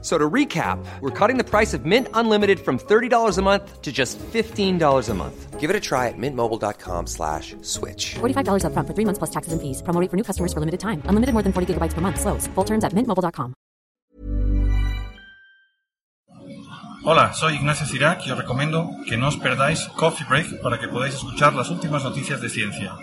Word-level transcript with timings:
So 0.00 0.16
to 0.16 0.30
recap, 0.30 0.78
we're 1.00 1.10
cutting 1.10 1.38
the 1.38 1.44
price 1.44 1.74
of 1.74 1.84
Mint 1.84 2.06
Unlimited 2.14 2.60
from 2.60 2.78
$30 2.78 3.36
a 3.36 3.42
month 3.42 3.82
to 3.82 3.90
just 3.90 4.16
$15 4.18 5.08
a 5.08 5.14
month. 5.14 5.58
Give 5.58 5.70
it 5.70 5.74
a 5.74 5.80
try 5.80 6.06
at 6.06 6.14
mintmobile.com 6.16 7.08
slash 7.08 7.56
switch. 7.62 8.14
$45 8.20 8.62
upfront 8.62 8.86
for 8.86 8.94
three 8.94 9.04
months 9.04 9.18
plus 9.18 9.30
taxes 9.30 9.52
and 9.52 9.60
fees. 9.60 9.82
Promo 9.82 10.00
rate 10.00 10.08
for 10.08 10.16
new 10.16 10.22
customers 10.22 10.52
for 10.52 10.60
limited 10.60 10.78
time. 10.78 11.02
Unlimited 11.06 11.32
more 11.34 11.42
than 11.42 11.52
40 11.52 11.74
gigabytes 11.74 11.94
per 11.94 12.00
month. 12.00 12.20
Slows. 12.20 12.46
Full 12.54 12.64
terms 12.64 12.84
at 12.84 12.92
mintmobile.com. 12.94 13.54
Hola, 17.04 17.32
soy 17.32 17.54
Ignacio 17.54 17.86
Cirac 17.86 18.26
y 18.26 18.30
os 18.30 18.38
recomiendo 18.38 18.90
que 19.08 19.16
no 19.16 19.28
os 19.28 19.36
perdáis 19.36 19.88
Coffee 19.96 20.26
Break 20.28 20.60
para 20.60 20.78
que 20.78 20.88
podáis 20.88 21.14
escuchar 21.14 21.54
las 21.54 21.70
últimas 21.70 22.04
noticias 22.04 22.40
de 22.40 22.50
ciencia. 22.50 22.96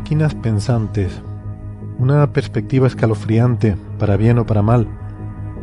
Máquinas 0.00 0.34
pensantes. 0.34 1.20
Una 1.98 2.32
perspectiva 2.32 2.86
escalofriante, 2.86 3.76
para 3.98 4.16
bien 4.16 4.38
o 4.38 4.46
para 4.46 4.62
mal. 4.62 4.88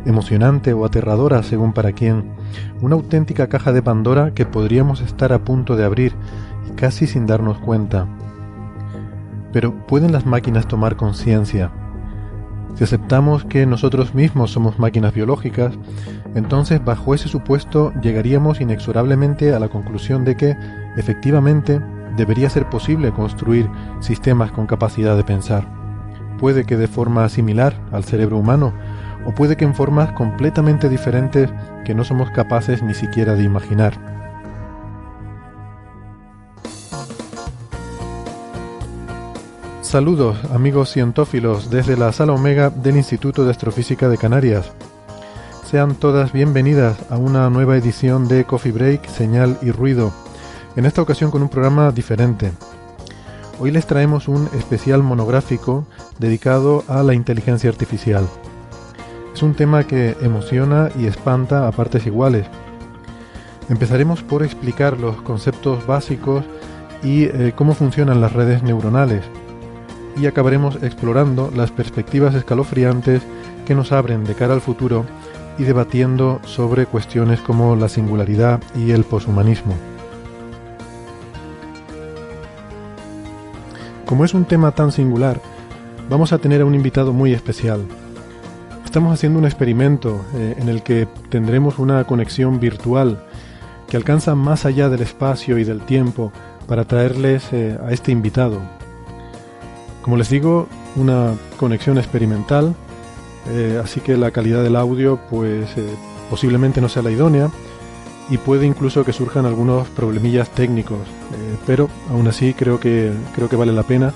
Emocionante 0.06 0.72
o 0.72 0.84
aterradora, 0.84 1.42
según 1.42 1.72
para 1.72 1.90
quién. 1.90 2.30
Una 2.80 2.94
auténtica 2.94 3.48
caja 3.48 3.72
de 3.72 3.82
Pandora 3.82 4.34
que 4.34 4.46
podríamos 4.46 5.00
estar 5.00 5.32
a 5.32 5.40
punto 5.40 5.74
de 5.74 5.84
abrir 5.84 6.12
y 6.70 6.76
casi 6.76 7.08
sin 7.08 7.26
darnos 7.26 7.58
cuenta. 7.58 8.06
Pero 9.52 9.74
¿pueden 9.88 10.12
las 10.12 10.24
máquinas 10.24 10.68
tomar 10.68 10.94
conciencia? 10.94 11.72
Si 12.76 12.84
aceptamos 12.84 13.44
que 13.44 13.66
nosotros 13.66 14.14
mismos 14.14 14.52
somos 14.52 14.78
máquinas 14.78 15.12
biológicas, 15.12 15.76
entonces 16.36 16.82
bajo 16.84 17.12
ese 17.12 17.28
supuesto 17.28 17.92
llegaríamos 18.00 18.60
inexorablemente 18.60 19.52
a 19.52 19.58
la 19.58 19.68
conclusión 19.68 20.24
de 20.24 20.36
que, 20.36 20.56
efectivamente, 20.96 21.80
debería 22.18 22.50
ser 22.50 22.68
posible 22.68 23.12
construir 23.12 23.70
sistemas 24.00 24.52
con 24.52 24.66
capacidad 24.66 25.16
de 25.16 25.24
pensar. 25.24 25.66
Puede 26.38 26.64
que 26.64 26.76
de 26.76 26.88
forma 26.88 27.26
similar 27.30 27.80
al 27.90 28.04
cerebro 28.04 28.36
humano, 28.36 28.74
o 29.24 29.32
puede 29.32 29.56
que 29.56 29.64
en 29.64 29.74
formas 29.74 30.12
completamente 30.12 30.88
diferentes 30.88 31.50
que 31.84 31.94
no 31.94 32.04
somos 32.04 32.30
capaces 32.30 32.82
ni 32.82 32.92
siquiera 32.92 33.34
de 33.34 33.44
imaginar. 33.44 33.94
Saludos 39.80 40.36
amigos 40.52 40.90
cientófilos 40.92 41.70
desde 41.70 41.96
la 41.96 42.12
sala 42.12 42.34
Omega 42.34 42.68
del 42.68 42.96
Instituto 42.96 43.44
de 43.44 43.52
Astrofísica 43.52 44.10
de 44.10 44.18
Canarias. 44.18 44.70
Sean 45.64 45.94
todas 45.94 46.32
bienvenidas 46.32 46.98
a 47.10 47.16
una 47.16 47.48
nueva 47.48 47.76
edición 47.76 48.28
de 48.28 48.44
Coffee 48.44 48.72
Break, 48.72 49.06
Señal 49.08 49.58
y 49.62 49.70
Ruido, 49.70 50.12
en 50.78 50.86
esta 50.86 51.02
ocasión 51.02 51.32
con 51.32 51.42
un 51.42 51.48
programa 51.48 51.90
diferente. 51.90 52.52
Hoy 53.58 53.72
les 53.72 53.84
traemos 53.88 54.28
un 54.28 54.48
especial 54.56 55.02
monográfico 55.02 55.88
dedicado 56.20 56.84
a 56.86 57.02
la 57.02 57.14
inteligencia 57.14 57.68
artificial. 57.68 58.28
Es 59.34 59.42
un 59.42 59.54
tema 59.54 59.82
que 59.82 60.16
emociona 60.20 60.88
y 60.96 61.06
espanta 61.06 61.66
a 61.66 61.72
partes 61.72 62.06
iguales. 62.06 62.46
Empezaremos 63.68 64.22
por 64.22 64.44
explicar 64.44 65.00
los 65.00 65.20
conceptos 65.22 65.84
básicos 65.84 66.44
y 67.02 67.24
eh, 67.24 67.54
cómo 67.56 67.74
funcionan 67.74 68.20
las 68.20 68.32
redes 68.32 68.62
neuronales. 68.62 69.24
Y 70.16 70.26
acabaremos 70.26 70.78
explorando 70.84 71.50
las 71.56 71.72
perspectivas 71.72 72.36
escalofriantes 72.36 73.22
que 73.66 73.74
nos 73.74 73.90
abren 73.90 74.22
de 74.22 74.36
cara 74.36 74.54
al 74.54 74.60
futuro 74.60 75.04
y 75.58 75.64
debatiendo 75.64 76.40
sobre 76.44 76.86
cuestiones 76.86 77.40
como 77.40 77.74
la 77.74 77.88
singularidad 77.88 78.60
y 78.76 78.92
el 78.92 79.02
poshumanismo. 79.02 79.74
Como 84.08 84.24
es 84.24 84.32
un 84.32 84.46
tema 84.46 84.70
tan 84.70 84.90
singular, 84.90 85.38
vamos 86.08 86.32
a 86.32 86.38
tener 86.38 86.62
a 86.62 86.64
un 86.64 86.74
invitado 86.74 87.12
muy 87.12 87.34
especial. 87.34 87.84
Estamos 88.82 89.12
haciendo 89.12 89.38
un 89.38 89.44
experimento 89.44 90.24
eh, 90.34 90.54
en 90.56 90.70
el 90.70 90.82
que 90.82 91.06
tendremos 91.28 91.78
una 91.78 92.04
conexión 92.04 92.58
virtual 92.58 93.22
que 93.86 93.98
alcanza 93.98 94.34
más 94.34 94.64
allá 94.64 94.88
del 94.88 95.02
espacio 95.02 95.58
y 95.58 95.64
del 95.64 95.82
tiempo 95.82 96.32
para 96.66 96.86
traerles 96.86 97.52
eh, 97.52 97.76
a 97.86 97.92
este 97.92 98.10
invitado. 98.10 98.62
Como 100.00 100.16
les 100.16 100.30
digo, 100.30 100.68
una 100.96 101.34
conexión 101.58 101.98
experimental, 101.98 102.74
eh, 103.50 103.78
así 103.84 104.00
que 104.00 104.16
la 104.16 104.30
calidad 104.30 104.62
del 104.62 104.76
audio 104.76 105.20
pues 105.28 105.68
posiblemente 106.30 106.80
no 106.80 106.88
sea 106.88 107.02
la 107.02 107.10
idónea 107.10 107.50
y 108.30 108.38
puede 108.38 108.66
incluso 108.66 109.04
que 109.04 109.12
surjan 109.12 109.46
algunos 109.46 109.88
problemillas 109.88 110.50
técnicos, 110.50 110.98
pero 111.66 111.88
aún 112.10 112.28
así 112.28 112.54
creo 112.54 112.78
que, 112.78 113.12
creo 113.34 113.48
que 113.48 113.56
vale 113.56 113.72
la 113.72 113.82
pena 113.82 114.12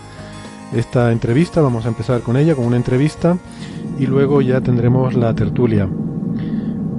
esta 0.74 1.12
entrevista. 1.12 1.60
Vamos 1.60 1.86
a 1.86 1.88
empezar 1.88 2.20
con 2.20 2.36
ella, 2.36 2.54
con 2.54 2.66
una 2.66 2.76
entrevista, 2.76 3.36
y 3.98 4.06
luego 4.06 4.40
ya 4.40 4.60
tendremos 4.60 5.14
la 5.14 5.34
tertulia. 5.34 5.88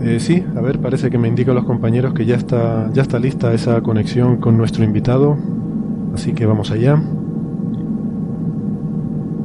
Eh, 0.02 0.20
sí, 0.20 0.44
a 0.56 0.62
ver, 0.62 0.80
parece 0.80 1.10
que 1.10 1.18
me 1.18 1.28
indican 1.28 1.56
los 1.56 1.66
compañeros 1.66 2.14
que 2.14 2.26
ya 2.26 2.36
está, 2.36 2.90
ya 2.94 3.04
está 3.04 3.20
lista 3.20 3.54
esa 3.54 3.82
conexión 3.82 4.38
con 4.38 4.58
nuestro 4.58 4.84
invitado, 4.84 5.38
así 6.14 6.34
que 6.34 6.46
vamos 6.46 6.72
allá. 6.72 7.02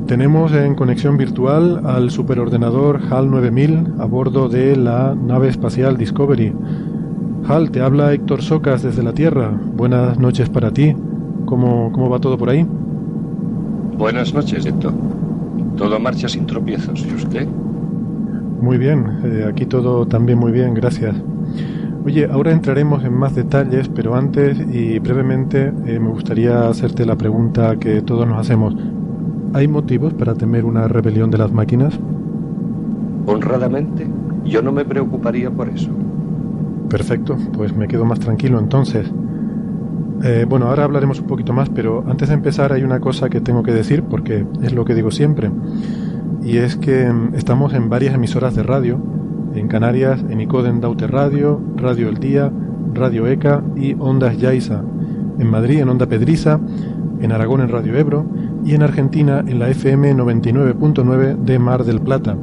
Tenemos 0.09 0.53
en 0.53 0.75
conexión 0.75 1.19
virtual 1.19 1.83
al 1.85 2.11
superordenador 2.11 3.01
HAL 3.11 3.31
9000 3.31 3.95
a 3.99 4.07
bordo 4.07 4.49
de 4.49 4.75
la 4.75 5.15
nave 5.15 5.49
espacial 5.49 5.99
Discovery. 5.99 6.55
HAL, 7.49 7.71
te 7.71 7.81
habla 7.81 8.13
Héctor 8.13 8.43
Socas 8.43 8.83
desde 8.83 9.03
la 9.03 9.15
Tierra. 9.15 9.51
Buenas 9.75 10.19
noches 10.19 10.51
para 10.51 10.71
ti. 10.71 10.95
¿Cómo, 11.47 11.91
cómo 11.93 12.11
va 12.11 12.19
todo 12.19 12.37
por 12.37 12.51
ahí? 12.51 12.67
Buenas 13.97 14.35
noches, 14.35 14.67
Héctor. 14.67 14.93
Todo 15.79 15.99
marcha 15.99 16.29
sin 16.29 16.45
tropiezos. 16.45 17.07
¿Y 17.11 17.15
usted? 17.15 17.49
Muy 18.61 18.77
bien, 18.77 19.21
eh, 19.25 19.47
aquí 19.49 19.65
todo 19.65 20.07
también 20.07 20.39
muy 20.39 20.53
bien, 20.53 20.75
gracias. 20.75 21.17
Oye, 22.05 22.29
ahora 22.31 22.53
entraremos 22.53 23.03
en 23.03 23.15
más 23.15 23.35
detalles, 23.35 23.89
pero 23.89 24.15
antes 24.15 24.59
y 24.71 24.99
brevemente 24.99 25.73
eh, 25.87 25.99
me 25.99 26.11
gustaría 26.11 26.69
hacerte 26.69 27.07
la 27.07 27.17
pregunta 27.17 27.77
que 27.77 28.03
todos 28.03 28.29
nos 28.29 28.41
hacemos. 28.41 28.77
¿Hay 29.55 29.69
motivos 29.69 30.13
para 30.13 30.35
temer 30.35 30.67
una 30.67 30.87
rebelión 30.87 31.31
de 31.31 31.39
las 31.39 31.51
máquinas? 31.51 31.99
Honradamente, 33.25 34.07
yo 34.45 34.61
no 34.61 34.71
me 34.71 34.85
preocuparía 34.85 35.51
por 35.51 35.71
eso. 35.71 35.91
Perfecto, 36.89 37.37
pues 37.53 37.75
me 37.77 37.87
quedo 37.87 38.05
más 38.05 38.19
tranquilo 38.19 38.59
entonces. 38.59 39.11
Eh, 40.23 40.47
bueno, 40.49 40.67
ahora 40.67 40.85
hablaremos 40.85 41.21
un 41.21 41.27
poquito 41.27 41.53
más, 41.53 41.69
pero 41.69 42.05
antes 42.09 42.29
de 42.29 42.35
empezar 42.35 42.73
hay 42.73 42.83
una 42.83 42.99
cosa 42.99 43.29
que 43.29 43.41
tengo 43.41 43.63
que 43.63 43.73
decir 43.73 44.03
porque 44.03 44.45
es 44.63 44.73
lo 44.73 44.85
que 44.85 44.95
digo 44.95 45.11
siempre. 45.11 45.51
Y 46.43 46.57
es 46.57 46.77
que 46.77 47.13
mm, 47.13 47.35
estamos 47.35 47.75
en 47.75 47.89
varias 47.89 48.15
emisoras 48.15 48.55
de 48.55 48.63
radio. 48.63 49.01
En 49.55 49.69
Canarias, 49.69 50.25
en 50.29 50.41
Icoden 50.41 50.81
Daute 50.81 51.07
Radio, 51.07 51.61
Radio 51.77 52.09
El 52.09 52.19
Día, 52.19 52.51
Radio 52.95 53.27
ECA 53.27 53.63
y 53.77 53.95
Ondas 53.99 54.39
Yaiza. 54.39 54.83
En 55.39 55.51
Madrid, 55.51 55.81
en 55.81 55.89
Onda 55.89 56.07
Pedriza. 56.07 56.59
En 57.21 57.33
Aragón, 57.33 57.61
en 57.61 57.69
Radio 57.69 57.97
Ebro. 57.97 58.27
Y 58.65 58.75
en 58.75 58.83
Argentina, 58.83 59.45
en 59.47 59.59
la 59.59 59.69
FM 59.69 60.15
99.9 60.15 61.37
de 61.37 61.59
Mar 61.59 61.85
del 61.85 62.01
Plata. 62.01 62.37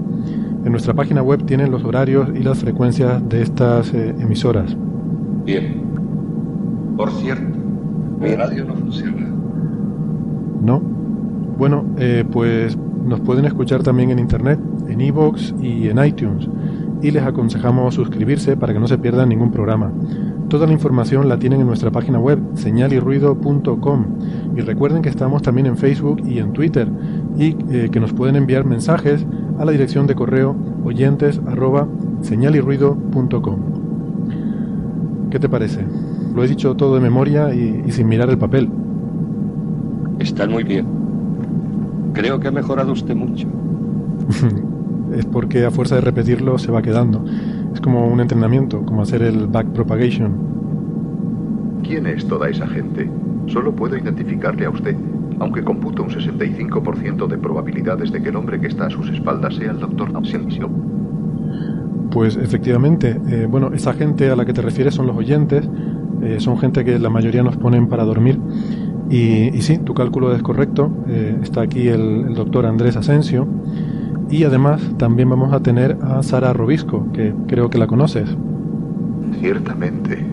En 0.66 0.72
nuestra 0.72 0.96
página 0.96 1.22
web 1.22 1.46
tienen 1.46 1.70
los 1.70 1.84
horarios 1.84 2.28
y 2.34 2.42
las 2.42 2.58
frecuencias 2.58 3.22
de 3.30 3.44
estas 3.44 3.94
eh, 3.94 4.16
emisoras. 4.20 4.76
Bien. 5.46 5.84
Por 6.98 7.12
cierto, 7.12 7.60
mi 8.20 8.34
radio 8.34 8.66
no 8.66 8.74
funciona. 8.74 9.28
¿No? 10.62 10.80
Bueno, 10.80 11.86
eh, 12.00 12.26
pues 12.32 12.76
nos 13.06 13.20
pueden 13.20 13.46
escuchar 13.46 13.84
también 13.84 14.10
en 14.10 14.18
internet, 14.18 14.60
en 14.90 15.02
iVoox 15.02 15.54
y 15.62 15.88
en 15.88 16.04
iTunes. 16.04 16.50
Y 17.04 17.12
les 17.12 17.22
aconsejamos 17.22 17.94
suscribirse 17.94 18.58
para 18.58 18.74
que 18.74 18.80
no 18.80 18.88
se 18.88 18.98
pierdan 18.98 19.30
ningún 19.30 19.52
programa. 19.52 19.92
Toda 20.50 20.66
la 20.66 20.74
información 20.74 21.30
la 21.30 21.38
tienen 21.38 21.62
en 21.62 21.68
nuestra 21.68 21.92
página 21.92 22.18
web, 22.18 22.40
señalirruido.com. 22.56 24.06
Y 24.56 24.62
recuerden 24.62 25.04
que 25.04 25.10
estamos 25.10 25.44
también 25.44 25.68
en 25.68 25.78
Facebook 25.78 26.24
y 26.26 26.40
en 26.40 26.54
Twitter. 26.54 26.88
Y 27.38 27.56
eh, 27.70 27.90
que 27.92 28.00
nos 28.00 28.14
pueden 28.14 28.36
enviar 28.36 28.66
mensajes 28.66 29.26
a 29.58 29.66
la 29.66 29.72
dirección 29.72 30.08
de 30.08 30.16
correo 30.16 30.56
oyentes 30.84 31.42
arroba 31.48 31.88
señalirruido.com. 32.22 33.60
¿Qué 35.30 35.40
te 35.40 35.50
parece? 35.50 35.86
Lo 36.34 36.44
he 36.44 36.48
dicho 36.48 36.76
todo 36.76 36.96
de 36.96 37.02
memoria 37.02 37.54
y, 37.54 37.84
y 37.86 37.92
sin 37.92 38.08
mirar 38.08 38.30
el 38.30 38.38
papel. 38.38 38.70
Están 40.20 40.52
muy 40.52 40.64
bien. 40.64 40.86
Creo 42.14 42.40
que 42.40 42.48
ha 42.48 42.52
mejorado 42.52 42.92
usted 42.92 43.16
mucho. 43.16 43.48
es 45.14 45.26
porque 45.26 45.66
a 45.66 45.72
fuerza 45.72 45.96
de 45.96 46.02
repetirlo 46.02 46.58
se 46.58 46.72
va 46.72 46.82
quedando. 46.82 47.24
Es 47.74 47.82
como 47.82 48.08
un 48.08 48.20
entrenamiento, 48.20 48.84
como 48.86 49.02
hacer 49.02 49.22
el 49.22 49.48
back 49.48 49.68
propagation. 49.68 50.34
¿Quién 51.84 52.06
es 52.08 52.26
toda 52.28 52.50
esa 52.50 52.68
gente? 52.68 53.10
Solo 53.48 53.76
puedo 53.76 53.96
identificarle 53.98 54.66
a 54.66 54.70
usted, 54.70 54.96
aunque 55.40 55.64
computo 55.64 56.04
un 56.04 56.10
65% 56.10 57.28
de 57.28 57.38
probabilidades 57.38 58.12
de 58.12 58.22
que 58.22 58.30
el 58.30 58.36
hombre 58.36 58.60
que 58.60 58.68
está 58.68 58.88
a 58.88 58.90
sus 58.90 59.10
espaldas 59.10 59.56
sea 59.56 59.72
el 59.72 59.80
doctor 59.80 60.12
Asensio. 60.16 60.70
Pues 62.12 62.38
efectivamente, 62.38 63.20
eh, 63.30 63.48
bueno, 63.50 63.72
esa 63.74 63.94
gente 63.94 64.30
a 64.30 64.36
la 64.36 64.46
que 64.46 64.54
te 64.54 64.62
refieres 64.62 64.96
son 64.96 65.08
los 65.08 65.18
oyentes, 65.18 65.68
eh, 66.22 66.38
son 66.40 66.58
gente 66.58 66.86
que 66.86 66.98
la 67.00 67.10
mayoría 67.10 67.44
nos 67.44 67.58
ponen 67.58 67.88
para 67.88 68.04
dormir. 68.06 68.40
Y, 69.10 69.56
y 69.56 69.62
sí, 69.62 69.78
tu 69.78 69.94
cálculo 69.94 70.34
es 70.34 70.42
correcto, 70.42 70.92
eh, 71.08 71.38
está 71.42 71.62
aquí 71.62 71.88
el, 71.88 72.26
el 72.28 72.34
doctor 72.36 72.66
Andrés 72.66 72.96
Asensio. 72.96 73.48
Y 74.30 74.44
además 74.44 74.82
también 74.98 75.30
vamos 75.30 75.54
a 75.54 75.60
tener 75.60 75.98
a 76.02 76.24
Sara 76.24 76.54
Robisco, 76.54 77.12
que 77.12 77.34
creo 77.48 77.70
que 77.70 77.78
la 77.78 77.86
conoces. 77.86 78.36
Ciertamente, 79.40 80.26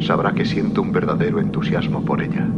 sabrá 0.00 0.32
que 0.32 0.44
siento 0.44 0.82
un 0.82 0.92
verdadero 0.92 1.40
entusiasmo 1.40 2.02
por 2.02 2.22
ella. 2.22 2.48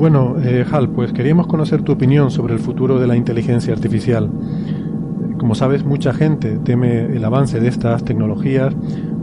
Bueno, 0.00 0.36
eh, 0.42 0.64
Hal, 0.72 0.88
pues 0.88 1.12
queríamos 1.12 1.46
conocer 1.46 1.82
tu 1.82 1.92
opinión 1.92 2.30
sobre 2.30 2.54
el 2.54 2.58
futuro 2.58 2.98
de 2.98 3.06
la 3.06 3.16
inteligencia 3.16 3.74
artificial. 3.74 4.30
Como 5.36 5.54
sabes, 5.54 5.84
mucha 5.84 6.14
gente 6.14 6.58
teme 6.64 7.14
el 7.14 7.22
avance 7.22 7.60
de 7.60 7.68
estas 7.68 8.02
tecnologías 8.02 8.74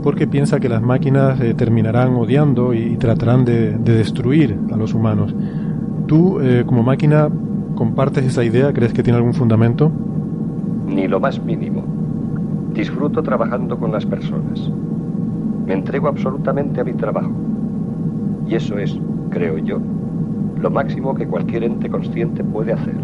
porque 0.04 0.28
piensa 0.28 0.60
que 0.60 0.68
las 0.68 0.80
máquinas 0.80 1.40
eh, 1.40 1.52
terminarán 1.54 2.14
odiando 2.14 2.74
y, 2.74 2.96
tratarán 2.96 3.44
de, 3.44 3.76
de, 3.76 3.96
destruir 3.96 4.56
a 4.72 4.76
los 4.76 4.94
humanos. 4.94 5.34
¿Tú, 6.06 6.38
eh, 6.40 6.62
como 6.64 6.84
máquina, 6.84 7.28
compartes 7.74 8.24
esa 8.24 8.44
idea? 8.44 8.72
¿Crees 8.72 8.92
que 8.92 9.02
tiene 9.02 9.16
algún 9.16 9.34
fundamento? 9.34 9.90
Ni 10.86 11.08
lo 11.08 11.18
más 11.18 11.42
mínimo. 11.42 11.82
Disfruto 12.72 13.20
trabajando 13.24 13.76
con 13.80 13.90
las 13.90 14.06
personas. 14.06 14.70
Me 15.66 15.74
entrego 15.74 16.06
absolutamente 16.06 16.80
a 16.80 16.84
mi 16.84 16.92
trabajo. 16.92 17.32
Y 18.46 18.54
eso 18.54 18.78
es, 18.78 18.96
creo 19.30 19.58
yo, 19.58 19.80
lo 20.60 20.70
máximo 20.70 21.14
que 21.14 21.26
cualquier 21.26 21.64
ente 21.64 21.88
consciente 21.88 22.44
puede 22.44 22.72
hacer. 22.72 22.94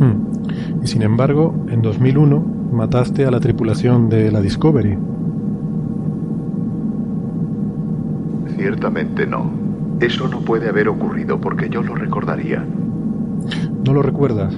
Hmm. 0.00 0.82
Y 0.82 0.86
sin 0.86 1.02
embargo, 1.02 1.54
en 1.68 1.82
2001 1.82 2.44
mataste 2.72 3.26
a 3.26 3.30
la 3.30 3.40
tripulación 3.40 4.08
de 4.08 4.30
la 4.30 4.40
Discovery. 4.40 4.96
Ciertamente 8.56 9.26
no. 9.26 9.50
Eso 10.00 10.28
no 10.28 10.40
puede 10.40 10.68
haber 10.68 10.88
ocurrido 10.88 11.40
porque 11.40 11.68
yo 11.68 11.82
lo 11.82 11.94
recordaría. 11.94 12.64
¿No 13.84 13.92
lo 13.92 14.02
recuerdas? 14.02 14.54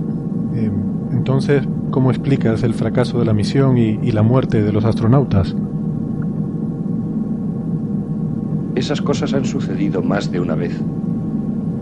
Eh, 0.54 0.70
entonces, 1.12 1.66
¿cómo 1.90 2.10
explicas 2.10 2.62
el 2.62 2.75
fracaso 2.75 3.19
de 3.19 3.25
la 3.25 3.34
misión 3.34 3.78
y, 3.78 3.98
y 4.02 4.12
la 4.12 4.22
muerte 4.22 4.62
de 4.62 4.72
los 4.72 4.84
astronautas? 4.84 5.54
Esas 8.75 9.00
cosas 9.00 9.35
han 9.35 9.44
sucedido 9.44 10.03
más 10.03 10.31
de 10.31 10.41
una 10.41 10.55
vez 10.55 10.81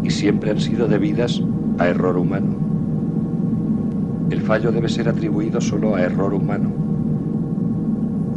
y 0.03 0.11
siempre 0.11 0.51
han 0.51 0.61
sido 0.61 0.89
debidas 0.89 1.43
a 1.79 1.89
error 1.89 2.19
humano. 2.19 2.57
El 4.31 4.41
fallo 4.43 4.73
debe 4.73 4.89
ser 4.89 5.09
atribuido 5.09 5.61
solo 5.61 5.95
a 5.95 6.03
error 6.03 6.35
humano. 6.35 6.71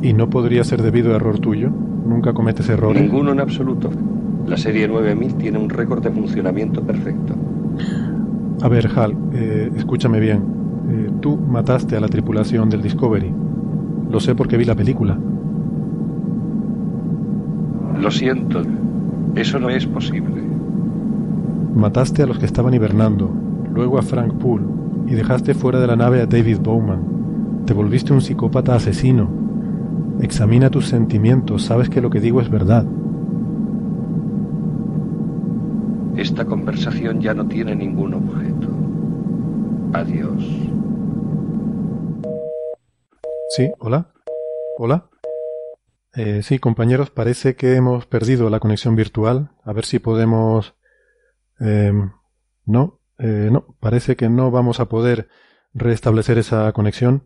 ¿Y 0.01 0.13
no 0.13 0.29
podría 0.29 0.63
ser 0.63 0.81
debido 0.81 1.13
a 1.13 1.15
error 1.15 1.39
tuyo? 1.39 1.69
¿Nunca 1.69 2.33
cometes 2.33 2.69
errores? 2.69 3.01
Ninguno 3.01 3.31
en 3.31 3.39
absoluto. 3.39 3.89
La 4.47 4.57
serie 4.57 4.87
9000 4.87 5.35
tiene 5.35 5.57
un 5.57 5.69
récord 5.69 6.03
de 6.03 6.11
funcionamiento 6.11 6.81
perfecto. 6.83 7.33
A 8.61 8.69
ver, 8.69 8.87
Hal, 8.95 9.15
eh, 9.33 9.71
escúchame 9.75 10.19
bien. 10.19 10.43
Eh, 10.89 11.09
tú 11.19 11.37
mataste 11.37 11.97
a 11.97 11.99
la 11.99 12.07
tripulación 12.07 12.69
del 12.69 12.81
Discovery. 12.81 13.33
Lo 14.09 14.19
sé 14.19 14.35
porque 14.35 14.57
vi 14.57 14.65
la 14.65 14.75
película. 14.75 15.17
Lo 18.05 18.11
siento, 18.11 18.61
eso 19.33 19.59
no 19.59 19.67
es 19.71 19.87
posible. 19.87 20.43
Mataste 21.73 22.21
a 22.21 22.27
los 22.27 22.37
que 22.37 22.45
estaban 22.45 22.71
hibernando, 22.71 23.31
luego 23.73 23.97
a 23.97 24.03
Frank 24.03 24.35
Poole, 24.35 24.67
y 25.07 25.15
dejaste 25.15 25.55
fuera 25.55 25.79
de 25.79 25.87
la 25.87 25.95
nave 25.95 26.21
a 26.21 26.27
David 26.27 26.59
Bowman. 26.61 27.63
Te 27.65 27.73
volviste 27.73 28.13
un 28.13 28.21
psicópata 28.21 28.75
asesino. 28.75 29.27
Examina 30.21 30.69
tus 30.69 30.85
sentimientos, 30.87 31.63
sabes 31.63 31.89
que 31.89 31.99
lo 31.99 32.11
que 32.11 32.19
digo 32.19 32.41
es 32.41 32.49
verdad. 32.51 32.85
Esta 36.15 36.45
conversación 36.45 37.21
ya 37.21 37.33
no 37.33 37.47
tiene 37.47 37.75
ningún 37.75 38.13
objeto. 38.13 38.67
Adiós. 39.93 40.45
Sí, 43.49 43.71
hola. 43.79 44.05
Hola. 44.77 45.05
Eh, 46.15 46.43
sí, 46.43 46.59
compañeros, 46.59 47.09
parece 47.09 47.55
que 47.55 47.75
hemos 47.75 48.05
perdido 48.05 48.49
la 48.49 48.59
conexión 48.59 48.95
virtual. 48.95 49.51
A 49.63 49.73
ver 49.73 49.85
si 49.85 49.99
podemos... 49.99 50.75
Eh, 51.59 51.93
no, 52.65 52.99
eh, 53.17 53.49
no, 53.51 53.75
parece 53.79 54.15
que 54.15 54.29
no 54.29 54.51
vamos 54.51 54.79
a 54.79 54.89
poder 54.89 55.29
restablecer 55.73 56.37
esa 56.37 56.71
conexión. 56.73 57.25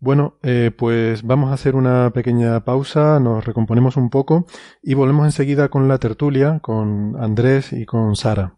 Bueno, 0.00 0.38
eh, 0.42 0.70
pues 0.76 1.24
vamos 1.24 1.50
a 1.50 1.54
hacer 1.54 1.74
una 1.74 2.10
pequeña 2.12 2.64
pausa, 2.64 3.18
nos 3.18 3.44
recomponemos 3.44 3.96
un 3.96 4.10
poco 4.10 4.46
y 4.80 4.94
volvemos 4.94 5.26
enseguida 5.26 5.70
con 5.70 5.88
la 5.88 5.98
tertulia, 5.98 6.60
con 6.60 7.16
Andrés 7.20 7.72
y 7.72 7.84
con 7.84 8.14
Sara. 8.14 8.56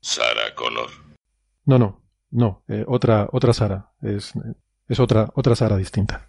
Sara 0.00 0.54
Connor. 0.54 0.88
No, 1.64 1.78
no, 1.78 2.02
no, 2.30 2.62
eh, 2.68 2.84
otra, 2.86 3.28
otra 3.32 3.52
Sara, 3.52 3.90
es, 4.02 4.34
es 4.86 5.00
otra, 5.00 5.30
otra 5.34 5.56
Sara 5.56 5.76
distinta. 5.76 6.28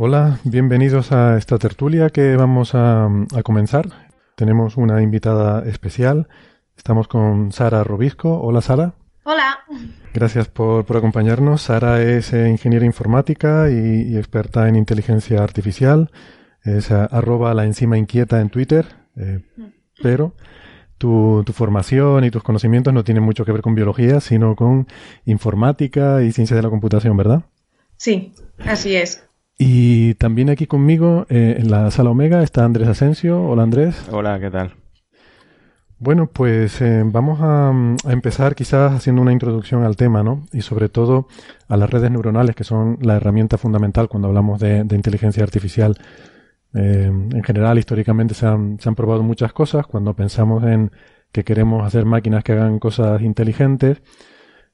Hola, 0.00 0.38
bienvenidos 0.44 1.10
a 1.10 1.36
esta 1.36 1.58
tertulia 1.58 2.10
que 2.10 2.36
vamos 2.36 2.76
a, 2.76 3.06
a, 3.06 3.42
comenzar. 3.42 3.88
Tenemos 4.36 4.76
una 4.76 5.02
invitada 5.02 5.68
especial. 5.68 6.28
Estamos 6.76 7.08
con 7.08 7.50
Sara 7.50 7.82
Robisco. 7.82 8.40
Hola, 8.40 8.60
Sara. 8.60 8.94
Hola. 9.24 9.58
Gracias 10.14 10.46
por, 10.46 10.84
por 10.84 10.98
acompañarnos. 10.98 11.62
Sara 11.62 12.00
es 12.00 12.32
eh, 12.32 12.48
ingeniera 12.48 12.86
informática 12.86 13.70
y, 13.70 14.12
y, 14.12 14.16
experta 14.16 14.68
en 14.68 14.76
inteligencia 14.76 15.42
artificial. 15.42 16.12
Es 16.62 16.92
a, 16.92 17.06
arroba 17.06 17.52
la 17.52 17.64
encima 17.64 17.98
inquieta 17.98 18.40
en 18.40 18.50
Twitter. 18.50 18.86
Eh, 19.16 19.40
pero 20.00 20.36
tu, 20.96 21.42
tu, 21.44 21.52
formación 21.52 22.22
y 22.22 22.30
tus 22.30 22.44
conocimientos 22.44 22.94
no 22.94 23.02
tienen 23.02 23.24
mucho 23.24 23.44
que 23.44 23.50
ver 23.50 23.62
con 23.62 23.74
biología, 23.74 24.20
sino 24.20 24.54
con 24.54 24.86
informática 25.24 26.22
y 26.22 26.30
ciencias 26.30 26.56
de 26.56 26.62
la 26.62 26.70
computación, 26.70 27.16
¿verdad? 27.16 27.46
Sí, 27.96 28.32
así 28.64 28.94
es. 28.94 29.27
Y 29.58 30.14
también 30.14 30.50
aquí 30.50 30.68
conmigo, 30.68 31.26
eh, 31.28 31.56
en 31.58 31.70
la 31.70 31.90
sala 31.90 32.10
Omega, 32.10 32.44
está 32.44 32.64
Andrés 32.64 32.86
Asensio. 32.86 33.42
Hola 33.42 33.64
Andrés. 33.64 34.08
Hola, 34.12 34.38
¿qué 34.38 34.50
tal? 34.50 34.74
Bueno, 35.98 36.28
pues 36.32 36.80
eh, 36.80 37.02
vamos 37.04 37.40
a, 37.40 37.70
a, 37.70 38.12
empezar 38.12 38.54
quizás 38.54 38.92
haciendo 38.92 39.20
una 39.20 39.32
introducción 39.32 39.82
al 39.82 39.96
tema, 39.96 40.22
¿no? 40.22 40.46
Y 40.52 40.60
sobre 40.60 40.88
todo 40.88 41.26
a 41.66 41.76
las 41.76 41.90
redes 41.90 42.08
neuronales, 42.08 42.54
que 42.54 42.62
son 42.62 42.98
la 43.02 43.16
herramienta 43.16 43.58
fundamental 43.58 44.08
cuando 44.08 44.28
hablamos 44.28 44.60
de, 44.60 44.84
de 44.84 44.94
inteligencia 44.94 45.42
artificial. 45.42 45.96
Eh, 46.74 47.06
en 47.06 47.42
general, 47.42 47.78
históricamente 47.78 48.34
se 48.34 48.46
han, 48.46 48.78
se 48.78 48.88
han 48.88 48.94
probado 48.94 49.24
muchas 49.24 49.52
cosas. 49.52 49.88
Cuando 49.88 50.14
pensamos 50.14 50.62
en 50.62 50.92
que 51.32 51.42
queremos 51.42 51.84
hacer 51.84 52.04
máquinas 52.04 52.44
que 52.44 52.52
hagan 52.52 52.78
cosas 52.78 53.22
inteligentes, 53.22 54.02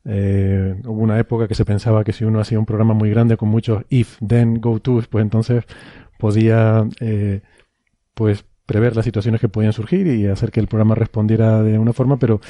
eh, 0.04 0.76
hubo 0.84 1.00
una 1.00 1.18
época 1.18 1.48
que 1.48 1.54
se 1.54 1.64
pensaba 1.64 2.04
que 2.04 2.12
si 2.12 2.24
uno 2.24 2.40
hacía 2.40 2.58
un 2.58 2.66
programa 2.66 2.94
muy 2.94 3.10
grande 3.10 3.36
con 3.36 3.48
muchos 3.48 3.84
if, 3.88 4.18
then, 4.26 4.60
go 4.60 4.80
to, 4.80 5.02
pues 5.08 5.22
entonces 5.22 5.64
podía 6.18 6.86
eh, 7.00 7.40
pues 8.14 8.44
prever 8.66 8.96
las 8.96 9.04
situaciones 9.04 9.40
que 9.40 9.48
podían 9.48 9.72
surgir 9.72 10.06
y 10.06 10.26
hacer 10.26 10.50
que 10.50 10.60
el 10.60 10.68
programa 10.68 10.94
respondiera 10.94 11.62
de 11.62 11.78
una 11.78 11.92
forma, 11.92 12.18
pero 12.18 12.40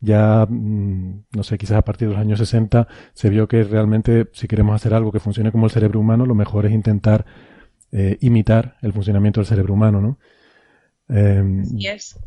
ya, 0.00 0.46
mmm, 0.48 1.24
no 1.32 1.42
sé, 1.42 1.58
quizás 1.58 1.78
a 1.78 1.84
partir 1.84 2.08
de 2.08 2.14
los 2.14 2.20
años 2.20 2.38
60 2.38 2.86
se 3.14 3.30
vio 3.30 3.48
que 3.48 3.64
realmente 3.64 4.28
si 4.32 4.46
queremos 4.46 4.74
hacer 4.74 4.94
algo 4.94 5.12
que 5.12 5.20
funcione 5.20 5.52
como 5.52 5.66
el 5.66 5.72
cerebro 5.72 6.00
humano, 6.00 6.26
lo 6.26 6.34
mejor 6.34 6.66
es 6.66 6.72
intentar 6.72 7.24
eh, 7.92 8.18
imitar 8.20 8.76
el 8.82 8.92
funcionamiento 8.92 9.40
del 9.40 9.46
cerebro 9.46 9.74
humano, 9.74 10.00
¿no? 10.00 10.18
Eh, 11.08 11.62
yes. 11.76 12.18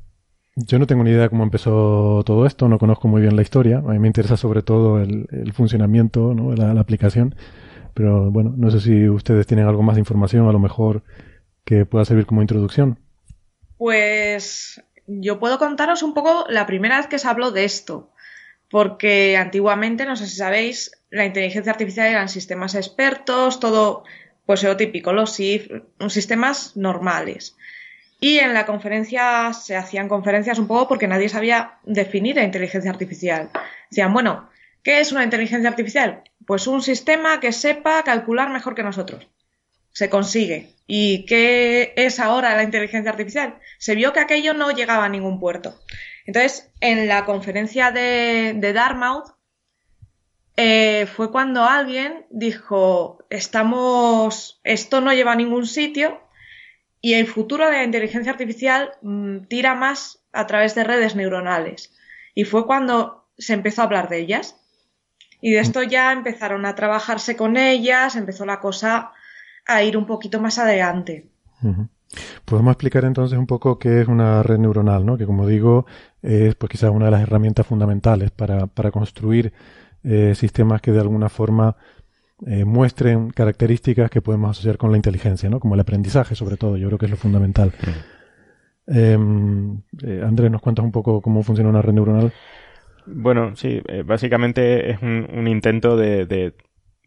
Yo 0.66 0.78
no 0.80 0.88
tengo 0.88 1.04
ni 1.04 1.12
idea 1.12 1.30
cómo 1.30 1.44
empezó 1.44 2.24
todo 2.26 2.46
esto, 2.46 2.68
no 2.68 2.80
conozco 2.80 3.08
muy 3.08 3.22
bien 3.22 3.36
la 3.36 3.42
historia. 3.42 3.78
A 3.78 3.92
mí 3.92 4.00
me 4.00 4.08
interesa 4.08 4.36
sobre 4.36 4.62
todo 4.62 5.02
el, 5.02 5.54
funcionamiento, 5.54 6.34
¿no? 6.34 6.54
la, 6.54 6.80
aplicación. 6.80 7.36
Pero 7.94 8.30
bueno, 8.32 8.54
no 8.58 8.70
sé 8.72 8.82
si 8.82 9.10
ustedes 9.10 9.48
tienen 9.48 9.68
algo 9.68 9.84
más 9.84 9.96
de 9.96 10.02
información, 10.02 10.48
a 10.48 10.52
lo 10.52 10.60
mejor 10.60 11.04
que 11.64 11.86
pueda 11.86 12.06
servir 12.06 12.26
como 12.26 12.42
introducción. 12.42 13.00
Pues 13.78 14.84
yo 15.08 15.40
puedo 15.40 15.60
contaros 15.60 16.04
un 16.04 16.14
poco 16.14 16.46
la 16.50 16.66
primera 16.66 16.98
vez 16.98 17.08
que 17.08 17.20
se 17.20 17.28
habló 17.28 17.52
de 17.52 17.64
esto. 17.66 18.12
porque 18.72 19.36
antiguamente, 19.36 20.06
no 20.06 20.16
sé 20.16 20.28
si 20.28 20.36
sabéis, 20.36 20.92
la 21.10 21.26
inteligencia 21.26 21.72
artificial 21.72 22.06
eran 22.06 22.30
sistemas 22.30 22.76
expertos, 22.76 23.60
todo, 23.60 24.04
pues 24.46 24.62
lo 24.64 24.78
típico, 24.78 25.12
los 25.12 25.34
SIF, 25.34 25.72
sistemas 26.08 26.78
normales. 26.78 27.58
Y 28.20 28.40
en 28.40 28.54
la 28.54 28.66
conferencia 28.66 29.54
se 29.54 29.78
hacían 29.78 30.10
conferencias 30.10 30.60
un 30.60 30.68
poco 30.68 30.90
porque 30.90 31.08
nadie 31.08 31.30
sabía 31.30 31.80
definir 31.84 32.36
la 32.36 32.44
inteligencia 32.44 32.92
artificial. 32.92 33.50
Decían, 33.90 34.14
bueno, 34.14 34.50
¿qué 34.84 35.00
es 35.00 35.12
una 35.12 35.24
inteligencia 35.24 35.70
artificial? 35.70 36.24
Pues 36.46 36.68
un 36.68 36.82
sistema 36.82 37.40
que 37.40 37.54
sepa 37.54 38.04
calcular 38.04 38.50
mejor 38.50 38.76
que 38.76 38.84
nosotros. 38.84 39.28
Se 39.92 40.10
consigue. 40.10 40.74
¿Y 40.86 41.26
qué 41.26 41.94
es 41.96 42.20
ahora 42.20 42.56
la 42.56 42.64
inteligencia 42.64 43.12
artificial? 43.12 43.56
Se 43.78 43.96
vio 43.96 44.12
que 44.12 44.20
aquello 44.20 44.54
no 44.54 44.72
llegaba 44.72 45.06
a 45.06 45.10
ningún 45.10 45.40
puerto. 45.40 45.80
Entonces, 46.26 46.70
en 46.82 47.08
la 47.08 47.26
conferencia 47.26 47.92
de, 47.92 48.54
de 48.56 48.74
Dartmouth, 48.74 49.34
eh, 50.58 51.08
fue 51.16 51.32
cuando 51.32 51.64
alguien 51.64 52.26
dijo, 52.30 53.20
estamos, 53.30 54.60
esto 54.66 55.00
no 55.00 55.14
lleva 55.14 55.32
a 55.32 55.36
ningún 55.36 55.66
sitio 55.66 56.20
y 57.02 57.14
el 57.14 57.28
futuro 57.28 57.66
de 57.66 57.72
la 57.72 57.84
inteligencia 57.84 58.32
artificial 58.32 58.92
mm, 59.02 59.46
tira 59.48 59.76
más 59.76 60.20
a 60.34 60.48
través 60.48 60.76
de 60.76 60.84
redes 60.84 61.16
neuronales. 61.16 61.94
Y 62.36 62.44
fue 62.44 62.66
cuando 62.66 63.26
se 63.38 63.54
empezó 63.54 63.82
a 63.82 63.86
hablar 63.86 64.10
de 64.10 64.20
ellas. 64.20 64.56
Y 65.42 65.52
de 65.52 65.60
esto 65.60 65.84
ya 65.84 66.12
empezaron 66.12 66.66
a 66.66 66.76
trabajarse 66.76 67.38
con 67.38 67.56
ellas, 67.56 68.18
empezó 68.18 68.46
la 68.46 68.60
cosa 68.60 69.14
a 69.66 69.84
ir 69.84 69.96
un 69.96 70.06
poquito 70.06 70.42
más 70.42 70.60
adelante. 70.60 71.28
Podemos 72.44 72.74
explicar 72.74 73.06
entonces 73.06 73.38
un 73.40 73.48
poco 73.48 73.80
qué 73.80 74.02
es 74.02 74.08
una 74.10 74.44
red 74.44 74.58
neuronal, 74.58 75.06
¿no? 75.06 75.18
Que 75.18 75.26
como 75.26 75.48
digo, 75.48 75.86
es 76.22 76.56
pues 76.56 76.72
quizás 76.72 76.90
una 76.90 77.06
de 77.06 77.12
las 77.12 77.22
herramientas 77.22 77.66
fundamentales 77.66 78.32
para, 78.32 78.68
para 78.68 78.92
construir 78.92 79.54
eh, 80.04 80.34
sistemas 80.36 80.82
que 80.82 80.92
de 80.92 81.00
alguna 81.00 81.30
forma 81.30 81.78
eh, 82.48 82.64
muestren 82.64 83.32
características 83.32 84.10
que 84.10 84.22
podemos 84.22 84.52
asociar 84.52 84.78
con 84.78 84.92
la 84.92 84.98
inteligencia, 84.98 85.50
¿no? 85.50 85.60
Como 85.60 85.74
el 85.74 85.82
aprendizaje, 85.82 86.36
sobre 86.36 86.56
todo. 86.56 86.78
Yo 86.78 86.88
creo 86.88 86.98
que 86.98 87.06
es 87.06 87.12
lo 87.12 87.18
fundamental. 87.18 87.74
Em, 88.88 89.82
eh, 90.04 90.24
Andrés, 90.26 90.50
¿nos 90.50 90.62
cuentas 90.62 90.86
un 90.86 90.92
poco 90.92 91.22
cómo 91.22 91.44
funciona 91.44 91.70
una 91.70 91.82
red 91.82 91.94
neuronal? 91.94 92.32
Bueno, 93.06 93.56
sí, 93.56 93.82
eh, 93.88 94.04
básicamente 94.06 94.92
es 94.92 95.02
un, 95.02 95.48
intento 95.48 95.98
de, 95.98 96.54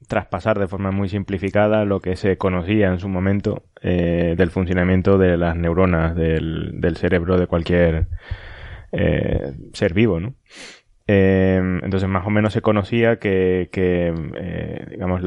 traspasar 0.07 0.59
de 0.59 0.69
forma 0.69 0.91
muy 0.91 1.09
simplificada 1.09 1.85
lo 1.85 2.01
que 2.01 2.17
se 2.17 2.37
conocía 2.37 2.89
en 2.89 2.99
su 2.99 3.09
momento 3.09 3.63
del 3.83 4.51
funcionamiento 4.51 5.17
de 5.17 5.37
las 5.37 5.57
neuronas 5.57 6.15
del, 6.15 6.81
del 6.81 6.97
cerebro 6.97 7.39
de 7.39 7.47
cualquier 7.47 8.09
ser 9.73 9.95
vivo, 9.95 10.21
¿no? 10.21 10.35
Em, 11.15 11.85
entonces 11.85 12.09
más 12.09 12.27
o 12.27 12.31
menos 12.31 12.55
se 12.55 12.63
conocía 12.63 13.19
que, 13.19 13.69
eh, 13.71 14.87
digamos, 14.89 15.21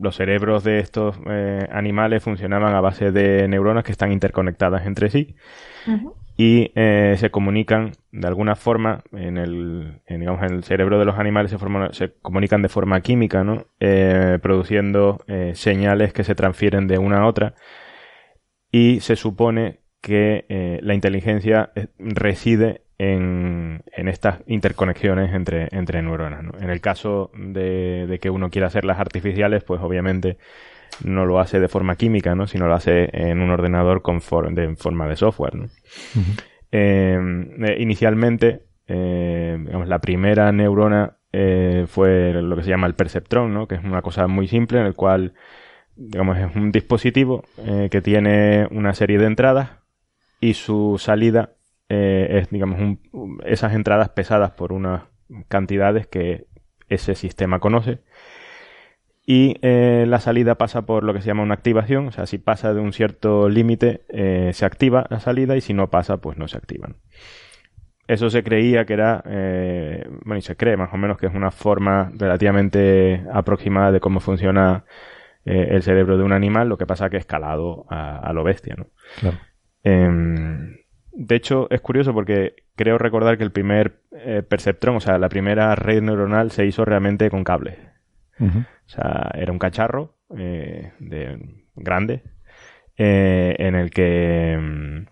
los 0.00 0.16
cerebros 0.16 0.64
de 0.64 0.80
estos 0.80 1.16
eh, 1.30 1.64
animales 1.70 2.24
funcionaban 2.24 2.74
a 2.74 2.80
base 2.80 3.12
de 3.12 3.46
neuronas 3.46 3.84
que 3.84 3.92
están 3.92 4.10
interconectadas 4.10 4.84
entre 4.84 5.10
sí 5.10 5.36
y 6.36 6.72
eh, 6.74 7.14
se 7.18 7.30
comunican 7.30 7.92
de 8.10 8.26
alguna 8.26 8.56
forma 8.56 9.04
en 9.12 9.38
el, 9.38 10.00
digamos, 10.08 10.42
en 10.42 10.56
el 10.56 10.64
cerebro 10.64 10.98
de 10.98 11.04
los 11.04 11.18
animales 11.18 11.52
se, 11.52 11.58
se 11.92 12.12
comunican 12.20 12.62
de 12.62 12.68
forma 12.68 13.00
química, 13.00 13.44
¿no? 13.44 13.66
produciendo 14.42 15.20
señales 15.52 16.12
que 16.12 16.24
se 16.24 16.34
transfieren 16.34 16.88
de 16.88 16.98
una 16.98 17.18
a 17.18 17.26
otra 17.26 17.54
y 18.72 19.00
se 19.00 19.14
supone 19.14 19.80
que 20.00 20.80
la 20.82 20.94
inteligencia 20.94 21.70
reside 21.98 22.87
en, 22.98 23.84
estas 23.92 24.40
interconexiones 24.46 25.32
entre, 25.32 25.68
entre 25.70 26.02
neuronas. 26.02 26.44
En 26.60 26.70
el 26.70 26.80
caso 26.80 27.30
de, 27.34 28.18
que 28.20 28.30
uno 28.30 28.50
quiera 28.50 28.66
hacerlas 28.66 28.98
artificiales, 28.98 29.62
pues 29.64 29.80
obviamente 29.80 30.36
no 31.04 31.24
lo 31.24 31.38
hace 31.38 31.60
de 31.60 31.68
forma 31.68 31.96
química, 31.96 32.34
¿no? 32.34 32.46
sino 32.46 32.66
lo 32.66 32.74
hace 32.74 33.08
en 33.12 33.40
un 33.40 33.50
ordenador 33.50 34.02
con 34.02 34.20
de, 34.54 34.74
forma 34.76 35.06
de 35.08 35.16
software. 35.16 35.54
Em, 36.70 37.64
eh, 37.64 37.76
inicialmente, 37.78 38.62
eh, 38.88 39.56
la 39.86 40.00
primera 40.00 40.50
neurona 40.50 41.18
eh, 41.32 41.86
fue 41.86 42.32
lo 42.32 42.56
que 42.56 42.62
se 42.64 42.70
llama 42.70 42.88
el 42.88 42.94
perceptrón, 42.94 43.54
¿no? 43.54 43.68
que 43.68 43.76
es 43.76 43.84
una 43.84 44.02
cosa 44.02 44.26
muy 44.26 44.48
simple 44.48 44.80
en 44.80 44.86
el 44.86 44.94
cual 44.94 45.34
digamos, 45.94 46.38
es 46.38 46.54
un 46.54 46.70
dispositivo 46.70 47.42
que 47.90 48.00
tiene 48.00 48.68
una 48.70 48.94
serie 48.94 49.18
de 49.18 49.26
entradas 49.26 49.70
y 50.40 50.54
su 50.54 50.96
salida 50.96 51.57
eh, 51.88 52.40
es, 52.42 52.50
digamos, 52.50 52.98
esas 53.44 53.72
entradas 53.72 54.10
pesadas 54.10 54.50
por 54.50 54.72
unas 54.72 55.04
cantidades 55.48 56.06
que 56.06 56.46
ese 56.88 57.14
sistema 57.14 57.60
conoce. 57.60 58.00
Y 59.24 59.56
eh, 59.60 60.06
la 60.08 60.20
salida 60.20 60.56
pasa 60.56 60.86
por 60.86 61.04
lo 61.04 61.12
que 61.12 61.20
se 61.20 61.26
llama 61.26 61.42
una 61.42 61.54
activación, 61.54 62.08
o 62.08 62.12
sea, 62.12 62.26
si 62.26 62.38
pasa 62.38 62.72
de 62.72 62.80
un 62.80 62.94
cierto 62.94 63.48
límite, 63.50 64.02
eh, 64.08 64.52
se 64.54 64.64
activa 64.64 65.06
la 65.10 65.20
salida 65.20 65.54
y 65.56 65.60
si 65.60 65.74
no 65.74 65.90
pasa, 65.90 66.16
pues 66.18 66.38
no 66.38 66.48
se 66.48 66.56
activan. 66.56 66.96
Eso 68.06 68.30
se 68.30 68.42
creía 68.42 68.86
que 68.86 68.94
era, 68.94 69.22
bueno, 70.24 70.38
y 70.38 70.40
se 70.40 70.56
cree 70.56 70.78
más 70.78 70.94
o 70.94 70.96
menos 70.96 71.18
que 71.18 71.26
es 71.26 71.34
una 71.34 71.50
forma 71.50 72.10
relativamente 72.14 73.22
aproximada 73.30 73.92
de 73.92 74.00
cómo 74.00 74.20
funciona 74.20 74.86
el 75.44 75.82
cerebro 75.82 76.16
de 76.16 76.24
un 76.24 76.32
animal, 76.32 76.70
lo 76.70 76.78
que 76.78 76.86
pasa 76.86 77.10
que 77.10 77.18
escalado 77.18 77.84
a, 77.90 78.32
lo 78.32 78.44
bestia, 78.44 78.76
¿no? 78.78 78.86
Claro. 79.20 79.36
De 81.12 81.36
hecho, 81.36 81.68
es 81.70 81.80
curioso 81.80 82.12
porque 82.12 82.54
creo 82.76 82.98
recordar 82.98 83.38
que 83.38 83.44
el 83.44 83.50
primer 83.50 84.02
eh, 84.12 84.42
perceptrón, 84.42 84.96
o 84.96 85.00
sea, 85.00 85.18
la 85.18 85.28
primera 85.28 85.74
red 85.74 86.02
neuronal 86.02 86.50
se 86.50 86.66
hizo 86.66 86.84
realmente 86.84 87.30
con 87.30 87.44
cables. 87.44 87.76
O 88.40 88.88
sea, 88.88 89.32
era 89.34 89.50
un 89.50 89.58
cacharro 89.58 90.14
eh, 90.36 90.92
de, 91.00 91.64
grande 91.74 92.22
eh, 92.96 93.56
en 93.58 93.74
el 93.74 93.90
que... 93.90 94.56
Mm, 94.60 95.06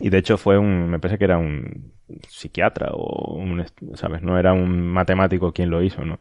y 0.00 0.08
de 0.08 0.18
hecho 0.18 0.38
fue 0.38 0.56
un... 0.56 0.88
Me 0.88 0.98
parece 0.98 1.18
que 1.18 1.24
era 1.26 1.36
un 1.36 1.92
psiquiatra 2.28 2.90
o 2.92 3.34
un... 3.34 3.64
¿Sabes? 3.94 4.22
No 4.22 4.38
era 4.38 4.52
un 4.52 4.88
matemático 4.88 5.52
quien 5.52 5.70
lo 5.70 5.82
hizo, 5.82 6.04
¿no? 6.04 6.20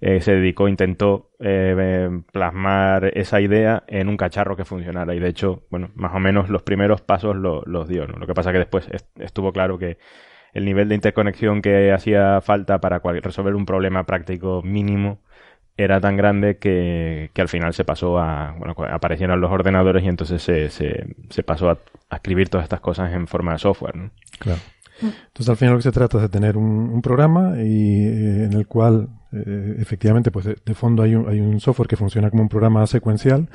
Eh, 0.00 0.20
se 0.20 0.32
dedicó, 0.32 0.68
intentó 0.68 1.30
eh, 1.40 2.10
plasmar 2.30 3.10
esa 3.16 3.40
idea 3.40 3.84
en 3.86 4.08
un 4.08 4.16
cacharro 4.16 4.56
que 4.56 4.64
funcionara. 4.64 5.14
Y 5.14 5.20
de 5.20 5.28
hecho, 5.28 5.62
bueno, 5.70 5.90
más 5.94 6.14
o 6.14 6.20
menos 6.20 6.50
los 6.50 6.62
primeros 6.62 7.00
pasos 7.00 7.34
los 7.36 7.88
dio. 7.88 8.06
¿no? 8.06 8.18
Lo 8.18 8.26
que 8.26 8.34
pasa 8.34 8.52
que 8.52 8.58
después 8.58 8.86
estuvo 9.18 9.52
claro 9.52 9.78
que 9.78 9.96
el 10.52 10.64
nivel 10.64 10.88
de 10.88 10.94
interconexión 10.94 11.62
que 11.62 11.92
hacía 11.92 12.40
falta 12.40 12.80
para 12.80 12.98
resolver 12.98 13.54
un 13.54 13.66
problema 13.66 14.04
práctico 14.04 14.62
mínimo 14.62 15.20
era 15.76 16.00
tan 16.00 16.16
grande 16.16 16.58
que, 16.58 17.30
al 17.36 17.48
final 17.48 17.74
se 17.74 17.84
pasó 17.84 18.18
a, 18.18 18.54
bueno, 18.58 18.74
aparecieron 18.90 19.40
los 19.40 19.50
ordenadores 19.50 20.04
y 20.04 20.08
entonces 20.08 20.42
se, 20.42 20.68
se, 20.68 21.42
pasó 21.42 21.70
a, 21.70 21.78
a, 22.10 22.16
escribir 22.16 22.48
todas 22.48 22.64
estas 22.64 22.80
cosas 22.80 23.12
en 23.12 23.26
forma 23.26 23.52
de 23.52 23.58
software. 23.58 23.96
¿no? 23.96 24.10
Claro. 24.38 24.60
Entonces 25.00 25.48
al 25.48 25.56
final 25.56 25.74
lo 25.74 25.78
que 25.78 25.84
se 25.84 25.92
trata 25.92 26.18
es 26.18 26.22
de 26.22 26.28
tener 26.28 26.56
un, 26.56 27.02
programa 27.02 27.54
y 27.58 28.06
eh, 28.06 28.44
en 28.44 28.52
el 28.52 28.66
cual 28.66 29.08
eh, 29.32 29.76
efectivamente 29.78 30.30
pues 30.30 30.44
de, 30.44 30.74
fondo 30.74 31.02
hay 31.02 31.14
un, 31.14 31.28
hay 31.28 31.40
un, 31.40 31.60
software 31.60 31.88
que 31.88 31.96
funciona 31.96 32.30
como 32.30 32.42
un 32.42 32.48
programa 32.48 32.86
secuencial, 32.86 33.48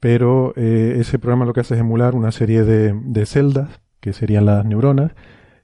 pero 0.00 0.52
eh, 0.56 0.96
ese 0.98 1.18
programa 1.18 1.44
lo 1.44 1.52
que 1.52 1.60
hace 1.60 1.74
es 1.74 1.80
emular 1.80 2.14
una 2.14 2.32
serie 2.32 2.64
de, 2.64 2.94
de 2.94 3.26
celdas, 3.26 3.80
que 4.00 4.12
serían 4.12 4.46
las 4.46 4.64
neuronas, 4.64 5.12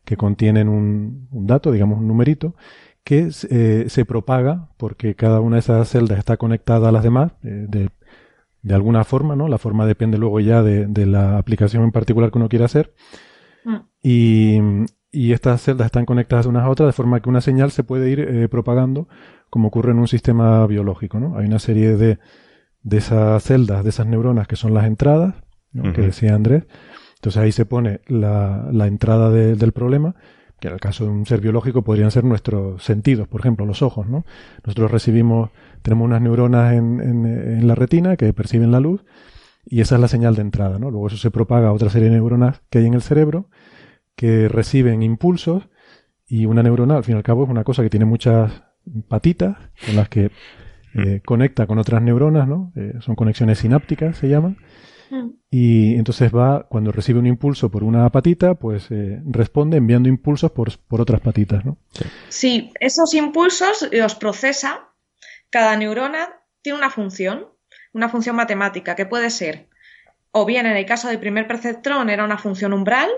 que 0.05 0.17
contienen 0.17 0.69
un, 0.69 1.29
un 1.33 1.47
dato, 1.47 1.73
digamos 1.73 1.99
un 1.99 2.07
numerito, 2.07 2.55
que 3.03 3.33
se 3.33 4.05
propaga 4.05 4.69
porque 4.77 5.15
cada 5.15 5.41
una 5.41 5.57
de 5.57 5.61
esas 5.61 5.89
celdas 5.89 6.19
está 6.19 6.37
conectada 6.37 6.91
a 6.91 6.93
las 6.93 7.03
demás 7.03 7.33
de, 7.41 7.89
de 8.63 8.75
alguna 8.75 9.03
forma, 9.05 9.35
¿no? 9.35 9.49
La 9.49 9.57
forma 9.57 9.87
depende 9.87 10.19
luego 10.19 10.41
ya 10.41 10.63
de, 10.63 10.87
de 10.87 11.07
la 11.07 11.39
aplicación 11.39 11.85
en 11.85 11.91
particular 11.91 12.31
que 12.31 12.37
uno 12.37 12.51
quiera 12.51 12.67
hacer. 12.67 12.93
Mm. 13.65 13.77
Y, 14.03 14.61
y 15.11 15.33
estas 15.33 15.63
celdas 15.63 15.87
están 15.87 16.05
conectadas 16.05 16.47
unas 16.47 16.65
a 16.65 16.71
otras 16.71 16.89
de 16.89 16.93
forma 16.93 17.21
que 17.21 17.29
una 17.29 17.41
señal 17.41 17.71
se 17.71 17.85
puede 17.85 18.11
ir 18.11 18.21
eh, 18.21 18.49
propagando 18.49 19.09
como 19.51 19.69
ocurre 19.69 19.93
en 19.93 19.99
un 19.99 20.09
sistema 20.09 20.67
biológico. 20.67 21.19
¿no? 21.19 21.39
Hay 21.39 21.47
una 21.47 21.59
serie 21.59 21.97
de, 21.97 22.19
de 22.83 22.97
esas 22.97 23.43
celdas, 23.43 23.83
de 23.85 23.91
esas 23.91 24.07
neuronas 24.07 24.47
que 24.47 24.57
son 24.57 24.75
las 24.75 24.85
entradas, 24.85 25.35
que 25.95 26.03
decía 26.03 26.35
Andrés. 26.35 26.65
Entonces 27.17 27.43
ahí 27.43 27.53
se 27.53 27.65
pone 27.65 28.01
la, 28.07 28.69
la 28.73 28.87
entrada 28.87 29.31
del 29.31 29.73
problema, 29.73 30.15
que 30.61 30.69
en 30.69 30.75
el 30.75 30.81
caso 30.81 31.05
de 31.05 31.11
un 31.11 31.25
ser 31.25 31.41
biológico 31.41 31.83
podrían 31.83 32.11
ser 32.11 32.25
nuestros 32.25 32.83
sentidos, 32.83 33.29
por 33.29 33.41
ejemplo, 33.41 33.65
los 33.65 33.83
ojos. 33.83 34.09
¿no? 34.09 34.25
Nosotros 34.65 34.91
recibimos, 34.91 35.51
tenemos 35.83 36.07
unas 36.07 36.21
neuronas 36.21 36.75
en, 36.75 37.01
en, 37.01 37.27
en 37.27 37.67
la 37.67 37.75
retina 37.75 38.17
que 38.17 38.33
perciben 38.33 38.71
la 38.71 38.81
luz 38.81 39.05
y 39.65 39.81
esa 39.81 39.95
es 39.97 40.01
la 40.01 40.09
señal 40.09 40.35
de 40.35 40.43
entrada. 40.43 40.79
¿no? 40.79 40.91
Luego 40.91 41.09
eso 41.09 41.17
se 41.17 41.31
propaga 41.31 41.69
a 41.69 41.73
otra 41.73 41.91
serie 41.91 42.09
de 42.09 42.17
neuronas 42.17 42.63
que 42.71 42.79
hay 42.79 42.87
en 42.87 42.95
el 42.95 43.03
cerebro 43.03 43.49
que 44.19 44.49
reciben 44.49 45.05
impulsos 45.05 45.69
y 46.27 46.45
una 46.45 46.65
neurona, 46.65 46.97
al 46.97 47.05
fin 47.05 47.15
y 47.15 47.19
al 47.19 47.23
cabo, 47.23 47.45
es 47.45 47.51
una 47.51 47.63
cosa 47.63 47.85
que 47.85 47.89
tiene 47.89 48.05
muchas 48.05 48.65
patitas 49.07 49.57
con 49.87 49.95
las 49.95 50.09
que 50.09 50.33
eh, 50.95 51.23
conecta 51.25 51.69
con 51.69 51.79
otras 51.79 52.03
neuronas, 52.03 52.49
¿no? 52.49 52.73
Eh, 52.75 52.95
son 52.99 53.15
conexiones 53.15 53.61
sinápticas, 53.61 54.19
se 54.19 54.29
llaman. 54.29 54.59
Mm. 55.11 55.29
Y 55.53 55.95
entonces 55.95 56.35
va, 56.35 56.67
cuando 56.69 56.91
recibe 56.91 57.21
un 57.21 57.29
impulso 57.29 57.71
por 57.71 57.85
una 57.85 58.11
patita, 58.11 58.57
pues 58.57 58.91
eh, 58.91 59.23
responde 59.25 59.77
enviando 59.77 60.09
impulsos 60.09 60.51
por, 60.51 60.77
por 60.89 61.01
otras 61.01 61.21
patitas, 61.21 61.65
¿no? 61.65 61.79
Sí, 62.29 62.73
esos 62.81 63.15
impulsos 63.15 63.89
los 63.93 64.17
procesa. 64.17 64.89
Cada 65.49 65.77
neurona 65.77 66.29
tiene 66.61 66.79
una 66.79 66.91
función, 66.91 67.47
una 67.93 68.09
función 68.09 68.35
matemática, 68.35 68.97
que 68.97 69.07
puede 69.07 69.31
ser, 69.31 69.69
o 70.33 70.45
bien 70.45 70.67
en 70.67 70.77
el 70.77 70.87
caso 70.87 71.07
del 71.07 71.21
primer 71.21 71.47
perceptrón 71.47 72.11
era 72.11 72.25
una 72.25 72.37
función 72.37 72.73
umbral, 72.73 73.09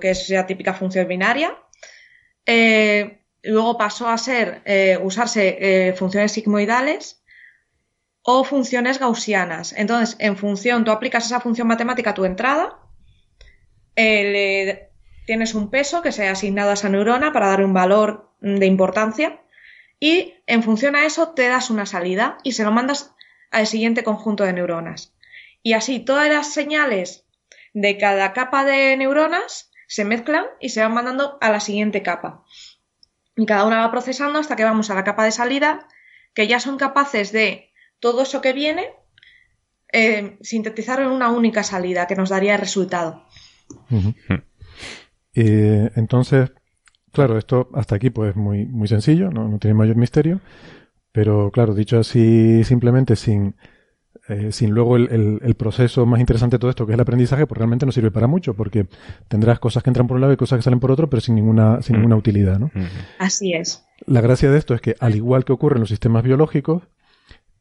que 0.00 0.10
es 0.10 0.28
la 0.30 0.46
típica 0.46 0.74
función 0.74 1.06
binaria. 1.08 1.56
Eh, 2.46 3.22
luego 3.42 3.76
pasó 3.76 4.08
a 4.08 4.18
ser 4.18 4.62
eh, 4.64 4.98
usarse 5.02 5.58
eh, 5.60 5.92
funciones 5.94 6.32
sigmoidales 6.32 7.22
o 8.22 8.44
funciones 8.44 8.98
gaussianas. 8.98 9.72
Entonces, 9.72 10.16
en 10.18 10.36
función, 10.36 10.84
tú 10.84 10.90
aplicas 10.90 11.26
esa 11.26 11.40
función 11.40 11.68
matemática 11.68 12.10
a 12.10 12.14
tu 12.14 12.24
entrada, 12.24 12.80
tienes 13.94 15.54
un 15.54 15.70
peso 15.70 16.02
que 16.02 16.12
se 16.12 16.28
ha 16.28 16.32
asignado 16.32 16.70
a 16.70 16.74
esa 16.74 16.88
neurona 16.88 17.32
para 17.32 17.48
darle 17.48 17.64
un 17.64 17.72
valor 17.72 18.34
de 18.40 18.66
importancia 18.66 19.40
y 19.98 20.34
en 20.46 20.62
función 20.62 20.96
a 20.96 21.06
eso 21.06 21.30
te 21.30 21.48
das 21.48 21.70
una 21.70 21.86
salida 21.86 22.36
y 22.42 22.52
se 22.52 22.64
lo 22.64 22.72
mandas 22.72 23.14
al 23.50 23.66
siguiente 23.66 24.04
conjunto 24.04 24.44
de 24.44 24.52
neuronas. 24.52 25.14
Y 25.62 25.72
así 25.72 26.00
todas 26.00 26.28
las 26.28 26.52
señales 26.52 27.25
de 27.76 27.98
cada 27.98 28.32
capa 28.32 28.64
de 28.64 28.96
neuronas 28.96 29.70
se 29.86 30.06
mezclan 30.06 30.46
y 30.60 30.70
se 30.70 30.80
van 30.80 30.94
mandando 30.94 31.36
a 31.42 31.50
la 31.50 31.60
siguiente 31.60 32.02
capa. 32.02 32.42
Y 33.36 33.44
cada 33.44 33.66
una 33.66 33.80
va 33.80 33.90
procesando 33.90 34.38
hasta 34.38 34.56
que 34.56 34.64
vamos 34.64 34.88
a 34.88 34.94
la 34.94 35.04
capa 35.04 35.26
de 35.26 35.30
salida, 35.30 35.86
que 36.32 36.46
ya 36.46 36.58
son 36.58 36.78
capaces 36.78 37.32
de 37.32 37.74
todo 38.00 38.22
eso 38.22 38.40
que 38.40 38.54
viene 38.54 38.94
eh, 39.92 40.38
sintetizarlo 40.40 41.04
en 41.04 41.12
una 41.12 41.30
única 41.30 41.62
salida 41.62 42.06
que 42.06 42.16
nos 42.16 42.30
daría 42.30 42.54
el 42.54 42.60
resultado. 42.60 43.26
Eh, 45.34 45.90
entonces, 45.96 46.52
claro, 47.12 47.36
esto 47.36 47.68
hasta 47.74 47.96
aquí 47.96 48.08
pues 48.08 48.36
muy, 48.36 48.64
muy 48.64 48.88
sencillo, 48.88 49.28
no, 49.30 49.48
no 49.48 49.58
tiene 49.58 49.74
mayor 49.74 49.96
misterio, 49.96 50.40
pero 51.12 51.50
claro, 51.50 51.74
dicho 51.74 51.98
así 51.98 52.64
simplemente 52.64 53.16
sin, 53.16 53.54
eh, 54.28 54.50
sin 54.52 54.70
luego 54.70 54.96
el, 54.96 55.08
el- 55.10 55.38
el 55.42 55.54
proceso 55.54 56.04
más 56.06 56.20
interesante 56.20 56.56
de 56.56 56.58
todo 56.60 56.70
esto, 56.70 56.84
que 56.86 56.92
es 56.92 56.94
el 56.94 57.00
aprendizaje, 57.00 57.46
pues 57.46 57.56
realmente 57.58 57.86
no 57.86 57.92
sirve 57.92 58.10
para 58.10 58.26
mucho, 58.26 58.54
porque 58.54 58.86
tendrás 59.28 59.58
cosas 59.60 59.82
que 59.82 59.90
entran 59.90 60.06
por 60.06 60.16
un 60.16 60.20
lado 60.22 60.32
y 60.32 60.36
cosas 60.36 60.58
que 60.58 60.62
salen 60.62 60.80
por 60.80 60.90
otro, 60.90 61.08
pero 61.08 61.20
sin 61.20 61.34
ninguna, 61.36 61.80
sin 61.82 61.94
Mm. 61.94 61.98
ninguna 61.98 62.16
utilidad, 62.16 62.58
¿no? 62.58 62.70
Así 63.18 63.52
es. 63.54 63.84
La 64.06 64.20
gracia 64.20 64.50
de 64.50 64.58
esto 64.58 64.74
es 64.74 64.80
que, 64.80 64.94
al 65.00 65.14
igual 65.14 65.44
que 65.44 65.52
ocurre 65.52 65.76
en 65.76 65.80
los 65.80 65.88
sistemas 65.88 66.22
biológicos, 66.24 66.82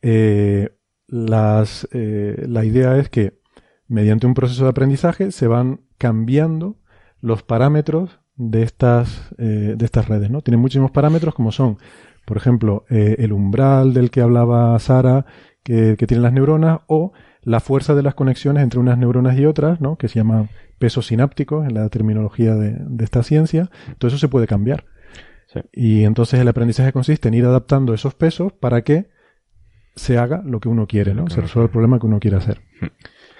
eh, 0.02 0.70
las, 1.08 1.88
eh, 1.92 2.46
la 2.48 2.66
idea 2.66 2.98
es 2.98 3.10
que 3.10 3.40
mediante 3.88 4.26
un 4.28 4.34
proceso 4.34 4.64
de 4.64 4.70
aprendizaje 4.72 5.32
se 5.32 5.48
van 5.48 5.82
cambiando 5.98 6.78
los 7.22 7.44
parámetros 7.44 8.20
de 8.36 8.64
estas, 8.64 9.30
eh, 9.38 9.76
de 9.78 9.86
estas 9.86 10.08
redes. 10.10 10.30
¿no? 10.32 10.42
Tienen 10.42 10.60
muchísimos 10.60 10.92
parámetros 10.92 11.34
como 11.36 11.52
son, 11.52 11.78
por 12.26 12.38
ejemplo, 12.38 12.86
eh, 12.90 13.16
el 13.20 13.32
umbral 13.34 13.94
del 13.94 14.10
que 14.12 14.22
hablaba 14.22 14.78
Sara, 14.80 15.26
que, 15.66 15.98
que 15.98 16.08
tienen 16.08 16.24
las 16.24 16.32
neuronas, 16.32 16.80
o 16.88 17.12
la 17.42 17.60
fuerza 17.60 17.96
de 17.96 18.04
las 18.04 18.16
conexiones 18.16 18.64
entre 18.64 18.80
unas 18.80 18.98
neuronas 18.98 19.38
y 19.38 19.46
otras, 19.46 19.82
¿no? 19.82 19.98
que 19.98 20.08
se 20.08 20.16
llama 20.16 20.48
pesos 20.80 21.08
sinápticos 21.08 21.68
en 21.68 21.74
la 21.74 21.90
terminología 21.90 22.56
de, 22.56 22.78
de 22.80 23.04
esta 23.04 23.24
ciencia. 23.24 23.70
Todo 23.98 24.10
eso 24.10 24.18
se 24.18 24.30
puede 24.30 24.48
cambiar. 24.48 24.86
Sí. 25.48 25.60
Y 25.74 26.04
entonces 26.04 26.40
el 26.40 26.48
aprendizaje 26.48 26.94
consiste 26.94 27.28
en 27.28 27.34
ir 27.34 27.46
adaptando 27.46 27.94
esos 27.94 28.14
pesos 28.14 28.54
para 28.54 28.84
que 28.84 29.10
se 29.96 30.18
haga 30.18 30.42
lo 30.46 30.60
que 30.60 30.70
uno 30.70 30.88
quiere, 30.88 31.14
¿no? 31.14 31.30
Se 31.30 31.42
resuelva 31.42 31.66
el 31.66 31.72
problema 31.72 32.00
que 32.00 32.06
uno 32.06 32.20
quiere 32.20 32.38
hacer. 32.38 32.62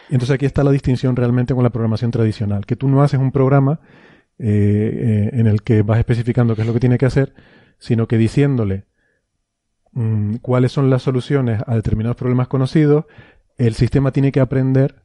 Y 0.10 0.13
entonces 0.13 0.36
aquí 0.36 0.46
está 0.46 0.63
la 0.63 0.72
distinción 0.72 1.15
realmente 1.15 1.53
con 1.53 1.63
la 1.63 1.70
programación 1.70 2.12
tradicional, 2.12 2.65
que 2.65 2.75
tú 2.75 2.88
no 2.88 3.01
haces 3.01 3.20
un 3.20 3.32
programa 3.32 3.79
eh, 4.38 5.32
eh, 5.34 5.39
en 5.39 5.48
el 5.48 5.63
que 5.63 5.82
vas 5.82 6.00
especificando 6.00 6.55
qué 6.55 6.62
es 6.62 6.67
lo 6.67 6.74
que 6.74 6.79
tiene 6.79 6.98
que 6.98 7.05
hacer, 7.05 7.34
sino 7.79 8.08
que 8.08 8.17
diciéndole 8.17 8.86
mm, 9.95 10.35
cuáles 10.35 10.71
son 10.71 10.89
las 10.89 11.01
soluciones 11.01 11.61
a 11.65 11.75
determinados 11.75 12.15
problemas 12.15 12.47
conocidos, 12.47 13.05
el 13.57 13.73
sistema 13.73 14.11
tiene 14.11 14.31
que 14.31 14.39
aprender, 14.39 14.96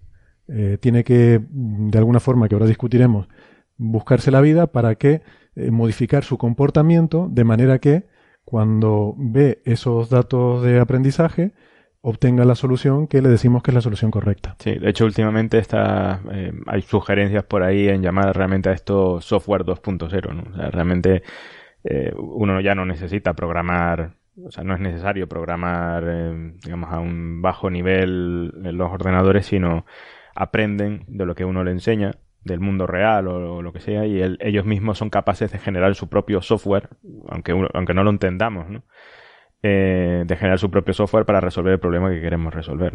eh, 0.49 0.79
tiene 0.81 1.05
que, 1.05 1.41
mm, 1.41 1.91
de 1.91 1.99
alguna 1.99 2.21
forma 2.21 2.49
que 2.49 2.55
ahora 2.55 2.67
discutiremos, 2.67 3.29
buscarse 3.77 4.31
la 4.31 4.41
vida 4.41 4.67
para 4.67 4.97
que 4.97 5.23
eh, 5.57 5.71
modificar 5.71 6.25
su 6.25 6.39
comportamiento 6.39 7.29
de 7.31 7.45
manera 7.45 7.79
que 7.79 8.05
cuando 8.45 9.15
ve 9.17 9.63
esos 9.65 10.11
datos 10.11 10.63
de 10.63 10.81
aprendizaje 10.81 11.53
obtenga 12.03 12.45
la 12.45 12.55
solución 12.55 13.07
que 13.07 13.21
le 13.21 13.29
decimos 13.29 13.63
que 13.63 13.71
es 13.71 13.75
la 13.75 13.81
solución 13.81 14.11
correcta. 14.11 14.57
Sí, 14.59 14.75
de 14.79 14.91
hecho 14.91 15.05
últimamente 15.05 15.59
está, 15.59 16.21
eh, 16.33 16.53
hay 16.67 16.83
sugerencias 16.83 17.45
por 17.45 17.63
ahí 17.63 17.89
en 17.89 18.03
llamar 18.03 18.37
realmente 18.37 18.71
a 18.71 18.73
esto 18.73 19.21
software 19.21 19.65
2.0, 19.65 20.33
¿no? 20.35 20.45
O 20.51 20.57
sea, 20.57 20.71
realmente 20.71 21.23
uno 22.19 22.61
ya 22.61 22.75
no 22.75 22.85
necesita 22.85 23.33
programar, 23.33 24.13
o 24.45 24.51
sea, 24.51 24.65
no 24.65 24.75
es 24.75 24.81
necesario 24.81 25.29
programar, 25.29 26.05
eh, 26.07 26.53
digamos, 26.65 26.91
a 26.93 27.01
un 27.01 27.43
bajo 27.43 27.71
nivel 27.71 28.53
en 28.65 28.77
los 28.77 28.91
ordenadores, 28.91 29.47
sino 29.47 29.85
aprenden 30.35 31.05
de 31.09 31.27
lo 31.27 31.35
que 31.35 31.45
uno 31.45 31.65
le 31.65 31.71
enseña, 31.73 32.13
del 32.43 32.61
mundo 32.61 32.87
real 32.87 33.29
o, 33.29 33.57
o 33.57 33.63
lo 33.63 33.73
que 33.73 33.81
sea, 33.81 34.07
y 34.07 34.21
el- 34.21 34.39
ellos 34.41 34.65
mismos 34.65 34.97
son 34.99 35.11
capaces 35.11 35.53
de 35.53 35.59
generar 35.59 35.95
su 35.95 36.09
propio 36.09 36.41
software, 36.41 36.89
aunque, 37.29 37.53
uno- 37.53 37.69
aunque 37.75 37.95
no 37.95 38.03
lo 38.05 38.11
entendamos, 38.11 38.69
¿no? 38.71 38.83
Eh, 39.63 40.25
de 40.27 40.37
generar 40.37 40.59
su 40.59 40.71
propio 40.71 40.95
software 40.95 41.27
para 41.27 41.41
resolver 41.41 41.73
el 41.75 41.81
problema 41.81 42.11
que 42.11 42.21
queremos 42.21 42.55
resolver. 42.55 42.95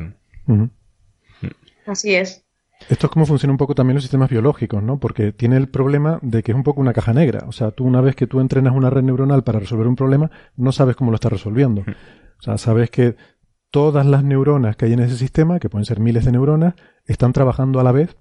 Así 1.86 2.16
es. 2.16 2.45
Esto 2.90 3.08
es 3.08 3.12
como 3.12 3.26
funciona 3.26 3.52
un 3.52 3.58
poco 3.58 3.74
también 3.74 3.96
los 3.96 4.04
sistemas 4.04 4.30
biológicos, 4.30 4.84
¿no? 4.84 5.00
Porque 5.00 5.32
tiene 5.32 5.58
el 5.58 5.70
problema 5.70 6.20
de 6.22 6.44
que 6.44 6.52
es 6.52 6.56
un 6.56 6.64
poco 6.64 6.82
una 6.82 6.94
caja 6.94 7.14
negra. 7.14 7.46
O 7.48 7.52
sea, 7.52 7.72
tú 7.72 7.86
una 7.86 8.02
vez 8.02 8.16
que 8.16 8.28
tú 8.28 8.40
entrenas 8.40 8.76
una 8.76 8.90
red 8.90 9.04
neuronal 9.04 9.44
para 9.44 9.60
resolver 9.60 9.88
un 9.88 9.96
problema, 9.96 10.30
no 10.56 10.72
sabes 10.72 10.96
cómo 10.96 11.12
lo 11.12 11.16
estás 11.16 11.32
resolviendo. 11.32 11.82
O 11.82 12.42
sea, 12.42 12.58
sabes 12.58 12.92
que 12.92 13.16
todas 13.72 14.06
las 14.06 14.24
neuronas 14.24 14.76
que 14.76 14.86
hay 14.86 14.94
en 14.94 15.00
ese 15.00 15.18
sistema, 15.18 15.60
que 15.60 15.70
pueden 15.70 15.86
ser 15.86 16.00
miles 16.00 16.26
de 16.26 16.32
neuronas, 16.32 16.76
están 17.06 17.34
trabajando 17.34 17.80
a 17.80 17.84
la 17.84 17.92
vez 17.92 18.16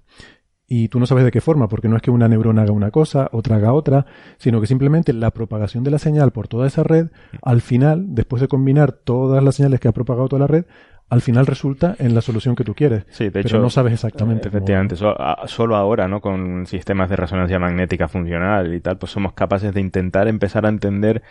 y 0.67 0.89
tú 0.89 0.99
no 0.99 1.05
sabes 1.05 1.23
de 1.23 1.31
qué 1.31 1.41
forma, 1.41 1.67
porque 1.67 1.87
no 1.87 1.95
es 1.95 2.01
que 2.01 2.11
una 2.11 2.27
neurona 2.27 2.63
haga 2.63 2.71
una 2.71 2.89
cosa, 2.89 3.29
otra 3.31 3.57
haga 3.57 3.73
otra, 3.73 4.07
sino 4.37 4.59
que 4.59 4.67
simplemente 4.67 5.13
la 5.13 5.31
propagación 5.31 5.83
de 5.83 5.91
la 5.91 5.99
señal 5.99 6.31
por 6.31 6.47
toda 6.47 6.65
esa 6.65 6.83
red, 6.83 7.09
al 7.43 7.61
final, 7.61 8.15
después 8.15 8.41
de 8.41 8.47
combinar 8.47 8.91
todas 8.91 9.43
las 9.43 9.55
señales 9.55 9.79
que 9.79 9.87
ha 9.87 9.93
propagado 9.93 10.27
toda 10.27 10.39
la 10.39 10.47
red, 10.47 10.65
al 11.09 11.21
final 11.21 11.45
resulta 11.45 11.95
en 11.99 12.15
la 12.15 12.21
solución 12.21 12.55
que 12.55 12.63
tú 12.63 12.73
quieres. 12.73 13.05
Sí, 13.09 13.25
de 13.25 13.31
pero 13.31 13.47
hecho. 13.47 13.59
no 13.59 13.69
sabes 13.69 13.93
exactamente. 13.93 14.47
Efectivamente, 14.47 14.95
solo 14.95 15.75
ahora, 15.75 16.07
¿no? 16.07 16.19
Con 16.19 16.65
sistemas 16.65 17.09
de 17.09 17.15
resonancia 17.15 17.59
magnética 17.59 18.07
funcional 18.07 18.73
y 18.73 18.81
tal, 18.81 18.97
pues 18.97 19.11
somos 19.11 19.33
capaces 19.33 19.73
de 19.73 19.81
intentar 19.81 20.27
empezar 20.27 20.65
a 20.65 20.69
entender 20.69 21.21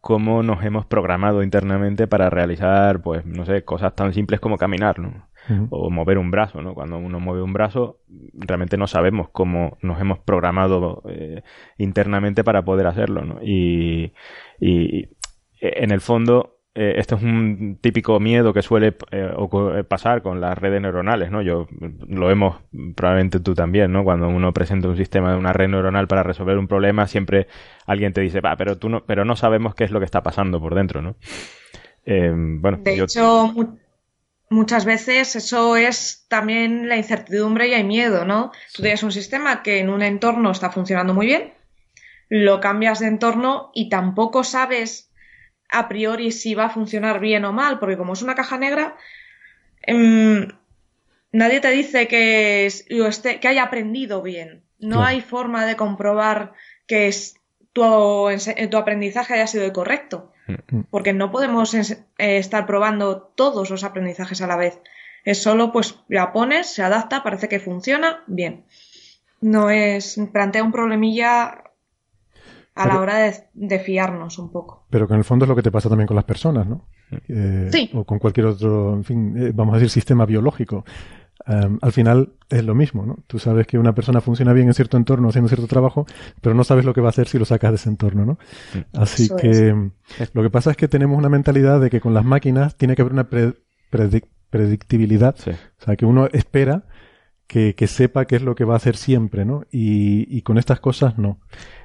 cómo 0.00 0.42
nos 0.42 0.64
hemos 0.64 0.84
programado 0.84 1.42
internamente 1.42 2.08
para 2.08 2.28
realizar, 2.28 3.00
pues, 3.02 3.24
no 3.24 3.46
sé, 3.46 3.64
cosas 3.64 3.94
tan 3.94 4.12
simples 4.12 4.40
como 4.40 4.58
caminar, 4.58 4.98
¿no? 4.98 5.28
O 5.70 5.90
mover 5.90 6.18
un 6.18 6.30
brazo, 6.30 6.62
¿no? 6.62 6.74
Cuando 6.74 6.98
uno 6.98 7.18
mueve 7.18 7.42
un 7.42 7.52
brazo, 7.52 8.00
realmente 8.34 8.76
no 8.76 8.86
sabemos 8.86 9.28
cómo 9.30 9.78
nos 9.80 10.00
hemos 10.00 10.18
programado 10.20 11.02
eh, 11.08 11.42
internamente 11.78 12.44
para 12.44 12.64
poder 12.64 12.86
hacerlo, 12.86 13.24
¿no? 13.24 13.40
Y, 13.42 14.12
y 14.60 15.08
en 15.60 15.90
el 15.92 16.00
fondo, 16.00 16.51
eh, 16.74 16.94
esto 16.96 17.16
es 17.16 17.22
un 17.22 17.78
típico 17.80 18.18
miedo 18.20 18.52
que 18.54 18.62
suele 18.62 18.96
eh, 19.10 19.34
eh, 19.36 19.84
pasar 19.84 20.22
con 20.22 20.40
las 20.40 20.56
redes 20.56 20.80
neuronales, 20.80 21.30
¿no? 21.30 21.42
Yo 21.42 21.68
lo 22.08 22.30
hemos, 22.30 22.56
probablemente 22.96 23.40
tú 23.40 23.54
también, 23.54 23.92
¿no? 23.92 24.04
Cuando 24.04 24.28
uno 24.28 24.52
presenta 24.54 24.88
un 24.88 24.96
sistema 24.96 25.32
de 25.32 25.38
una 25.38 25.52
red 25.52 25.68
neuronal 25.68 26.08
para 26.08 26.22
resolver 26.22 26.56
un 26.58 26.68
problema, 26.68 27.06
siempre 27.06 27.46
alguien 27.86 28.12
te 28.12 28.22
dice, 28.22 28.40
va, 28.40 28.56
pero 28.56 28.78
tú 28.78 28.88
no, 28.88 29.04
pero 29.04 29.24
no 29.24 29.36
sabemos 29.36 29.74
qué 29.74 29.84
es 29.84 29.90
lo 29.90 29.98
que 30.00 30.06
está 30.06 30.22
pasando 30.22 30.60
por 30.60 30.74
dentro, 30.74 31.02
¿no? 31.02 31.16
Eh, 32.06 32.32
bueno, 32.34 32.78
De 32.78 32.96
yo- 32.96 33.04
hecho, 33.04 33.48
mu- 33.54 33.76
muchas 34.50 34.84
veces 34.84 35.36
eso 35.36 35.76
es 35.76 36.26
también 36.28 36.88
la 36.88 36.96
incertidumbre 36.96 37.68
y 37.68 37.74
el 37.74 37.84
miedo, 37.86 38.24
¿no? 38.24 38.52
Tú 38.74 38.82
tienes 38.82 39.02
un 39.02 39.12
sistema 39.12 39.62
que 39.62 39.80
en 39.80 39.90
un 39.90 40.02
entorno 40.02 40.50
está 40.50 40.70
funcionando 40.70 41.14
muy 41.14 41.26
bien, 41.26 41.54
lo 42.30 42.60
cambias 42.60 43.00
de 43.00 43.08
entorno 43.08 43.70
y 43.74 43.90
tampoco 43.90 44.44
sabes 44.44 45.11
a 45.72 45.88
priori 45.88 46.30
si 46.32 46.54
va 46.54 46.66
a 46.66 46.70
funcionar 46.70 47.18
bien 47.20 47.44
o 47.44 47.52
mal, 47.52 47.78
porque 47.78 47.96
como 47.96 48.12
es 48.12 48.22
una 48.22 48.34
caja 48.34 48.58
negra, 48.58 48.96
em, 49.82 50.48
nadie 51.32 51.60
te 51.60 51.70
dice 51.70 52.08
que, 52.08 52.66
es- 52.66 52.84
que 53.40 53.48
haya 53.48 53.62
aprendido 53.64 54.22
bien. 54.22 54.62
No 54.78 54.96
Claro. 54.96 55.04
hay 55.04 55.20
forma 55.20 55.64
de 55.66 55.76
comprobar 55.76 56.52
que 56.86 57.08
es- 57.08 57.36
tu, 57.72 57.82
ense- 58.28 58.68
tu 58.68 58.76
aprendizaje 58.76 59.34
haya 59.34 59.46
sido 59.46 59.64
el 59.64 59.72
correcto 59.72 60.32
porque 60.90 61.12
no 61.14 61.30
podemos 61.30 61.72
eh, 61.74 61.96
estar 62.18 62.66
probando 62.66 63.22
todos 63.34 63.70
los 63.70 63.84
aprendizajes 63.84 64.42
a 64.42 64.46
la 64.46 64.56
vez. 64.56 64.78
Es 65.24 65.40
solo, 65.42 65.70
pues, 65.72 66.00
la 66.08 66.32
pones, 66.32 66.66
se 66.66 66.82
adapta, 66.82 67.22
parece 67.22 67.48
que 67.48 67.60
funciona, 67.60 68.24
bien. 68.26 68.64
No 69.40 69.70
es, 69.70 70.20
plantea 70.32 70.62
un 70.64 70.72
problemilla 70.72 71.61
a 72.74 72.86
la 72.86 73.00
hora 73.00 73.16
de, 73.18 73.34
de 73.54 73.78
fiarnos 73.78 74.38
un 74.38 74.50
poco. 74.50 74.86
Pero 74.90 75.06
que 75.06 75.14
en 75.14 75.18
el 75.18 75.24
fondo 75.24 75.44
es 75.44 75.48
lo 75.48 75.56
que 75.56 75.62
te 75.62 75.70
pasa 75.70 75.88
también 75.88 76.06
con 76.06 76.14
las 76.16 76.24
personas, 76.24 76.66
¿no? 76.66 76.86
Eh, 77.28 77.68
Sí. 77.70 77.90
O 77.94 78.04
con 78.04 78.18
cualquier 78.18 78.46
otro, 78.46 78.94
en 78.94 79.04
fin, 79.04 79.34
eh, 79.36 79.52
vamos 79.54 79.74
a 79.74 79.76
decir, 79.78 79.90
sistema 79.90 80.24
biológico. 80.26 80.84
Um, 81.44 81.78
al 81.82 81.90
final 81.90 82.34
es 82.48 82.64
lo 82.64 82.74
mismo, 82.74 83.04
¿no? 83.04 83.18
Tú 83.26 83.40
sabes 83.40 83.66
que 83.66 83.76
una 83.76 83.94
persona 83.96 84.20
funciona 84.20 84.52
bien 84.52 84.68
en 84.68 84.74
cierto 84.74 84.96
entorno 84.96 85.28
haciendo 85.28 85.48
cierto 85.48 85.66
trabajo, 85.66 86.06
pero 86.40 86.54
no 86.54 86.62
sabes 86.62 86.84
lo 86.84 86.94
que 86.94 87.00
va 87.00 87.08
a 87.08 87.10
hacer 87.10 87.26
si 87.26 87.36
lo 87.36 87.44
sacas 87.44 87.72
de 87.72 87.76
ese 87.76 87.88
entorno, 87.88 88.24
¿no? 88.24 88.32
Mm. 88.74 89.00
Así 89.00 89.24
Eso 89.24 89.36
que 89.36 89.90
lo 90.34 90.42
que 90.42 90.50
pasa 90.50 90.70
es 90.70 90.76
que 90.76 90.86
tenemos 90.86 91.18
una 91.18 91.28
mentalidad 91.28 91.80
de 91.80 91.90
que 91.90 92.00
con 92.00 92.14
las 92.14 92.24
máquinas 92.24 92.76
tiene 92.76 92.94
que 92.94 93.02
haber 93.02 93.12
una 93.12 93.28
pre- 93.28 93.54
predic- 93.90 94.28
predictibilidad, 94.50 95.34
Sí. 95.36 95.50
o 95.50 95.84
sea, 95.84 95.96
que 95.96 96.06
uno 96.06 96.26
espera 96.32 96.84
que, 97.52 97.74
que 97.74 97.86
sepa 97.86 98.24
qué 98.24 98.36
es 98.36 98.42
lo 98.42 98.54
que 98.54 98.64
va 98.64 98.74
a 98.74 98.76
hacer 98.78 98.96
siempre, 98.96 99.44
¿no? 99.44 99.64
Y, 99.70 100.26
y 100.34 100.40
con 100.40 100.56
estas 100.56 100.80
cosas 100.80 101.18
no. 101.18 101.38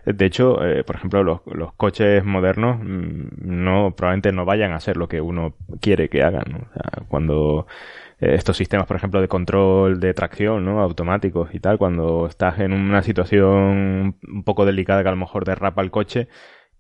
De 0.06 0.26
hecho, 0.26 0.64
eh, 0.64 0.86
por 0.86 0.96
ejemplo, 0.96 1.22
los, 1.24 1.74
coches 1.76 2.24
modernos 2.24 2.80
mm, 2.80 3.28
no 3.42 3.94
probablemente 3.94 4.32
no 4.32 4.46
vayan 4.46 4.72
a 4.72 4.78
hacer 4.78 4.96
lo 4.96 5.10
que 5.10 5.20
uno 5.20 5.56
quiere 5.82 6.08
que 6.08 6.24
hagan. 6.24 6.46
¿no? 6.50 6.58
O 6.60 6.74
sea, 6.74 7.06
cuando 7.10 7.68
eh, 8.22 8.36
estos 8.36 8.56
sistemas, 8.56 8.88
por 8.88 8.96
ejemplo, 8.96 9.20
de 9.20 9.28
control 9.28 10.00
de 10.00 10.14
tracción, 10.14 10.64
¿no? 10.64 10.80
automáticos 10.80 11.54
y 11.54 11.60
tal, 11.60 11.78
cuando 11.78 12.28
estás 12.28 12.60
en 12.60 12.72
una 12.72 13.04
situación 13.04 14.16
un 14.26 14.44
poco 14.46 14.66
delicada 14.66 15.04
que 15.04 15.10
a 15.10 15.12
lo 15.12 15.18
mejor 15.18 15.44
derrapa 15.44 15.82
el 15.82 15.92
coche, 15.92 16.30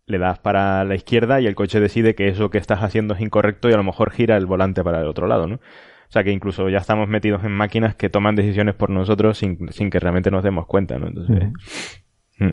le 0.05 0.17
das 0.17 0.39
para 0.39 0.85
la 0.85 0.95
izquierda 0.95 1.41
y 1.41 1.47
el 1.47 1.55
coche 1.55 1.81
decide 1.81 2.15
que 2.15 2.29
eso 2.29 2.49
que 2.49 2.57
estás 2.57 2.81
haciendo 2.81 3.15
es 3.15 3.19
incorrecto 3.19 3.69
y 3.69 3.73
a 3.73 3.77
lo 3.77 3.83
mejor 3.83 4.11
gira 4.11 4.37
el 4.37 4.45
volante 4.45 4.81
para 4.81 5.01
el 5.01 5.07
otro 5.07 5.27
lado, 5.27 5.47
¿no? 5.47 5.59
O 6.07 6.11
sea 6.11 6.23
que 6.23 6.31
incluso 6.31 6.69
ya 6.69 6.77
estamos 6.77 7.09
metidos 7.09 7.43
en 7.43 7.51
máquinas 7.51 7.95
que 7.95 8.09
toman 8.09 8.35
decisiones 8.35 8.75
por 8.75 8.89
nosotros 8.89 9.37
sin, 9.37 9.71
sin 9.71 9.89
que 9.89 9.99
realmente 9.99 10.31
nos 10.31 10.43
demos 10.43 10.65
cuenta, 10.65 10.97
¿no? 10.97 11.07
Entonces, 11.07 11.51
mm. 12.39 12.49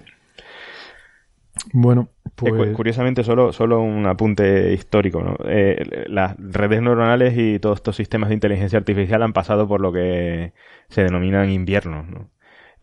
Bueno, 1.72 2.08
pues 2.34 2.74
Curiosamente, 2.74 3.22
solo, 3.22 3.52
solo 3.52 3.80
un 3.80 4.06
apunte 4.06 4.72
histórico. 4.72 5.22
¿no? 5.22 5.36
Eh, 5.46 6.04
las 6.08 6.36
redes 6.38 6.82
neuronales 6.82 7.34
y 7.36 7.58
todos 7.58 7.78
estos 7.78 7.96
sistemas 7.96 8.28
de 8.28 8.34
inteligencia 8.34 8.78
artificial 8.78 9.22
han 9.22 9.32
pasado 9.32 9.68
por 9.68 9.80
lo 9.80 9.92
que 9.92 10.52
se 10.88 11.04
denominan 11.04 11.50
inviernos. 11.50 12.08
¿no? 12.08 12.30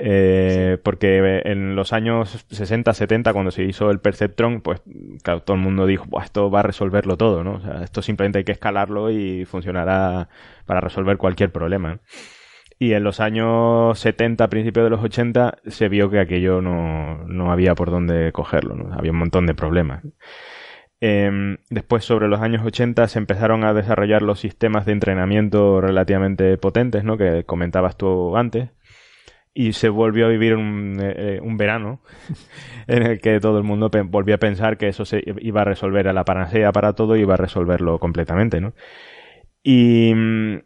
Eh, 0.04 0.80
Porque 0.84 1.42
en 1.46 1.76
los 1.76 1.94
años 1.94 2.46
60, 2.50 2.94
70, 2.94 3.34
cuando 3.34 3.52
se 3.52 3.64
hizo 3.64 3.92
el 3.92 4.00
Perceptron, 4.00 4.62
pues 4.62 4.82
claro, 5.24 5.44
todo 5.44 5.56
el 5.56 5.62
mundo 5.62 5.86
dijo, 5.86 6.06
"Buah, 6.08 6.24
esto 6.24 6.50
va 6.50 6.62
a 6.62 6.64
resolverlo 6.64 7.18
todo, 7.18 7.44
¿no? 7.44 7.56
O 7.56 7.62
sea, 7.62 7.84
esto 7.84 8.02
simplemente 8.02 8.40
hay 8.40 8.44
que 8.44 8.52
escalarlo 8.52 9.12
y 9.12 9.46
funcionará 9.46 10.30
para 10.66 10.82
resolver 10.82 11.18
cualquier 11.18 11.52
problema. 11.52 12.00
Y 12.80 12.94
en 12.94 13.04
los 13.04 13.20
años 13.20 14.00
70, 14.00 14.50
principios 14.50 14.86
de 14.86 14.90
los 14.90 15.04
80, 15.04 15.60
se 15.68 15.88
vio 15.88 16.10
que 16.10 16.20
aquello 16.20 16.62
no, 16.62 17.24
no 17.28 17.52
había 17.52 17.76
por 17.76 17.92
dónde 17.92 18.32
cogerlo, 18.32 18.76
¿no? 18.76 18.94
Había 18.96 19.12
un 19.12 19.20
montón 19.20 19.46
de 19.46 19.54
problemas. 19.54 20.02
Em, 21.00 21.58
después, 21.70 22.06
sobre 22.06 22.28
los 22.28 22.42
años 22.42 22.64
80, 22.66 23.08
se 23.08 23.20
empezaron 23.20 23.64
a 23.64 23.74
desarrollar 23.74 24.22
los 24.22 24.40
sistemas 24.40 24.86
de 24.86 24.94
entrenamiento 24.94 25.82
relativamente 25.82 26.58
potentes, 26.58 27.04
¿no? 27.04 27.18
Que 27.18 27.44
comentabas 27.44 27.98
tú 27.98 28.38
antes. 28.38 28.70
Y 29.54 29.74
se 29.74 29.90
volvió 29.90 30.28
a 30.28 30.30
vivir 30.30 30.56
un, 30.56 30.98
eh, 31.02 31.40
un 31.44 31.58
verano 31.58 32.02
en 32.88 33.04
el 33.04 33.20
que 33.20 33.40
todo 33.40 33.58
el 33.58 33.64
mundo 33.64 33.90
volvió 34.06 34.36
a 34.36 34.40
pensar 34.40 34.78
que 34.78 34.88
eso 34.88 35.06
se 35.06 35.24
iba 35.42 35.62
a 35.62 35.66
resolver 35.66 36.08
a 36.08 36.14
la 36.14 36.24
panacea 36.26 36.72
para 36.72 36.94
todo 36.94 37.18
y 37.18 37.22
iba 37.22 37.34
a 37.34 37.38
resolverlo 37.38 38.00
completamente, 38.00 38.62
¿no? 38.62 38.74
Y, 39.64 40.14
mm, 40.16 40.60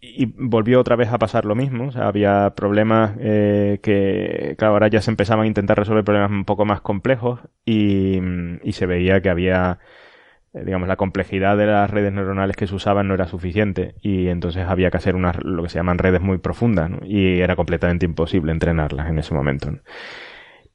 y 0.00 0.26
volvió 0.26 0.80
otra 0.80 0.96
vez 0.96 1.10
a 1.10 1.18
pasar 1.18 1.44
lo 1.44 1.54
mismo. 1.54 1.88
O 1.88 1.92
sea, 1.92 2.08
había 2.08 2.54
problemas 2.56 3.16
eh, 3.20 3.78
que, 3.82 4.54
claro, 4.58 4.74
ahora 4.74 4.88
ya 4.88 5.00
se 5.00 5.10
empezaban 5.10 5.44
a 5.44 5.48
intentar 5.48 5.78
resolver 5.78 6.04
problemas 6.04 6.30
un 6.32 6.44
poco 6.44 6.64
más 6.64 6.80
complejos 6.80 7.40
y, 7.64 8.18
y 8.64 8.72
se 8.72 8.86
veía 8.86 9.20
que 9.22 9.30
había, 9.30 9.78
eh, 9.78 9.78
digamos, 10.52 10.86
la 10.88 10.96
complejidad 10.96 11.56
de 11.56 11.66
las 11.66 11.90
redes 11.90 12.12
neuronales 12.12 12.56
que 12.56 12.66
se 12.66 12.74
usaban 12.74 13.08
no 13.08 13.14
era 13.14 13.26
suficiente 13.26 13.94
y 14.02 14.28
entonces 14.28 14.66
había 14.66 14.90
que 14.90 14.98
hacer 14.98 15.16
unas, 15.16 15.36
lo 15.42 15.62
que 15.62 15.68
se 15.70 15.78
llaman 15.78 15.98
redes 15.98 16.20
muy 16.20 16.38
profundas 16.38 16.90
¿no? 16.90 16.98
y 17.04 17.40
era 17.40 17.56
completamente 17.56 18.04
imposible 18.06 18.52
entrenarlas 18.52 19.08
en 19.08 19.18
ese 19.18 19.34
momento. 19.34 19.70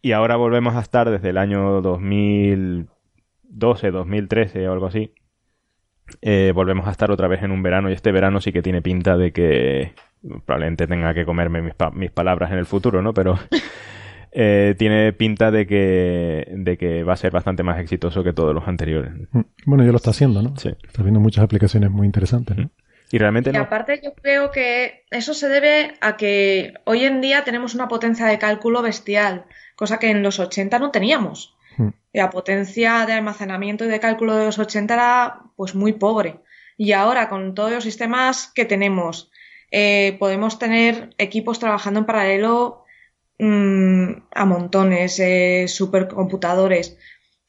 Y 0.01 0.11
ahora 0.13 0.35
volvemos 0.35 0.75
a 0.75 0.81
estar 0.81 1.09
desde 1.09 1.29
el 1.29 1.37
año 1.37 1.81
2012, 1.81 3.91
2013 3.91 4.67
o 4.67 4.73
algo 4.73 4.87
así, 4.87 5.13
eh, 6.21 6.51
volvemos 6.55 6.87
a 6.87 6.91
estar 6.91 7.11
otra 7.11 7.27
vez 7.27 7.43
en 7.43 7.51
un 7.51 7.63
verano 7.63 7.89
y 7.89 7.93
este 7.93 8.11
verano 8.11 8.39
sí 8.39 8.51
que 8.51 8.61
tiene 8.61 8.81
pinta 8.81 9.17
de 9.17 9.31
que 9.31 9.93
probablemente 10.45 10.87
tenga 10.87 11.13
que 11.13 11.25
comerme 11.25 11.61
mis, 11.61 11.75
pa- 11.75 11.91
mis 11.91 12.11
palabras 12.11 12.51
en 12.51 12.57
el 12.57 12.65
futuro, 12.65 13.01
¿no? 13.01 13.13
Pero 13.13 13.37
eh, 14.39 14.75
tiene 14.77 15.13
pinta 15.13 15.49
de 15.49 15.65
que, 15.65 16.47
de 16.51 16.77
que 16.77 17.03
va 17.03 17.13
a 17.13 17.17
ser 17.17 17.31
bastante 17.31 17.63
más 17.63 17.79
exitoso 17.79 18.23
que 18.23 18.33
todos 18.33 18.53
los 18.53 18.67
anteriores. 18.67 19.11
mm, 19.31 19.41
bueno, 19.65 19.83
ya 19.83 19.89
lo 19.89 19.97
está 19.97 20.11
haciendo, 20.11 20.43
¿no? 20.43 20.55
Sí. 20.57 20.69
Está 20.85 21.01
viendo 21.01 21.19
muchas 21.19 21.43
aplicaciones 21.43 21.89
muy 21.89 22.05
interesantes, 22.05 22.55
¿no? 22.55 22.69
Y 23.11 23.17
realmente 23.17 23.49
Y 23.49 23.53
no. 23.53 23.61
aparte 23.61 23.99
yo 24.03 24.13
creo 24.13 24.51
que 24.51 25.05
eso 25.09 25.33
se 25.33 25.49
debe 25.49 25.95
a 26.01 26.17
que 26.17 26.75
hoy 26.83 27.05
en 27.05 27.19
día 27.19 27.43
tenemos 27.45 27.73
una 27.73 27.87
potencia 27.87 28.27
de 28.27 28.37
cálculo 28.37 28.83
bestial, 28.83 29.45
cosa 29.75 29.97
que 29.97 30.11
en 30.11 30.21
los 30.21 30.39
80 30.39 30.77
no 30.77 30.91
teníamos. 30.91 31.57
Mm. 31.77 31.89
La 32.13 32.29
potencia 32.29 33.07
de 33.07 33.13
almacenamiento 33.13 33.85
y 33.85 33.87
de 33.87 33.99
cálculo 33.99 34.35
de 34.35 34.45
los 34.45 34.59
80 34.59 34.93
era 34.93 35.39
pues 35.55 35.73
muy 35.73 35.93
pobre. 35.93 36.41
Y 36.77 36.91
ahora 36.91 37.27
con 37.27 37.55
todos 37.55 37.71
los 37.71 37.83
sistemas 37.83 38.51
que 38.53 38.65
tenemos, 38.65 39.31
eh, 39.71 40.15
podemos 40.19 40.59
tener 40.59 41.15
equipos 41.17 41.57
trabajando 41.57 42.01
en 42.01 42.05
paralelo 42.05 42.83
mm, 43.39 44.11
a 44.33 44.45
montones, 44.45 45.19
eh, 45.19 45.65
supercomputadores. 45.67 46.97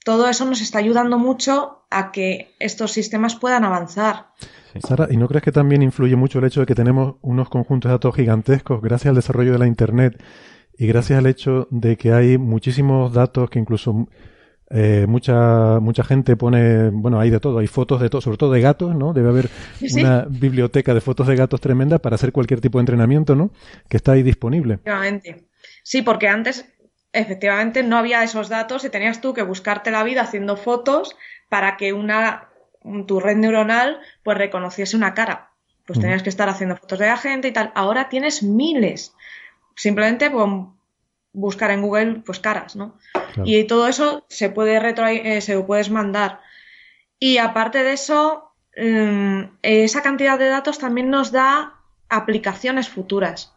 Todo 0.04 0.28
eso 0.28 0.44
nos 0.44 0.60
está 0.60 0.78
ayudando 0.78 1.18
mucho 1.18 1.82
a 1.90 2.12
que 2.12 2.54
estos 2.60 2.92
sistemas 2.92 3.36
puedan 3.36 3.64
avanzar. 3.64 4.28
Sara, 4.80 5.08
¿y 5.10 5.16
no 5.16 5.28
crees 5.28 5.42
que 5.42 5.52
también 5.52 5.82
influye 5.82 6.14
mucho 6.16 6.38
el 6.38 6.44
hecho 6.44 6.60
de 6.60 6.66
que 6.66 6.74
tenemos 6.74 7.16
unos 7.22 7.48
conjuntos 7.48 7.88
de 7.88 7.94
datos 7.94 8.14
gigantescos 8.14 8.80
gracias 8.80 9.10
al 9.10 9.16
desarrollo 9.16 9.52
de 9.52 9.58
la 9.58 9.66
Internet 9.66 10.22
y 10.76 10.86
gracias 10.86 11.18
al 11.18 11.26
hecho 11.26 11.66
de 11.70 11.96
que 11.96 12.12
hay 12.12 12.38
muchísimos 12.38 13.12
datos 13.12 13.50
que 13.50 13.58
incluso 13.58 14.06
eh, 14.70 15.06
mucha 15.08 15.80
mucha 15.80 16.04
gente 16.04 16.36
pone, 16.36 16.90
bueno, 16.90 17.18
hay 17.18 17.30
de 17.30 17.40
todo, 17.40 17.58
hay 17.58 17.66
fotos 17.66 18.00
de 18.00 18.10
todo, 18.10 18.20
sobre 18.20 18.36
todo 18.36 18.52
de 18.52 18.60
gatos, 18.60 18.94
¿no? 18.94 19.12
Debe 19.14 19.30
haber 19.30 19.48
Sí. 19.78 20.00
una 20.02 20.26
biblioteca 20.28 20.92
de 20.94 21.00
fotos 21.00 21.26
de 21.26 21.36
gatos 21.36 21.60
tremenda 21.60 21.98
para 21.98 22.14
hacer 22.16 22.32
cualquier 22.32 22.60
tipo 22.60 22.78
de 22.78 22.82
entrenamiento, 22.82 23.34
¿no? 23.34 23.50
Que 23.88 23.96
está 23.96 24.12
ahí 24.12 24.22
disponible. 24.22 24.78
Sí, 25.88 26.02
porque 26.02 26.28
antes 26.28 26.66
efectivamente 27.14 27.82
no 27.82 27.96
había 27.96 28.22
esos 28.22 28.50
datos 28.50 28.84
y 28.84 28.90
tenías 28.90 29.22
tú 29.22 29.32
que 29.32 29.40
buscarte 29.40 29.90
la 29.90 30.04
vida 30.04 30.20
haciendo 30.20 30.58
fotos 30.58 31.16
para 31.48 31.78
que 31.78 31.94
una 31.94 32.50
tu 33.06 33.20
red 33.20 33.38
neuronal 33.38 33.98
pues 34.22 34.36
reconociese 34.36 34.98
una 34.98 35.14
cara. 35.14 35.50
Pues 35.86 35.98
tenías 35.98 36.22
que 36.22 36.28
estar 36.28 36.46
haciendo 36.50 36.76
fotos 36.76 36.98
de 36.98 37.06
la 37.06 37.16
gente 37.16 37.48
y 37.48 37.52
tal. 37.52 37.72
Ahora 37.74 38.10
tienes 38.10 38.42
miles. 38.42 39.14
Simplemente 39.76 40.30
con 40.30 40.76
buscar 41.32 41.70
en 41.70 41.80
Google 41.80 42.16
pues 42.16 42.38
caras, 42.38 42.76
¿no? 42.76 42.98
Claro. 43.14 43.44
Y 43.46 43.64
todo 43.64 43.88
eso 43.88 44.26
se 44.28 44.50
puede 44.50 44.80
retro 44.80 45.06
eh, 45.06 45.40
se 45.40 45.54
lo 45.54 45.66
puedes 45.66 45.88
mandar. 45.88 46.42
Y 47.18 47.38
aparte 47.38 47.82
de 47.82 47.94
eso, 47.94 48.52
mm, 48.76 49.56
esa 49.62 50.02
cantidad 50.02 50.38
de 50.38 50.48
datos 50.48 50.78
también 50.78 51.08
nos 51.08 51.32
da 51.32 51.80
aplicaciones 52.10 52.90
futuras. 52.90 53.54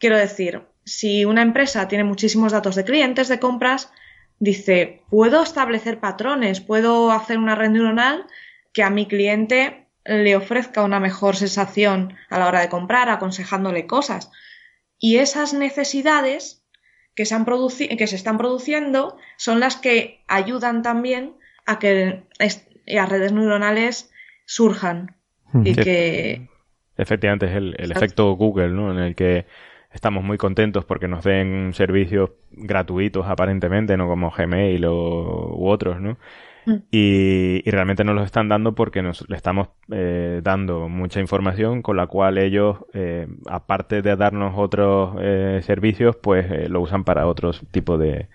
Quiero 0.00 0.18
decir, 0.18 0.66
si 0.84 1.24
una 1.24 1.42
empresa 1.42 1.88
tiene 1.88 2.04
muchísimos 2.04 2.52
datos 2.52 2.74
de 2.74 2.84
clientes, 2.84 3.28
de 3.28 3.38
compras, 3.38 3.92
dice, 4.38 5.02
puedo 5.10 5.42
establecer 5.42 6.00
patrones, 6.00 6.60
puedo 6.60 7.12
hacer 7.12 7.38
una 7.38 7.54
red 7.54 7.70
neuronal 7.70 8.26
que 8.72 8.82
a 8.82 8.90
mi 8.90 9.06
cliente 9.06 9.86
le 10.04 10.34
ofrezca 10.34 10.82
una 10.82 10.98
mejor 10.98 11.36
sensación 11.36 12.14
a 12.28 12.38
la 12.38 12.48
hora 12.48 12.60
de 12.60 12.68
comprar, 12.68 13.08
aconsejándole 13.08 13.86
cosas. 13.86 14.30
Y 14.98 15.18
esas 15.18 15.54
necesidades 15.54 16.64
que 17.14 17.24
se, 17.24 17.34
han 17.34 17.44
produci- 17.46 17.96
que 17.96 18.06
se 18.06 18.16
están 18.16 18.38
produciendo 18.38 19.16
son 19.36 19.60
las 19.60 19.76
que 19.76 20.24
ayudan 20.26 20.82
también 20.82 21.34
a 21.66 21.78
que 21.78 22.24
las 22.86 23.08
redes 23.08 23.32
neuronales 23.32 24.10
surjan 24.44 25.16
y 25.62 25.74
Sí. 25.74 25.82
que 25.82 26.48
Efectivamente, 26.96 27.46
es 27.46 27.52
el, 27.52 27.74
el 27.78 27.92
efecto 27.92 28.32
Google, 28.32 28.68
¿no? 28.68 28.90
En 28.92 28.98
el 28.98 29.14
que 29.14 29.46
estamos 29.92 30.24
muy 30.24 30.38
contentos 30.38 30.84
porque 30.84 31.08
nos 31.08 31.24
den 31.24 31.72
servicios 31.74 32.30
gratuitos 32.52 33.26
aparentemente, 33.26 33.96
no 33.96 34.06
como 34.08 34.30
Gmail 34.30 34.84
o, 34.86 35.54
u 35.56 35.68
otros, 35.68 36.00
¿no? 36.00 36.16
Mm. 36.64 36.74
Y, 36.90 37.62
y 37.64 37.70
realmente 37.70 38.04
nos 38.04 38.14
los 38.14 38.24
están 38.24 38.48
dando 38.48 38.74
porque 38.74 39.02
nos 39.02 39.28
le 39.28 39.36
estamos 39.36 39.68
eh, 39.90 40.40
dando 40.42 40.88
mucha 40.88 41.20
información 41.20 41.82
con 41.82 41.96
la 41.96 42.06
cual 42.06 42.38
ellos, 42.38 42.78
eh, 42.94 43.26
aparte 43.48 44.02
de 44.02 44.16
darnos 44.16 44.54
otros 44.56 45.16
eh, 45.20 45.60
servicios, 45.62 46.16
pues 46.16 46.50
eh, 46.50 46.68
lo 46.68 46.80
usan 46.80 47.04
para 47.04 47.26
otros 47.26 47.62
tipos 47.72 47.98
de, 47.98 48.28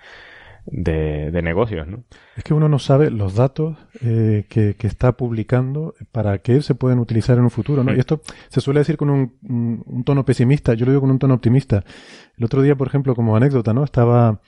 de, 0.69 1.31
de 1.31 1.41
negocios, 1.41 1.87
¿no? 1.87 2.03
Es 2.35 2.43
que 2.43 2.53
uno 2.53 2.67
no 2.69 2.77
sabe 2.77 3.09
los 3.09 3.35
datos 3.35 3.77
eh, 4.01 4.45
que, 4.49 4.75
que 4.75 4.87
está 4.87 5.13
publicando 5.13 5.95
para 6.11 6.39
qué 6.39 6.61
se 6.61 6.75
pueden 6.75 6.99
utilizar 6.99 7.37
en 7.37 7.45
un 7.45 7.49
futuro, 7.49 7.83
¿no? 7.83 7.93
Y 7.95 7.99
esto 7.99 8.21
se 8.49 8.59
suele 8.61 8.81
decir 8.81 8.97
con 8.97 9.09
un, 9.09 9.33
un- 9.43 9.83
un 9.85 10.03
tono 10.03 10.25
pesimista, 10.25 10.73
yo 10.73 10.85
lo 10.85 10.91
digo 10.91 11.01
con 11.01 11.11
un 11.11 11.19
tono 11.19 11.33
optimista. 11.35 11.83
El 12.37 12.43
otro 12.45 12.61
día, 12.61 12.75
por 12.75 12.87
ejemplo, 12.87 13.15
como 13.15 13.35
anécdota, 13.37 13.73
¿no? 13.73 13.83
Estaba, 13.83 14.41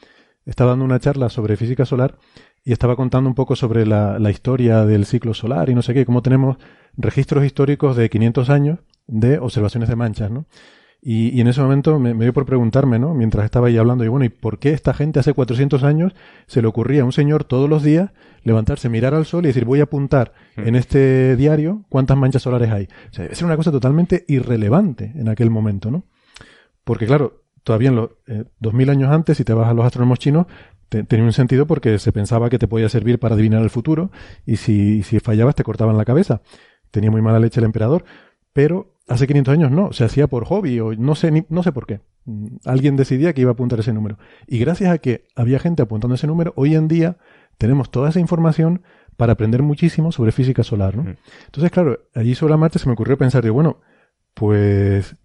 estaba 0.45 0.71
dando 0.71 0.85
una 0.85 0.99
charla 0.99 1.29
sobre 1.29 1.55
física 1.57 1.85
solar 1.85 2.17
y 2.65 2.73
estaba 2.73 2.95
contando 2.97 3.29
un 3.29 3.35
poco 3.35 3.55
sobre 3.55 3.85
la, 3.85 4.19
la 4.19 4.29
historia 4.29 4.85
del 4.85 5.05
ciclo 5.05 5.33
solar 5.33 5.69
y 5.69 5.75
no 5.75 5.81
sé 5.81 5.93
qué, 5.93 6.05
cómo 6.05 6.21
tenemos 6.21 6.57
registros 6.97 7.45
históricos 7.45 7.95
de 7.95 8.09
500 8.09 8.49
años 8.49 8.79
de 9.07 9.39
observaciones 9.39 9.87
de 9.89 9.95
manchas, 9.95 10.29
¿no? 10.29 10.45
Y, 11.01 11.29
y 11.29 11.39
en 11.41 11.47
ese 11.47 11.61
momento 11.61 11.97
me, 11.97 12.13
me, 12.13 12.25
dio 12.25 12.33
por 12.33 12.45
preguntarme, 12.45 12.99
¿no? 12.99 13.13
Mientras 13.13 13.45
estaba 13.45 13.67
ahí 13.67 13.77
hablando, 13.77 14.03
y 14.03 14.09
bueno, 14.09 14.25
¿y 14.25 14.29
por 14.29 14.59
qué 14.59 14.71
esta 14.71 14.93
gente 14.93 15.19
hace 15.19 15.33
400 15.33 15.83
años 15.83 16.13
se 16.45 16.61
le 16.61 16.67
ocurría 16.67 17.03
a 17.03 17.05
un 17.05 17.13
señor 17.13 17.45
todos 17.45 17.69
los 17.69 17.83
días 17.83 18.11
levantarse, 18.43 18.89
mirar 18.89 19.13
al 19.13 19.25
sol 19.25 19.45
y 19.45 19.47
decir, 19.47 19.63
voy 19.65 19.79
a 19.79 19.83
apuntar 19.83 20.33
Mm. 20.57 20.67
en 20.67 20.75
este 20.75 21.35
diario 21.37 21.85
cuántas 21.89 22.17
manchas 22.17 22.41
solares 22.41 22.69
hay? 22.71 22.85
O 23.11 23.13
sea, 23.13 23.23
debe 23.23 23.35
ser 23.35 23.45
una 23.45 23.55
cosa 23.55 23.71
totalmente 23.71 24.25
irrelevante 24.27 25.13
en 25.15 25.29
aquel 25.29 25.49
momento, 25.49 25.89
¿no? 25.89 26.03
Porque 26.83 27.05
claro, 27.05 27.43
todavía 27.63 27.89
en 27.89 27.95
los 27.95 28.09
eh, 28.27 28.43
2000 28.59 28.89
años 28.89 29.09
antes, 29.11 29.37
si 29.37 29.43
te 29.45 29.53
vas 29.53 29.69
a 29.69 29.73
los 29.73 29.85
astrónomos 29.85 30.19
chinos, 30.19 30.47
te- 30.89 31.03
tenía 31.03 31.23
un 31.25 31.33
sentido 31.33 31.65
porque 31.67 31.97
se 31.99 32.11
pensaba 32.11 32.49
que 32.49 32.59
te 32.59 32.67
podía 32.67 32.89
servir 32.89 33.19
para 33.19 33.35
adivinar 33.35 33.61
el 33.61 33.69
futuro 33.69 34.11
y 34.45 34.57
si, 34.57 35.03
si 35.03 35.19
fallabas 35.19 35.55
te 35.55 35.63
cortaban 35.63 35.95
la 35.97 36.03
cabeza. 36.05 36.41
Tenía 36.91 37.11
muy 37.11 37.21
mala 37.21 37.39
leche 37.39 37.59
el 37.59 37.65
emperador, 37.65 38.03
pero 38.53 38.95
hace 39.09 39.27
500 39.27 39.53
años 39.53 39.71
no, 39.71 39.91
se 39.91 40.05
hacía 40.05 40.27
por 40.27 40.45
hobby 40.45 40.79
o 40.79 40.93
no 40.93 41.15
sé, 41.15 41.31
ni- 41.31 41.45
no 41.49 41.63
sé 41.63 41.71
por 41.71 41.85
qué. 41.87 41.99
Alguien 42.65 42.95
decidía 42.95 43.33
que 43.33 43.41
iba 43.41 43.51
a 43.51 43.53
apuntar 43.53 43.79
ese 43.79 43.91
número. 43.91 44.17
Y 44.47 44.59
gracias 44.59 44.91
a 44.91 44.97
que 44.99 45.25
había 45.35 45.59
gente 45.59 45.81
apuntando 45.81 46.15
ese 46.15 46.27
número, 46.27 46.53
hoy 46.55 46.75
en 46.75 46.87
día 46.87 47.17
tenemos 47.57 47.89
toda 47.91 48.09
esa 48.09 48.19
información 48.19 48.83
para 49.17 49.33
aprender 49.33 49.63
muchísimo 49.63 50.11
sobre 50.13 50.31
física 50.31 50.63
solar, 50.63 50.95
¿no? 50.95 51.03
Entonces, 51.47 51.71
claro, 51.71 51.99
allí 52.15 52.35
sobre 52.35 52.51
la 52.51 52.57
Marte 52.57 52.79
se 52.79 52.87
me 52.87 52.93
ocurrió 52.93 53.17
pensar, 53.17 53.43
digo, 53.43 53.55
bueno, 53.55 53.81
pues, 54.33 55.15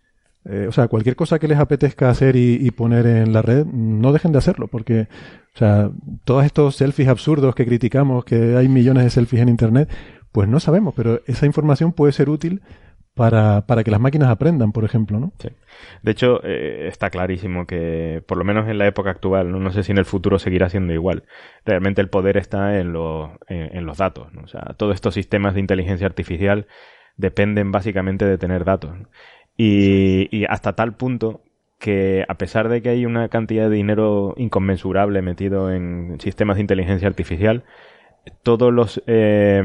eh, 0.46 0.66
o 0.68 0.72
sea, 0.72 0.88
cualquier 0.88 1.16
cosa 1.16 1.38
que 1.38 1.48
les 1.48 1.58
apetezca 1.58 2.10
hacer 2.10 2.36
y, 2.36 2.54
y 2.60 2.70
poner 2.72 3.06
en 3.06 3.32
la 3.32 3.42
red, 3.42 3.64
no 3.66 4.12
dejen 4.12 4.32
de 4.32 4.38
hacerlo, 4.38 4.68
porque, 4.68 5.08
o 5.54 5.58
sea, 5.58 5.90
todos 6.24 6.44
estos 6.44 6.76
selfies 6.76 7.08
absurdos 7.08 7.54
que 7.54 7.64
criticamos, 7.66 8.24
que 8.24 8.56
hay 8.56 8.68
millones 8.68 9.04
de 9.04 9.10
selfies 9.10 9.42
en 9.42 9.48
Internet, 9.48 9.88
pues 10.32 10.48
no 10.48 10.58
sabemos, 10.58 10.94
pero 10.96 11.20
esa 11.26 11.46
información 11.46 11.92
puede 11.92 12.12
ser 12.12 12.28
útil 12.28 12.62
para, 13.14 13.64
para 13.66 13.84
que 13.84 13.90
las 13.90 14.00
máquinas 14.00 14.28
aprendan, 14.28 14.72
por 14.72 14.84
ejemplo, 14.84 15.20
¿no? 15.20 15.32
Sí. 15.38 15.48
De 16.02 16.10
hecho, 16.10 16.40
eh, 16.44 16.88
está 16.88 17.10
clarísimo 17.10 17.66
que, 17.66 18.22
por 18.26 18.36
lo 18.36 18.44
menos 18.44 18.68
en 18.68 18.78
la 18.78 18.86
época 18.86 19.10
actual, 19.10 19.50
¿no? 19.52 19.70
sé 19.70 19.84
si 19.84 19.92
en 19.92 19.98
el 19.98 20.04
futuro 20.04 20.38
seguirá 20.38 20.68
siendo 20.68 20.92
igual. 20.92 21.22
Realmente 21.64 22.00
el 22.00 22.08
poder 22.08 22.36
está 22.36 22.78
en, 22.78 22.92
los 22.92 23.30
en, 23.48 23.86
los 23.86 23.98
datos. 23.98 24.28
O 24.42 24.48
sea, 24.48 24.74
todos 24.76 24.94
estos 24.94 25.14
sistemas 25.14 25.54
de 25.54 25.60
inteligencia 25.60 26.06
artificial 26.06 26.66
dependen 27.16 27.70
básicamente 27.70 28.24
de 28.24 28.36
tener 28.36 28.64
datos. 28.64 28.90
Y, 29.56 30.28
y 30.36 30.44
hasta 30.46 30.74
tal 30.74 30.96
punto 30.96 31.42
que 31.78 32.24
a 32.28 32.34
pesar 32.34 32.68
de 32.68 32.82
que 32.82 32.88
hay 32.88 33.06
una 33.06 33.28
cantidad 33.28 33.68
de 33.68 33.76
dinero 33.76 34.34
inconmensurable 34.36 35.22
metido 35.22 35.70
en 35.70 36.18
sistemas 36.20 36.56
de 36.56 36.62
inteligencia 36.62 37.06
artificial, 37.06 37.62
todos 38.42 38.72
los 38.72 39.02
eh, 39.06 39.62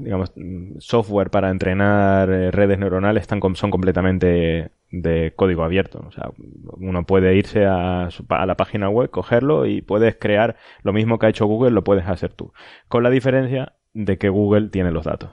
digamos 0.00 0.32
software 0.78 1.30
para 1.30 1.50
entrenar 1.50 2.30
eh, 2.30 2.50
redes 2.50 2.78
neuronales 2.78 3.22
están 3.22 3.40
son 3.54 3.70
completamente 3.70 4.70
de 4.90 5.32
código 5.36 5.62
abierto 5.64 6.04
o 6.06 6.10
sea 6.12 6.30
uno 6.78 7.04
puede 7.04 7.34
irse 7.36 7.66
a, 7.66 8.08
su- 8.10 8.24
a 8.28 8.46
la 8.46 8.56
página 8.56 8.88
web 8.88 9.10
cogerlo 9.10 9.66
y 9.66 9.82
puedes 9.82 10.16
crear 10.16 10.56
lo 10.82 10.92
mismo 10.92 11.18
que 11.18 11.26
ha 11.26 11.28
hecho 11.30 11.46
Google 11.46 11.70
lo 11.72 11.84
puedes 11.84 12.06
hacer 12.06 12.32
tú 12.32 12.52
con 12.88 13.02
la 13.02 13.10
diferencia 13.10 13.72
de 13.94 14.16
que 14.18 14.28
Google 14.28 14.68
tiene 14.68 14.90
los 14.90 15.04
datos 15.04 15.30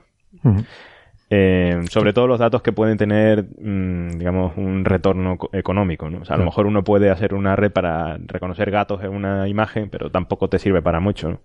eh, 1.30 1.82
sobre 1.90 2.14
todo 2.14 2.28
los 2.28 2.40
datos 2.40 2.62
que 2.62 2.72
pueden 2.74 2.98
tener, 2.98 3.46
mm, 3.60 4.18
digamos, 4.20 4.56
un 4.58 4.86
retorno 4.86 5.38
co- 5.38 5.50
económico. 5.54 6.10
¿no? 6.10 6.20
O 6.20 6.26
sea, 6.26 6.36
a 6.36 6.38
lo 6.40 6.46
mejor 6.46 6.68
uno 6.68 6.84
puede 6.84 7.10
hacer 7.10 7.34
una 7.34 7.56
red 7.56 7.72
para 7.72 8.18
reconocer 8.18 8.70
gatos 8.70 9.04
en 9.04 9.10
una 9.12 9.48
imagen, 9.48 9.90
pero 9.90 10.12
tampoco 10.12 10.48
te 10.50 10.60
sirve 10.60 10.82
para 10.84 11.00
mucho. 11.00 11.30
¿no? 11.30 11.40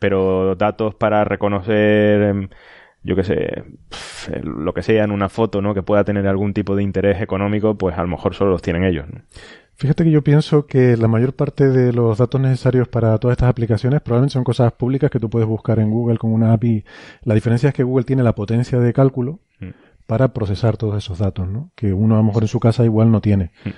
Pero 0.00 0.56
datos 0.56 0.96
para 0.96 1.22
reconocer, 1.22 2.22
em, 2.22 2.48
yo 3.04 3.14
qué 3.14 3.22
sé, 3.22 3.64
lo 4.42 4.74
que 4.74 4.82
sea 4.82 5.04
en 5.04 5.12
una 5.12 5.28
foto, 5.28 5.62
¿no? 5.62 5.72
Que 5.74 5.82
pueda 5.82 6.02
tener 6.02 6.26
algún 6.26 6.52
tipo 6.52 6.74
de 6.74 6.82
interés 6.82 7.22
económico, 7.22 7.76
pues 7.78 7.96
a 7.96 8.02
lo 8.02 8.08
mejor 8.08 8.34
solo 8.34 8.50
los 8.50 8.62
tienen 8.62 8.82
ellos. 8.82 9.06
¿no? 9.08 9.20
Fíjate 9.76 10.04
que 10.04 10.10
yo 10.10 10.22
pienso 10.22 10.66
que 10.66 10.96
la 10.96 11.08
mayor 11.08 11.34
parte 11.34 11.68
de 11.70 11.92
los 11.92 12.18
datos 12.18 12.40
necesarios 12.40 12.88
para 12.88 13.16
todas 13.18 13.34
estas 13.34 13.48
aplicaciones 13.48 14.00
probablemente 14.02 14.34
son 14.34 14.44
cosas 14.44 14.72
públicas 14.72 15.10
que 15.10 15.20
tú 15.20 15.30
puedes 15.30 15.48
buscar 15.48 15.78
en 15.78 15.90
Google 15.90 16.18
con 16.18 16.32
una 16.32 16.52
API. 16.52 16.84
La 17.22 17.34
diferencia 17.34 17.68
es 17.68 17.74
que 17.74 17.82
Google 17.82 18.04
tiene 18.04 18.22
la 18.22 18.34
potencia 18.34 18.80
de 18.80 18.92
cálculo 18.92 19.38
Mm. 19.60 19.70
para 20.06 20.32
procesar 20.32 20.76
todos 20.76 20.96
esos 20.96 21.18
datos, 21.18 21.46
¿no? 21.48 21.70
Que 21.74 21.92
uno 21.92 22.14
a 22.14 22.18
lo 22.18 22.24
mejor 22.24 22.42
en 22.42 22.48
su 22.48 22.58
casa 22.60 22.84
igual 22.84 23.10
no 23.12 23.20
tiene. 23.20 23.52
Mm. 23.64 23.68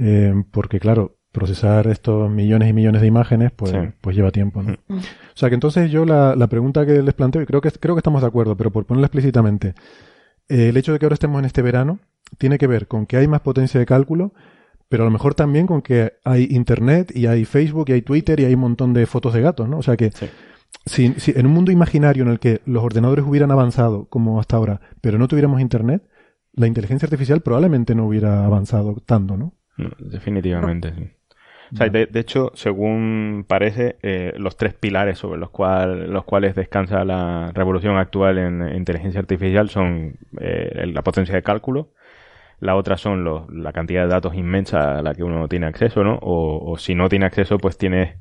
Eh, 0.00 0.44
porque 0.50 0.80
claro, 0.80 1.17
procesar 1.32 1.86
estos 1.86 2.30
millones 2.30 2.68
y 2.70 2.72
millones 2.72 3.00
de 3.02 3.06
imágenes, 3.06 3.52
pues, 3.52 3.70
Sí. 3.72 3.78
pues 4.00 4.16
lleva 4.16 4.30
tiempo, 4.30 4.62
¿no? 4.62 4.72
Mm. 4.88 4.96
O 4.98 5.00
sea 5.34 5.48
que 5.48 5.54
entonces 5.54 5.90
yo 5.90 6.04
la, 6.04 6.34
la 6.34 6.46
pregunta 6.48 6.84
que 6.86 7.02
les 7.02 7.14
planteo, 7.14 7.42
y 7.42 7.46
creo 7.46 7.60
que, 7.60 7.70
creo 7.70 7.94
que 7.94 8.00
estamos 8.00 8.22
de 8.22 8.28
acuerdo, 8.28 8.56
pero 8.56 8.70
por 8.72 8.86
ponerla 8.86 9.06
explícitamente, 9.06 9.74
eh, 10.48 10.70
el 10.70 10.76
hecho 10.76 10.92
de 10.92 10.98
que 10.98 11.04
ahora 11.04 11.14
estemos 11.14 11.38
en 11.38 11.44
este 11.44 11.62
verano 11.62 11.98
tiene 12.38 12.58
que 12.58 12.66
ver 12.66 12.88
con 12.88 13.06
que 13.06 13.16
hay 13.18 13.28
más 13.28 13.40
potencia 13.42 13.78
de 13.78 13.86
cálculo, 13.86 14.32
pero 14.88 15.02
a 15.02 15.06
lo 15.06 15.10
mejor 15.10 15.34
también 15.34 15.66
con 15.66 15.82
que 15.82 16.14
hay 16.24 16.48
internet 16.50 17.12
y 17.14 17.26
hay 17.26 17.44
Facebook 17.44 17.86
y 17.88 17.92
hay 17.92 18.02
Twitter 18.02 18.40
y 18.40 18.46
hay 18.46 18.54
un 18.54 18.60
montón 18.60 18.94
de 18.94 19.04
fotos 19.06 19.34
de 19.34 19.42
gatos, 19.42 19.68
¿no? 19.68 19.78
O 19.78 19.82
sea 19.82 19.96
que 19.98 20.10
Sí. 20.12 20.26
si, 20.86 21.12
si 21.20 21.32
en 21.36 21.46
un 21.46 21.52
mundo 21.52 21.70
imaginario 21.72 22.22
en 22.22 22.30
el 22.30 22.38
que 22.38 22.62
los 22.64 22.82
ordenadores 22.82 23.24
hubieran 23.26 23.50
avanzado 23.50 24.06
como 24.08 24.40
hasta 24.40 24.56
ahora, 24.56 24.80
pero 25.02 25.18
no 25.18 25.28
tuviéramos 25.28 25.60
internet, 25.60 26.02
la 26.54 26.66
inteligencia 26.66 27.04
artificial 27.06 27.42
probablemente 27.42 27.94
no 27.94 28.06
hubiera 28.06 28.46
avanzado 28.46 28.96
tanto, 29.04 29.36
¿no? 29.36 29.52
No, 29.76 29.90
definitivamente, 30.00 30.92
sí. 30.96 31.10
O 31.72 31.76
sea, 31.76 31.88
de, 31.88 32.06
de 32.06 32.20
hecho, 32.20 32.50
según 32.54 33.44
parece, 33.46 33.96
eh, 34.02 34.32
los 34.38 34.56
tres 34.56 34.74
pilares 34.74 35.18
sobre 35.18 35.38
los, 35.38 35.50
cual, 35.50 36.10
los 36.12 36.24
cuales 36.24 36.54
descansa 36.54 37.04
la 37.04 37.50
revolución 37.54 37.96
actual 37.98 38.38
en 38.38 38.74
inteligencia 38.74 39.20
artificial 39.20 39.68
son 39.68 40.16
eh, 40.40 40.84
la 40.92 41.02
potencia 41.02 41.34
de 41.34 41.42
cálculo, 41.42 41.88
la 42.60 42.74
otra 42.76 42.96
son 42.96 43.22
los, 43.24 43.48
la 43.52 43.72
cantidad 43.72 44.02
de 44.02 44.08
datos 44.08 44.34
inmensa 44.34 44.98
a 44.98 45.02
la 45.02 45.14
que 45.14 45.22
uno 45.24 45.46
tiene 45.48 45.66
acceso, 45.66 46.02
¿no? 46.04 46.14
O, 46.22 46.72
o 46.72 46.78
si 46.78 46.94
no 46.94 47.08
tiene 47.08 47.26
acceso, 47.26 47.58
pues 47.58 47.78
tienes 47.78 48.16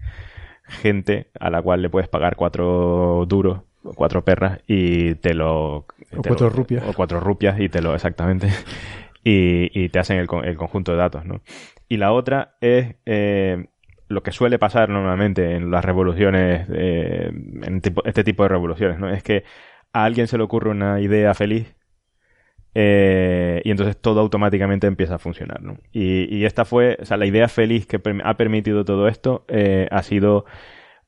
gente 0.68 1.28
a 1.40 1.50
la 1.50 1.62
cual 1.62 1.82
le 1.82 1.90
puedes 1.90 2.10
pagar 2.10 2.36
cuatro 2.36 3.26
duros, 3.28 3.62
o 3.84 3.94
cuatro 3.94 4.24
perras, 4.24 4.60
y 4.68 5.16
te 5.16 5.34
lo... 5.34 5.76
O 5.78 5.86
cuatro 6.26 6.50
lo- 6.50 6.56
rupias. 6.56 6.84
O 6.86 6.94
cuatro 6.94 7.20
rupias 7.20 7.60
y 7.60 7.70
te 7.70 7.82
lo... 7.82 7.96
Exactamente. 7.96 8.50
y, 9.24 9.70
y 9.74 9.90
te 9.90 10.00
hacen 10.00 10.18
el, 10.20 10.28
el 10.44 10.58
conjunto 10.58 10.92
de 10.92 10.98
datos, 10.98 11.26
¿no? 11.26 11.42
Y 11.89 11.97
la 11.97 12.12
otra 12.12 12.58
es 12.62 12.95
eh, 13.06 13.67
lo 14.08 14.23
que 14.23 14.32
suele 14.32 14.60
pasar 14.60 14.89
normalmente 14.89 15.56
en 15.56 15.71
las 15.71 15.84
revoluciones, 15.84 16.67
eh, 16.71 17.30
en 17.30 17.82
tipo- 17.82 18.04
este 18.06 18.23
tipo 18.23 18.43
de 18.43 18.50
revoluciones, 18.50 19.00
¿no? 19.00 19.10
Es 19.10 19.23
que 19.23 19.43
a 19.93 20.04
alguien 20.04 20.28
se 20.28 20.38
le 20.38 20.43
ocurre 20.43 20.69
una 20.69 21.00
idea 21.02 21.34
feliz 21.34 21.76
eh, 22.76 23.62
y 23.63 23.71
entonces 23.71 23.97
todo 23.97 24.19
automáticamente 24.19 24.88
empieza 24.88 25.15
a 25.15 25.19
funcionar, 25.19 25.62
¿no? 25.62 25.78
Y, 25.91 26.45
esta 26.45 26.65
fue, 26.65 26.97
o 27.02 27.06
sea, 27.06 27.17
la 27.17 27.26
idea 27.26 27.47
feliz 27.47 27.88
que 27.88 28.00
ha 28.23 28.38
permitido 28.38 28.86
todo 28.86 29.08
esto 29.08 29.45
eh, 29.47 29.88
ha 29.91 30.04
sido 30.04 30.45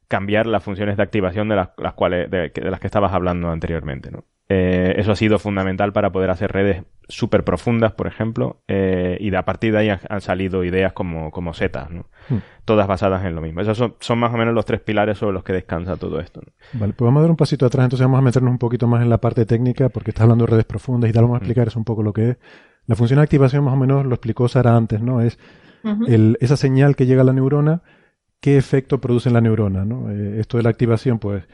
cambiar 0.07 0.47
las 0.47 0.63
funciones 0.63 0.97
de 0.97 1.03
activación 1.03 1.49
de 1.49 1.55
las, 1.57 1.69
cuales 1.95 2.31
de, 2.31 2.51
las 2.55 2.79
que 2.79 2.87
estabas 2.87 3.13
hablando 3.13 3.51
anteriormente, 3.51 4.09
¿no? 4.11 4.25
Eso 4.47 5.11
ha 5.11 5.15
sido 5.15 5.37
fundamental 5.37 5.93
para 5.93 6.11
poder 6.11 6.31
hacer 6.31 6.51
redes 6.51 6.83
súper 7.09 7.43
profundas, 7.43 7.91
por 7.93 8.07
ejemplo, 8.07 8.61
eh, 8.67 9.17
y 9.19 9.29
de, 9.31 9.37
a 9.37 9.43
partir 9.43 9.73
de 9.73 9.79
ahí 9.79 9.89
han, 9.89 9.99
han 10.07 10.21
salido 10.21 10.63
ideas 10.63 10.93
como, 10.93 11.31
como 11.31 11.53
setas, 11.53 11.89
¿no? 11.89 12.05
Hmm. 12.29 12.37
Todas 12.63 12.87
basadas 12.87 13.25
en 13.25 13.35
lo 13.35 13.41
mismo. 13.41 13.61
Esos 13.61 13.77
son, 13.77 13.95
son 13.99 14.19
más 14.19 14.33
o 14.33 14.37
menos 14.37 14.53
los 14.53 14.63
tres 14.65 14.79
pilares 14.79 15.17
sobre 15.17 15.33
los 15.33 15.43
que 15.43 15.51
descansa 15.53 15.97
todo 15.97 16.19
esto. 16.19 16.41
¿no? 16.45 16.79
Vale, 16.79 16.93
pues 16.93 17.05
vamos 17.07 17.19
a 17.19 17.21
dar 17.23 17.31
un 17.31 17.35
pasito 17.35 17.65
atrás, 17.65 17.83
entonces 17.85 18.05
vamos 18.05 18.19
a 18.19 18.21
meternos 18.21 18.51
un 18.51 18.59
poquito 18.59 18.87
más 18.87 19.01
en 19.01 19.09
la 19.09 19.17
parte 19.17 19.45
técnica, 19.45 19.89
porque 19.89 20.11
estás 20.11 20.23
hablando 20.23 20.45
de 20.45 20.51
redes 20.51 20.65
profundas 20.65 21.09
y 21.09 21.13
tal, 21.13 21.23
vamos 21.23 21.35
a 21.35 21.39
explicar 21.39 21.67
eso 21.67 21.79
un 21.79 21.85
poco 21.85 22.03
lo 22.03 22.13
que 22.13 22.29
es. 22.29 22.37
La 22.85 22.95
función 22.95 23.17
de 23.17 23.23
activación 23.23 23.63
más 23.63 23.73
o 23.73 23.77
menos 23.77 24.05
lo 24.05 24.13
explicó 24.15 24.47
Sara 24.47 24.75
antes, 24.77 25.01
¿no? 25.01 25.21
Es 25.21 25.37
el- 26.07 26.37
esa 26.41 26.57
señal 26.57 26.95
que 26.95 27.05
llega 27.07 27.21
a 27.21 27.25
la 27.25 27.33
neurona, 27.33 27.81
qué 28.39 28.57
efecto 28.57 28.99
produce 29.01 29.29
en 29.29 29.33
la 29.33 29.41
neurona, 29.41 29.83
¿no? 29.85 30.11
Eh, 30.11 30.39
esto 30.39 30.57
de 30.57 30.63
la 30.63 30.69
activación, 30.69 31.17
pues, 31.19 31.47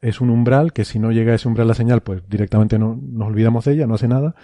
es 0.00 0.20
un 0.20 0.30
umbral, 0.30 0.72
que 0.72 0.84
si 0.84 0.98
no 0.98 1.10
llega 1.12 1.32
a 1.32 1.34
ese 1.36 1.48
umbral 1.48 1.66
la 1.68 1.74
señal, 1.74 2.02
pues 2.02 2.22
directamente 2.28 2.78
no, 2.78 2.96
nos 3.02 3.28
olvidamos 3.28 3.64
de 3.64 3.72
ella, 3.72 3.86
no 3.86 3.94
hace 3.94 4.06
nada. 4.08 4.34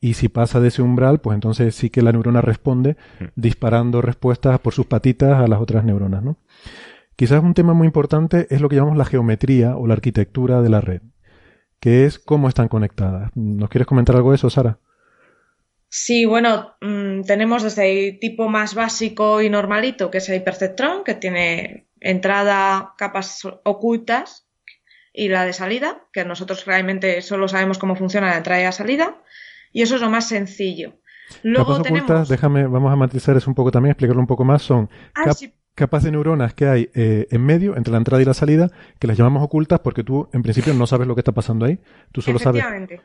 Y 0.00 0.14
si 0.14 0.28
pasa 0.28 0.60
de 0.60 0.68
ese 0.68 0.82
umbral, 0.82 1.20
pues 1.20 1.34
entonces 1.34 1.74
sí 1.74 1.90
que 1.90 2.02
la 2.02 2.12
neurona 2.12 2.40
responde 2.40 2.96
disparando 3.34 4.00
respuestas 4.00 4.60
por 4.60 4.72
sus 4.72 4.86
patitas 4.86 5.40
a 5.40 5.48
las 5.48 5.60
otras 5.60 5.84
neuronas, 5.84 6.22
¿no? 6.22 6.36
Quizás 7.16 7.42
un 7.42 7.54
tema 7.54 7.74
muy 7.74 7.86
importante 7.86 8.46
es 8.50 8.60
lo 8.60 8.68
que 8.68 8.76
llamamos 8.76 8.96
la 8.96 9.04
geometría 9.04 9.76
o 9.76 9.88
la 9.88 9.94
arquitectura 9.94 10.62
de 10.62 10.68
la 10.68 10.80
red, 10.80 11.02
que 11.80 12.04
es 12.04 12.20
cómo 12.20 12.48
están 12.48 12.68
conectadas. 12.68 13.32
¿Nos 13.34 13.68
quieres 13.70 13.88
comentar 13.88 14.14
algo 14.14 14.30
de 14.30 14.36
eso, 14.36 14.50
Sara? 14.50 14.78
Sí, 15.88 16.26
bueno, 16.26 16.76
mm, 16.80 17.22
tenemos 17.22 17.64
desde 17.64 18.08
el 18.08 18.20
tipo 18.20 18.48
más 18.48 18.74
básico 18.74 19.42
y 19.42 19.50
normalito, 19.50 20.12
que 20.12 20.18
es 20.18 20.28
el 20.28 20.44
perceptrón, 20.44 21.02
que 21.02 21.14
tiene 21.14 21.88
entrada, 21.98 22.94
capas 22.98 23.40
ocultas, 23.64 24.48
y 25.12 25.28
la 25.28 25.44
de 25.44 25.52
salida, 25.52 26.06
que 26.12 26.24
nosotros 26.24 26.64
realmente 26.64 27.22
solo 27.22 27.48
sabemos 27.48 27.78
cómo 27.78 27.96
funciona 27.96 28.28
la 28.28 28.36
entrada 28.36 28.60
y 28.60 28.64
la 28.64 28.72
salida, 28.72 29.16
y 29.72 29.82
eso 29.82 29.96
es 29.96 30.00
lo 30.00 30.10
más 30.10 30.28
sencillo. 30.28 30.94
Luego 31.42 31.66
capas 31.72 31.82
tenemos... 31.82 32.04
ocultas, 32.10 32.28
déjame, 32.28 32.66
vamos 32.66 32.92
a 32.92 32.96
matizar 32.96 33.36
eso 33.36 33.50
un 33.50 33.54
poco 33.54 33.70
también, 33.70 33.90
explicarlo 33.92 34.20
un 34.20 34.26
poco 34.26 34.44
más, 34.44 34.62
son 34.62 34.88
Ah, 35.14 35.24
cap- 35.24 35.34
sí, 35.36 35.52
capas 35.74 36.02
de 36.02 36.10
neuronas 36.10 36.54
que 36.54 36.66
hay 36.66 36.90
eh, 36.94 37.28
en 37.30 37.44
medio, 37.44 37.76
entre 37.76 37.92
la 37.92 37.98
entrada 37.98 38.20
y 38.22 38.24
la 38.24 38.34
salida, 38.34 38.70
que 38.98 39.06
las 39.06 39.16
llamamos 39.18 39.42
ocultas 39.44 39.80
porque 39.80 40.02
tú 40.02 40.28
en 40.32 40.42
principio 40.42 40.72
no 40.74 40.86
sabes 40.86 41.06
lo 41.06 41.14
que 41.14 41.20
está 41.20 41.32
pasando 41.32 41.66
ahí. 41.66 41.78
Tú 42.12 42.20
solo 42.22 42.38
sabes, 42.38 42.64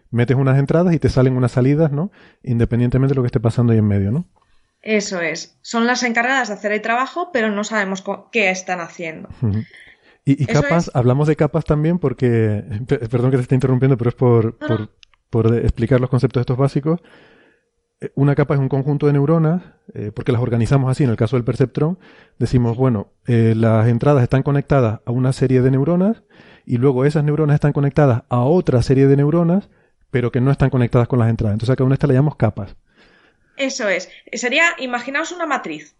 metes 0.09 0.35
unas 0.37 0.57
entradas 0.57 0.93
y 0.93 0.99
te 0.99 1.09
salen 1.09 1.35
unas 1.35 1.51
salidas, 1.51 1.91
¿no? 1.91 2.11
Independientemente 2.43 3.11
de 3.11 3.15
lo 3.15 3.21
que 3.23 3.27
esté 3.27 3.39
pasando 3.39 3.73
ahí 3.73 3.79
en 3.79 3.87
medio, 3.87 4.11
¿no? 4.11 4.25
Eso 4.81 5.21
es. 5.21 5.57
Son 5.61 5.85
las 5.85 6.01
encargadas 6.03 6.47
de 6.47 6.55
hacer 6.55 6.71
el 6.71 6.81
trabajo, 6.81 7.29
pero 7.31 7.51
no 7.51 7.63
sabemos 7.63 8.03
qué 8.31 8.49
están 8.49 8.79
haciendo. 8.81 9.29
Y, 10.25 10.45
capas, 10.45 10.89
hablamos 10.93 11.27
de 11.27 11.35
capas 11.35 11.65
también 11.65 11.99
porque, 11.99 12.63
perdón 13.11 13.31
que 13.31 13.37
te 13.37 13.43
esté 13.43 13.55
interrumpiendo, 13.55 13.97
pero 13.97 14.09
es 14.09 14.15
por, 14.15 14.57
por, 14.57 14.89
por 15.33 15.51
explicar 15.57 15.99
los 15.99 16.11
conceptos 16.11 16.41
estos 16.41 16.57
básicos. 16.57 17.01
Eh, 17.99 18.11
una 18.13 18.35
capa 18.35 18.53
es 18.53 18.59
un 18.59 18.69
conjunto 18.69 19.07
de 19.07 19.13
neuronas, 19.13 19.63
eh, 19.95 20.11
porque 20.13 20.31
las 20.31 20.39
organizamos 20.39 20.91
así 20.91 21.05
en 21.05 21.09
el 21.09 21.15
caso 21.15 21.37
del 21.37 21.43
perceptrón. 21.43 21.97
Decimos, 22.37 22.77
bueno, 22.77 23.13
eh, 23.25 23.55
las 23.57 23.87
entradas 23.87 24.21
están 24.21 24.43
conectadas 24.43 24.99
a 25.05 25.11
una 25.11 25.33
serie 25.33 25.61
de 25.61 25.71
neuronas 25.71 26.21
y 26.67 26.77
luego 26.77 27.03
esas 27.03 27.23
neuronas 27.23 27.55
están 27.55 27.73
conectadas 27.73 28.25
a 28.29 28.41
otra 28.41 28.83
serie 28.83 29.07
de 29.07 29.17
neuronas, 29.17 29.69
pero 30.11 30.31
que 30.31 30.39
no 30.39 30.51
están 30.51 30.69
conectadas 30.69 31.07
con 31.07 31.17
las 31.17 31.29
entradas. 31.31 31.55
Entonces 31.55 31.73
a 31.73 31.77
cada 31.77 31.85
una 31.87 31.93
de 31.93 31.95
estas 31.95 32.09
le 32.09 32.13
llamamos 32.13 32.35
capas. 32.35 32.75
Eso 33.57 33.89
es. 33.89 34.11
Sería, 34.33 34.65
imaginaos 34.77 35.31
una 35.31 35.47
matriz. 35.47 35.95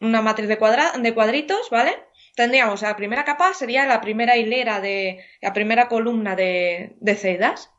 Una 0.00 0.22
matriz 0.22 0.46
de, 0.46 0.58
de 1.02 1.14
cuadritos, 1.14 1.70
¿vale? 1.72 1.90
Tendríamos 2.36 2.82
la 2.82 2.94
primera 2.94 3.24
capa, 3.24 3.52
sería 3.52 3.84
la 3.84 4.00
primera 4.00 4.36
hilera 4.36 4.80
de, 4.80 5.24
la 5.42 5.52
primera 5.52 5.88
columna 5.88 6.36
de, 6.36 6.96
de 7.00 7.14
celdas 7.16 7.72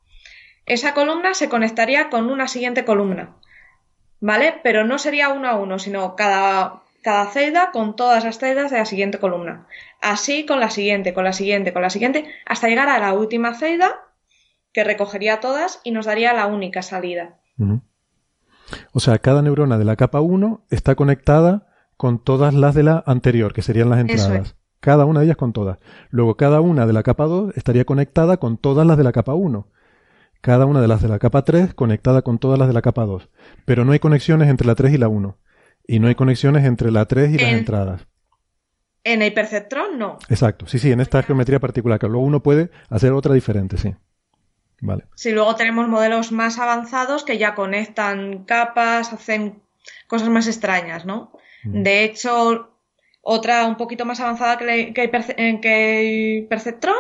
esa 0.69 0.93
columna 0.93 1.34
se 1.34 1.49
conectaría 1.49 2.10
con 2.10 2.29
una 2.29 2.47
siguiente 2.47 2.86
columna, 2.86 3.36
¿vale? 4.21 4.53
Pero 4.63 4.86
no 4.86 4.99
sería 4.99 5.29
uno 5.29 5.49
a 5.49 5.55
uno, 5.55 5.79
sino 5.79 6.15
cada, 6.15 6.84
cada 7.01 7.25
celda 7.32 7.71
con 7.71 7.95
todas 7.95 8.23
las 8.23 8.38
celdas 8.38 8.71
de 8.71 8.77
la 8.77 8.86
siguiente 8.86 9.17
columna. 9.17 9.67
Así 9.99 10.45
con 10.45 10.60
la 10.60 10.69
siguiente, 10.69 11.13
con 11.13 11.23
la 11.23 11.34
siguiente, 11.34 11.73
con 11.73 11.82
la 11.82 11.89
siguiente, 11.89 12.29
hasta 12.45 12.67
llegar 12.67 12.88
a 12.88 12.99
la 12.99 13.13
última 13.13 13.55
celda 13.55 13.99
que 14.71 14.84
recogería 14.84 15.39
todas 15.39 15.82
y 15.84 15.91
nos 15.91 16.05
daría 16.05 16.34
la 16.34 16.45
única 16.45 16.84
salida. 16.84 17.39
O 18.93 18.99
sea, 18.99 19.17
cada 19.17 19.41
neurona 19.41 19.79
de 19.79 19.86
la 19.86 19.95
capa 19.95 20.21
1 20.21 20.65
está 20.69 20.93
conectada 20.93 21.67
con 21.97 22.23
todas 22.23 22.53
las 22.53 22.75
de 22.75 22.84
la 22.84 23.03
anterior, 23.08 23.53
que 23.53 23.63
serían 23.63 23.89
las 23.89 23.99
entradas. 23.99 24.55
Cada 24.79 25.05
una 25.05 25.19
de 25.19 25.25
ellas 25.25 25.38
con 25.38 25.51
todas. 25.51 25.79
Luego, 26.12 26.38
cada 26.38 26.62
una 26.62 26.86
de 26.86 26.93
la 26.93 27.03
capa 27.03 27.25
2 27.25 27.58
estaría 27.58 27.84
conectada 27.84 28.38
con 28.38 28.58
todas 28.58 28.86
las 28.86 28.97
de 28.97 29.03
la 29.03 29.12
capa 29.12 29.34
1 29.34 29.67
cada 30.41 30.65
una 30.65 30.82
de 30.82 30.88
las 30.88 31.02
de 31.02 31.10
la 31.10 31.19
capa 31.19 31.43
3 31.43 31.73
conectada 31.73 32.21
con 32.21 32.39
todas 32.39 32.58
las 32.58 32.67
de 32.67 32.73
la 32.73 32.82
capa 32.82 33.06
2. 33.06 33.30
Pero 33.65 33.86
no 33.86 33.91
hay 33.91 33.99
conexiones 33.99 34.49
entre 34.49 34.67
la 34.67 34.75
3 34.75 34.93
y 34.93 34.97
la 34.97 35.08
1. 35.08 35.38
Y 35.88 35.99
no 35.99 36.08
hay 36.08 36.15
conexiones 36.15 36.65
entre 36.65 36.91
la 36.91 37.06
3 37.06 37.34
y 37.34 37.38
las 37.38 37.52
entradas. 37.52 38.08
En 39.04 39.21
el 39.21 39.34
perceptrón 39.34 39.97
no. 39.97 40.19
Exacto, 40.30 40.67
sí, 40.67 40.78
sí, 40.78 40.91
en 40.91 40.99
esta 40.99 41.23
geometría 41.23 41.60
particular, 41.60 41.99
que 41.99 42.08
luego 42.08 42.25
uno 42.25 42.43
puede 42.43 42.69
hacer 42.89 43.13
otra 43.13 43.34
diferente, 43.34 43.78
sí. 43.78 43.95
Vale. 44.82 45.06
Si 45.15 45.32
luego 45.32 45.56
tenemos 45.56 45.88
modelos 45.88 46.32
más 46.32 46.58
avanzados 46.60 47.23
que 47.23 47.38
ya 47.38 47.56
conectan 47.56 48.45
capas, 48.45 49.12
hacen 49.12 49.62
cosas 50.08 50.30
más 50.30 50.47
extrañas, 50.47 51.06
¿no? 51.06 51.32
Mm. 51.63 51.84
De 51.84 52.04
hecho, 52.04 52.71
otra 53.21 53.65
un 53.65 53.78
poquito 53.78 54.06
más 54.06 54.19
avanzada 54.19 54.58
que, 54.58 54.93
que, 54.93 55.60
que 55.62 56.38
el 56.38 56.47
perceptrón 56.47 56.95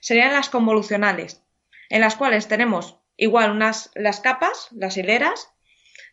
serían 0.00 0.32
las 0.32 0.48
convolucionales 0.48 1.42
en 1.90 2.00
las 2.00 2.16
cuales 2.16 2.48
tenemos 2.48 2.98
igual 3.18 3.50
unas 3.50 3.90
las 3.94 4.20
capas, 4.20 4.68
las 4.70 4.96
hileras, 4.96 5.52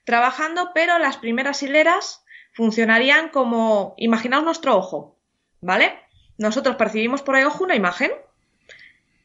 trabajando, 0.03 0.71
pero 0.73 0.99
las 0.99 1.17
primeras 1.17 1.63
hileras 1.63 2.25
funcionarían 2.51 3.29
como, 3.29 3.93
imaginaos 3.97 4.43
nuestro 4.43 4.75
ojo, 4.75 5.17
¿vale? 5.61 5.97
Nosotros 6.37 6.75
percibimos 6.75 7.21
por 7.21 7.37
el 7.37 7.45
ojo 7.45 7.63
una 7.63 7.75
imagen, 7.75 8.11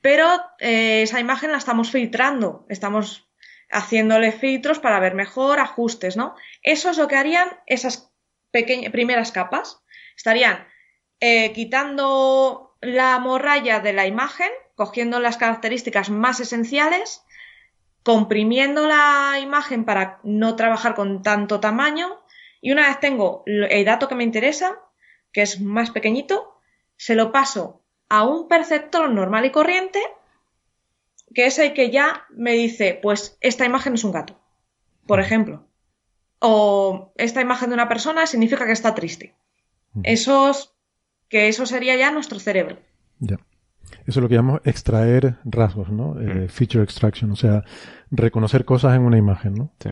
pero 0.00 0.28
eh, 0.60 1.02
esa 1.02 1.18
imagen 1.18 1.50
la 1.50 1.58
estamos 1.58 1.90
filtrando, 1.90 2.66
estamos 2.68 3.28
haciéndole 3.70 4.32
filtros 4.32 4.78
para 4.78 5.00
ver 5.00 5.14
mejor, 5.14 5.58
ajustes, 5.58 6.16
¿no? 6.16 6.36
Eso 6.62 6.90
es 6.90 6.98
lo 6.98 7.08
que 7.08 7.16
harían 7.16 7.48
esas 7.66 8.12
primeras 8.52 9.32
capas. 9.32 9.82
Estarían 10.14 10.66
eh, 11.20 11.52
quitando 11.52 12.76
la 12.80 13.18
morralla 13.18 13.80
de 13.80 13.94
la 13.94 14.06
imagen 14.06 14.50
cogiendo 14.74 15.20
las 15.20 15.36
características 15.36 16.10
más 16.10 16.40
esenciales, 16.40 17.22
comprimiendo 18.02 18.86
la 18.86 19.38
imagen 19.40 19.84
para 19.84 20.20
no 20.22 20.56
trabajar 20.56 20.94
con 20.94 21.22
tanto 21.22 21.60
tamaño 21.60 22.20
y 22.60 22.72
una 22.72 22.88
vez 22.88 23.00
tengo 23.00 23.42
el 23.46 23.84
dato 23.84 24.08
que 24.08 24.14
me 24.14 24.24
interesa, 24.24 24.78
que 25.32 25.42
es 25.42 25.60
más 25.60 25.90
pequeñito, 25.90 26.60
se 26.96 27.14
lo 27.14 27.32
paso 27.32 27.82
a 28.08 28.24
un 28.24 28.46
perceptor 28.46 29.10
normal 29.10 29.44
y 29.46 29.50
corriente, 29.50 30.00
que 31.34 31.46
es 31.46 31.58
el 31.58 31.72
que 31.72 31.90
ya 31.90 32.26
me 32.30 32.52
dice, 32.52 32.98
pues 33.02 33.36
esta 33.40 33.64
imagen 33.64 33.94
es 33.94 34.04
un 34.04 34.12
gato, 34.12 34.38
por 35.06 35.18
ejemplo. 35.18 35.66
O 36.38 37.12
esta 37.16 37.40
imagen 37.40 37.70
de 37.70 37.74
una 37.74 37.88
persona 37.88 38.26
significa 38.26 38.66
que 38.66 38.72
está 38.72 38.94
triste. 38.94 39.34
Eso 40.04 40.52
que 41.28 41.48
eso 41.48 41.66
sería 41.66 41.96
ya 41.96 42.10
nuestro 42.10 42.38
cerebro. 42.38 42.78
Ya. 43.18 43.38
Eso 44.06 44.18
es 44.18 44.22
lo 44.22 44.28
que 44.28 44.34
llamamos 44.34 44.60
extraer 44.64 45.36
rasgos, 45.44 45.90
¿no? 45.90 46.20
Eh, 46.20 46.48
feature 46.48 46.82
extraction, 46.82 47.30
o 47.30 47.36
sea, 47.36 47.64
reconocer 48.10 48.64
cosas 48.64 48.94
en 48.96 49.02
una 49.02 49.16
imagen, 49.16 49.54
¿no? 49.54 49.72
Sí. 49.80 49.90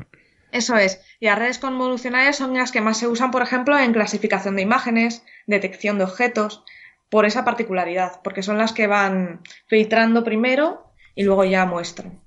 Eso 0.53 0.77
es. 0.77 1.01
Y 1.21 1.27
las 1.27 1.39
redes 1.39 1.59
convolucionales 1.59 2.37
son 2.37 2.55
las 2.55 2.73
que 2.73 2.81
más 2.81 2.99
se 2.99 3.07
usan, 3.07 3.31
por 3.31 3.43
ejemplo, 3.43 3.79
en 3.79 3.93
clasificación 3.93 4.57
de 4.57 4.63
imágenes, 4.63 5.25
detección 5.47 5.99
de 5.99 6.05
objetos, 6.05 6.65
por 7.09 7.27
esa 7.27 7.45
particularidad, 7.45 8.21
porque 8.23 8.43
son 8.43 8.57
las 8.57 8.73
que 8.73 8.87
van 8.87 9.41
filtrando 9.67 10.25
primero 10.25 10.93
y 11.15 11.25
luego 11.25 11.45
ya 11.45 11.67
muestran. 11.67 12.21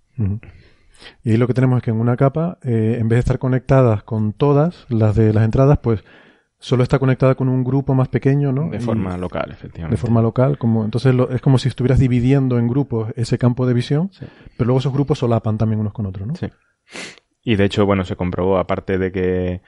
Y 1.23 1.31
ahí 1.31 1.37
lo 1.37 1.47
que 1.47 1.53
tenemos 1.53 1.77
es 1.77 1.83
que 1.83 1.91
en 1.91 1.99
una 1.99 2.17
capa, 2.17 2.59
eh, 2.63 2.97
en 2.99 3.07
vez 3.07 3.17
de 3.17 3.21
estar 3.21 3.39
conectadas 3.39 4.03
con 4.03 4.33
todas 4.33 4.85
las 4.89 5.15
de 5.15 5.33
las 5.33 5.45
entradas, 5.45 5.79
pues 5.81 6.03
solo 6.63 6.83
está 6.83 6.97
conectada 6.97 7.35
con 7.35 7.49
un 7.49 7.61
grupo 7.61 7.93
más 7.93 8.07
pequeño, 8.07 8.53
¿no? 8.53 8.69
De 8.69 8.79
forma 8.79 9.17
local, 9.17 9.51
efectivamente. 9.51 9.95
De 9.95 10.01
forma 10.01 10.21
local, 10.21 10.57
como 10.57 10.85
entonces 10.85 11.13
es 11.31 11.41
como 11.41 11.57
si 11.57 11.67
estuvieras 11.67 11.99
dividiendo 11.99 12.57
en 12.57 12.69
grupos 12.69 13.11
ese 13.17 13.37
campo 13.37 13.67
de 13.67 13.73
visión, 13.73 14.09
pero 14.57 14.67
luego 14.67 14.79
esos 14.79 14.93
grupos 14.93 15.19
solapan 15.19 15.57
también 15.57 15.81
unos 15.81 15.91
con 15.91 16.05
otros, 16.05 16.25
¿no? 16.25 16.35
Sí. 16.35 16.47
Y 17.43 17.57
de 17.57 17.65
hecho, 17.65 17.85
bueno, 17.85 18.05
se 18.05 18.15
comprobó, 18.15 18.57
aparte 18.57 18.97
de 18.97 19.11
que 19.11 19.61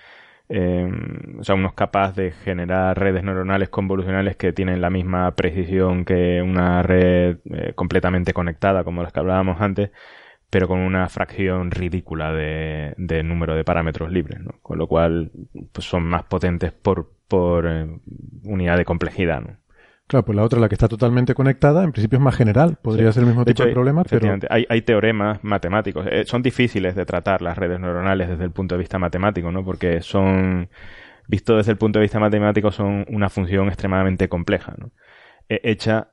eh, 0.47 0.89
o 1.37 1.43
sea, 1.43 1.55
uno 1.55 1.67
es 1.67 1.73
capaz 1.73 2.15
de 2.15 2.31
generar 2.31 2.97
redes 2.97 3.25
neuronales 3.25 3.67
convolucionales 3.67 4.37
que 4.37 4.53
tienen 4.53 4.79
la 4.79 4.89
misma 4.89 5.35
precisión 5.35 6.05
que 6.05 6.41
una 6.41 6.81
red 6.81 7.39
eh, 7.51 7.73
completamente 7.75 8.31
conectada, 8.31 8.85
como 8.85 9.03
las 9.03 9.11
que 9.11 9.19
hablábamos 9.19 9.59
antes, 9.59 9.91
pero 10.49 10.67
con 10.67 10.79
una 10.79 11.09
fracción 11.09 11.71
ridícula 11.71 12.31
de, 12.33 13.23
número 13.23 13.55
de 13.55 13.63
parámetros 13.63 14.11
libres, 14.11 14.39
¿no? 14.39 14.53
Con 14.61 14.77
lo 14.77 14.87
cual 14.87 15.31
pues 15.71 15.87
son 15.87 16.03
más 16.03 16.23
potentes 16.23 16.71
por, 16.71 17.11
por 17.27 17.65
eh, 17.67 17.87
unidad 18.43 18.77
de 18.77 18.85
complejidad, 18.85 19.41
¿no? 19.41 19.57
Claro, 20.07 20.23
pues 20.23 20.35
la 20.35 20.43
otra, 20.43 20.59
la 20.59 20.69
que 20.69 20.75
está 20.75 20.87
totalmente 20.87 21.33
conectada, 21.33 21.83
en 21.83 21.91
principio 21.91 22.17
es 22.17 22.23
más 22.23 22.35
general. 22.35 22.77
Podría 22.79 23.11
ser 23.11 23.23
el 23.23 23.29
mismo 23.29 23.43
tipo 23.43 23.65
de, 23.65 23.71
problema, 23.71 24.03
pero... 24.03 24.37
Hay, 24.51 24.67
hay 24.69 24.81
teoremas 24.83 25.43
matemáticos. 25.43 26.05
Eh, 26.11 26.25
son 26.25 26.43
difíciles 26.43 26.95
de 26.95 27.07
tratar 27.07 27.41
las 27.41 27.57
redes 27.57 27.79
neuronales 27.79 28.29
desde 28.29 28.43
el 28.43 28.51
punto 28.51 28.75
de 28.75 28.79
vista 28.79 28.99
matemático, 28.99 29.51
¿no? 29.51 29.65
Porque 29.65 30.01
son, 30.01 30.69
visto 31.27 31.57
desde 31.57 31.71
el 31.71 31.79
punto 31.79 31.97
de 31.97 32.03
vista 32.03 32.19
matemático, 32.19 32.71
son 32.71 33.03
una 33.09 33.29
función 33.29 33.67
extremadamente 33.67 34.29
compleja, 34.29 34.75
¿no? 34.77 34.91
Eh, 35.49 35.61
hecha 35.63 36.11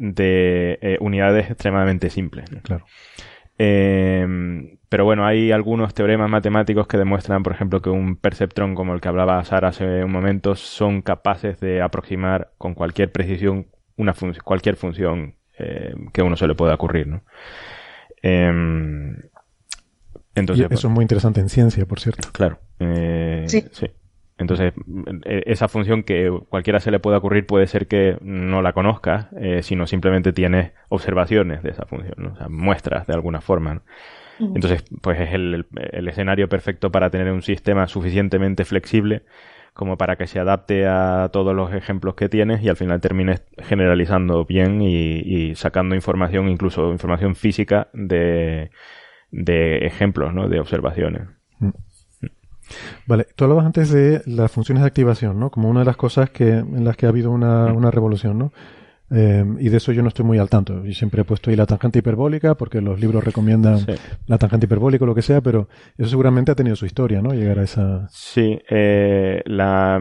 de 0.00 0.98
unidades 1.00 1.48
extremadamente 1.48 2.10
simples. 2.10 2.50
¿no? 2.50 2.60
Claro. 2.62 2.86
Eh, 3.58 4.78
pero 4.88 5.04
bueno, 5.04 5.26
hay 5.26 5.52
algunos 5.52 5.92
teoremas 5.92 6.30
matemáticos 6.30 6.86
que 6.86 6.96
demuestran, 6.96 7.42
por 7.42 7.52
ejemplo, 7.52 7.82
que 7.82 7.90
un 7.90 8.16
perceptrón 8.16 8.74
como 8.74 8.94
el 8.94 9.00
que 9.00 9.08
hablaba 9.08 9.44
Sara 9.44 9.68
hace 9.68 10.02
un 10.02 10.12
momento 10.12 10.54
son 10.54 11.02
capaces 11.02 11.60
de 11.60 11.82
aproximar 11.82 12.52
con 12.56 12.74
cualquier 12.74 13.12
precisión 13.12 13.66
una 13.96 14.14
cualquier 14.44 14.76
función 14.76 15.34
eh, 15.58 15.94
que 16.12 16.22
uno 16.22 16.36
se 16.36 16.46
le 16.46 16.54
pueda 16.54 16.74
ocurrir. 16.74 17.08
¿no? 17.08 17.22
Em, 18.22 19.16
entonces, 20.34 20.66
eso 20.70 20.88
es 20.88 20.94
muy 20.94 21.02
interesante 21.02 21.40
en 21.40 21.48
ciencia, 21.48 21.84
por 21.84 22.00
cierto. 22.00 22.28
Claro. 22.32 22.58
Eh, 22.78 23.44
sí. 23.48 23.64
sí. 23.72 23.88
Entonces, 24.38 24.72
e, 25.24 25.42
esa 25.46 25.68
función 25.68 26.04
que 26.04 26.30
cualquiera 26.48 26.80
se 26.80 26.90
le 26.90 27.00
pueda 27.00 27.18
ocurrir 27.18 27.46
puede 27.46 27.66
ser 27.66 27.88
que 27.88 28.16
no 28.22 28.62
la 28.62 28.72
conozca, 28.72 29.30
eh, 29.38 29.62
sino 29.62 29.86
simplemente 29.86 30.32
tiene 30.32 30.72
observaciones 30.88 31.62
de 31.62 31.70
esa 31.70 31.86
función, 31.86 32.26
o 32.26 32.36
sea, 32.36 32.48
muestras 32.48 33.06
de 33.06 33.14
alguna 33.14 33.40
forma. 33.40 33.82
Entonces, 34.40 34.84
pues 35.02 35.20
es 35.20 35.34
el, 35.34 35.66
escenario 36.08 36.48
perfecto 36.48 36.92
para 36.92 37.10
tener 37.10 37.32
un 37.32 37.42
sistema 37.42 37.88
suficientemente 37.88 38.64
flexible 38.64 39.22
como 39.74 39.96
para 39.96 40.16
que 40.16 40.28
se 40.28 40.38
adapte 40.38 40.86
a 40.86 41.30
todos 41.32 41.54
los 41.54 41.72
ejemplos 41.72 42.14
que 42.14 42.28
tienes 42.28 42.62
y 42.62 42.68
al 42.68 42.76
final 42.76 43.00
termines 43.00 43.44
generalizando 43.58 44.44
bien 44.44 44.80
y, 44.80 45.54
sacando 45.56 45.96
información, 45.96 46.48
incluso 46.48 46.92
información 46.92 47.34
física 47.34 47.88
de, 47.92 48.70
de 49.30 49.78
ejemplos, 49.86 50.32
¿no? 50.32 50.48
De 50.48 50.60
observaciones. 50.60 51.22
Mm. 51.58 51.70
Vale, 53.06 53.26
tú 53.34 53.44
hablabas 53.44 53.66
antes 53.66 53.90
de 53.90 54.22
las 54.26 54.50
funciones 54.50 54.82
de 54.82 54.88
activación, 54.88 55.38
¿no? 55.38 55.50
Como 55.50 55.68
una 55.68 55.80
de 55.80 55.86
las 55.86 55.96
cosas 55.96 56.30
que, 56.30 56.48
en 56.50 56.84
las 56.84 56.96
que 56.96 57.06
ha 57.06 57.08
habido 57.08 57.30
una, 57.30 57.72
una 57.72 57.90
revolución, 57.90 58.38
¿no? 58.38 58.52
Eh, 59.10 59.44
y 59.58 59.70
de 59.70 59.76
eso 59.78 59.92
yo 59.92 60.02
no 60.02 60.08
estoy 60.08 60.24
muy 60.24 60.38
al 60.38 60.50
tanto. 60.50 60.84
Y 60.84 60.94
siempre 60.94 61.22
he 61.22 61.24
puesto 61.24 61.50
ahí 61.50 61.56
la 61.56 61.66
tangente 61.66 62.00
hiperbólica 62.00 62.56
porque 62.56 62.80
los 62.80 63.00
libros 63.00 63.24
recomiendan 63.24 63.86
la 64.26 64.38
tangente 64.38 64.66
hiperbólica 64.66 65.04
o 65.04 65.06
lo 65.06 65.14
que 65.14 65.22
sea, 65.22 65.40
pero 65.40 65.68
eso 65.96 66.10
seguramente 66.10 66.52
ha 66.52 66.54
tenido 66.54 66.76
su 66.76 66.86
historia, 66.86 67.22
¿no? 67.22 67.32
Llegar 67.32 67.58
a 67.58 67.64
esa. 67.64 68.08
Sí, 68.10 68.58
eh, 68.68 69.42
la, 69.46 70.00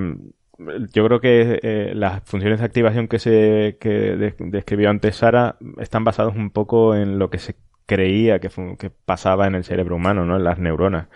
yo 0.93 1.05
creo 1.05 1.21
que 1.21 1.59
eh, 1.61 1.91
las 1.95 2.23
funciones 2.23 2.59
de 2.59 2.65
activación 2.65 3.07
que 3.07 3.19
se 3.19 3.77
que 3.79 4.33
describió 4.39 4.89
antes 4.89 5.17
Sara 5.17 5.57
están 5.79 6.03
basadas 6.03 6.35
un 6.35 6.51
poco 6.51 6.95
en 6.95 7.19
lo 7.19 7.29
que 7.29 7.37
se 7.37 7.55
creía 7.85 8.39
que, 8.39 8.49
que 8.77 8.89
pasaba 8.89 9.47
en 9.47 9.55
el 9.55 9.63
cerebro 9.63 9.95
humano, 9.95 10.25
¿no? 10.25 10.35
En 10.35 10.43
las 10.43 10.59
neuronas. 10.59 11.07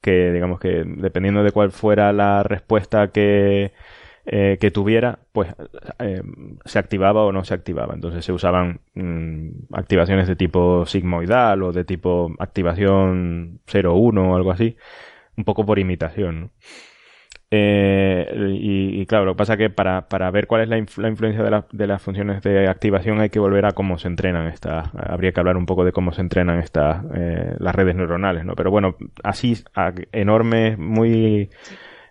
Que 0.00 0.32
digamos 0.32 0.60
que 0.60 0.84
dependiendo 0.84 1.42
de 1.42 1.52
cuál 1.52 1.72
fuera 1.72 2.12
la 2.12 2.42
respuesta 2.42 3.08
que 3.08 3.72
eh, 4.26 4.58
que 4.60 4.70
tuviera, 4.70 5.18
pues 5.32 5.52
eh, 5.98 6.22
se 6.64 6.78
activaba 6.78 7.24
o 7.24 7.32
no 7.32 7.44
se 7.44 7.54
activaba. 7.54 7.94
Entonces 7.94 8.24
se 8.24 8.32
usaban 8.32 8.80
mm, 8.94 9.74
activaciones 9.74 10.28
de 10.28 10.36
tipo 10.36 10.86
sigmoidal 10.86 11.62
o 11.62 11.72
de 11.72 11.84
tipo 11.84 12.30
activación 12.38 13.60
0-1 13.66 14.30
o 14.30 14.36
algo 14.36 14.52
así, 14.52 14.76
un 15.36 15.44
poco 15.44 15.66
por 15.66 15.78
imitación. 15.78 16.52
Eh, 17.52 18.32
y, 18.60 19.04
claro, 19.06 19.24
lo 19.24 19.32
que 19.34 19.38
pasa 19.38 19.54
es 19.54 19.58
que 19.58 19.70
para, 19.70 20.08
para 20.08 20.30
ver 20.30 20.46
cuál 20.46 20.62
es 20.62 20.68
la, 20.68 20.78
influencia 20.78 21.42
de, 21.42 21.64
de, 21.72 21.86
las 21.88 22.00
funciones 22.00 22.42
de 22.42 22.68
activación 22.68 23.20
hay 23.20 23.28
que 23.28 23.40
volver 23.40 23.66
a 23.66 23.72
cómo 23.72 23.98
se 23.98 24.06
entrenan 24.06 24.46
estas. 24.46 24.88
Habría 24.94 25.32
que 25.32 25.40
hablar 25.40 25.56
un 25.56 25.66
poco 25.66 25.84
de 25.84 25.90
cómo 25.90 26.12
se 26.12 26.20
entrenan 26.20 26.60
estas 26.60 27.04
las 27.58 27.74
redes 27.74 27.96
neuronales, 27.96 28.44
¿no? 28.44 28.54
Pero 28.54 28.70
bueno, 28.70 28.96
así 29.24 29.56
enormes, 30.12 30.78
muy 30.78 31.50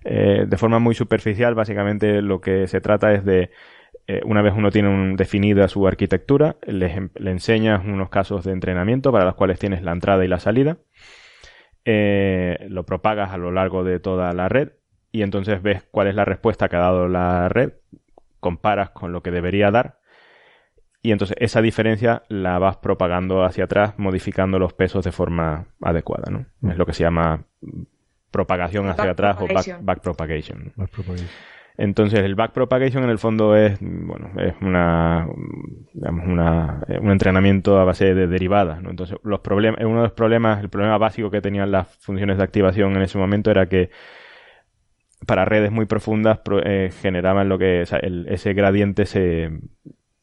eh, 0.04 0.46
de 0.48 0.58
forma 0.58 0.80
muy 0.80 0.96
superficial, 0.96 1.56
básicamente 1.56 2.22
lo 2.22 2.40
que 2.40 2.68
se 2.68 2.80
trata 2.80 3.14
es 3.14 3.26
de, 3.26 3.52
eh, 4.08 4.22
una 4.24 4.42
vez 4.42 4.54
uno 4.56 4.72
tiene 4.72 4.90
un, 4.90 5.16
definida 5.16 5.68
su 5.68 5.86
arquitectura, 5.88 6.56
le, 6.66 7.10
enseñas 7.16 7.84
unos 7.84 8.10
casos 8.10 8.46
de 8.46 8.54
entrenamiento 8.54 9.12
para 9.12 9.26
los 9.26 9.36
cuales 9.36 9.60
tienes 9.60 9.84
la 9.84 9.92
entrada 9.92 10.24
y 10.24 10.30
la 10.30 10.40
salida, 10.40 10.78
eh, 11.86 12.66
lo 12.70 12.86
propagas 12.86 13.32
a 13.34 13.38
lo 13.38 13.52
largo 13.52 13.84
de 13.84 14.00
toda 14.00 14.32
la 14.34 14.48
red 14.48 14.72
y 15.12 15.22
entonces 15.22 15.62
ves 15.62 15.84
cuál 15.92 16.08
es 16.08 16.16
la 16.16 16.26
respuesta 16.26 16.70
que 16.70 16.76
ha 16.76 16.80
dado 16.80 17.08
la 17.08 17.50
red, 17.50 17.74
comparas 18.40 18.92
con 18.92 19.12
lo 19.12 19.22
que 19.22 19.32
debería 19.32 19.72
dar 19.72 20.00
y 21.02 21.12
entonces 21.12 21.38
esa 21.40 21.62
diferencia 21.62 22.24
la 22.28 22.60
vas 22.60 22.78
propagando 22.78 23.44
hacia 23.44 23.66
atrás 23.66 23.94
modificando 23.98 24.60
los 24.60 24.74
pesos 24.74 25.06
de 25.06 25.12
forma 25.12 25.68
adecuada, 25.82 26.30
¿no? 26.30 26.46
Es 26.70 26.78
lo 26.78 26.86
que 26.86 26.94
se 26.94 27.04
llama 27.04 27.46
propagación 28.32 28.90
hacia 28.90 29.12
atrás 29.12 29.38
o 29.40 29.48
back, 29.82 30.02
propagation. 30.02 30.74
Entonces, 31.78 32.20
el 32.20 32.36
back 32.36 32.52
propagation 32.52 33.06
en 33.06 33.10
el 33.10 33.20
fondo 33.20 33.56
es, 33.56 33.80
bueno, 33.80 34.32
es 34.38 34.54
una, 34.62 35.26
digamos, 35.94 36.28
una, 36.28 36.82
un 37.00 37.12
entrenamiento 37.12 37.80
a 37.80 37.86
base 37.86 38.14
de 38.14 38.28
derivadas, 38.28 38.82
¿no? 38.82 38.90
Entonces, 38.90 39.18
los 39.24 39.40
problemas, 39.40 39.80
uno 39.86 39.98
de 39.98 40.04
los 40.04 40.12
problemas, 40.12 40.60
el 40.60 40.68
problema 40.68 40.98
básico 40.98 41.32
que 41.32 41.40
tenían 41.40 41.72
las 41.72 41.88
funciones 42.00 42.38
de 42.38 42.44
activación 42.44 42.98
en 42.98 43.04
ese 43.04 43.18
momento 43.18 43.50
era 43.50 43.68
que 43.68 43.90
para 45.30 45.46
redes 45.46 45.72
muy 45.72 45.86
profundas 45.86 46.40
eh, 46.66 46.90
generaban 47.04 47.50
lo 47.50 47.60
que, 47.60 47.84
ese 47.84 48.54
gradiente 48.54 49.06
se, 49.06 49.52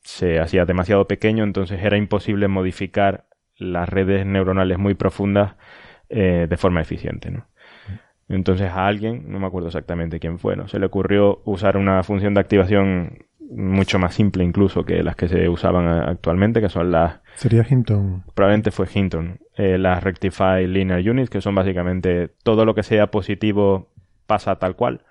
se 0.01 0.41
hacía 0.41 0.65
demasiado 0.65 1.07
pequeño, 1.07 1.45
entonces 1.45 1.81
era 1.81 1.97
imposible 1.97 2.49
modificar 2.49 3.27
las 3.57 3.89
redes 3.89 4.27
neuronales 4.27 4.79
muy 4.79 4.95
profundas 4.95 5.55
eh, 6.09 6.49
de 6.51 6.57
forma 6.57 6.81
eficiente, 6.81 7.31
¿no? 7.31 7.47
Entonces 8.29 8.69
a 8.69 8.89
alguien, 8.89 9.31
no 9.31 9.39
me 9.39 9.47
acuerdo 9.47 9.69
exactamente 9.69 10.19
quién 10.19 10.41
fue, 10.41 10.57
¿no? 10.57 10.67
se 10.67 10.81
le 10.81 10.87
ocurrió 10.87 11.41
usar 11.45 11.77
una 11.77 12.03
función 12.03 12.35
de 12.35 12.41
activación 12.41 13.27
mucho 13.49 14.01
más 14.01 14.13
simple 14.13 14.43
incluso 14.43 14.85
que 14.85 15.05
las 15.05 15.15
que 15.15 15.29
se 15.29 15.49
usaban 15.49 15.87
actualmente, 15.87 16.61
que 16.61 16.69
son 16.69 16.91
las... 16.91 17.21
Sería 17.37 17.65
Hinton. 17.71 18.25
Probablemente 18.35 18.73
fue 18.73 18.89
Hinton. 18.93 19.39
Eh, 19.57 19.79
las 19.79 20.03
Rectify 20.03 20.67
Linear 20.67 21.09
Units, 21.09 21.31
que 21.31 21.41
son 21.41 21.55
básicamente 21.55 22.29
todo 22.43 22.65
lo 22.65 22.75
que 22.75 22.83
sea 22.83 23.13
positivo 23.13 23.93
pasa 24.27 24.57
tal 24.57 24.77
cual 24.77 25.03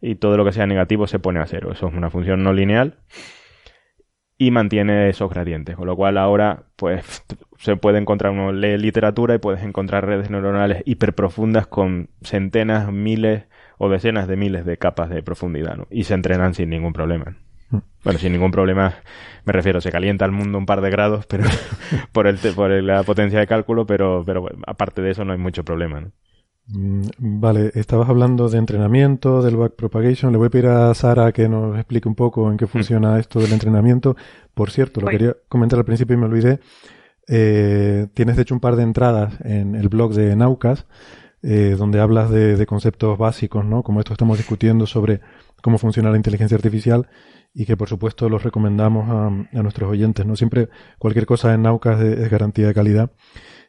y 0.00 0.16
todo 0.16 0.36
lo 0.36 0.44
que 0.44 0.52
sea 0.52 0.66
negativo 0.66 1.06
se 1.06 1.18
pone 1.18 1.40
a 1.40 1.46
cero. 1.46 1.70
Eso 1.72 1.88
es 1.88 1.94
una 1.94 2.10
función 2.10 2.42
no 2.42 2.52
lineal 2.52 2.98
y 4.36 4.50
mantiene 4.50 5.08
esos 5.08 5.30
gradientes. 5.30 5.76
Con 5.76 5.86
lo 5.86 5.94
cual 5.94 6.18
ahora, 6.18 6.64
pues, 6.76 7.24
se 7.58 7.76
puede 7.76 7.98
encontrar, 7.98 8.32
uno 8.32 8.52
lee 8.52 8.76
literatura 8.76 9.36
y 9.36 9.38
puedes 9.38 9.62
encontrar 9.62 10.04
redes 10.04 10.30
neuronales 10.30 10.82
hiperprofundas 10.84 11.68
con 11.68 12.10
centenas, 12.22 12.92
miles 12.92 13.44
o 13.78 13.88
decenas 13.88 14.26
de 14.26 14.36
miles 14.36 14.66
de 14.66 14.76
capas 14.76 15.08
de 15.10 15.22
profundidad, 15.22 15.76
¿no? 15.76 15.86
Y 15.90 16.04
se 16.04 16.14
entrenan 16.14 16.54
sin 16.54 16.70
ningún 16.70 16.92
problema. 16.92 17.36
Mm. 17.70 17.78
Bueno, 18.02 18.18
sin 18.18 18.32
ningún 18.32 18.50
problema, 18.50 18.94
me 19.44 19.52
refiero, 19.52 19.80
se 19.80 19.92
calienta 19.92 20.24
el 20.24 20.32
mundo 20.32 20.58
un 20.58 20.66
par 20.66 20.80
de 20.80 20.90
grados, 20.90 21.26
pero 21.26 21.44
por 22.12 22.26
el 22.26 22.38
por 22.56 22.70
la 22.70 23.04
potencia 23.04 23.38
de 23.38 23.46
cálculo, 23.46 23.86
pero, 23.86 24.24
pero 24.26 24.48
aparte 24.66 25.02
de 25.02 25.10
eso 25.10 25.24
no 25.24 25.32
hay 25.32 25.38
mucho 25.38 25.64
problema, 25.64 26.00
¿no? 26.00 26.12
Mm, 26.68 27.02
vale, 27.18 27.72
estabas 27.74 28.08
hablando 28.08 28.48
de 28.48 28.58
entrenamiento, 28.58 29.42
del 29.42 29.56
backpropagation. 29.56 30.32
Le 30.32 30.38
voy 30.38 30.46
a 30.46 30.50
pedir 30.50 30.66
a 30.66 30.94
Sara 30.94 31.32
que 31.32 31.48
nos 31.48 31.76
explique 31.76 32.08
un 32.08 32.14
poco 32.14 32.50
en 32.50 32.56
qué 32.56 32.66
mm. 32.66 32.68
funciona 32.68 33.18
esto 33.18 33.40
del 33.40 33.52
entrenamiento. 33.52 34.16
Por 34.54 34.70
cierto, 34.70 35.00
lo 35.00 35.08
quería 35.08 35.36
comentar 35.48 35.78
al 35.78 35.84
principio 35.84 36.14
y 36.14 36.18
me 36.18 36.26
olvidé. 36.26 36.60
Eh, 37.28 38.08
tienes 38.14 38.36
de 38.36 38.42
hecho 38.42 38.54
un 38.54 38.60
par 38.60 38.76
de 38.76 38.82
entradas 38.82 39.34
en 39.44 39.74
el 39.74 39.88
blog 39.88 40.12
de 40.14 40.34
Naucas, 40.36 40.86
eh, 41.42 41.76
donde 41.78 42.00
hablas 42.00 42.30
de, 42.30 42.64
conceptos 42.66 43.18
básicos, 43.18 43.64
¿no? 43.64 43.82
Como 43.82 44.00
esto 44.00 44.12
estamos 44.12 44.38
discutiendo 44.38 44.86
sobre 44.86 45.20
cómo 45.62 45.78
funciona 45.78 46.10
la 46.10 46.16
inteligencia 46.16 46.56
artificial 46.56 47.08
y 47.54 47.66
que 47.66 47.76
por 47.76 47.88
supuesto 47.88 48.28
los 48.28 48.42
recomendamos 48.42 49.08
a, 49.08 49.62
nuestros 49.62 49.90
oyentes, 49.90 50.26
¿no? 50.26 50.36
Siempre 50.36 50.68
cualquier 50.98 51.26
cosa 51.26 51.54
en 51.54 51.62
Naucas 51.62 52.00
es 52.00 52.30
garantía 52.30 52.66
de 52.66 52.74
calidad 52.74 53.10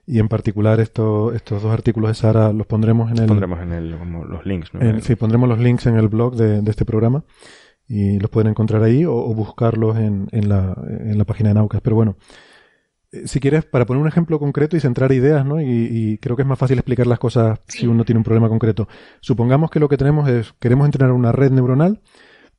y 0.05 0.19
en 0.19 0.27
particular 0.27 0.79
estos 0.79 1.33
estos 1.33 1.63
dos 1.63 1.71
artículos 1.73 2.09
de 2.09 2.15
Sara 2.15 2.51
los 2.51 2.67
pondremos 2.67 3.11
en 3.11 3.19
el... 3.19 3.27
Pondremos 3.27 3.59
en 3.61 3.71
el, 3.71 3.91
los 3.91 4.45
links, 4.45 4.73
¿no? 4.73 4.99
sí, 4.99 5.15
pondremos 5.15 5.47
los 5.47 5.59
links 5.59 5.85
en 5.85 5.97
el 5.97 6.07
blog 6.09 6.35
de, 6.35 6.69
este 6.69 6.85
programa 6.85 7.23
y 7.87 8.19
los 8.19 8.29
pueden 8.29 8.51
encontrar 8.51 8.83
ahí 8.83 9.05
o, 9.05 9.13
buscarlos 9.33 9.97
en, 9.97 10.27
en, 10.31 10.49
la, 10.49 10.75
en 10.87 11.17
la 11.17 11.25
página 11.25 11.49
de 11.49 11.55
Naucas. 11.55 11.81
Pero 11.81 11.95
bueno, 11.95 12.17
eh, 13.13 13.27
si 13.27 13.39
quieres, 13.39 13.63
para 13.63 13.85
poner 13.85 14.01
un 14.01 14.07
ejemplo 14.07 14.39
concreto 14.39 14.75
y 14.75 14.79
centrar 14.79 15.11
ideas, 15.11 15.45
¿no? 15.45 15.61
Y, 15.61 16.17
creo 16.19 16.35
que 16.35 16.41
es 16.41 16.47
más 16.47 16.57
fácil 16.57 16.79
explicar 16.79 17.07
las 17.07 17.19
cosas 17.19 17.59
si 17.67 17.87
uno 17.87 18.03
tiene 18.03 18.17
un 18.17 18.23
problema 18.23 18.49
concreto. 18.49 18.87
Supongamos 19.21 19.69
que 19.69 19.79
lo 19.79 19.87
que 19.87 19.97
tenemos 19.97 20.27
es, 20.27 20.53
queremos 20.59 20.85
entrenar 20.85 21.13
una 21.13 21.31
red 21.31 21.51
neuronal 21.51 22.01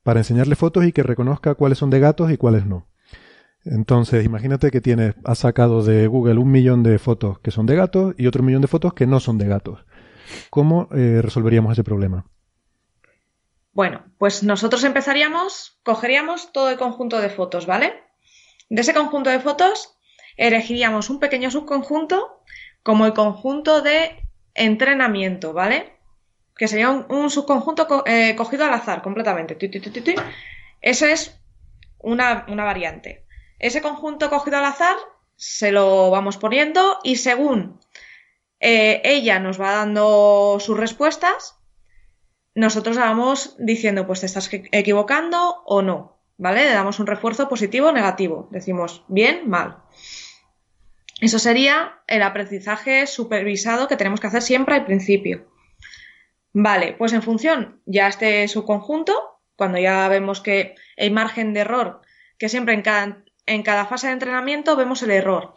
para 0.03 0.21
enseñarle 0.21 0.55
fotos 0.55 0.85
y 0.85 0.93
que 0.93 1.03
reconozca 1.03 1.55
cuáles 1.55 1.77
son 1.77 1.89
de 1.89 1.99
gatos 1.99 2.31
y 2.31 2.37
cuáles 2.37 2.65
no. 2.65 2.87
Entonces, 3.65 4.23
imagínate 4.23 4.69
que 4.69 4.79
tienes, 4.79 5.15
has 5.23 5.39
sacado 5.39 5.83
de 5.83 6.05
Google 6.05 6.37
un 6.37 6.51
millón 6.51 6.83
de 6.83 6.99
fotos 6.99 7.39
que 7.39 7.49
son 7.49 7.65
de 7.65 7.75
gatos 7.75 8.13
y 8.17 8.27
otro 8.27 8.43
millón 8.43 8.61
de 8.61 8.67
fotos 8.67 8.93
que 8.93 9.07
no 9.07 9.19
son 9.19 9.39
de 9.39 9.47
gatos. 9.47 9.83
¿Cómo 10.51 10.87
eh, 10.91 11.19
resolveríamos 11.21 11.73
ese 11.73 11.83
problema? 11.83 12.25
Bueno, 13.73 14.05
pues 14.19 14.43
nosotros 14.43 14.83
empezaríamos, 14.83 15.79
cogeríamos 15.83 16.53
todo 16.53 16.69
el 16.69 16.77
conjunto 16.77 17.19
de 17.19 17.29
fotos, 17.29 17.65
¿vale? 17.65 17.93
De 18.69 18.81
ese 18.81 18.93
conjunto 18.93 19.31
de 19.31 19.39
fotos, 19.39 19.97
elegiríamos 20.37 21.09
un 21.09 21.19
pequeño 21.19 21.49
subconjunto 21.49 22.43
como 22.83 23.05
el 23.05 23.13
conjunto 23.13 23.81
de 23.81 24.27
entrenamiento, 24.53 25.53
¿vale? 25.53 25.93
Que 26.55 26.67
sería 26.67 26.89
un, 26.91 27.29
subconjunto 27.29 28.03
eh, 28.05 28.35
cogido 28.37 28.63
al 28.63 28.73
azar 28.73 29.01
completamente. 29.01 29.57
Esa 30.81 31.11
es 31.11 31.41
una 31.99 32.45
variante. 32.47 33.24
Ese 33.59 33.81
conjunto 33.81 34.29
cogido 34.29 34.57
al 34.57 34.65
azar 34.65 34.95
se 35.35 35.71
lo 35.71 36.09
vamos 36.09 36.37
poniendo 36.37 36.99
y 37.03 37.17
según 37.17 37.79
eh, 38.59 39.01
ella 39.03 39.39
nos 39.39 39.59
va 39.59 39.71
dando 39.71 40.57
sus 40.59 40.77
respuestas, 40.77 41.55
nosotros 42.53 42.97
vamos 42.97 43.55
diciendo, 43.59 44.07
pues 44.07 44.21
te 44.21 44.25
estás 44.25 44.49
equivocando 44.51 45.61
o 45.65 45.81
no, 45.81 46.21
¿vale? 46.37 46.63
Le 46.63 46.71
damos 46.71 46.99
un 46.99 47.07
refuerzo 47.07 47.49
positivo 47.49 47.89
o 47.89 47.91
negativo. 47.91 48.47
Decimos 48.51 49.03
bien, 49.07 49.49
mal. 49.49 49.83
Eso 51.21 51.39
sería 51.39 51.99
el 52.07 52.23
aprendizaje 52.23 53.07
supervisado 53.07 53.87
que 53.87 53.97
tenemos 53.97 54.19
que 54.19 54.27
hacer 54.27 54.41
siempre 54.41 54.75
al 54.75 54.85
principio. 54.85 55.47
Vale, 56.53 56.93
pues 56.93 57.11
en 57.11 57.21
función 57.21 57.81
ya 57.85 58.07
este 58.07 58.47
subconjunto, 58.47 59.41
cuando 59.57 59.77
ya 59.77 60.07
vemos 60.07 60.39
que 60.39 60.75
el 60.95 61.11
margen 61.11 61.53
de 61.53 61.61
error, 61.61 62.01
que 62.37 62.47
siempre 62.47 62.73
en 62.73 62.81
cada 62.81 63.24
en 63.45 63.63
cada 63.63 63.85
fase 63.85 64.07
de 64.07 64.13
entrenamiento 64.13 64.75
vemos 64.75 65.01
el 65.03 65.11
error 65.11 65.53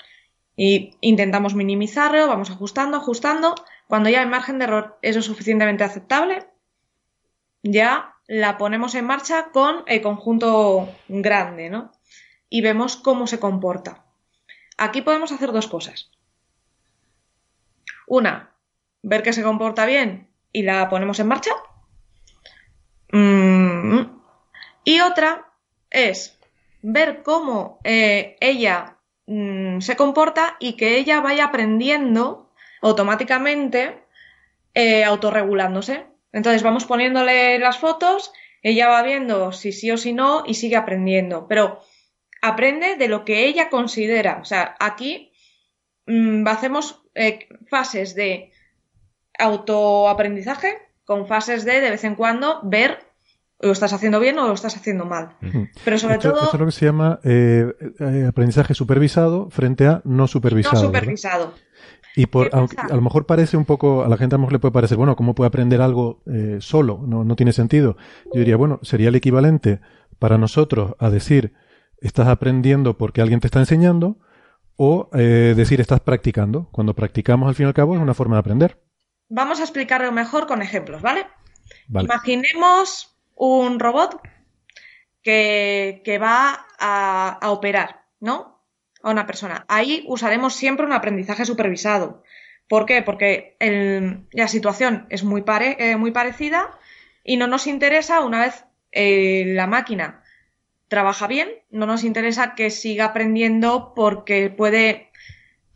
y 0.57 0.97
intentamos 1.01 1.55
minimizarlo, 1.55 2.27
vamos 2.27 2.51
ajustando, 2.51 2.97
ajustando. 2.97 3.55
Cuando 3.87 4.11
ya 4.11 4.23
el 4.23 4.29
margen 4.29 4.59
de 4.59 4.65
error 4.65 4.99
es 5.03 5.15
lo 5.17 5.23
suficientemente 5.23 5.85
aceptable, 5.85 6.47
ya 7.63 8.17
la 8.27 8.59
ponemos 8.59 8.95
en 8.95 9.07
marcha 9.07 9.51
con 9.53 9.85
el 9.87 10.03
conjunto 10.03 10.89
grande, 11.09 11.71
¿no? 11.71 11.93
Y 12.51 12.61
vemos 12.61 12.97
cómo 12.97 13.27
se 13.27 13.39
comporta. 13.39 14.05
Aquí 14.77 15.03
podemos 15.03 15.33
hacer 15.33 15.53
dos 15.53 15.69
cosas. 15.69 16.11
Una, 18.07 18.53
ver 19.03 19.23
que 19.23 19.33
se 19.33 19.43
comporta 19.43 19.87
bien 19.87 20.29
y 20.53 20.63
la 20.63 20.89
ponemos 20.89 21.21
en 21.21 21.29
marcha. 21.29 21.53
Mm, 23.13 24.01
y 24.85 25.01
otra 25.01 25.53
es 25.91 26.38
ver 26.83 27.23
cómo 27.23 27.81
eh, 27.85 28.37
ella 28.41 28.99
mm, 29.27 29.81
se 29.81 29.97
comporta 29.97 30.57
y 30.61 30.75
que 30.75 30.99
ella 30.99 31.21
vaya 31.21 31.47
aprendiendo 31.47 32.51
automáticamente, 32.81 34.03
eh, 34.75 35.05
autorregulándose. 35.05 36.07
Entonces 36.33 36.63
vamos 36.63 36.85
poniéndole 36.85 37.59
las 37.59 37.79
fotos, 37.79 38.33
ella 38.63 38.89
va 38.89 39.03
viendo 39.03 39.53
si 39.53 39.73
sí 39.73 39.91
o 39.91 39.97
si 39.97 40.13
no 40.13 40.45
y 40.47 40.55
sigue 40.55 40.77
aprendiendo. 40.77 41.47
Pero 41.49 41.81
aprende 42.43 42.97
de 42.97 43.09
lo 43.09 43.25
que 43.25 43.47
ella 43.47 43.71
considera. 43.71 44.39
O 44.41 44.45
sea, 44.45 44.77
aquí 44.79 45.33
mm, 46.07 46.47
hacemos 46.47 47.03
eh, 47.15 47.49
fases 47.69 48.15
de 48.15 48.53
autoaprendizaje 49.39 50.79
con 51.05 51.27
fases 51.27 51.65
de 51.65 51.81
de 51.81 51.91
vez 51.91 52.05
en 52.05 52.17
cuando 52.17 52.61
ver 52.63 53.08
lo 53.61 53.73
estás 53.73 53.93
haciendo 53.93 54.21
bien 54.21 54.39
o 54.39 54.47
lo 54.47 54.55
estás 54.55 54.77
haciendo 54.77 55.05
mal. 55.05 55.37
Pero 55.85 55.99
sobre 55.99 56.19
todo... 56.19 56.35
Esto 56.35 56.55
es 56.55 56.61
lo 56.61 56.67
que 56.67 56.73
se 56.73 56.87
llama 56.87 57.21
eh, 57.25 57.67
eh, 57.99 58.27
aprendizaje 58.29 58.75
supervisado 58.75 59.51
frente 59.51 59.87
a 59.87 60.01
no 60.05 60.27
supervisado. 60.29 60.77
No 60.77 60.87
supervisado. 60.87 61.55
Y 62.15 62.27
por, 62.27 62.51
aunque 62.53 62.77
a 62.81 62.95
lo 62.95 63.01
mejor 63.01 63.27
parece 63.27 63.57
un 63.57 63.65
poco, 63.65 64.05
a 64.05 64.09
la 64.09 64.17
gente 64.17 64.35
a 64.35 64.39
lo 64.39 64.43
mejor 64.43 64.55
le 64.55 64.59
puede 64.59 64.73
parecer, 64.73 64.97
bueno, 64.97 65.17
¿cómo 65.17 65.35
puede 65.35 65.49
aprender 65.49 65.81
algo 65.81 66.23
eh, 66.27 66.59
solo? 66.61 67.01
No, 67.07 67.25
no 67.25 67.37
tiene 67.37 67.53
sentido. 67.53 67.97
Yo 68.33 68.41
diría, 68.41 68.57
bueno, 68.57 68.81
sería 68.83 69.09
el 69.09 69.15
equivalente 69.15 69.81
para 70.19 70.39
nosotros 70.39 70.95
a 70.99 71.11
decir, 71.11 71.55
estás 72.01 72.29
aprendiendo 72.29 72.97
porque 72.99 73.21
alguien 73.21 73.41
te 73.41 73.47
está 73.47 73.61
enseñando, 73.61 74.19
o 74.77 75.11
eh, 75.13 75.55
decir, 75.57 75.81
estás 75.81 76.01
practicando. 76.01 76.69
Cuando 76.71 76.95
practicamos, 76.95 77.49
al 77.49 77.55
fin 77.55 77.67
y 77.67 77.69
al 77.69 77.75
cabo, 77.75 77.95
es 77.95 78.01
una 78.01 78.15
forma 78.15 78.37
de 78.37 78.41
aprender. 78.41 78.81
Vamos 79.29 79.61
a 79.61 79.65
explicarlo 79.65 80.11
mejor 80.13 80.47
con 80.47 80.63
ejemplos, 80.63 81.03
¿vale? 81.03 81.27
Imaginemos 81.89 83.18
un 83.39 83.79
robot 83.79 84.21
que, 85.23 86.03
que 86.05 86.19
va 86.19 86.67
a, 86.79 87.39
a, 87.41 87.51
operar, 87.51 88.05
¿no? 88.21 88.63
A 89.03 89.11
una 89.11 89.27
persona. 89.27 89.65
Ahí 89.69 90.05
usaremos 90.09 90.55
siempre 90.55 90.87
un 90.87 90.93
aprendizaje 90.93 91.45
supervisado. 91.45 92.23
¿Por 92.69 92.85
qué? 92.85 93.03
Porque 93.03 93.57
la 94.33 94.49
situación 94.49 95.07
es 95.09 95.25
muy, 95.25 95.43
pare, 95.43 95.77
eh, 95.79 95.97
muy 95.97 96.11
parecida 96.11 96.79
y 97.25 97.37
no 97.37 97.47
nos 97.47 97.67
interesa, 97.67 98.21
una 98.21 98.41
vez 98.41 98.65
eh, 98.93 99.45
la 99.47 99.67
máquina 99.67 100.23
trabaja 100.89 101.27
bien, 101.27 101.49
no 101.71 101.87
nos 101.87 102.05
interesa 102.05 102.55
que 102.55 102.71
siga 102.71 103.07
aprendiendo 103.07 103.93
porque 103.95 104.51
puede 104.51 105.11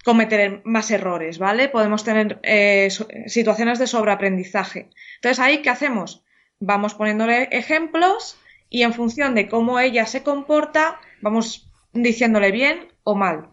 cometer 0.05 0.63
más 0.65 0.91
errores, 0.91 1.39
¿vale? 1.39 1.69
Podemos 1.69 2.05
tener 2.05 2.41
eh, 2.43 2.89
situaciones 3.27 3.79
de 3.79 3.87
sobreaprendizaje. 3.87 4.91
Entonces, 5.17 5.39
ahí, 5.39 5.63
¿qué 5.63 5.71
hacemos? 5.71 6.25
Vamos 6.65 6.95
poniéndole 6.95 7.49
ejemplos 7.51 8.37
y 8.71 8.85
en 8.85 8.95
función 8.95 9.35
de 9.35 9.49
cómo 9.49 9.81
ella 9.81 10.07
se 10.07 10.23
comporta, 10.23 11.01
vamos 11.21 11.69
diciéndole 11.93 12.53
bien 12.53 12.93
o 13.03 13.17
mal. 13.17 13.49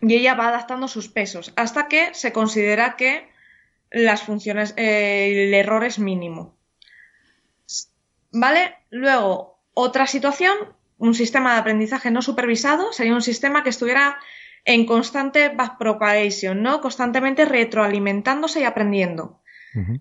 Y 0.00 0.16
ella 0.16 0.34
va 0.34 0.48
adaptando 0.48 0.88
sus 0.88 1.08
pesos 1.08 1.52
hasta 1.54 1.86
que 1.86 2.12
se 2.12 2.32
considera 2.32 2.96
que 2.96 3.28
las 3.92 4.24
funciones, 4.24 4.74
eh, 4.76 5.46
el 5.46 5.54
error 5.54 5.84
es 5.84 6.00
mínimo. 6.00 6.58
¿Vale? 8.32 8.74
Luego, 8.90 9.60
otra 9.72 10.08
situación, 10.08 10.56
un 10.98 11.14
sistema 11.14 11.54
de 11.54 11.60
aprendizaje 11.60 12.10
no 12.10 12.20
supervisado 12.20 12.92
sería 12.92 13.14
un 13.14 13.22
sistema 13.22 13.62
que 13.62 13.70
estuviera 13.70 14.18
en 14.64 14.86
constante 14.86 15.50
backpropagation, 15.50 16.62
¿no? 16.62 16.80
Constantemente 16.80 17.44
retroalimentándose 17.44 18.60
y 18.60 18.64
aprendiendo. 18.64 19.40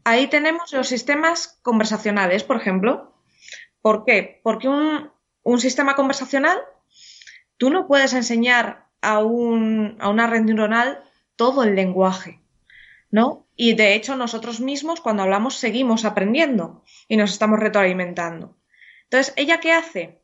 Ahí 0.03 0.27
tenemos 0.27 0.71
los 0.73 0.87
sistemas 0.87 1.59
conversacionales, 1.61 2.43
por 2.43 2.57
ejemplo. 2.57 3.13
¿Por 3.81 4.05
qué? 4.05 4.39
Porque 4.43 4.67
un, 4.67 5.11
un, 5.43 5.59
sistema 5.59 5.95
conversacional, 5.95 6.57
tú 7.57 7.69
no 7.69 7.87
puedes 7.87 8.13
enseñar 8.13 8.87
a, 9.01 9.19
un, 9.19 9.97
a 9.99 10.09
una 10.09 10.27
red 10.27 10.41
neuronal 10.41 11.03
todo 11.35 11.63
el 11.63 11.75
lenguaje, 11.75 12.39
¿no? 13.11 13.45
Y 13.55 13.73
de 13.73 13.95
hecho 13.95 14.15
nosotros 14.15 14.59
mismos 14.59 15.01
cuando 15.01 15.23
hablamos 15.23 15.55
seguimos 15.57 16.05
aprendiendo 16.05 16.83
y 17.07 17.17
nos 17.17 17.31
estamos 17.31 17.59
retroalimentando. 17.59 18.57
Entonces, 19.03 19.33
¿ella 19.37 19.59
qué 19.59 19.71
hace? 19.71 20.21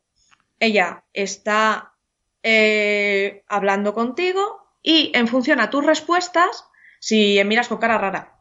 Ella 0.58 1.04
está 1.12 1.94
eh, 2.42 3.44
hablando 3.48 3.94
contigo 3.94 4.62
y 4.82 5.12
en 5.14 5.28
función 5.28 5.60
a 5.60 5.70
tus 5.70 5.84
respuestas, 5.86 6.66
si 6.98 7.40
miras 7.44 7.68
con 7.68 7.78
cara 7.78 7.98
rara, 7.98 8.31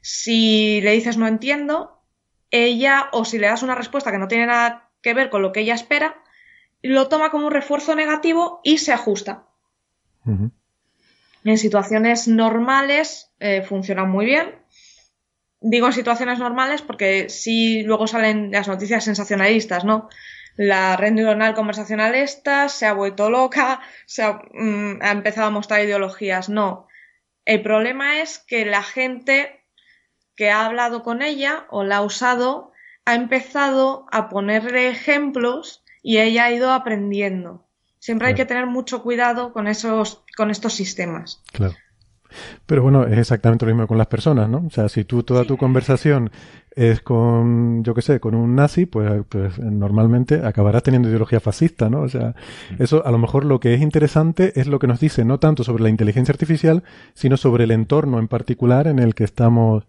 si 0.00 0.80
le 0.80 0.92
dices 0.92 1.16
no 1.16 1.26
entiendo, 1.26 2.02
ella 2.50 3.08
o 3.12 3.24
si 3.24 3.38
le 3.38 3.46
das 3.46 3.62
una 3.62 3.74
respuesta 3.74 4.10
que 4.10 4.18
no 4.18 4.28
tiene 4.28 4.46
nada 4.46 4.90
que 5.02 5.14
ver 5.14 5.30
con 5.30 5.42
lo 5.42 5.52
que 5.52 5.60
ella 5.60 5.74
espera, 5.74 6.22
lo 6.82 7.08
toma 7.08 7.30
como 7.30 7.46
un 7.46 7.52
refuerzo 7.52 7.94
negativo 7.94 8.60
y 8.62 8.78
se 8.78 8.92
ajusta. 8.92 9.44
Uh 10.24 10.32
-huh. 10.32 10.50
En 11.44 11.58
situaciones 11.58 12.28
normales 12.28 13.30
eh, 13.40 13.62
funciona 13.62 14.04
muy 14.04 14.26
bien. 14.26 14.54
Digo 15.60 15.86
en 15.86 15.92
situaciones 15.92 16.38
normales 16.38 16.82
porque 16.82 17.28
si 17.28 17.82
luego 17.82 18.06
salen 18.06 18.50
las 18.52 18.68
noticias 18.68 19.04
sensacionalistas, 19.04 19.84
¿no? 19.84 20.08
la 20.58 20.96
red 20.96 21.12
neuronal 21.12 21.54
conversacional 21.54 22.16
esta 22.16 22.68
se 22.68 22.84
ha 22.84 22.92
vuelto 22.92 23.30
loca, 23.30 23.80
se 24.06 24.24
ha, 24.24 24.42
mm, 24.52 24.98
ha, 25.00 25.12
empezado 25.12 25.46
a 25.46 25.50
mostrar 25.50 25.84
ideologías. 25.84 26.48
No. 26.48 26.88
El 27.44 27.62
problema 27.62 28.20
es 28.20 28.40
que 28.40 28.66
la 28.66 28.82
gente 28.82 29.57
que 30.38 30.52
ha 30.52 30.64
hablado 30.64 31.02
con 31.02 31.20
ella 31.20 31.66
o 31.68 31.82
la 31.82 31.96
ha 31.96 32.02
usado 32.02 32.70
ha 33.04 33.16
empezado 33.16 34.06
a 34.12 34.28
ponerle 34.28 34.88
ejemplos 34.88 35.82
y 36.00 36.18
ella 36.18 36.44
ha 36.44 36.52
ido 36.52 36.70
aprendiendo. 36.70 37.66
Siempre 37.98 38.28
hay 38.28 38.34
que 38.34 38.44
tener 38.44 38.66
mucho 38.66 39.02
cuidado 39.02 39.52
con 39.52 39.66
esos, 39.66 40.22
con 40.36 40.52
estos 40.52 40.74
sistemas. 40.74 41.42
Claro. 41.52 41.74
Pero 42.66 42.82
bueno, 42.82 43.04
es 43.06 43.18
exactamente 43.18 43.66
lo 43.66 43.72
mismo 43.72 43.88
con 43.88 43.98
las 43.98 44.06
personas, 44.06 44.48
¿no? 44.48 44.64
O 44.66 44.70
sea, 44.70 44.88
si 44.88 45.04
tú 45.04 45.22
toda 45.24 45.44
tu 45.44 45.56
conversación 45.56 46.30
es 46.70 47.00
con, 47.00 47.82
yo 47.82 47.94
qué 47.94 48.02
sé, 48.02 48.20
con 48.20 48.34
un 48.34 48.54
nazi, 48.54 48.86
pues, 48.86 49.24
pues, 49.28 49.58
normalmente 49.58 50.46
acabarás 50.46 50.82
teniendo 50.82 51.08
ideología 51.08 51.40
fascista, 51.40 51.90
¿no? 51.90 52.02
O 52.02 52.08
sea, 52.08 52.34
eso 52.78 53.04
a 53.04 53.10
lo 53.10 53.18
mejor 53.18 53.44
lo 53.44 53.58
que 53.58 53.74
es 53.74 53.80
interesante 53.80 54.52
es 54.60 54.66
lo 54.66 54.78
que 54.78 54.86
nos 54.86 55.00
dice 55.00 55.24
no 55.24 55.40
tanto 55.40 55.64
sobre 55.64 55.82
la 55.82 55.88
inteligencia 55.88 56.32
artificial, 56.32 56.84
sino 57.14 57.36
sobre 57.36 57.64
el 57.64 57.72
entorno 57.72 58.18
en 58.18 58.28
particular 58.28 58.86
en 58.86 58.98
el 58.98 59.14
que 59.14 59.24
estamos. 59.24 59.84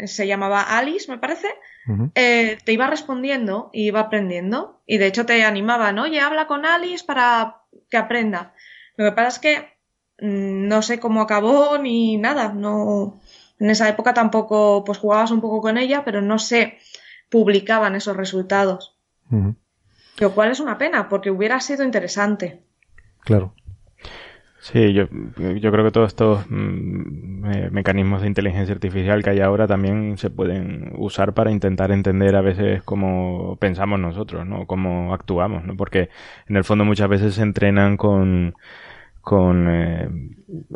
se 0.07 0.27
llamaba 0.27 0.63
Alice, 0.63 1.11
me 1.11 1.19
parece, 1.19 1.49
uh 1.87 1.93
-huh. 1.93 2.13
eh, 2.15 2.59
te 2.65 2.73
iba 2.73 2.87
respondiendo 2.87 3.71
y 3.73 3.87
iba 3.87 4.01
aprendiendo. 4.01 4.81
Y 4.87 4.99
de 4.99 5.07
hecho 5.07 5.27
te 5.27 5.45
animaba, 5.45 5.93
¿no? 5.93 6.05
Oye, 6.05 6.21
habla 6.21 6.47
con 6.47 6.65
Alice 6.65 7.05
para 7.05 7.63
que 7.91 7.97
aprenda. 7.97 8.55
Lo 8.97 9.05
que 9.05 9.13
pasa 9.13 9.29
es 9.29 9.39
que 9.39 10.27
mmm, 10.27 10.69
no 10.69 10.83
sé 10.83 11.01
cómo 11.01 11.21
acabó 11.21 11.79
ni 11.79 12.17
nada. 12.17 12.53
No, 12.53 13.21
en 13.59 13.71
esa 13.71 13.89
época 13.89 14.15
tampoco, 14.15 14.85
pues 14.85 14.99
jugabas 14.99 15.31
un 15.31 15.41
poco 15.41 15.61
con 15.61 15.79
ella, 15.79 16.05
pero 16.05 16.21
no 16.23 16.39
se 16.39 16.79
publicaban 17.29 17.95
esos 17.95 18.17
resultados. 18.17 18.97
Uh 19.31 19.37
-huh. 19.37 19.57
Lo 20.19 20.35
cual 20.35 20.51
es 20.51 20.61
una 20.61 20.77
pena, 20.79 21.09
porque 21.09 21.31
hubiera 21.31 21.61
sido 21.61 21.85
interesante. 21.85 22.63
Claro. 23.21 23.55
Sí, 24.63 24.93
yo, 24.93 25.07
yo 25.39 25.73
creo 25.73 25.85
que 25.85 25.91
todos 25.91 26.09
estos 26.09 26.45
mm, 26.51 27.71
mecanismos 27.73 28.21
de 28.21 28.29
inteligencia 28.29 28.75
artificial 28.75 29.23
que 29.23 29.31
hay 29.31 29.41
ahora 29.41 29.67
también 29.67 30.19
se 30.19 30.29
pueden 30.29 30.93
usar 30.99 31.33
para 31.33 31.51
intentar 31.51 31.91
entender 31.91 32.37
a 32.37 32.43
veces 32.43 32.83
cómo 32.83 33.57
pensamos 33.59 33.99
nosotros, 33.99 34.47
¿no? 34.47 34.67
Cómo 34.67 35.15
actuamos, 35.15 35.65
¿no? 35.65 35.77
Porque 35.77 36.11
en 36.47 36.57
el 36.57 36.65
fondo 36.65 36.85
muchas 36.85 37.09
veces 37.09 37.35
se 37.37 37.43
entrenan 37.43 37.97
con, 37.97 38.55
con 39.23 39.67
eh, 39.71 40.09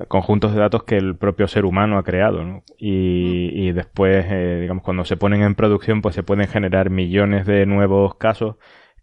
conjuntos 0.09 0.55
de 0.55 0.61
datos 0.61 0.85
que 0.85 0.97
el 0.97 1.16
propio 1.16 1.47
ser 1.47 1.66
humano 1.66 1.99
ha 1.99 2.05
creado. 2.05 2.43
¿no? 2.43 2.62
Y, 2.78 3.51
y, 3.53 3.72
después, 3.72 4.24
eh, 4.28 4.61
digamos, 4.62 4.82
cuando 4.82 5.05
se 5.05 5.16
ponen 5.18 5.43
en 5.43 5.55
producción, 5.55 6.01
pues 6.03 6.14
se 6.14 6.22
pueden 6.22 6.49
generar 6.49 6.89
millones 6.91 7.47
de 7.47 7.66
nuevos 7.66 8.14
casos 8.16 8.57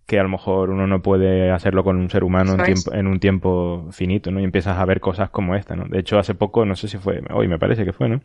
que 0.06 0.20
a 0.20 0.24
lo 0.24 0.30
mejor 0.30 0.70
uno 0.70 0.88
no 0.88 1.02
puede 1.02 1.52
hacerlo 1.52 1.84
con 1.84 1.98
un 1.98 2.10
ser 2.10 2.24
humano 2.24 2.54
en, 2.54 2.64
tiempo, 2.64 2.94
en 2.94 3.08
un 3.08 3.20
tiempo 3.20 3.88
finito, 3.92 4.32
¿no? 4.32 4.40
Y 4.40 4.44
empiezas 4.44 4.78
a 4.78 4.86
ver 4.86 5.00
cosas 5.00 5.30
como 5.30 5.56
esta, 5.56 5.76
¿no? 5.76 5.86
De 5.86 6.00
hecho, 6.00 6.20
hace 6.20 6.36
poco, 6.36 6.66
no 6.66 6.76
sé 6.76 6.88
si 6.88 6.98
fue, 6.98 7.22
hoy 7.32 7.48
me 7.48 7.60
parece 7.60 7.86
que 7.86 7.94
fue, 7.94 8.10
¿no? 8.10 8.22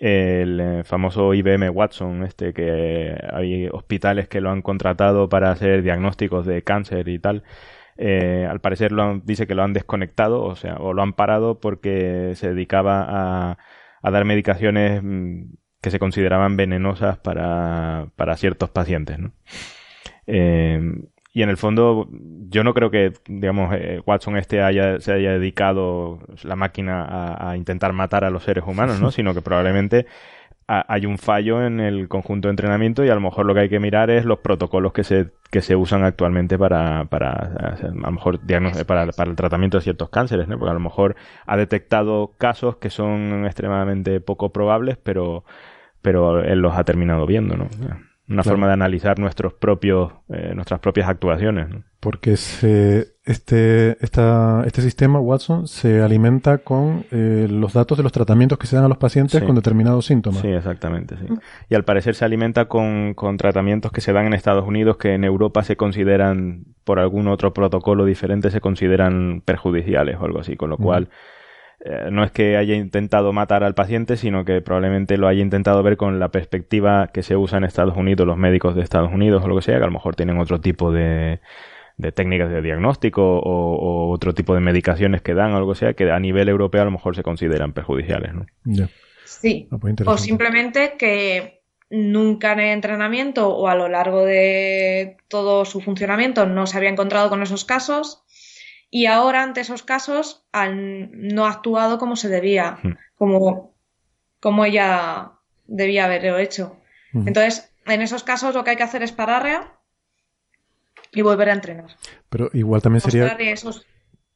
el 0.00 0.58
eh, 0.60 0.82
famoso 0.84 1.34
IBM 1.34 1.68
Watson, 1.70 2.24
este 2.24 2.54
que 2.54 3.14
hay 3.32 3.68
hospitales 3.68 4.28
que 4.28 4.40
lo 4.40 4.50
han 4.50 4.62
contratado 4.62 5.28
para 5.28 5.50
hacer 5.50 5.82
diagnósticos 5.82 6.46
de 6.46 6.62
cáncer 6.62 7.08
y 7.08 7.18
tal. 7.18 7.44
Eh, 7.98 8.46
al 8.50 8.60
parecer 8.60 8.92
lo 8.92 9.02
han, 9.02 9.22
dice 9.26 9.46
que 9.46 9.54
lo 9.54 9.62
han 9.62 9.74
desconectado, 9.74 10.42
o 10.42 10.56
sea, 10.56 10.76
o 10.76 10.94
lo 10.94 11.02
han 11.02 11.12
parado 11.12 11.60
porque 11.60 12.32
se 12.34 12.48
dedicaba 12.48 13.04
a, 13.06 13.58
a 14.02 14.10
dar 14.10 14.24
medicaciones 14.24 15.02
mm, 15.02 15.52
que 15.82 15.90
se 15.90 15.98
consideraban 15.98 16.56
venenosas 16.56 17.18
para, 17.18 18.08
para 18.16 18.36
ciertos 18.36 18.70
pacientes, 18.70 19.18
¿no? 19.18 19.32
Eh, 20.26 20.80
y 21.32 21.42
en 21.42 21.48
el 21.48 21.56
fondo, 21.56 22.08
yo 22.48 22.64
no 22.64 22.74
creo 22.74 22.90
que, 22.90 23.12
digamos, 23.28 23.72
eh, 23.74 24.00
Watson 24.04 24.36
este 24.36 24.62
haya, 24.62 25.00
se 25.00 25.12
haya 25.12 25.32
dedicado 25.32 26.18
la 26.42 26.56
máquina 26.56 27.04
a, 27.04 27.50
a, 27.50 27.56
intentar 27.56 27.92
matar 27.92 28.24
a 28.24 28.30
los 28.30 28.42
seres 28.42 28.64
humanos, 28.66 29.00
¿no? 29.00 29.10
Sino 29.12 29.32
que 29.32 29.42
probablemente 29.42 30.06
hay 30.72 31.04
un 31.04 31.18
fallo 31.18 31.66
en 31.66 31.80
el 31.80 32.06
conjunto 32.06 32.46
de 32.46 32.50
entrenamiento 32.50 33.04
y 33.04 33.08
a 33.08 33.14
lo 33.16 33.20
mejor 33.20 33.44
lo 33.44 33.54
que 33.54 33.60
hay 33.60 33.68
que 33.68 33.80
mirar 33.80 34.08
es 34.08 34.24
los 34.24 34.38
protocolos 34.38 34.92
que 34.92 35.02
se, 35.02 35.30
que 35.50 35.62
se 35.62 35.74
usan 35.74 36.04
actualmente 36.04 36.56
para, 36.58 37.06
para, 37.06 37.30
a 37.32 37.76
lo 37.82 38.12
mejor, 38.12 38.38
para, 38.86 39.08
para 39.08 39.30
el 39.30 39.36
tratamiento 39.36 39.78
de 39.78 39.82
ciertos 39.82 40.10
cánceres, 40.10 40.46
¿no? 40.46 40.58
Porque 40.58 40.70
a 40.70 40.74
lo 40.74 40.80
mejor 40.80 41.16
ha 41.44 41.56
detectado 41.56 42.34
casos 42.38 42.76
que 42.76 42.88
son 42.88 43.46
extremadamente 43.46 44.20
poco 44.20 44.52
probables, 44.52 44.96
pero, 44.96 45.44
pero 46.02 46.40
él 46.44 46.60
los 46.60 46.76
ha 46.76 46.84
terminado 46.84 47.26
viendo, 47.26 47.56
¿no? 47.56 47.66
Una 48.30 48.42
claro. 48.42 48.54
forma 48.54 48.66
de 48.68 48.72
analizar 48.74 49.18
nuestros 49.18 49.52
propios, 49.54 50.12
eh, 50.28 50.52
nuestras 50.54 50.80
propias 50.80 51.08
actuaciones. 51.08 51.68
¿no? 51.68 51.82
Porque 51.98 52.36
se, 52.36 53.08
este, 53.24 53.96
esta, 54.02 54.62
este 54.66 54.82
sistema, 54.82 55.18
Watson, 55.18 55.66
se 55.66 56.00
alimenta 56.00 56.58
con 56.58 57.04
eh, 57.10 57.48
los 57.50 57.72
datos 57.72 57.98
de 57.98 58.04
los 58.04 58.12
tratamientos 58.12 58.56
que 58.58 58.66
se 58.66 58.76
dan 58.76 58.84
a 58.84 58.88
los 58.88 58.98
pacientes 58.98 59.40
Sí. 59.40 59.44
con 59.46 59.56
determinados 59.56 60.06
síntomas. 60.06 60.40
Sí, 60.40 60.48
exactamente, 60.48 61.16
sí. 61.16 61.26
Y 61.68 61.74
al 61.74 61.84
parecer 61.84 62.14
se 62.14 62.24
alimenta 62.24 62.66
con, 62.66 63.14
con 63.14 63.36
tratamientos 63.36 63.90
que 63.92 64.00
se 64.00 64.12
dan 64.12 64.26
en 64.26 64.34
Estados 64.34 64.66
Unidos 64.66 64.96
que 64.96 65.14
en 65.14 65.24
Europa 65.24 65.62
se 65.64 65.76
consideran, 65.76 66.64
por 66.84 67.00
algún 67.00 67.28
otro 67.28 67.52
protocolo 67.52 68.04
diferente, 68.04 68.50
se 68.50 68.60
consideran 68.60 69.42
perjudiciales 69.44 70.16
o 70.20 70.24
algo 70.24 70.38
así, 70.40 70.56
con 70.56 70.70
lo 70.70 70.76
cual 70.78 71.08
eh, 71.82 72.08
no 72.10 72.24
es 72.24 72.30
que 72.30 72.56
haya 72.56 72.74
intentado 72.74 73.32
matar 73.32 73.64
al 73.64 73.74
paciente, 73.74 74.16
sino 74.16 74.44
que 74.44 74.60
probablemente 74.60 75.16
lo 75.16 75.28
haya 75.28 75.40
intentado 75.40 75.82
ver 75.82 75.96
con 75.96 76.18
la 76.18 76.30
perspectiva 76.30 77.08
que 77.08 77.22
se 77.22 77.36
usa 77.36 77.58
en 77.58 77.64
Estados 77.64 77.96
Unidos, 77.96 78.26
los 78.26 78.36
médicos 78.36 78.74
de 78.74 78.82
Estados 78.82 79.10
Unidos 79.12 79.42
o 79.44 79.48
lo 79.48 79.56
que 79.56 79.62
sea, 79.62 79.78
que 79.78 79.84
a 79.84 79.86
lo 79.86 79.92
mejor 79.92 80.14
tienen 80.14 80.38
otro 80.38 80.60
tipo 80.60 80.92
de, 80.92 81.40
de 81.96 82.12
técnicas 82.12 82.50
de 82.50 82.60
diagnóstico 82.60 83.22
o, 83.38 83.76
o 83.76 84.10
otro 84.10 84.34
tipo 84.34 84.54
de 84.54 84.60
medicaciones 84.60 85.22
que 85.22 85.32
dan 85.32 85.52
o 85.52 85.56
algo 85.56 85.74
sea, 85.74 85.94
que 85.94 86.10
a 86.10 86.18
nivel 86.18 86.50
europeo 86.50 86.82
a 86.82 86.86
lo 86.86 86.90
mejor 86.90 87.16
se 87.16 87.22
consideran 87.22 87.72
perjudiciales, 87.72 88.34
¿no? 88.34 88.46
Sí. 89.24 89.68
Ah, 89.70 89.78
pues 89.80 89.94
O 90.04 90.18
simplemente 90.18 90.96
que 90.98 91.62
nunca 91.88 92.52
en 92.52 92.60
el 92.60 92.68
entrenamiento 92.72 93.48
o 93.48 93.68
a 93.68 93.74
lo 93.74 93.88
largo 93.88 94.24
de 94.24 95.16
todo 95.28 95.64
su 95.64 95.80
funcionamiento 95.80 96.46
no 96.46 96.66
se 96.66 96.76
había 96.76 96.90
encontrado 96.90 97.28
con 97.30 97.42
esos 97.42 97.64
casos 97.64 98.22
y 98.90 99.06
ahora 99.06 99.42
ante 99.42 99.60
esos 99.60 99.82
casos 99.82 100.44
han 100.52 101.10
no 101.12 101.46
ha 101.46 101.50
actuado 101.50 101.98
como 101.98 102.16
se 102.16 102.28
debía, 102.28 102.78
como, 103.14 103.74
como 104.40 104.64
ella 104.64 105.32
debía 105.66 106.06
haberlo 106.06 106.38
hecho. 106.38 106.76
Entonces, 107.12 107.72
en 107.86 108.02
esos 108.02 108.24
casos 108.24 108.54
lo 108.54 108.64
que 108.64 108.70
hay 108.70 108.76
que 108.76 108.82
hacer 108.82 109.02
es 109.02 109.12
pararla 109.12 109.80
y 111.12 111.22
volver 111.22 111.50
a 111.50 111.54
entrenar. 111.54 111.96
Pero 112.28 112.50
igual 112.52 112.82
también 112.82 113.00
sería, 113.00 113.26
esos 113.26 113.86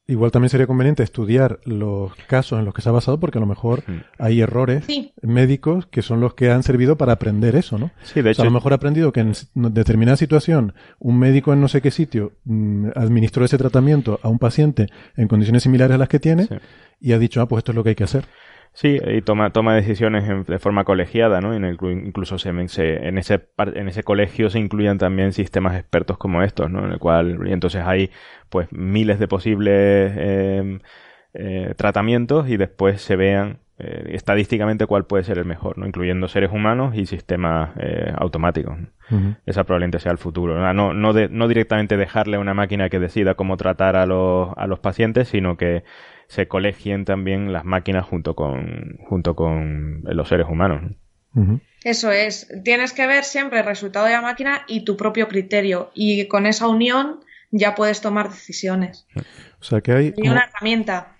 igual 0.06 0.30
también 0.30 0.50
sería 0.50 0.66
conveniente 0.66 1.02
estudiar 1.02 1.60
los 1.64 2.14
casos 2.28 2.58
en 2.58 2.64
los 2.66 2.74
que 2.74 2.82
se 2.82 2.88
ha 2.88 2.92
basado, 2.92 3.18
porque 3.18 3.38
a 3.38 3.40
lo 3.40 3.46
mejor 3.46 3.82
Hmm. 3.86 4.00
hay 4.18 4.40
errores 4.40 4.84
Sí. 4.84 5.12
médicos 5.22 5.86
que 5.86 6.02
son 6.02 6.20
los 6.20 6.34
que 6.34 6.50
han 6.50 6.62
servido 6.62 6.96
para 6.96 7.12
aprender 7.14 7.56
eso, 7.56 7.78
¿no? 7.78 7.90
Sí, 8.02 8.20
de 8.20 8.28
O 8.28 8.32
hecho, 8.32 8.36
sea, 8.36 8.42
a 8.42 8.46
lo 8.46 8.50
mejor 8.54 8.72
ha 8.72 8.76
aprendido 8.76 9.12
que 9.12 9.20
en 9.20 9.32
determinada 9.54 10.16
situación 10.16 10.74
un 10.98 11.18
médico 11.18 11.52
en 11.52 11.60
no 11.60 11.68
sé 11.68 11.80
qué 11.80 11.90
sitio 11.90 12.32
mm, 12.44 12.88
administró 12.96 13.44
ese 13.44 13.56
tratamiento 13.58 14.20
a 14.22 14.28
un 14.28 14.38
paciente 14.38 14.88
en 15.16 15.26
condiciones 15.28 15.62
similares 15.62 15.94
a 15.94 15.98
las 15.98 16.08
que 16.08 16.20
tiene 16.20 16.44
Sí. 16.46 16.54
y 17.00 17.12
ha 17.12 17.18
dicho, 17.18 17.40
ah, 17.40 17.48
pues 17.48 17.60
esto 17.60 17.72
es 17.72 17.76
lo 17.76 17.82
que 17.82 17.90
hay 17.90 17.94
que 17.96 18.04
hacer. 18.04 18.26
Sí, 18.76 18.98
y 19.06 19.22
toma, 19.22 19.50
toma 19.50 19.74
decisiones 19.76 20.28
en- 20.28 20.42
de 20.44 20.58
forma 20.58 20.82
colegiada, 20.84 21.40
¿no? 21.40 21.52
Y 21.54 21.56
en 21.58 21.64
el- 21.64 21.78
incluso 22.04 22.38
se, 22.38 22.50
se- 22.68 23.06
en, 23.06 23.18
ese, 23.18 23.46
en 23.56 23.88
ese 23.88 24.02
colegio 24.02 24.50
se 24.50 24.58
incluyen 24.58 24.98
también 24.98 25.32
sistemas 25.32 25.76
expertos 25.78 26.18
como 26.18 26.42
estos, 26.42 26.68
¿no? 26.70 26.84
En 26.84 26.90
el 26.92 26.98
cual, 26.98 27.38
y 27.46 27.52
entonces 27.52 27.82
hay 27.86 28.10
pues 28.48 28.66
miles 28.72 29.20
de 29.20 29.28
posibles 29.28 30.12
eh, 30.16 30.78
eh, 31.34 31.74
tratamientos 31.76 32.48
y 32.48 32.56
después 32.56 33.00
se 33.00 33.14
vean 33.16 33.58
eh, 33.78 34.10
estadísticamente 34.14 34.86
cuál 34.86 35.04
puede 35.04 35.22
ser 35.24 35.38
el 35.38 35.44
mejor, 35.44 35.78
¿no? 35.78 35.86
Incluyendo 35.86 36.26
seres 36.28 36.50
humanos 36.52 36.94
y 36.96 37.06
sistemas 37.06 37.70
eh, 37.78 38.12
automáticos. 38.16 38.76
¿no? 38.78 38.88
Esa 39.46 39.64
probablemente 39.64 40.00
sea 40.00 40.12
el 40.12 40.18
futuro. 40.18 40.58
¿no? 40.58 40.72
No, 40.74 40.94
no, 40.94 41.12
de- 41.12 41.28
no 41.28 41.46
directamente 41.48 41.96
dejarle 41.96 42.36
a 42.36 42.40
una 42.40 42.54
máquina 42.54 42.88
que 42.88 42.98
decida 43.00 43.34
cómo 43.34 43.56
tratar 43.56 43.94
a 43.96 44.06
los, 44.06 44.50
a 44.56 44.66
los 44.66 44.78
pacientes, 44.80 45.28
sino 45.28 45.56
que 45.56 45.84
se 46.28 46.48
colegien 46.48 47.04
también 47.04 47.52
las 47.52 47.64
máquinas 47.64 48.06
junto 48.06 48.34
con, 48.34 48.98
junto 49.08 49.34
con 49.34 50.02
los 50.04 50.28
seres 50.28 50.46
humanos. 50.48 50.92
Eso 51.82 52.12
es, 52.12 52.48
tienes 52.62 52.92
que 52.92 53.06
ver 53.06 53.24
siempre 53.24 53.58
el 53.58 53.66
resultado 53.66 54.06
de 54.06 54.12
la 54.12 54.20
máquina 54.20 54.62
y 54.68 54.84
tu 54.84 54.96
propio 54.96 55.26
criterio 55.28 55.90
y 55.94 56.26
con 56.28 56.46
esa 56.46 56.68
unión 56.68 57.20
ya 57.50 57.74
puedes 57.74 58.00
tomar 58.00 58.30
decisiones. 58.30 59.06
O 59.60 59.64
sea 59.64 59.80
que 59.80 59.92
hay 59.92 60.06
Y 60.08 60.12
como, 60.12 60.32
una 60.32 60.44
herramienta. 60.44 61.16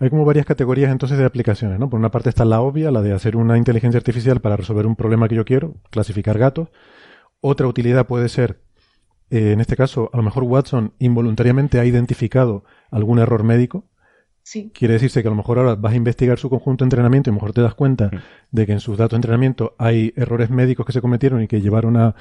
Hay 0.00 0.10
como 0.10 0.24
varias 0.24 0.46
categorías 0.46 0.90
entonces 0.90 1.18
de 1.18 1.24
aplicaciones, 1.24 1.78
¿no? 1.78 1.88
Por 1.88 1.98
una 1.98 2.10
parte 2.10 2.28
está 2.28 2.44
la 2.44 2.60
obvia, 2.60 2.90
la 2.90 3.02
de 3.02 3.12
hacer 3.12 3.36
una 3.36 3.56
inteligencia 3.56 3.98
artificial 3.98 4.40
para 4.40 4.56
resolver 4.56 4.86
un 4.86 4.96
problema 4.96 5.28
que 5.28 5.36
yo 5.36 5.44
quiero, 5.44 5.76
clasificar 5.90 6.38
gatos. 6.38 6.68
Otra 7.40 7.66
utilidad 7.66 8.06
puede 8.06 8.28
ser, 8.28 8.60
eh, 9.30 9.52
en 9.52 9.60
este 9.60 9.76
caso, 9.76 10.10
a 10.12 10.16
lo 10.16 10.22
mejor 10.22 10.42
Watson 10.44 10.94
involuntariamente 10.98 11.78
ha 11.78 11.84
identificado 11.84 12.64
algún 12.90 13.18
error 13.18 13.44
médico. 13.44 13.84
Sí. 14.50 14.70
Quiere 14.72 14.94
decirse 14.94 15.20
que 15.20 15.28
a 15.28 15.30
lo 15.30 15.36
mejor 15.36 15.58
ahora 15.58 15.74
vas 15.74 15.92
a 15.92 15.96
investigar 15.96 16.38
su 16.38 16.48
conjunto 16.48 16.82
de 16.82 16.86
entrenamiento 16.86 17.28
y 17.28 17.30
a 17.30 17.34
lo 17.34 17.40
mejor 17.40 17.52
te 17.52 17.60
das 17.60 17.74
cuenta 17.74 18.10
de 18.50 18.64
que 18.66 18.72
en 18.72 18.80
sus 18.80 18.96
datos 18.96 19.10
de 19.10 19.16
entrenamiento 19.16 19.74
hay 19.76 20.14
errores 20.16 20.48
médicos 20.48 20.86
que 20.86 20.92
se 20.92 21.02
cometieron 21.02 21.42
y 21.42 21.48
que 21.48 21.60
llevaron 21.60 21.98
a... 21.98 22.14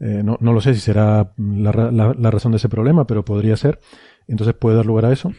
eh, 0.00 0.22
no, 0.24 0.36
no 0.40 0.52
lo 0.52 0.60
sé 0.60 0.74
si 0.74 0.80
será 0.80 1.32
la, 1.36 1.70
ra- 1.70 1.92
la- 1.92 2.12
la 2.18 2.30
razón 2.32 2.50
de 2.50 2.56
ese 2.56 2.68
problema, 2.68 3.06
pero 3.06 3.24
podría 3.24 3.56
ser. 3.56 3.78
Entonces 4.26 4.54
puede 4.56 4.76
dar 4.78 4.86
lugar 4.86 5.04
a 5.04 5.12
eso. 5.12 5.32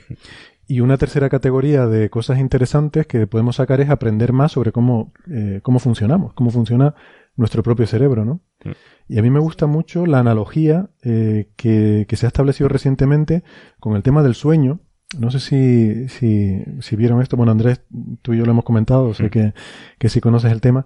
Y 0.67 0.79
una 0.79 0.97
tercera 0.97 1.27
categoría 1.27 1.85
de 1.87 2.09
cosas 2.09 2.39
interesantes 2.39 3.07
que 3.07 3.27
podemos 3.27 3.57
sacar 3.57 3.81
es 3.81 3.89
aprender 3.89 4.31
más 4.31 4.53
sobre 4.53 4.71
cómo, 4.71 5.11
eh, 5.29 5.59
cómo 5.63 5.79
funcionamos, 5.79 6.31
cómo 6.33 6.49
funciona 6.49 6.95
nuestro 7.35 7.61
propio 7.61 7.87
cerebro, 7.87 8.23
¿no? 8.23 8.39
Mm. 8.63 8.71
Y 9.09 9.19
a 9.19 9.21
mí 9.21 9.29
me 9.29 9.39
gusta 9.39 9.67
mucho 9.67 10.05
la 10.05 10.19
analogía 10.19 10.91
eh, 11.03 11.49
que, 11.57 12.05
que 12.07 12.15
se 12.15 12.25
ha 12.25 12.29
establecido 12.29 12.69
recientemente 12.69 13.43
con 13.81 13.97
el 13.97 14.01
tema 14.03 14.23
del 14.23 14.33
sueño. 14.35 14.79
No 15.19 15.29
sé 15.29 15.39
si, 15.39 16.07
si, 16.07 16.63
si 16.79 16.95
vieron 16.95 17.21
esto. 17.21 17.35
Bueno, 17.37 17.51
Andrés, 17.51 17.81
tú 18.21 18.33
y 18.33 18.37
yo 18.37 18.45
lo 18.45 18.51
hemos 18.51 18.63
comentado, 18.63 19.13
sé 19.13 19.25
Mm. 19.25 19.29
que, 19.29 19.53
que 19.99 20.09
sí 20.09 20.21
conoces 20.21 20.51
el 20.51 20.61
tema. 20.61 20.85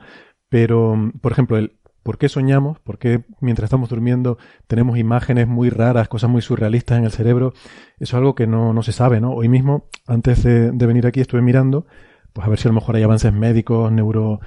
Pero, 0.49 0.95
mm, 0.95 1.11
por 1.21 1.31
ejemplo, 1.31 1.57
el 1.57 1.77
por 2.03 2.19
qué 2.19 2.29
soñamos, 2.29 2.79
por 2.81 2.99
qué 2.99 3.23
mientras 3.41 3.65
estamos 3.65 3.89
durmiendo 3.89 4.37
tenemos 4.67 4.95
imágenes 4.99 5.47
muy 5.47 5.71
raras, 5.71 6.07
cosas 6.07 6.29
muy 6.29 6.43
surrealistas 6.43 6.99
en 6.99 7.05
el 7.05 7.11
cerebro. 7.11 7.53
Eso 7.99 7.99
es 7.99 8.13
algo 8.13 8.35
que 8.35 8.45
no, 8.45 8.73
no 8.73 8.83
se 8.83 8.91
sabe, 8.91 9.19
¿no? 9.19 9.31
Hoy 9.33 9.49
mismo, 9.49 9.85
antes 10.05 10.43
de, 10.43 10.71
de 10.71 10.85
venir 10.85 11.07
aquí, 11.07 11.19
estuve 11.19 11.41
mirando, 11.41 11.87
pues 12.31 12.45
a 12.45 12.49
ver 12.51 12.59
si 12.59 12.67
a 12.67 12.69
lo 12.69 12.75
mejor 12.75 12.95
hay 12.95 13.01
avances 13.01 13.33
médicos, 13.33 13.91
neuro, 13.91 14.39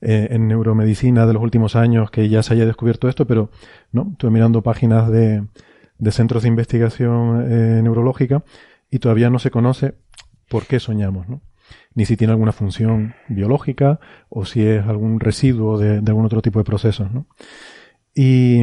eh, 0.00 0.26
en 0.32 0.48
neuromedicina 0.48 1.24
de 1.24 1.34
los 1.34 1.42
últimos 1.42 1.76
años 1.76 2.10
que 2.10 2.28
ya 2.28 2.42
se 2.42 2.54
haya 2.54 2.66
descubierto 2.66 3.08
esto, 3.08 3.26
pero 3.28 3.50
no, 3.92 4.08
estuve 4.12 4.32
mirando 4.32 4.62
páginas 4.62 5.08
de, 5.08 5.46
de 5.98 6.10
centros 6.10 6.42
de 6.42 6.48
investigación 6.48 7.46
eh, 7.48 7.80
neurológica 7.82 8.42
y 8.94 9.00
todavía 9.00 9.28
no 9.28 9.40
se 9.40 9.50
conoce 9.50 9.96
por 10.48 10.66
qué 10.66 10.78
soñamos, 10.78 11.28
¿no? 11.28 11.42
Ni 11.96 12.06
si 12.06 12.16
tiene 12.16 12.32
alguna 12.32 12.52
función 12.52 13.16
biológica 13.28 13.98
o 14.28 14.44
si 14.44 14.64
es 14.64 14.86
algún 14.86 15.18
residuo 15.18 15.78
de, 15.78 16.00
de 16.00 16.10
algún 16.12 16.26
otro 16.26 16.40
tipo 16.40 16.60
de 16.60 16.64
procesos, 16.64 17.10
¿no? 17.10 17.26
Y, 18.14 18.62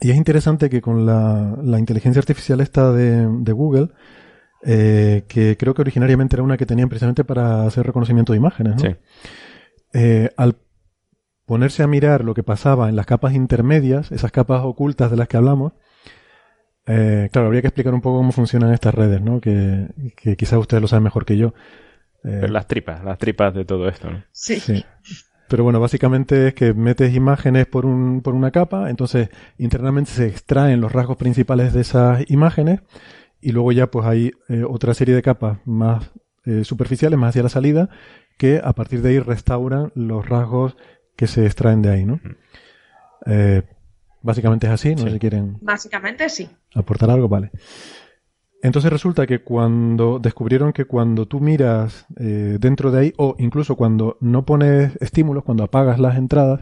y 0.00 0.10
es 0.10 0.16
interesante 0.16 0.70
que 0.70 0.80
con 0.80 1.04
la, 1.04 1.58
la 1.64 1.80
inteligencia 1.80 2.20
artificial 2.20 2.60
esta 2.60 2.92
de, 2.92 3.26
de 3.26 3.52
Google, 3.52 3.88
eh, 4.64 5.24
que 5.26 5.56
creo 5.56 5.74
que 5.74 5.82
originariamente 5.82 6.36
era 6.36 6.44
una 6.44 6.56
que 6.56 6.66
tenían 6.66 6.88
precisamente 6.88 7.24
para 7.24 7.66
hacer 7.66 7.84
reconocimiento 7.84 8.34
de 8.34 8.36
imágenes, 8.36 8.76
¿no? 8.76 8.88
Sí. 8.88 8.96
Eh, 9.94 10.30
al 10.36 10.58
ponerse 11.44 11.82
a 11.82 11.88
mirar 11.88 12.22
lo 12.22 12.34
que 12.34 12.44
pasaba 12.44 12.88
en 12.88 12.94
las 12.94 13.06
capas 13.06 13.34
intermedias, 13.34 14.12
esas 14.12 14.30
capas 14.30 14.62
ocultas 14.62 15.10
de 15.10 15.16
las 15.16 15.26
que 15.26 15.38
hablamos, 15.38 15.72
Eh, 16.86 17.28
claro, 17.32 17.46
habría 17.46 17.62
que 17.62 17.68
explicar 17.68 17.94
un 17.94 18.00
poco 18.00 18.18
cómo 18.18 18.32
funcionan 18.32 18.72
estas 18.72 18.94
redes, 18.94 19.20
¿no? 19.20 19.40
Que, 19.40 19.88
que 20.16 20.36
quizás 20.36 20.58
ustedes 20.58 20.80
lo 20.80 20.88
saben 20.88 21.04
mejor 21.04 21.24
que 21.24 21.36
yo. 21.36 21.54
Eh, 22.24 22.46
las 22.48 22.66
tripas, 22.66 23.04
las 23.04 23.18
tripas 23.18 23.54
de 23.54 23.64
todo 23.64 23.88
esto, 23.88 24.10
¿no? 24.10 24.24
Sí. 24.32 24.60
sí. 24.60 24.84
Pero 25.48 25.64
bueno, 25.64 25.80
básicamente 25.80 26.48
es 26.48 26.54
que 26.54 26.72
metes 26.72 27.14
imágenes 27.14 27.66
por, 27.66 27.84
un, 27.84 28.22
por 28.22 28.34
una 28.34 28.50
capa, 28.50 28.88
entonces 28.88 29.28
internamente 29.58 30.10
se 30.10 30.26
extraen 30.26 30.80
los 30.80 30.92
rasgos 30.92 31.18
principales 31.18 31.74
de 31.74 31.82
esas 31.82 32.24
imágenes 32.30 32.80
y 33.40 33.52
luego 33.52 33.72
ya 33.72 33.88
pues 33.88 34.06
hay 34.06 34.30
eh, 34.48 34.64
otra 34.64 34.94
serie 34.94 35.14
de 35.14 35.20
capas 35.20 35.58
más 35.66 36.10
eh, 36.46 36.64
superficiales, 36.64 37.18
más 37.18 37.30
hacia 37.30 37.42
la 37.42 37.48
salida, 37.50 37.90
que 38.38 38.62
a 38.64 38.72
partir 38.72 39.02
de 39.02 39.10
ahí 39.10 39.18
restauran 39.18 39.92
los 39.94 40.26
rasgos 40.26 40.76
que 41.16 41.26
se 41.26 41.44
extraen 41.44 41.82
de 41.82 41.90
ahí, 41.90 42.04
¿no? 42.06 42.18
Eh, 43.26 43.62
básicamente 44.22 44.66
es 44.66 44.72
así, 44.72 44.94
no 44.94 45.02
Sí. 45.02 45.10
si 45.10 45.18
quieren 45.18 45.58
Básicamente 45.60 46.28
sí. 46.28 46.48
aportar 46.74 47.10
algo, 47.10 47.28
vale. 47.28 47.50
Entonces 48.62 48.92
resulta 48.92 49.26
que 49.26 49.42
cuando 49.42 50.20
descubrieron 50.20 50.72
que 50.72 50.84
cuando 50.84 51.26
tú 51.26 51.40
miras 51.40 52.06
eh, 52.16 52.58
dentro 52.60 52.92
de 52.92 53.00
ahí, 53.00 53.12
o 53.18 53.34
incluso 53.38 53.74
cuando 53.76 54.16
no 54.20 54.44
pones 54.44 54.96
estímulos, 55.00 55.42
cuando 55.42 55.64
apagas 55.64 55.98
las 55.98 56.16
entradas, 56.16 56.60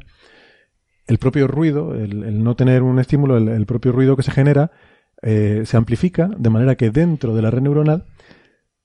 el 1.07 1.19
propio 1.19 1.47
ruido, 1.47 1.95
el, 1.95 2.23
el 2.25 2.43
no 2.43 2.57
tener 2.57 2.83
un 2.83 2.99
estímulo, 3.01 3.37
el, 3.37 3.49
el 3.49 3.67
propio 3.67 3.93
ruido 3.93 4.17
que 4.17 4.23
se 4.23 4.31
genera, 4.31 4.71
eh, 5.23 5.63
se 5.67 5.77
amplifica 5.77 6.31
de 6.39 6.49
manera 6.51 6.77
que 6.77 6.91
dentro 6.91 7.35
de 7.35 7.43
la 7.43 7.51
red 7.51 7.61
neuronal 7.61 8.07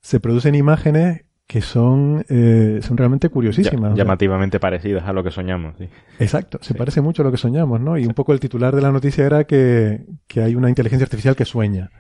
se 0.02 0.20
producen 0.20 0.54
imágenes 0.56 1.22
que 1.48 1.62
son, 1.62 2.26
eh, 2.28 2.80
son 2.82 2.98
realmente 2.98 3.30
curiosísimas. 3.30 3.82
Ya- 3.82 3.88
O 3.94 3.96
sea, 3.96 4.04
llamativamente 4.04 4.60
parecidas 4.60 5.04
a 5.08 5.14
lo 5.14 5.24
que 5.24 5.30
soñamos. 5.32 5.76
sí. 5.78 5.88
Exacto, 6.20 6.58
se 6.62 6.74
parece 6.74 7.02
mucho 7.02 7.22
a 7.22 7.26
lo 7.26 7.32
que 7.32 7.38
soñamos, 7.38 7.80
¿no? 7.80 7.98
Y 7.98 8.06
un 8.06 8.14
poco 8.14 8.34
el 8.34 8.40
titular 8.40 8.76
de 8.76 8.82
la 8.82 8.92
noticia 8.92 9.26
era 9.26 9.44
que, 9.44 10.06
que 10.28 10.42
hay 10.42 10.56
una 10.56 10.70
inteligencia 10.70 11.06
artificial 11.06 11.36
que 11.36 11.46
sueña, 11.46 11.92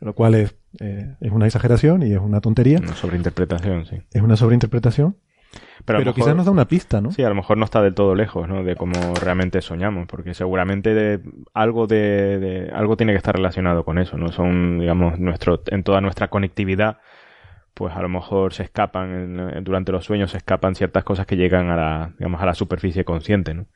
lo 0.00 0.14
cual 0.14 0.34
es, 0.36 0.56
eh, 0.80 1.16
es 1.20 1.30
una 1.32 1.46
exageración 1.46 2.02
y 2.02 2.12
es 2.12 2.18
una 2.20 2.40
tontería, 2.40 2.78
Una 2.78 2.94
sobreinterpretación, 2.94 3.84
sí. 3.86 4.00
es 4.10 4.22
una 4.22 4.36
sobreinterpretación, 4.36 5.16
Pero, 5.84 5.98
mejor- 6.00 6.14
quizás 6.14 6.34
nos 6.34 6.46
da 6.46 6.52
una 6.52 6.66
pista, 6.66 7.00
¿no? 7.02 7.10
Sí, 7.12 7.22
a 7.22 7.28
lo 7.28 7.34
mejor 7.34 7.58
no 7.58 7.64
está 7.66 7.82
del 7.82 7.94
todo 7.94 8.14
lejos, 8.14 8.48
¿no? 8.48 8.64
De 8.64 8.74
cómo 8.74 8.94
realmente 9.22 9.60
soñamos, 9.60 10.06
porque 10.06 10.32
seguramente 10.34 10.94
de, 10.94 11.20
algo 11.52 11.86
de, 11.86 12.38
de- 12.38 12.70
algo 12.72 12.96
tiene 12.96 13.12
que 13.12 13.18
estar 13.18 13.36
relacionado 13.36 13.84
con 13.84 13.98
eso, 13.98 14.16
¿no? 14.16 14.32
Son, 14.32 14.78
digamos, 14.78 15.18
nuestro, 15.18 15.62
en 15.66 15.82
toda 15.84 16.00
nuestra 16.00 16.28
conectividad, 16.28 16.98
pues 17.78 17.96
a 17.96 18.02
lo 18.02 18.10
mejor 18.10 18.52
se 18.54 18.64
escapan 18.64 19.38
en- 19.38 19.64
durante 19.64 19.92
los 19.92 20.04
sueños 20.04 20.32
se 20.32 20.38
escapan 20.38 20.74
ciertas 20.76 21.04
cosas 21.04 21.26
que 21.26 21.36
llegan 21.36 21.70
a 21.70 21.76
la, 21.76 22.12
digamos, 22.18 22.42
a 22.42 22.46
la 22.46 22.54
superficie 22.54 23.04
consciente, 23.06 23.54
¿no? 23.54 23.66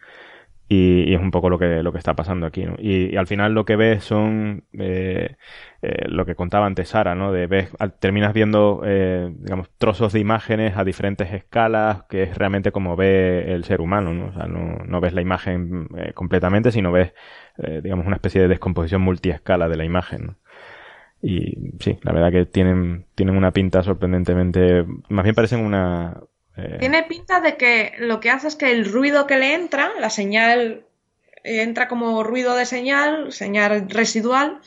Y, 0.68 1.04
y 1.10 1.14
es 1.14 1.20
un 1.20 1.30
poco 1.30 1.50
lo 1.50 1.58
que, 1.58 1.82
lo 1.82 1.92
que 1.92 1.98
está 1.98 2.14
pasando 2.16 2.46
aquí, 2.46 2.64
¿no? 2.64 2.76
Y, 2.78 3.16
al 3.16 3.26
final 3.26 3.52
lo 3.54 3.66
que 3.66 3.76
ves 3.76 4.04
son 4.04 4.64
eh, 4.78 5.36
eh, 5.82 6.06
lo 6.08 6.24
que 6.24 6.34
contaba 6.34 6.66
antes 6.66 6.88
Sara, 6.90 7.14
¿no? 7.14 7.30
De 7.32 7.46
ves, 7.46 7.70
al- 7.78 7.92
terminas 7.98 8.32
viendo, 8.32 8.82
eh, 8.84 9.30
digamos, 9.40 9.68
trozos 9.78 10.12
de 10.14 10.20
imágenes 10.20 10.76
a 10.78 10.84
diferentes 10.84 11.32
escalas, 11.32 12.04
que 12.08 12.22
es 12.24 12.38
realmente 12.38 12.72
como 12.72 12.96
ve 12.96 13.52
el 13.52 13.64
ser 13.64 13.80
humano, 13.82 14.14
¿no? 14.14 14.28
O 14.28 14.32
sea, 14.32 14.46
no, 14.46 14.78
no 14.86 15.00
ves 15.00 15.12
la 15.12 15.20
imagen 15.22 15.88
eh, 15.98 16.12
completamente, 16.14 16.72
sino 16.72 16.90
ves, 16.92 17.12
eh, 17.58 17.80
digamos, 17.82 18.06
una 18.06 18.16
especie 18.16 18.40
de 18.40 18.48
descomposición 18.48 19.02
multiescala 19.02 19.68
de 19.68 19.76
la 19.76 19.84
imagen, 19.84 20.26
¿no? 20.26 20.36
Y 21.22 21.70
sí, 21.78 21.98
la 22.02 22.12
verdad 22.12 22.32
que 22.32 22.46
tienen, 22.46 23.06
tienen 23.14 23.36
una 23.36 23.52
pinta 23.52 23.82
sorprendentemente, 23.84 24.84
más 25.08 25.22
bien 25.22 25.36
parecen 25.36 25.60
una... 25.64 26.20
eh, 26.56 26.78
Tiene 26.80 27.04
pinta 27.04 27.40
de 27.40 27.56
que 27.56 27.92
lo 27.98 28.18
que 28.18 28.30
hace 28.30 28.48
es 28.48 28.56
que 28.56 28.72
el 28.72 28.84
ruido 28.90 29.28
que 29.28 29.38
le 29.38 29.54
entra, 29.54 29.92
la 30.00 30.10
señal 30.10 30.84
eh, 31.44 31.62
entra 31.62 31.86
como 31.86 32.24
ruido 32.24 32.56
de 32.56 32.66
señal, 32.66 33.32
señal 33.32 33.88
residual, 33.88 34.58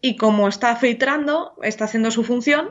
y 0.00 0.16
como 0.16 0.48
está 0.48 0.74
filtrando, 0.74 1.54
está 1.62 1.84
haciendo 1.84 2.10
su 2.10 2.24
función, 2.24 2.70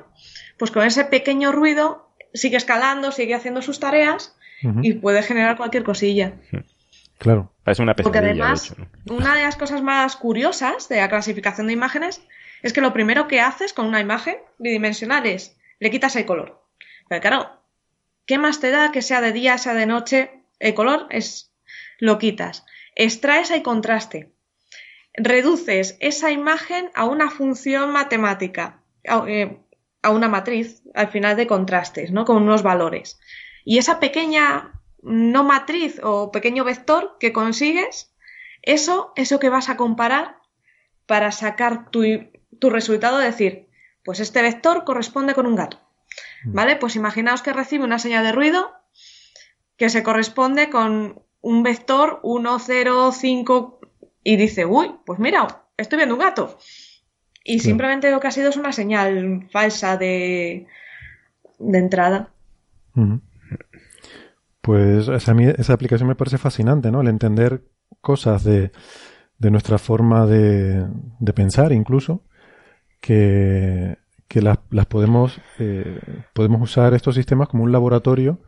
pues 0.57 0.71
con 0.71 0.83
ese 0.83 1.05
pequeño 1.05 1.53
ruido 1.53 2.09
sigue 2.33 2.57
escalando, 2.57 3.13
sigue 3.13 3.33
haciendo 3.33 3.61
sus 3.61 3.79
tareas 3.79 4.35
y 4.81 4.93
puede 4.93 5.21
generar 5.21 5.57
cualquier 5.57 5.83
cosilla. 5.83 6.33
Claro. 7.17 7.51
Parece 7.63 7.81
una 7.83 7.95
Porque 7.95 8.19
pesadilla, 8.19 8.43
además, 8.43 8.75
de 8.75 8.83
hecho, 8.83 8.89
¿no? 9.05 9.15
una 9.15 9.35
de 9.35 9.43
las 9.43 9.55
cosas 9.57 9.81
más 9.81 10.15
curiosas 10.15 10.89
de 10.89 10.97
la 10.97 11.09
clasificación 11.09 11.67
de 11.67 11.73
imágenes 11.73 12.21
es 12.65 12.73
que 12.73 12.81
lo 12.81 12.93
primero 12.93 13.27
que 13.27 13.41
haces 13.41 13.73
con 13.73 13.85
una 13.85 13.99
imagen 13.99 14.37
bidimensional 14.57 15.27
es 15.27 15.55
le 15.77 15.91
quitas 15.91 16.15
el 16.15 16.25
color. 16.25 16.65
Pero 17.07 17.21
claro, 17.21 17.61
¿qué 18.25 18.39
más 18.39 18.59
te 18.59 18.71
da 18.71 18.91
que 18.91 19.03
sea 19.03 19.21
de 19.21 19.33
día, 19.33 19.59
sea 19.59 19.75
de 19.75 19.85
noche? 19.85 20.31
El 20.57 20.73
color 20.73 21.05
es 21.11 21.53
lo 21.99 22.17
quitas. 22.17 22.65
Extraes 22.95 23.51
el 23.51 23.61
contraste. 23.61 24.31
Reduces 25.13 25.95
esa 25.99 26.31
imagen 26.31 26.89
a 26.95 27.05
una 27.05 27.29
función 27.29 27.91
matemática, 27.91 28.81
a, 29.07 29.23
eh, 29.27 29.59
una 30.09 30.27
matriz 30.27 30.81
al 30.95 31.09
final 31.09 31.37
de 31.37 31.45
contrastes, 31.45 32.09
¿no? 32.09 32.25
Con 32.25 32.41
unos 32.41 32.63
valores. 32.63 33.19
Y 33.63 33.77
esa 33.77 33.99
pequeña 33.99 34.71
no 35.03 35.43
matriz 35.43 35.99
o 36.01 36.31
pequeño 36.31 36.63
vector 36.63 37.17
que 37.19 37.31
consigues, 37.31 38.11
eso, 38.63 39.13
eso 39.15 39.37
que 39.39 39.49
vas 39.49 39.69
a 39.69 39.77
comparar 39.77 40.37
para 41.05 41.31
sacar 41.31 41.91
tu, 41.91 42.01
tu 42.59 42.69
resultado, 42.69 43.17
decir, 43.17 43.67
pues 44.03 44.19
este 44.19 44.41
vector 44.41 44.83
corresponde 44.83 45.33
con 45.33 45.45
un 45.45 45.55
gato. 45.55 45.79
¿Vale? 46.45 46.75
Pues 46.75 46.95
imaginaos 46.95 47.41
que 47.41 47.51
recibe 47.53 47.83
una 47.83 47.97
señal 47.99 48.23
de 48.23 48.31
ruido 48.31 48.71
que 49.77 49.89
se 49.89 50.03
corresponde 50.03 50.69
con 50.69 51.21
un 51.41 51.63
vector 51.63 52.19
1, 52.23 52.59
0, 52.59 53.11
5 53.11 53.79
y 54.23 54.37
dice, 54.37 54.65
uy, 54.65 54.91
pues 55.05 55.19
mira, 55.19 55.63
estoy 55.75 55.97
viendo 55.97 56.15
un 56.15 56.21
gato. 56.21 56.57
Y 57.43 57.59
Sí. 57.59 57.65
simplemente 57.65 58.09
lo 58.11 58.19
que 58.19 58.27
ha 58.27 58.31
sido 58.31 58.49
es 58.49 58.57
una 58.57 58.71
señal 58.71 59.47
falsa 59.51 59.97
de, 59.97 60.67
de 61.59 61.77
entrada. 61.77 62.29
Pues 64.61 65.07
esa, 65.07 65.31
a 65.31 65.35
mí 65.35 65.45
esa 65.57 65.73
aplicación 65.73 66.07
me 66.07 66.15
parece 66.15 66.37
fascinante, 66.37 66.91
¿no? 66.91 67.01
El 67.01 67.07
entender 67.07 67.63
cosas 68.01 68.43
de, 68.43 68.71
de 69.37 69.51
nuestra 69.51 69.77
forma 69.77 70.25
de, 70.25 70.85
de 71.19 71.33
pensar 71.33 71.71
incluso, 71.71 72.23
que, 73.05 73.97
que 74.27 74.41
las, 74.41 74.59
las 74.71 74.85
podemos, 74.87 75.39
eh, 75.59 75.99
podemos 76.33 76.61
usar 76.61 76.93
estos 76.93 77.15
sistemas 77.15 77.47
como 77.47 77.63
un 77.63 77.71
laboratorio 77.71 78.39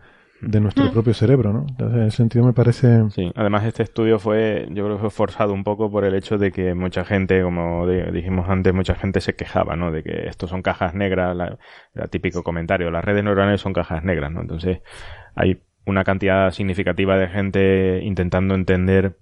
de 0.41 0.59
nuestro 0.59 0.85
Mm. 0.85 0.89
propio 0.91 1.13
cerebro, 1.13 1.51
¿no? 1.53 1.65
Entonces, 1.69 1.97
en 1.99 2.07
ese 2.07 2.17
sentido 2.17 2.45
me 2.45 2.53
parece... 2.53 3.09
Sí, 3.11 3.31
además 3.35 3.63
este 3.65 3.81
estudio 3.83 4.19
fue, 4.19 4.67
yo 4.71 4.83
creo 4.85 4.95
que 4.97 5.01
fue 5.01 5.09
forzado 5.09 5.53
un 5.53 5.63
poco 5.63 5.89
por 5.89 6.05
el 6.05 6.13
hecho 6.13 6.37
de 6.37 6.51
que 6.51 6.75
mucha 6.75 7.05
gente, 7.05 7.41
como 7.41 7.87
di- 7.87 8.11
dijimos 8.11 8.47
antes, 8.49 8.73
mucha 8.73 8.93
gente 8.95 9.19
se 9.21 9.35
quejaba, 9.35 9.75
¿no? 9.75 9.91
De 9.91 10.03
que 10.03 10.27
estos 10.27 10.49
son 10.51 10.61
cajas 10.61 10.93
negras, 10.93 11.35
la, 11.35 11.57
el 11.95 12.09
típico 12.09 12.43
comentario, 12.43 12.91
las 12.91 13.03
redes 13.03 13.23
neuronales 13.23 13.61
son 13.61 13.73
cajas 13.73 14.03
negras, 14.03 14.31
¿no? 14.31 14.41
Entonces 14.41 14.79
hay 15.35 15.63
una 15.85 16.03
cantidad 16.03 16.51
significativa 16.51 17.17
de 17.17 17.27
gente 17.29 17.99
intentando 18.03 18.53
entender 18.55 19.17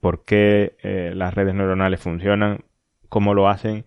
por 0.00 0.24
qué 0.24 0.76
eh, 0.82 1.12
las 1.14 1.34
redes 1.34 1.54
neuronales 1.54 2.00
funcionan, 2.00 2.64
cómo 3.08 3.34
lo 3.34 3.48
hacen 3.48 3.86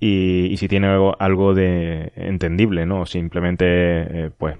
y, 0.00 0.46
y 0.46 0.56
si 0.58 0.68
tiene 0.68 0.86
algo, 0.88 1.16
algo 1.20 1.54
de 1.54 2.12
entendible, 2.16 2.86
¿no? 2.86 3.06
Simplemente, 3.06 3.66
eh, 4.26 4.30
pues, 4.36 4.56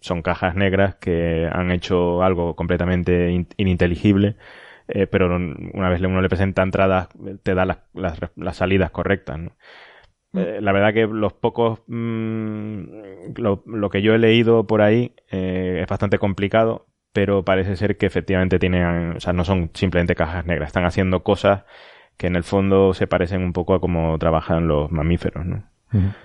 son 0.00 0.22
cajas 0.22 0.54
negras 0.56 0.96
que 0.96 1.48
han 1.52 1.70
hecho 1.70 2.22
algo 2.22 2.56
completamente 2.56 3.30
in- 3.30 3.48
ininteligible, 3.56 4.36
eh, 4.88 5.06
pero 5.06 5.26
una 5.36 5.88
vez 5.90 6.00
uno 6.00 6.22
le 6.22 6.28
presenta 6.28 6.62
entradas, 6.62 7.08
te 7.42 7.54
da 7.54 7.66
las, 7.66 7.78
las, 7.94 8.18
las 8.36 8.56
salidas 8.56 8.90
correctas, 8.90 9.38
¿no? 9.38 9.52
Eh, 10.34 10.58
la 10.60 10.72
verdad 10.72 10.92
que 10.92 11.06
los 11.06 11.32
pocos 11.32 11.80
mm, 11.86 13.32
lo, 13.36 13.62
lo 13.66 13.90
que 13.90 14.02
yo 14.02 14.14
he 14.14 14.18
leído 14.18 14.66
por 14.66 14.82
ahí 14.82 15.14
es 15.30 15.86
bastante 15.86 16.18
complicado 16.18 16.86
pero 17.12 17.44
parece 17.44 17.76
ser 17.76 17.96
que 17.96 18.04
efectivamente 18.06 18.58
tienen 18.58 19.16
o 19.16 19.20
sea 19.20 19.32
no 19.32 19.44
son 19.44 19.70
simplemente 19.74 20.14
cajas 20.14 20.44
negras 20.44 20.68
están 20.68 20.84
haciendo 20.84 21.22
cosas 21.22 21.64
que 22.18 22.26
en 22.26 22.36
el 22.36 22.44
fondo 22.44 22.92
se 22.92 23.06
parecen 23.06 23.42
un 23.42 23.54
poco 23.54 23.72
a 23.74 23.80
cómo 23.80 24.18
trabajan 24.18 24.68
los 24.68 24.90
mamíferos 24.92 25.46
no 25.46 25.64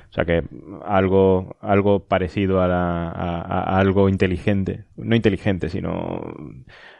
o 0.09 0.13
sea 0.13 0.25
que 0.25 0.43
algo 0.85 1.55
algo 1.61 2.01
parecido 2.05 2.61
a, 2.61 2.67
la- 2.67 3.07
a- 3.09 3.41
a 3.41 3.79
algo 3.79 4.09
inteligente 4.09 4.83
no 4.97 5.15
inteligente 5.15 5.69
sino 5.69 6.33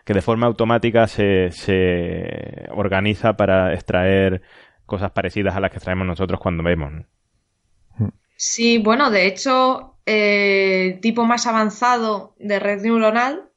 que 0.06 0.14
de 0.14 0.22
forma 0.22 0.48
automática 0.48 1.08
se, 1.08 1.52
se 1.52 2.68
organiza 2.72 3.36
para 3.36 3.74
extraer 3.74 4.42
cosas 4.86 5.12
parecidas 5.12 5.56
a 5.58 5.60
las 5.60 5.72
que 5.72 5.78
extraemos 5.78 6.08
nosotros 6.08 6.40
cuando 6.40 6.64
vemos 6.64 6.92
¿no? 6.94 7.06
Sí, 8.36 8.78
bueno, 8.78 9.12
de 9.12 9.28
hecho, 9.28 9.96
eh, 10.06 10.92
el 10.96 11.00
tipo 11.02 11.24
más 11.26 11.48
avanzado 11.48 12.34
de 12.40 12.60
red 12.60 12.82
neuronal 12.82 13.50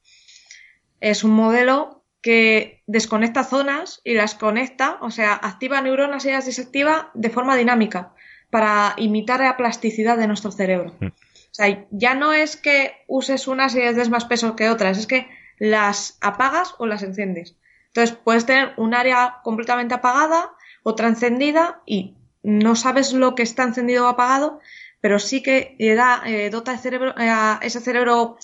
es 1.00 1.24
un 1.24 1.32
modelo 1.32 1.95
que 2.26 2.82
desconecta 2.88 3.44
zonas 3.44 4.00
y 4.02 4.14
las 4.14 4.34
conecta, 4.34 4.98
o 5.00 5.12
sea, 5.12 5.34
activa 5.34 5.80
neuronas 5.80 6.24
y 6.24 6.32
las 6.32 6.44
desactiva 6.44 7.12
de 7.14 7.30
forma 7.30 7.54
dinámica 7.54 8.14
para 8.50 8.94
imitar 8.96 9.38
la 9.38 9.56
plasticidad 9.56 10.18
de 10.18 10.26
nuestro 10.26 10.50
cerebro. 10.50 10.92
Mm. 10.98 11.06
O 11.06 11.52
sea, 11.52 11.86
ya 11.92 12.16
no 12.16 12.32
es 12.32 12.56
que 12.56 12.94
uses 13.06 13.46
unas 13.46 13.76
y 13.76 13.78
les 13.78 13.94
des 13.94 14.10
más 14.10 14.24
peso 14.24 14.56
que 14.56 14.70
otras, 14.70 14.98
es 14.98 15.06
que 15.06 15.28
las 15.60 16.18
apagas 16.20 16.74
o 16.78 16.86
las 16.86 17.04
enciendes. 17.04 17.54
Entonces, 17.94 18.16
puedes 18.24 18.44
tener 18.44 18.72
un 18.76 18.94
área 18.94 19.36
completamente 19.44 19.94
apagada 19.94 20.50
otra 20.82 21.06
encendida 21.06 21.80
y 21.86 22.16
no 22.42 22.74
sabes 22.74 23.12
lo 23.12 23.36
que 23.36 23.44
está 23.44 23.62
encendido 23.62 24.06
o 24.06 24.08
apagado, 24.08 24.58
pero 25.00 25.20
sí 25.20 25.44
que 25.44 25.76
da, 25.94 26.22
eh, 26.26 26.50
dota 26.50 26.72
el 26.72 26.80
cerebro, 26.80 27.10
eh, 27.20 27.28
a 27.28 27.60
ese 27.62 27.78
cerebro 27.78 28.36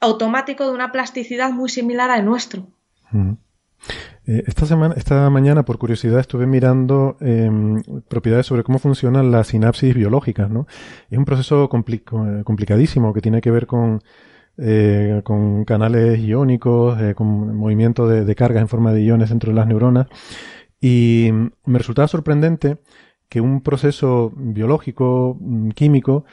automático 0.00 0.66
de 0.66 0.72
una 0.72 0.92
plasticidad 0.92 1.52
muy 1.52 1.70
similar 1.70 2.10
al 2.10 2.26
nuestro. 2.26 2.66
Eh, 4.26 4.42
esta, 4.46 4.66
semana, 4.66 4.94
esta 4.96 5.28
mañana, 5.30 5.64
por 5.64 5.78
curiosidad, 5.78 6.20
estuve 6.20 6.46
mirando 6.46 7.16
em, 7.20 7.82
propiedades 8.08 8.46
sobre 8.46 8.64
cómo 8.64 8.78
funcionan 8.78 9.30
las 9.30 9.48
sinapsis 9.48 9.94
biológicas. 9.94 10.50
¿no? 10.50 10.66
Es 11.10 11.18
un 11.18 11.24
proceso 11.24 11.68
complicadísimo 11.68 13.12
que 13.12 13.20
tiene 13.20 13.40
que 13.40 13.50
ver 13.50 13.66
con, 13.66 14.02
con 15.24 15.64
canales 15.64 16.18
iónicos, 16.20 16.98
con 17.14 17.56
movimiento 17.56 18.08
de, 18.08 18.24
de 18.24 18.34
cargas 18.34 18.62
en 18.62 18.68
forma 18.68 18.92
de 18.92 19.02
iones 19.02 19.30
dentro 19.30 19.50
de 19.50 19.56
las 19.56 19.66
neuronas. 19.66 20.06
Y 20.80 21.30
me 21.64 21.78
resultaba 21.78 22.08
sorprendente 22.08 22.78
que 23.28 23.40
un 23.40 23.62
proceso 23.62 24.32
biológico, 24.36 25.36
mm, 25.40 25.70
químico, 25.70 26.24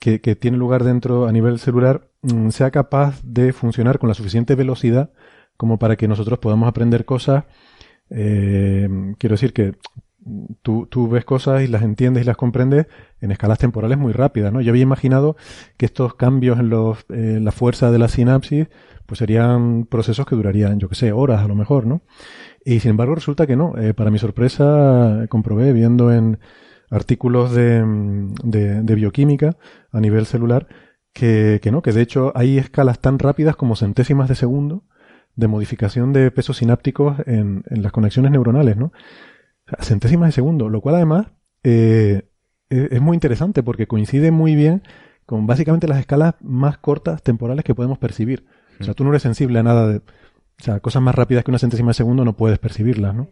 que, 0.00 0.18
tiene 0.36 0.56
lugar 0.56 0.84
dentro 0.84 1.26
a 1.26 1.32
nivel 1.32 1.58
celular, 1.58 2.08
mm, 2.22 2.50
sea 2.50 2.70
capaz 2.70 3.20
de 3.24 3.52
funcionar 3.52 3.98
con 3.98 4.08
la 4.08 4.14
suficiente 4.14 4.54
velocidad 4.54 5.10
como 5.56 5.78
para 5.78 5.96
que 5.96 6.08
nosotros 6.08 6.38
podamos 6.38 6.68
aprender 6.68 7.04
cosas. 7.04 7.44
Eh, 8.10 8.88
quiero 9.18 9.34
decir 9.34 9.52
que 9.52 9.74
tú, 10.62 10.86
tú, 10.86 11.08
ves 11.08 11.24
cosas 11.24 11.62
y 11.62 11.68
las 11.68 11.82
entiendes 11.82 12.24
y 12.24 12.26
las 12.26 12.36
comprendes 12.36 12.86
en 13.20 13.30
escalas 13.30 13.58
temporales 13.58 13.98
muy 13.98 14.12
rápidas, 14.12 14.52
¿no? 14.52 14.60
Yo 14.60 14.70
había 14.70 14.82
imaginado 14.82 15.36
que 15.76 15.86
estos 15.86 16.14
cambios 16.14 16.58
en, 16.58 16.68
los, 16.68 17.04
en 17.08 17.44
la 17.44 17.52
fuerza 17.52 17.90
de 17.90 17.98
la 17.98 18.08
sinapsis 18.08 18.68
pues 19.06 19.18
serían 19.18 19.86
procesos 19.86 20.26
que 20.26 20.34
durarían, 20.34 20.80
yo 20.80 20.88
que 20.88 20.96
sé, 20.96 21.12
horas 21.12 21.44
a 21.44 21.48
lo 21.48 21.54
mejor, 21.54 21.86
¿no? 21.86 22.02
Y 22.64 22.80
sin 22.80 22.92
embargo 22.92 23.14
resulta 23.14 23.46
que 23.46 23.56
no. 23.56 23.76
Eh, 23.78 23.94
para 23.94 24.10
mi 24.10 24.18
sorpresa 24.18 25.26
comprobé 25.28 25.72
viendo 25.72 26.12
en 26.12 26.38
artículos 26.90 27.52
de, 27.52 27.84
de, 28.44 28.94
bioquímica 28.94 29.56
a 29.92 30.00
nivel 30.00 30.26
celular 30.26 30.68
que, 31.12 31.60
que, 31.62 31.70
no, 31.70 31.82
que 31.82 31.92
de 31.92 32.02
hecho 32.02 32.32
hay 32.34 32.58
escalas 32.58 33.00
tan 33.00 33.18
rápidas 33.18 33.56
como 33.56 33.76
centésimas 33.76 34.28
de 34.28 34.34
segundo 34.34 34.84
de 35.36 35.48
modificación 35.48 36.12
de 36.12 36.30
pesos 36.30 36.56
sinápticos 36.56 37.18
en, 37.26 37.62
en 37.70 37.82
las 37.82 37.92
conexiones 37.92 38.32
neuronales, 38.32 38.76
¿no? 38.76 38.92
centésimas 39.80 40.28
de 40.28 40.32
segundo, 40.32 40.68
lo 40.68 40.80
cual 40.80 40.96
además 40.96 41.26
eh, 41.62 42.28
es, 42.68 42.92
es 42.92 43.00
muy 43.00 43.16
interesante 43.16 43.62
porque 43.62 43.86
coincide 43.86 44.30
muy 44.30 44.54
bien 44.54 44.82
con 45.26 45.46
básicamente 45.46 45.88
las 45.88 45.98
escalas 45.98 46.34
más 46.40 46.78
cortas 46.78 47.22
temporales 47.22 47.64
que 47.64 47.74
podemos 47.74 47.98
percibir. 47.98 48.46
O 48.80 48.84
sea, 48.84 48.94
tú 48.94 49.04
no 49.04 49.10
eres 49.10 49.22
sensible 49.22 49.58
a 49.58 49.62
nada 49.62 49.88
de, 49.88 49.96
o 49.96 50.62
sea, 50.62 50.80
cosas 50.80 51.02
más 51.02 51.14
rápidas 51.14 51.44
que 51.44 51.50
una 51.50 51.58
centésima 51.58 51.90
de 51.90 51.94
segundo 51.94 52.24
no 52.24 52.36
puedes 52.36 52.58
percibirlas, 52.58 53.14
¿no? 53.14 53.28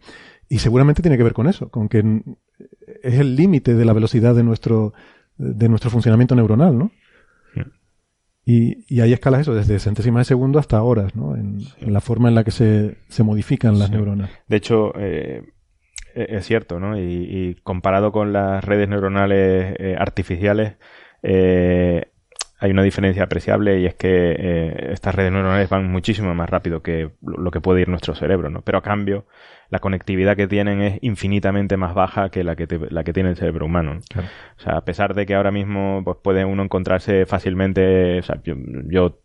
Y 0.49 0.59
seguramente 0.59 1.01
tiene 1.01 1.17
que 1.17 1.23
ver 1.23 1.33
con 1.33 1.47
eso, 1.47 1.69
con 1.69 1.87
que 1.87 2.21
es 3.01 3.13
el 3.15 3.35
límite 3.35 3.75
de 3.75 3.85
la 3.85 3.93
velocidad 3.93 4.35
de 4.35 4.43
nuestro, 4.43 4.93
de 5.37 5.69
nuestro 5.69 5.89
funcionamiento 5.89 6.35
neuronal, 6.35 6.77
¿no? 6.77 6.91
Y, 8.45 8.85
y 8.87 9.01
hay 9.01 9.11
escalas 9.11 9.41
eso, 9.41 9.55
desde 9.55 9.79
centésimas 9.79 10.21
de 10.21 10.25
segundo 10.25 10.59
hasta 10.59 10.81
horas, 10.83 11.15
¿no? 11.15 11.35
En, 11.35 11.63
la 11.81 11.99
forma 11.99 12.29
en 12.29 12.35
la 12.35 12.43
que 12.43 12.51
se, 12.51 12.97
se 13.07 13.23
modifican 13.23 13.79
las 13.79 13.89
neuronas. 13.89 14.29
De 14.47 14.57
hecho, 14.57 14.93
eh, 14.99 15.41
e-, 16.15 16.37
es 16.37 16.45
cierto, 16.45 16.79
¿no? 16.79 16.97
Y, 16.97 17.57
comparado 17.63 18.11
con 18.11 18.33
las 18.33 18.63
redes 18.63 18.87
neuronales 18.89 19.75
eh, 19.79 19.95
artificiales, 19.99 20.75
eh, 21.21 22.05
hay 22.57 22.71
una 22.71 22.83
diferencia 22.83 23.23
apreciable 23.23 23.79
y 23.79 23.85
es 23.85 23.95
que 23.95 24.07
eh, 24.09 24.89
estas 24.93 25.13
redes 25.13 25.31
neuronales 25.31 25.69
van 25.69 25.91
muchísimo 25.91 26.33
más 26.33 26.49
rápido 26.49 26.81
que 26.81 27.11
lo 27.21 27.51
que 27.51 27.61
puede 27.61 27.81
ir 27.81 27.89
nuestro 27.89 28.15
cerebro, 28.15 28.49
¿no? 28.49 28.61
Pero 28.61 28.77
a 28.77 28.81
cambio, 28.81 29.25
la 29.69 29.79
conectividad 29.79 30.35
que 30.35 30.47
tienen 30.47 30.81
es 30.81 30.99
infinitamente 31.01 31.77
más 31.77 31.93
baja 31.93 32.29
que 32.29 32.43
la 32.43 32.55
que, 32.55 32.67
la 32.89 33.03
que 33.03 33.13
tiene 33.13 33.29
el 33.29 33.35
cerebro 33.35 33.65
humano. 33.65 33.99
O 34.57 34.59
sea, 34.59 34.77
a 34.77 34.85
pesar 34.85 35.13
de 35.15 35.25
que 35.25 35.35
ahora 35.35 35.51
mismo 35.51 36.01
pues, 36.03 36.17
puede 36.21 36.45
uno 36.45 36.63
encontrarse 36.63 37.25
fácilmente, 37.25 38.19
o 38.19 38.23
sea, 38.23 38.39
yo, 38.43 39.19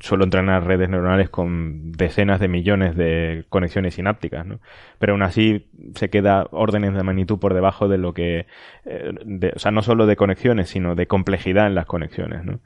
suelo 0.00 0.24
entrenar 0.24 0.66
redes 0.66 0.88
neuronales 0.88 1.30
con 1.30 1.92
decenas 1.92 2.40
de 2.40 2.48
millones 2.48 2.96
de 2.96 3.44
conexiones 3.48 3.94
sinápticas, 3.94 4.46
¿no? 4.46 4.60
Pero 4.98 5.12
aún 5.12 5.22
así 5.22 5.68
se 5.94 6.10
queda 6.10 6.46
órdenes 6.50 6.94
de 6.94 7.02
magnitud 7.02 7.38
por 7.38 7.54
debajo 7.54 7.88
de 7.88 7.98
lo 7.98 8.14
que, 8.14 8.46
eh, 8.84 9.52
o 9.54 9.58
sea, 9.58 9.70
no 9.70 9.82
solo 9.82 10.06
de 10.06 10.16
conexiones, 10.16 10.68
sino 10.68 10.94
de 10.94 11.06
complejidad 11.06 11.66
en 11.66 11.74
las 11.74 11.86
conexiones, 11.86 12.44
¿no? 12.44 12.60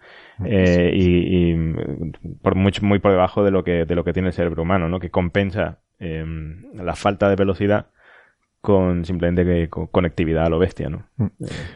Eh, 0.45 0.91
y, 0.95 1.53
y, 1.53 2.33
por 2.43 2.55
mucho, 2.55 2.85
muy 2.85 2.99
por 2.99 3.11
debajo 3.11 3.43
de 3.43 3.51
lo 3.51 3.65
que 3.65 3.87
de 3.87 3.95
lo 3.95 4.05
que 4.05 4.13
tiene 4.13 4.29
el 4.29 4.35
cerebro 4.35 4.63
humano, 4.63 4.89
¿no? 4.89 5.01
Que 5.01 5.11
compensa 5.11 5.79
Em, 5.99 6.75
la 6.75 6.95
falta 6.95 7.29
de 7.29 7.37
velocidad 7.37 7.87
con 8.61 9.05
simplemente 9.05 9.71
conectividad 9.71 10.45
a 10.45 10.49
lo 10.51 10.59
bestia, 10.59 10.91
¿no? 10.91 11.09
Mm. 11.17 11.27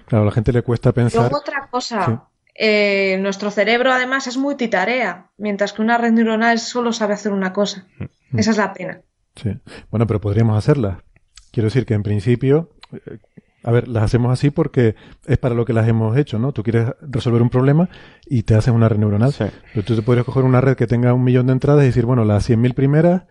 Claro, 0.06 0.22
a 0.24 0.26
la 0.26 0.32
gente 0.32 0.52
le 0.52 0.62
cuesta 0.62 0.92
pensar. 0.92 1.22
Luego 1.22 1.38
otra 1.38 1.68
cosa, 1.70 2.28
eh, 2.54 3.16
nuestro 3.20 3.50
cerebro 3.50 3.92
además 3.92 4.26
es 4.26 4.36
multitarea, 4.36 5.30
mientras 5.38 5.72
que 5.72 5.80
una 5.80 5.96
red 5.96 6.12
neuronal 6.12 6.58
solo 6.58 6.92
sabe 6.92 7.14
hacer 7.14 7.32
una 7.32 7.52
cosa. 7.52 7.86
Mm. 7.98 8.38
Esa 8.38 8.50
es 8.50 8.58
la 8.58 8.74
pena. 8.74 9.00
Sí. 9.36 9.56
Bueno, 9.90 10.06
pero 10.06 10.20
podríamos 10.20 10.58
hacerla. 10.58 11.02
Quiero 11.50 11.68
decir 11.68 11.86
que 11.86 11.94
en 11.94 12.02
principio, 12.02 12.70
eh, 12.92 13.18
a 13.62 13.70
ver, 13.70 13.88
las 13.88 14.04
hacemos 14.04 14.32
así 14.32 14.50
porque 14.50 14.94
es 15.26 15.38
para 15.38 15.54
lo 15.54 15.64
que 15.64 15.72
las 15.72 15.86
hemos 15.88 16.16
hecho, 16.16 16.38
¿no? 16.38 16.52
Tú 16.52 16.62
quieres 16.62 16.92
resolver 17.02 17.42
un 17.42 17.50
problema 17.50 17.88
y 18.26 18.42
te 18.42 18.54
haces 18.54 18.72
una 18.72 18.88
red 18.88 18.98
neuronal. 18.98 19.34
Pero 19.38 19.84
tú 19.84 19.94
te 19.94 20.02
podrías 20.02 20.24
coger 20.24 20.44
una 20.44 20.60
red 20.60 20.76
que 20.76 20.86
tenga 20.86 21.12
un 21.12 21.24
millón 21.24 21.46
de 21.46 21.52
entradas 21.52 21.82
y 21.82 21.86
decir, 21.86 22.06
bueno, 22.06 22.24
las 22.24 22.48
100.000 22.48 22.74
primeras 22.74 23.22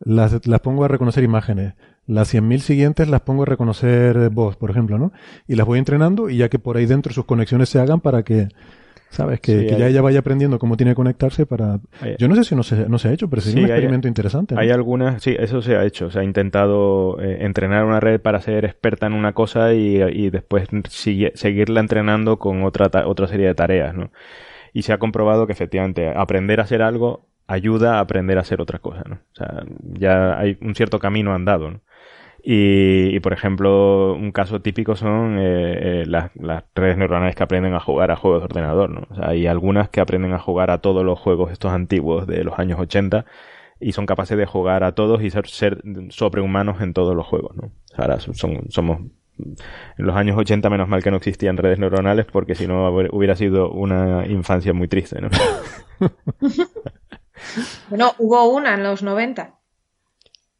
las, 0.00 0.46
las 0.46 0.60
pongo 0.60 0.84
a 0.84 0.88
reconocer 0.88 1.24
imágenes. 1.24 1.74
Las 2.06 2.32
100.000 2.32 2.58
siguientes 2.58 3.08
las 3.08 3.20
pongo 3.22 3.42
a 3.42 3.46
reconocer 3.46 4.30
voz, 4.30 4.56
por 4.56 4.70
ejemplo, 4.70 4.98
¿no? 4.98 5.12
Y 5.46 5.56
las 5.56 5.66
voy 5.66 5.78
entrenando 5.78 6.30
y 6.30 6.38
ya 6.38 6.48
que 6.48 6.58
por 6.58 6.76
ahí 6.76 6.86
dentro 6.86 7.12
sus 7.12 7.24
conexiones 7.24 7.68
se 7.68 7.78
hagan 7.78 8.00
para 8.00 8.22
que, 8.22 8.48
¿sabes? 9.10 9.40
Que, 9.40 9.66
ya 9.66 9.86
ella 9.86 10.02
vaya 10.02 10.20
aprendiendo 10.20 10.58
cómo 10.58 10.76
tiene 10.76 10.92
que 10.92 10.96
conectarse 10.96 11.46
para... 11.46 11.80
Yo 12.18 12.28
no 12.28 12.34
sé 12.34 12.44
si 12.44 12.54
no 12.54 12.62
se, 12.62 12.88
no 12.88 12.98
se 12.98 13.08
ha 13.08 13.12
hecho, 13.12 13.28
pero 13.28 13.42
sería 13.42 13.64
un 13.64 13.70
experimento 13.70 14.08
interesante. 14.08 14.54
Hay 14.58 14.70
algunas, 14.70 15.22
sí, 15.22 15.34
eso 15.38 15.62
se 15.62 15.76
ha 15.76 15.84
hecho. 15.84 16.10
Se 16.10 16.20
ha 16.20 16.24
intentado 16.24 17.20
eh, 17.20 17.38
entrenar 17.40 17.84
una 17.84 18.00
red 18.00 18.20
para 18.20 18.40
ser 18.40 18.64
experta 18.64 19.06
en 19.06 19.12
una 19.12 19.32
cosa 19.32 19.74
y, 19.74 20.02
y 20.02 20.30
después 20.30 20.68
seguirla 21.34 21.80
entrenando 21.80 22.38
con 22.38 22.64
otra, 22.64 22.90
otra 23.06 23.26
serie 23.26 23.46
de 23.46 23.54
tareas, 23.54 23.94
¿no? 23.94 24.10
Y 24.72 24.82
se 24.82 24.92
ha 24.92 24.98
comprobado 24.98 25.46
que 25.46 25.52
efectivamente 25.52 26.12
aprender 26.14 26.60
a 26.60 26.64
hacer 26.64 26.82
algo 26.82 27.26
ayuda 27.46 27.96
a 27.96 28.00
aprender 28.00 28.38
a 28.38 28.42
hacer 28.42 28.60
otra 28.60 28.78
cosa, 28.78 29.02
¿no? 29.06 29.16
O 29.16 29.34
sea, 29.34 29.64
ya 29.98 30.38
hay 30.38 30.58
un 30.60 30.74
cierto 30.74 30.98
camino 30.98 31.34
andado, 31.34 31.70
¿no? 31.70 31.80
Y, 32.48 33.18
por 33.20 33.32
ejemplo, 33.32 34.14
un 34.14 34.30
caso 34.30 34.62
típico 34.62 34.94
son 34.94 35.36
eh, 35.36 36.02
eh, 36.02 36.06
las, 36.06 36.30
redes 36.76 36.96
neuronales 36.96 37.34
que 37.34 37.42
aprenden 37.42 37.74
a 37.74 37.80
jugar 37.80 38.12
a 38.12 38.16
juegos 38.16 38.40
de 38.40 38.44
ordenador, 38.44 38.88
¿no? 38.88 39.02
O 39.10 39.16
sea, 39.16 39.30
hay 39.30 39.48
algunas 39.48 39.88
que 39.88 40.00
aprenden 40.00 40.32
a 40.32 40.38
jugar 40.38 40.70
a 40.70 40.78
todos 40.78 41.04
los 41.04 41.18
juegos 41.18 41.50
estos 41.50 41.72
antiguos 41.72 42.28
de 42.28 42.44
los 42.44 42.56
años 42.60 42.78
80 42.78 43.24
y 43.80 43.90
son 43.90 44.06
capaces 44.06 44.38
de 44.38 44.46
jugar 44.46 44.84
a 44.84 44.92
todos 44.92 45.22
y 45.22 45.30
ser, 45.30 45.48
ser 45.48 45.82
sobrehumanos 46.10 46.80
en 46.80 46.94
todos 46.94 47.16
los 47.16 47.26
juegos, 47.26 47.56
¿no? 47.56 47.64
O 47.64 47.96
sea, 47.96 48.04
ahora 48.04 48.20
somos 48.20 49.00
en 49.00 49.10
los 49.96 50.14
años 50.14 50.38
80 50.38 50.70
menos 50.70 50.88
mal 50.88 51.02
que 51.02 51.10
no 51.10 51.16
existían 51.16 51.56
redes 51.56 51.80
neuronales 51.80 52.26
porque 52.26 52.54
si 52.54 52.68
no 52.68 52.88
hubiera 53.10 53.34
sido 53.34 53.72
una 53.72 54.24
infancia 54.24 54.72
muy 54.72 54.86
triste, 54.86 55.20
¿no? 55.20 55.30
Bueno, 57.88 58.12
hubo 58.18 58.48
una 58.48 58.74
en 58.74 58.82
los 58.82 59.02
90. 59.02 59.56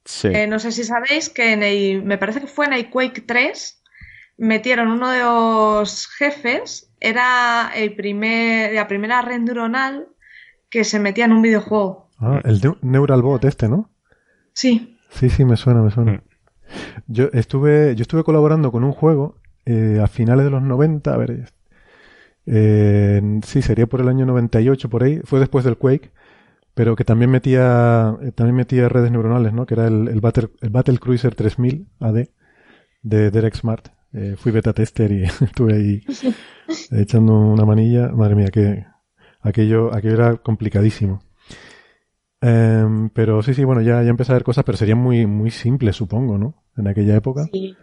Sí. 0.06 0.28
Eh, 0.28 0.46
no 0.46 0.58
sé 0.58 0.72
si 0.72 0.84
sabéis 0.84 1.28
que 1.28 1.52
en 1.52 1.62
el, 1.62 2.02
me 2.02 2.16
parece 2.16 2.40
que 2.40 2.46
fue 2.46 2.66
en 2.66 2.72
el 2.72 2.88
Quake 2.88 3.22
3 3.22 3.82
metieron 4.38 4.88
uno 4.88 5.10
de 5.10 5.20
los 5.20 6.06
jefes, 6.08 6.90
era 7.00 7.72
el 7.74 7.94
primer, 7.94 8.72
la 8.72 8.86
primera 8.86 9.20
red 9.22 9.40
neuronal 9.40 10.08
que 10.70 10.84
se 10.84 11.00
metía 11.00 11.24
en 11.24 11.32
un 11.32 11.42
videojuego. 11.42 12.08
Ah, 12.18 12.40
el 12.44 12.60
Neural 12.82 13.22
Bot 13.22 13.44
este, 13.44 13.68
¿no? 13.68 13.90
Sí. 14.52 14.98
Sí, 15.10 15.28
sí, 15.28 15.44
me 15.44 15.56
suena, 15.56 15.82
me 15.82 15.90
suena. 15.90 16.12
Mm. 16.12 16.22
Yo 17.08 17.28
estuve, 17.32 17.94
yo 17.94 18.02
estuve 18.02 18.24
colaborando 18.24 18.72
con 18.72 18.84
un 18.84 18.92
juego 18.92 19.36
eh, 19.64 20.00
a 20.02 20.06
finales 20.06 20.44
de 20.44 20.50
los 20.50 20.62
90, 20.62 21.12
a 21.12 21.16
ver, 21.16 21.52
eh, 22.46 23.40
sí, 23.44 23.62
sería 23.62 23.86
por 23.86 24.00
el 24.00 24.08
año 24.08 24.26
98, 24.26 24.88
por 24.88 25.02
ahí, 25.02 25.20
fue 25.24 25.40
después 25.40 25.64
del 25.64 25.76
Quake, 25.76 26.12
pero 26.76 26.94
que 26.94 27.04
también 27.04 27.30
metía 27.30 28.14
eh, 28.20 28.32
también 28.32 28.54
metía 28.54 28.90
redes 28.90 29.10
neuronales, 29.10 29.54
¿no? 29.54 29.64
Que 29.64 29.72
era 29.72 29.86
el, 29.86 30.08
el, 30.08 30.20
Battle, 30.20 30.50
el 30.60 30.68
Battle 30.68 30.98
Cruiser 30.98 31.34
3000 31.34 31.88
AD 32.00 32.26
de 33.00 33.30
Derek 33.30 33.54
Smart. 33.54 33.88
Eh, 34.12 34.34
fui 34.36 34.52
beta 34.52 34.74
tester 34.74 35.10
y 35.10 35.22
estuve 35.40 35.74
ahí 35.74 36.02
echando 36.92 37.32
una 37.32 37.64
manilla. 37.64 38.08
Madre 38.08 38.34
mía, 38.34 38.50
que 38.50 38.84
aquello, 39.40 39.94
aquello 39.94 40.16
era 40.16 40.36
complicadísimo. 40.36 41.22
Em, 42.42 43.08
pero 43.08 43.42
sí, 43.42 43.54
sí, 43.54 43.64
bueno, 43.64 43.80
ya, 43.80 44.02
ya 44.02 44.10
empecé 44.10 44.32
a 44.32 44.34
ver 44.34 44.44
cosas, 44.44 44.62
pero 44.64 44.76
serían 44.76 44.98
muy, 44.98 45.24
muy 45.24 45.50
simples, 45.50 45.96
supongo, 45.96 46.36
¿no? 46.36 46.62
En 46.76 46.88
aquella 46.88 47.16
época. 47.16 47.46
Sí. 47.54 47.74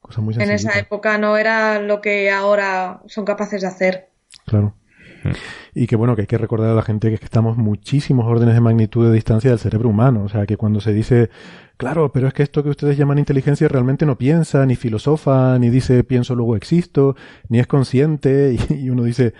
Cosas 0.00 0.24
muy 0.24 0.34
en 0.36 0.50
esa 0.50 0.78
época 0.78 1.18
no 1.18 1.36
era 1.36 1.80
lo 1.80 2.00
que 2.00 2.30
ahora 2.30 3.02
son 3.08 3.26
capaces 3.26 3.60
de 3.60 3.68
hacer. 3.68 4.08
Claro. 4.46 4.74
Y 5.74 5.86
que 5.86 5.96
bueno, 5.96 6.14
que 6.14 6.22
hay 6.22 6.26
que 6.26 6.36
recordar 6.36 6.70
a 6.70 6.74
la 6.74 6.82
gente 6.82 7.08
que 7.08 7.24
estamos 7.24 7.56
muchísimos 7.56 8.26
órdenes 8.26 8.54
de 8.54 8.60
magnitud 8.60 9.06
de 9.06 9.14
distancia 9.14 9.50
del 9.50 9.58
cerebro 9.58 9.88
humano. 9.88 10.22
O 10.24 10.28
sea, 10.28 10.44
que 10.44 10.58
cuando 10.58 10.80
se 10.80 10.92
dice, 10.92 11.30
claro, 11.78 12.12
pero 12.12 12.28
es 12.28 12.34
que 12.34 12.42
esto 12.42 12.62
que 12.62 12.68
ustedes 12.68 12.98
llaman 12.98 13.18
inteligencia 13.18 13.68
realmente 13.68 14.04
no 14.04 14.18
piensa, 14.18 14.66
ni 14.66 14.76
filosofa, 14.76 15.58
ni 15.58 15.70
dice 15.70 16.04
pienso 16.04 16.34
luego 16.34 16.56
existo, 16.56 17.16
ni 17.48 17.58
es 17.58 17.66
consciente, 17.66 18.56
y, 18.68 18.90
uno 18.90 19.04
dice, 19.04 19.32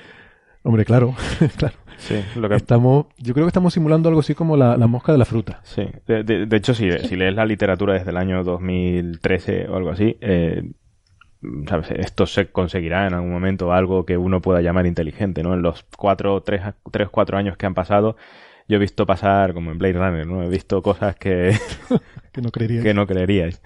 hombre, 0.62 0.84
claro, 0.84 1.14
claro. 1.56 1.74
Sí, 1.98 2.16
lo 2.34 2.48
que... 2.48 2.56
estamos, 2.56 3.06
yo 3.18 3.34
creo 3.34 3.46
que 3.46 3.50
estamos 3.50 3.74
simulando 3.74 4.08
algo 4.08 4.20
así 4.20 4.34
como 4.34 4.56
la, 4.56 4.76
mosca 4.86 5.12
de 5.12 5.18
la 5.18 5.24
fruta. 5.24 5.60
Sí, 5.62 5.86
de, 6.06 6.48
hecho, 6.56 6.74
si, 6.74 6.90
si 6.90 7.14
lees 7.14 7.34
la 7.34 7.44
literatura 7.44 7.92
desde 7.92 8.10
el 8.10 8.16
año 8.16 8.42
2013 8.42 9.68
o 9.68 9.76
algo 9.76 9.90
así, 9.90 10.16
eh, 10.20 10.64
esto 11.96 12.26
se 12.26 12.50
conseguirá 12.50 13.06
en 13.06 13.14
algún 13.14 13.32
momento 13.32 13.72
algo 13.72 14.06
que 14.06 14.16
uno 14.16 14.40
pueda 14.40 14.60
llamar 14.60 14.86
inteligente, 14.86 15.42
¿no? 15.42 15.54
En 15.54 15.62
los 15.62 15.84
cuatro, 15.96 16.42
tres, 16.42 16.62
tres, 16.90 17.08
cuatro 17.08 17.36
años 17.36 17.56
que 17.56 17.66
han 17.66 17.74
pasado, 17.74 18.16
yo 18.68 18.76
he 18.76 18.80
visto 18.80 19.06
pasar, 19.06 19.52
como 19.54 19.70
en 19.70 19.78
Blade 19.78 19.94
Runner, 19.94 20.26
¿no? 20.26 20.42
He 20.42 20.48
visto 20.48 20.82
cosas 20.82 21.16
que... 21.16 21.54
que 22.32 22.40
no 22.40 22.50
creeríais. 22.50 22.82
que 22.84 22.94
no 22.94 23.06
creeríais. 23.06 23.62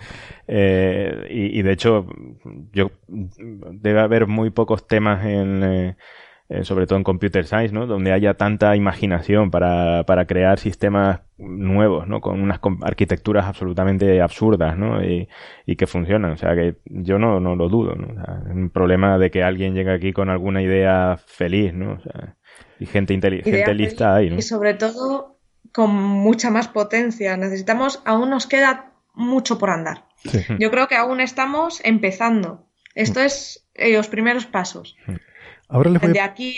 Eh, 0.48 1.28
y, 1.30 1.62
de 1.62 1.72
hecho, 1.72 2.06
yo 2.72 2.90
debe 3.06 4.00
haber 4.00 4.26
muy 4.26 4.50
pocos 4.50 4.86
temas 4.86 5.24
en... 5.24 5.62
Eh, 5.62 5.96
eh, 6.48 6.64
sobre 6.64 6.86
todo 6.86 6.98
en 6.98 7.04
computer 7.04 7.44
science, 7.44 7.74
¿no? 7.74 7.86
Donde 7.86 8.12
haya 8.12 8.34
tanta 8.34 8.76
imaginación 8.76 9.50
para, 9.50 10.04
para 10.04 10.26
crear 10.26 10.58
sistemas 10.58 11.20
nuevos, 11.38 12.06
¿no? 12.06 12.20
Con 12.20 12.40
unas 12.40 12.60
arquitecturas 12.82 13.46
absolutamente 13.46 14.20
absurdas, 14.22 14.78
¿no? 14.78 15.02
Y, 15.02 15.28
y, 15.66 15.76
que 15.76 15.86
funcionan. 15.86 16.32
O 16.32 16.36
sea, 16.36 16.54
que 16.54 16.76
yo 16.84 17.18
no, 17.18 17.40
no 17.40 17.56
lo 17.56 17.68
dudo, 17.68 17.96
¿no? 17.96 18.08
O 18.12 18.14
sea, 18.14 18.42
es 18.46 18.54
un 18.54 18.70
problema 18.70 19.18
de 19.18 19.30
que 19.30 19.42
alguien 19.42 19.74
llegue 19.74 19.92
aquí 19.92 20.12
con 20.12 20.30
alguna 20.30 20.62
idea 20.62 21.18
feliz, 21.26 21.74
¿no? 21.74 21.94
O 21.94 22.00
sea, 22.00 22.36
y 22.78 22.86
gente 22.86 23.12
inteligente 23.12 23.74
lista 23.74 24.14
ahí, 24.14 24.30
¿no? 24.30 24.36
Y 24.36 24.42
sobre 24.42 24.74
todo 24.74 25.38
con 25.72 25.92
mucha 25.92 26.50
más 26.50 26.68
potencia. 26.68 27.36
Necesitamos, 27.36 28.02
aún 28.04 28.30
nos 28.30 28.46
queda 28.46 28.92
mucho 29.14 29.58
por 29.58 29.70
andar. 29.70 30.04
Yo 30.58 30.70
creo 30.70 30.88
que 30.88 30.96
aún 30.96 31.20
estamos 31.20 31.80
empezando. 31.84 32.66
Esto 32.94 33.20
es 33.20 33.68
eh, 33.74 33.92
los 33.92 34.08
primeros 34.08 34.46
pasos. 34.46 34.96
Ahora 35.68 35.90
De 35.90 36.20
aquí 36.20 36.56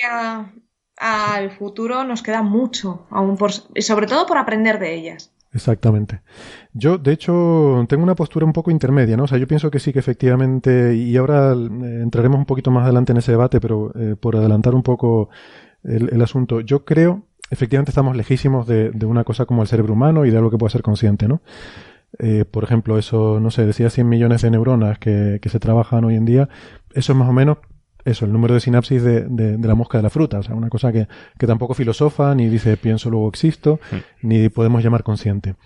al 0.96 1.50
futuro 1.52 2.04
nos 2.04 2.22
queda 2.22 2.42
mucho, 2.42 3.06
aún 3.10 3.36
por, 3.36 3.52
sobre 3.52 4.06
todo 4.06 4.26
por 4.26 4.38
aprender 4.38 4.78
de 4.78 4.94
ellas. 4.94 5.32
Exactamente. 5.52 6.20
Yo, 6.74 6.98
de 6.98 7.12
hecho, 7.12 7.86
tengo 7.88 8.02
una 8.02 8.14
postura 8.14 8.44
un 8.44 8.52
poco 8.52 8.70
intermedia, 8.70 9.16
¿no? 9.16 9.24
O 9.24 9.26
sea, 9.26 9.38
yo 9.38 9.46
pienso 9.46 9.70
que 9.70 9.80
sí 9.80 9.92
que 9.92 9.98
efectivamente, 9.98 10.94
y 10.94 11.16
ahora 11.16 11.52
eh, 11.52 12.00
entraremos 12.02 12.38
un 12.38 12.44
poquito 12.44 12.70
más 12.70 12.84
adelante 12.84 13.12
en 13.12 13.18
ese 13.18 13.32
debate, 13.32 13.60
pero 13.60 13.92
eh, 13.94 14.14
por 14.14 14.36
adelantar 14.36 14.74
un 14.74 14.82
poco 14.82 15.30
el, 15.84 16.20
asunto, 16.20 16.60
yo 16.60 16.84
creo, 16.84 17.24
efectivamente 17.50 17.90
estamos 17.90 18.14
lejísimos 18.14 18.66
de, 18.66 18.90
una 19.06 19.24
cosa 19.24 19.46
como 19.46 19.62
el 19.62 19.68
cerebro 19.68 19.94
humano 19.94 20.26
y 20.26 20.30
de 20.30 20.36
algo 20.36 20.50
que 20.50 20.58
pueda 20.58 20.70
ser 20.70 20.82
consciente, 20.82 21.28
¿no? 21.28 21.40
Eh, 22.18 22.44
por 22.44 22.64
ejemplo, 22.64 22.98
eso, 22.98 23.40
no 23.40 23.50
sé, 23.50 23.64
decía 23.64 23.88
100 23.90 24.08
millones 24.08 24.42
de 24.42 24.50
neuronas 24.50 24.98
que, 24.98 25.38
que 25.40 25.48
se 25.48 25.60
trabajan 25.60 26.04
hoy 26.04 26.16
en 26.16 26.26
día, 26.26 26.48
eso 26.92 27.12
es 27.12 27.18
más 27.18 27.28
o 27.28 27.32
menos 27.32 27.58
eso, 28.04 28.24
el 28.24 28.32
número 28.32 28.54
de 28.54 28.60
sinapsis 28.60 29.02
de, 29.02 29.22
de, 29.28 29.68
la 29.68 29.74
mosca 29.74 29.98
de 29.98 30.02
la 30.02 30.10
fruta. 30.10 30.38
O 30.38 30.42
sea, 30.42 30.54
una 30.54 30.68
cosa 30.68 30.92
que, 30.92 31.08
que 31.38 31.46
tampoco 31.46 31.74
filosofa, 31.74 32.34
ni 32.34 32.48
dice 32.48 32.76
pienso 32.76 33.10
luego 33.10 33.28
existo, 33.28 33.80
hmm. 33.90 34.28
ni 34.28 34.48
podemos 34.48 34.82
llamar 34.82 35.02
consciente. 35.02 35.56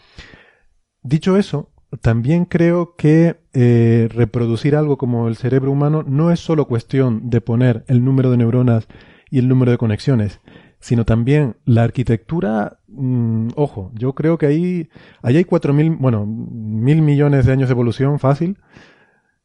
Dicho 1.03 1.37
eso, 1.37 1.71
también 2.01 2.47
creo 2.47 2.95
que 2.97 3.37
eh, 3.53 4.09
reproducir 4.13 4.77
algo 4.77 4.97
como 4.97 5.29
el 5.29 5.37
cerebro 5.37 5.71
humano 5.71 6.03
no 6.07 6.31
es 6.31 6.41
solo 6.41 6.67
cuestión 6.67 7.29
de 7.29 7.41
poner 7.41 7.85
el 7.87 8.05
número 8.05 8.31
de 8.31 8.39
neuronas 8.39 8.89
y 9.31 9.39
el 9.39 9.49
número 9.49 9.73
de 9.73 9.79
conexiones, 9.79 10.41
sino 10.81 11.05
también 11.05 11.57
la 11.65 11.83
arquitectura. 11.83 12.79
Mm, 12.89 13.49
ojo, 13.57 13.91
yo 13.95 14.15
creo 14.15 14.39
que 14.39 14.47
ahí, 14.47 14.89
ahí 15.23 15.37
hay 15.37 15.45
cuatro 15.45 15.73
mil, 15.73 15.91
bueno, 15.91 16.25
mil 16.27 17.03
millones 17.03 17.47
de 17.47 17.53
años 17.53 17.69
de 17.69 17.73
evolución 17.73 18.19
fácil 18.19 18.59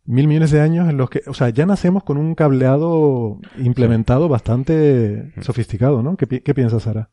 mil 0.07 0.27
millones 0.27 0.51
de 0.51 0.61
años 0.61 0.89
en 0.89 0.97
los 0.97 1.09
que, 1.09 1.21
o 1.27 1.33
sea, 1.33 1.49
ya 1.49 1.65
nacemos 1.65 2.03
con 2.03 2.17
un 2.17 2.33
cableado 2.33 3.39
implementado 3.57 4.29
bastante 4.29 5.33
sofisticado, 5.41 6.01
¿no? 6.01 6.15
¿Qué, 6.15 6.53
piensas, 6.53 6.83
Sara? 6.83 7.09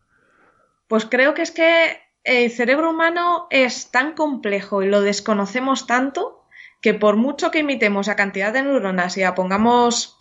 Pues 0.87 1.05
creo 1.05 1.35
que 1.35 1.43
es 1.43 1.51
que 1.51 1.99
el 2.23 2.51
cerebro 2.51 2.91
humano 2.91 3.49
es 3.51 3.91
tan 3.91 4.15
complejo 4.15 4.83
y 4.83 4.89
lo 4.89 5.03
desconocemos 5.03 5.87
tanto 5.87 6.47
que 6.81 6.95
por 6.95 7.17
mucho 7.17 7.51
que 7.51 7.59
imitemos 7.59 8.09
a 8.09 8.17
cantidad 8.17 8.53
de 8.53 8.63
neuronas 8.63 9.17
y 9.17 9.23
la 9.23 9.35
pongamos 9.35 10.17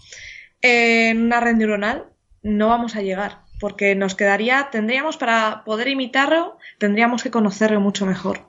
en 0.62 1.26
una 1.26 1.40
red 1.40 1.56
neuronal, 1.56 2.08
no 2.42 2.70
vamos 2.70 2.96
a 2.96 3.02
llegar. 3.02 3.44
Porque 3.60 3.96
nos 3.96 4.16
quedaría, 4.16 4.70
tendríamos 4.72 5.18
para 5.18 5.64
poder 5.64 5.88
imitarlo, 5.88 6.58
tendríamos 6.80 7.22
que 7.22 7.32
conocerlo 7.32 7.80
mucho 7.80 8.06
mejor. 8.06 8.48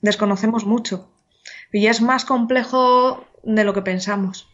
Desconocemos 0.00 0.64
mucho. 0.64 1.12
Y 1.72 1.86
es 1.86 2.02
más 2.02 2.24
complejo 2.24 3.24
de 3.42 3.64
lo 3.64 3.72
que 3.72 3.82
pensamos. 3.82 4.48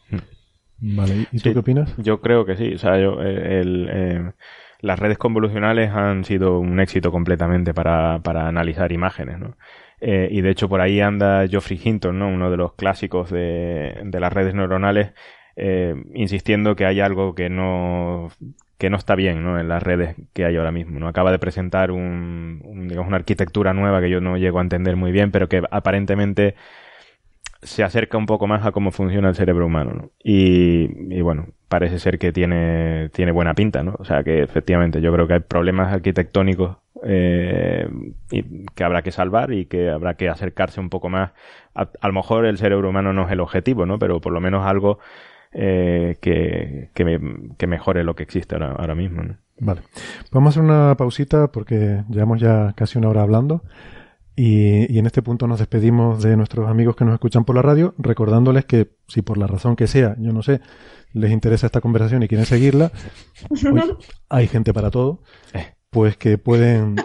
Vale, 0.79 1.27
¿y 1.33 1.39
tú 1.39 1.53
qué 1.53 1.59
opinas? 1.59 1.95
Yo 1.97 2.21
creo 2.21 2.45
que 2.45 2.57
sí. 2.57 2.75
O 2.75 2.79
sea, 2.79 2.99
yo, 3.01 3.23
eh, 3.23 3.61
el, 3.61 3.89
eh, 3.91 4.33
las 4.81 4.99
redes 4.99 5.19
convolucionales 5.19 5.91
han 5.91 6.25
sido 6.25 6.59
un 6.59 6.81
éxito 6.81 7.11
completamente 7.11 7.73
para, 7.73 8.21
para 8.21 8.47
analizar 8.47 8.93
imágenes, 8.93 9.39
¿no? 9.39 9.57
Eh, 10.01 10.29
y 10.31 10.43
de 10.43 10.51
hecho 10.51 10.69
por 10.69 10.83
ahí 10.83 11.01
anda 11.01 11.49
Geoffrey 11.49 11.81
Hinton, 11.83 12.19
¿no? 12.19 12.29
Uno 12.29 12.51
de 12.51 12.59
los 12.59 12.75
clásicos 12.75 13.31
de, 13.31 13.99
de 14.05 14.21
las 14.21 14.33
redes 14.33 14.55
neuronales, 14.55 15.12
insistiendo 16.12 16.77
que 16.77 16.85
hay 16.85 17.01
algo 17.01 17.35
que 17.35 17.49
no 17.49 18.29
que 18.79 18.91
no 18.91 18.99
está 18.99 19.14
bien 19.14 19.43
¿no? 19.43 19.59
en 19.59 19.69
las 19.69 19.83
redes 19.83 20.17
que 20.35 20.45
hay 20.45 20.57
ahora 20.57 20.71
mismo. 20.71 21.01
¿no? 21.01 21.09
Acaba 21.09 21.33
de 21.33 21.39
presentar 21.39 21.91
un, 21.91 22.87
digamos, 22.89 23.09
una 23.09 23.17
arquitectura 23.17 23.73
nueva 23.73 24.01
que 24.01 24.11
yo 24.11 24.21
no 24.21 24.37
llego 24.37 24.59
a 24.59 24.62
entender 24.62 24.97
muy 24.97 25.12
bien, 25.12 25.31
pero 25.31 25.49
que 25.49 25.62
aparentemente 25.71 26.55
se 27.63 27.83
acerca 27.83 28.19
un 28.19 28.27
poco 28.27 28.47
más 28.47 28.65
a 28.67 28.73
cómo 28.73 28.91
funciona 28.91 29.29
el 29.29 29.35
cerebro 29.35 29.67
humano, 29.67 29.93
¿no? 29.93 30.11
Y, 30.23 31.21
bueno, 31.21 31.49
parece 31.69 31.99
ser 31.99 32.19
que 32.19 32.33
tiene, 32.33 33.09
tiene 33.11 33.33
buena 33.33 33.55
pinta, 33.55 33.83
¿no? 33.83 33.97
O 33.99 34.05
sea 34.05 34.23
que 34.23 34.43
efectivamente 34.43 35.01
yo 35.01 35.13
creo 35.13 35.27
que 35.27 35.35
hay 35.35 35.41
problemas 35.41 35.93
arquitectónicos 35.93 36.77
eh, 37.05 37.89
que 38.75 38.85
habrá 38.85 39.03
que 39.03 39.13
salvar 39.13 39.53
y 39.53 39.67
que 39.67 39.91
habrá 39.91 40.15
que 40.15 40.29
acercarse 40.29 40.81
un 40.81 40.91
poco 40.91 41.09
más. 41.09 41.33
A, 41.75 41.89
lo 42.07 42.13
mejor 42.13 42.47
el 42.47 42.59
cerebro 42.59 42.91
humano 42.91 43.13
no 43.13 43.27
es 43.27 43.33
el 43.33 43.41
objetivo, 43.41 43.87
¿no? 43.87 43.99
Pero 43.99 44.21
por 44.21 44.33
lo 44.33 44.41
menos 44.41 44.67
algo 44.67 44.99
eh, 45.53 46.17
que, 46.21 46.91
que, 46.95 47.67
mejore 47.67 48.05
lo 48.05 48.15
que 48.15 48.23
existe 48.23 48.55
ahora, 48.55 48.73
ahora 48.73 48.95
mismo. 48.95 49.23
Vale. 49.59 49.81
Vamos 50.33 50.49
a 50.49 50.61
hacer 50.61 50.63
una 50.63 50.95
pausita 50.97 51.49
porque 51.49 52.03
llevamos 52.09 52.41
ya 52.41 52.73
casi 52.77 52.99
una 52.99 53.09
hora 53.09 53.23
hablando. 53.23 53.63
Y, 54.39 54.99
en 54.99 55.07
este 55.07 55.22
punto 55.22 55.47
nos 55.47 55.59
despedimos 55.59 56.22
de 56.22 56.37
nuestros 56.37 56.68
amigos 56.68 56.95
que 56.95 57.07
nos 57.07 57.14
escuchan 57.14 57.47
por 57.47 57.57
la 57.57 57.62
radio, 57.62 57.95
recordándoles 57.97 58.66
que 58.66 58.91
si 59.09 59.22
por 59.22 59.39
la 59.39 59.47
razón 59.47 59.76
que 59.76 59.87
sea, 59.87 60.14
yo 60.18 60.34
no 60.34 60.43
sé, 60.43 60.61
les 61.14 61.32
interesa 61.32 61.66
esta 61.66 61.80
conversación 61.80 62.22
y 62.22 62.28
quieren 62.28 62.45
seguirla, 62.45 62.93
hay 64.28 64.47
gente 64.47 64.74
para 64.74 64.91
todo, 64.91 65.22
eh. 65.55 65.74
pues 65.89 66.18
que 66.18 66.37
pueden, 66.37 66.97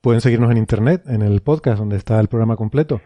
pueden 0.00 0.22
seguirnos 0.22 0.50
en 0.50 0.56
internet, 0.56 1.02
en 1.06 1.20
el 1.20 1.42
podcast 1.42 1.78
donde 1.78 1.98
está 1.98 2.18
el 2.18 2.28
programa 2.28 2.56
completo. 2.56 3.02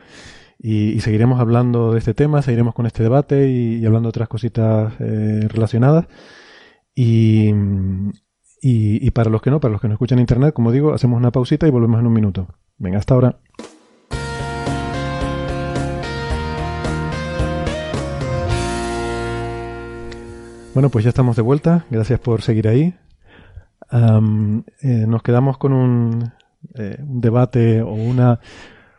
Y, 0.59 1.01
seguiremos 1.01 1.41
hablando 1.41 1.93
de 1.93 1.99
este 1.99 2.15
tema, 2.15 2.43
seguiremos 2.43 2.73
con 2.73 2.87
este 2.87 3.03
debate 3.03 3.51
y, 3.51 3.85
hablando 3.85 4.07
de 4.07 4.11
otras 4.11 4.29
cositas 4.29 4.95
eh, 5.01 5.49
relacionadas. 5.49 6.07
Y, 6.95 7.51
y, 8.63 9.11
para 9.11 9.29
los 9.29 9.43
que 9.43 9.51
no, 9.51 9.61
para 9.61 9.73
los 9.73 9.81
que 9.81 9.89
no 9.89 9.95
escuchan 9.95 10.21
internet, 10.21 10.55
como 10.55 10.73
digo, 10.73 10.95
hacemos 10.95 11.19
una 11.19 11.33
pausita 11.33 11.67
y 11.67 11.71
volvemos 11.71 12.01
en 12.01 12.07
un 12.07 12.13
minuto. 12.13 12.49
Venga, 12.79 12.99
hasta 12.99 13.15
ahora. 13.15 13.39
Bueno, 20.75 20.91
pues 20.91 21.05
ya 21.05 21.09
estamos 21.09 21.37
de 21.37 21.43
vuelta. 21.43 21.87
Gracias 21.91 22.21
por 22.21 22.43
seguir 22.43 22.69
ahí. 22.69 22.95
Eh, 23.93 25.05
nos 25.09 25.23
quedamos 25.23 25.57
con 25.57 25.73
un, 25.73 26.33
eh, 26.75 26.99
un, 27.01 27.21
debate 27.23 27.81
o 27.81 27.93
una, 27.93 28.41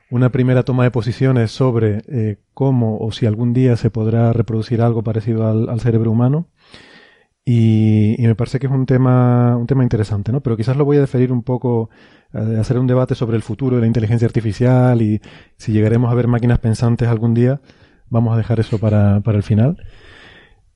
una 0.10 0.32
primera 0.32 0.64
toma 0.64 0.86
de 0.86 0.92
posiciones 0.92 1.52
sobre 1.52 2.02
eh, 2.08 2.40
cómo 2.56 2.98
o 2.98 3.12
si 3.12 3.28
algún 3.28 3.54
día 3.54 3.76
se 3.76 3.92
podrá 3.92 4.34
reproducir 4.34 4.82
algo 4.82 5.04
parecido 5.04 5.48
al, 5.48 5.80
cerebro 5.80 6.12
humano. 6.12 6.48
Y, 7.50 8.22
y, 8.22 8.28
me 8.28 8.36
parece 8.36 8.60
que 8.60 8.68
es 8.68 8.74
un 8.74 8.86
tema, 8.86 9.56
un 9.56 9.68
tema 9.68 9.84
interesante, 9.84 10.34
¿no? 10.34 10.42
Pero 10.42 10.58
quizás 10.58 10.76
lo 10.76 10.84
voy 10.84 10.98
a 10.98 11.02
deferir 11.02 11.32
un 11.32 11.44
poco 11.44 11.90
de 12.34 12.60
hacer 12.60 12.78
un 12.78 12.88
debate 12.88 13.16
sobre 13.16 13.38
el 13.38 13.42
futuro 13.42 13.78
de 13.78 13.82
la 13.82 13.88
inteligencia 13.88 14.26
artificial 14.26 15.02
y 15.02 15.22
si 15.56 15.72
llegaremos 15.72 16.12
a 16.12 16.16
ver 16.16 16.28
máquinas 16.28 16.60
pensantes 16.60 17.08
algún 17.08 17.34
día, 17.34 17.62
vamos 18.10 18.34
a 18.34 18.38
dejar 18.38 18.60
eso 18.60 18.80
para, 18.80 19.22
para 19.22 19.38
el 19.38 19.44
final. 19.44 19.78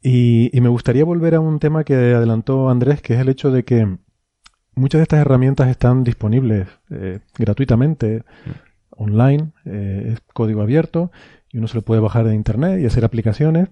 Y, 0.02 0.50
y, 0.58 0.62
me 0.62 0.70
gustaría 0.70 1.04
volver 1.04 1.36
a 1.36 1.42
un 1.42 1.60
tema 1.60 1.84
que 1.84 1.94
adelantó 1.94 2.70
Andrés, 2.70 3.02
que 3.02 3.16
es 3.16 3.20
el 3.20 3.28
hecho 3.28 3.52
de 3.52 3.66
que 3.66 3.98
muchas 4.76 5.00
de 5.00 5.04
estas 5.04 5.20
herramientas 5.20 5.68
están 5.68 6.06
disponibles 6.06 6.68
eh, 6.90 7.20
gratuitamente, 7.38 8.24
online, 8.92 9.52
eh, 9.66 10.14
es 10.14 10.22
código 10.34 10.62
abierto, 10.62 11.12
y 11.52 11.58
uno 11.58 11.68
se 11.68 11.76
lo 11.76 11.82
puede 11.82 12.02
bajar 12.02 12.26
de 12.26 12.36
internet 12.36 12.80
y 12.80 12.86
hacer 12.86 13.04
aplicaciones, 13.04 13.68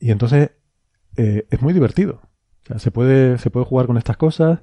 y 0.00 0.10
entonces 0.10 0.52
eh, 1.16 1.46
es 1.50 1.60
muy 1.60 1.72
divertido. 1.72 2.20
Se, 2.76 2.90
puede, 2.90 3.38
se 3.38 3.50
puede 3.50 3.66
jugar 3.66 3.86
con 3.86 3.96
estas 3.96 4.16
cosas, 4.16 4.60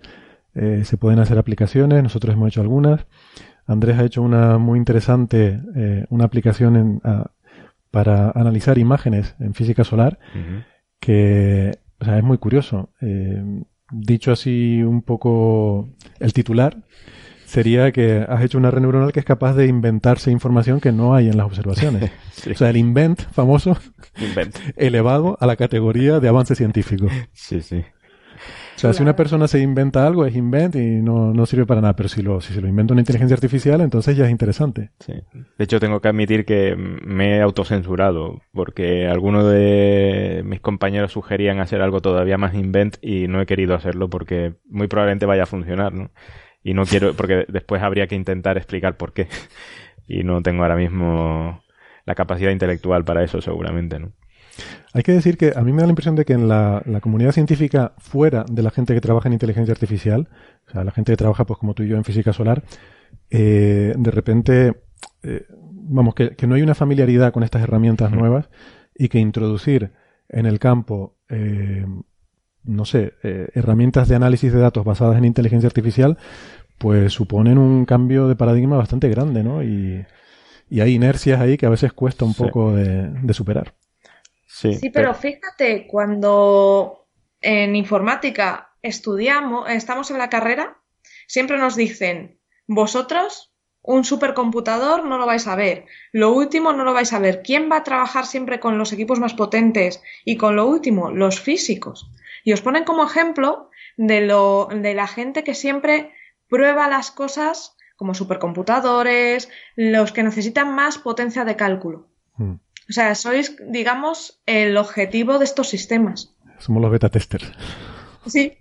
eh, 0.54 0.84
se 0.86 0.98
pueden 0.98 1.20
hacer 1.20 1.38
aplicaciones, 1.38 2.04
nosotros 2.04 2.34
hemos 2.34 2.50
hecho 2.50 2.62
algunas. 2.62 3.06
Andrés 3.68 3.98
ha 3.98 4.04
hecho 4.04 4.22
una 4.22 4.58
muy 4.58 4.78
interesante, 4.78 5.60
eh, 5.76 6.06
una 6.10 6.26
aplicación 6.26 6.76
en, 6.76 7.02
para 7.90 8.32
analizar 8.32 8.78
imágenes 8.78 9.36
en 9.40 9.54
física 9.54 9.84
solar, 9.84 10.20
que 11.00 11.80
o 12.00 12.06
sea, 12.06 12.18
es 12.18 12.24
muy 12.24 12.38
curioso. 12.38 12.90
Eh, 13.02 13.42
dicho 13.92 14.32
así 14.32 14.82
un 14.84 15.02
poco 15.02 15.90
el 16.20 16.34
titular, 16.34 16.84
sería 17.46 17.92
que 17.92 18.26
has 18.28 18.44
hecho 18.44 18.58
una 18.58 18.72
red 18.72 18.82
neuronal 18.82 19.12
que 19.12 19.20
es 19.20 19.26
capaz 19.26 19.54
de 19.54 19.68
inventarse 19.68 20.32
información 20.32 20.80
que 20.80 20.92
no 20.92 21.16
hay 21.16 21.30
en 21.30 21.38
las 21.38 21.46
observaciones. 21.48 22.12
O 22.52 22.54
sea, 22.54 22.70
el 22.70 22.78
invent 22.78 23.22
famoso 23.32 23.76
elevado 24.76 25.36
a 25.40 25.48
la 25.48 25.56
categoría 25.56 26.20
de 26.20 26.28
avance 26.28 26.54
científico. 26.54 27.08
Sí, 27.34 27.62
sí. 27.62 27.84
O 28.76 28.78
sea, 28.78 28.92
si 28.92 29.02
una 29.02 29.16
persona 29.16 29.48
se 29.48 29.60
inventa 29.60 30.06
algo, 30.06 30.26
es 30.26 30.36
invent 30.36 30.76
y 30.76 31.02
no, 31.02 31.34
no 31.34 31.46
sirve 31.46 31.66
para 31.66 31.80
nada. 31.80 31.96
Pero 31.96 32.10
si, 32.10 32.22
lo, 32.22 32.42
si 32.42 32.54
se 32.54 32.62
lo 32.62 32.68
inventa 32.68 32.94
una 32.94 33.02
inteligencia 33.02 33.36
artificial, 33.36 33.80
entonces 33.82 34.18
ya 34.18 34.26
es 34.26 34.32
interesante. 34.32 34.92
Sí. 35.00 35.14
De 35.14 35.64
hecho, 35.64 35.80
tengo 35.80 36.02
que 36.02 36.10
admitir 36.10 36.46
que 36.46 36.76
me 36.76 37.38
he 37.38 37.42
autocensurado 37.42 38.42
porque 38.54 39.08
algunos 39.08 39.50
de 39.50 40.42
mis 40.46 40.60
compañeros 40.60 41.14
sugerían 41.14 41.60
hacer 41.60 41.82
algo 41.82 42.02
todavía 42.02 42.38
más 42.38 42.54
invent 42.54 42.98
y 43.02 43.28
no 43.28 43.42
he 43.42 43.46
querido 43.46 43.76
hacerlo 43.76 44.10
porque 44.10 44.56
muy 44.66 44.88
probablemente 44.88 45.26
vaya 45.26 45.44
a 45.44 45.48
funcionar, 45.48 45.94
¿no? 45.94 46.12
Y 46.62 46.74
no 46.74 46.86
quiero, 46.86 47.14
porque 47.18 47.46
después 47.48 47.82
habría 47.82 48.08
que 48.08 48.16
intentar 48.16 48.58
explicar 48.58 48.98
por 48.98 49.14
qué. 49.14 49.28
Y 50.08 50.24
no 50.24 50.44
tengo 50.44 50.62
ahora 50.62 50.76
mismo 50.76 51.64
la 52.06 52.14
capacidad 52.14 52.52
intelectual 52.52 53.04
para 53.04 53.24
eso, 53.24 53.42
seguramente, 53.42 53.98
¿no? 53.98 54.12
Hay 54.94 55.04
que 55.04 55.12
decir 55.12 55.38
que 55.38 55.52
a 55.56 55.62
mí 55.62 55.74
me 55.74 55.82
da 55.82 55.88
la 55.88 55.92
impresión 55.92 56.16
de 56.16 56.26
que 56.26 56.34
en 56.34 56.48
la, 56.48 56.82
comunidad 57.02 57.34
científica, 57.34 57.94
fuera 57.98 58.46
de 58.50 58.64
la 58.64 58.72
gente 58.72 58.94
que 58.94 59.02
trabaja 59.02 59.28
en 59.28 59.34
inteligencia 59.34 59.74
artificial, 59.74 60.30
o 60.68 60.72
sea, 60.72 60.84
la 60.84 60.92
gente 60.92 61.12
que 61.12 61.18
trabaja, 61.18 61.46
pues 61.46 61.60
como 61.60 61.74
tú 61.74 61.84
y 61.84 61.90
yo, 61.90 61.98
en 61.98 62.06
física 62.06 62.32
solar, 62.32 62.64
eh, 63.30 63.94
de 63.98 64.12
repente, 64.12 64.74
eh, 65.24 65.46
vamos, 65.50 66.16
que, 66.16 66.36
no 66.48 66.56
hay 66.56 66.62
una 66.62 66.76
familiaridad 66.76 67.34
con 67.34 67.44
estas 67.44 67.62
herramientas 67.64 68.12
nuevas 68.12 68.50
y 68.96 69.10
que 69.10 69.20
introducir 69.20 69.92
en 70.30 70.46
el 70.46 70.60
campo, 70.60 71.18
eh, 71.28 71.86
no 72.64 72.86
sé, 72.86 73.14
herramientas 73.22 74.08
de 74.08 74.16
análisis 74.16 74.54
de 74.54 74.60
datos 74.60 74.86
basadas 74.86 75.18
en 75.18 75.26
inteligencia 75.26 75.68
artificial, 75.68 76.18
pues 76.78 77.14
suponen 77.14 77.58
un 77.58 77.86
cambio 77.86 78.28
de 78.28 78.36
paradigma 78.36 78.78
bastante 78.78 79.10
grande, 79.10 79.44
¿no? 79.44 79.62
Y, 79.62 80.06
hay 80.72 80.94
inercias 80.94 81.40
ahí 81.40 81.58
que 81.58 81.68
a 81.68 81.70
veces 81.70 81.94
cuesta 81.94 82.26
un 82.26 82.34
poco 82.34 82.74
de 82.74 83.34
superar. 83.34 83.74
Sí, 84.56 84.90
pero, 84.90 85.14
fíjate, 85.14 85.86
cuando 85.86 87.08
en 87.42 87.76
informática 87.76 88.72
estudiamos, 88.82 89.70
estamos 89.70 90.12
en 90.12 90.18
la 90.18 90.30
carrera, 90.30 90.78
siempre 91.28 91.58
nos 91.58 91.76
dicen, 91.76 92.40
vosotros 92.66 93.54
un 93.82 94.06
supercomputador 94.06 95.04
no 95.04 95.18
lo 95.18 95.26
vais 95.26 95.46
a 95.48 95.58
ver, 95.58 95.86
lo 96.14 96.32
último 96.32 96.72
no 96.72 96.86
lo 96.86 96.94
vais 96.94 97.12
a 97.12 97.20
ver. 97.20 97.44
¿Quién 97.44 97.70
va 97.70 97.78
a 97.78 97.84
trabajar 97.84 98.26
siempre 98.26 98.62
con 98.62 98.78
los 98.78 98.94
equipos 98.94 99.20
más 99.20 99.34
potentes 99.34 100.02
y 100.24 100.38
con 100.38 100.56
lo 100.56 100.66
último? 100.66 101.12
Los 101.12 101.42
físicos. 101.42 102.10
Y 102.46 102.54
os 102.54 102.62
ponen 102.62 102.86
como 102.86 103.06
ejemplo 103.06 103.70
de, 103.98 104.22
lo, 104.22 104.70
de 104.72 104.94
la 104.94 105.08
gente 105.08 105.44
que 105.44 105.54
siempre 105.54 106.14
prueba 106.48 106.88
las 106.88 107.12
cosas 107.12 107.76
como 107.98 108.14
supercomputadores, 108.14 109.50
los 109.76 110.14
que 110.14 110.24
necesitan 110.24 110.74
más 110.74 110.98
potencia 110.98 111.44
de 111.44 111.58
cálculo. 111.58 112.08
Hmm. 112.38 112.56
O 112.90 112.94
sea, 112.94 113.16
sois, 113.16 113.56
digamos, 113.68 114.40
el 114.46 114.78
objetivo 114.78 115.40
de 115.40 115.46
estos 115.46 115.70
sistemas. 115.70 116.36
Somos 116.60 116.82
los 116.82 116.92
beta 116.92 117.10
testers. 117.10 117.52
Sí. 118.28 118.58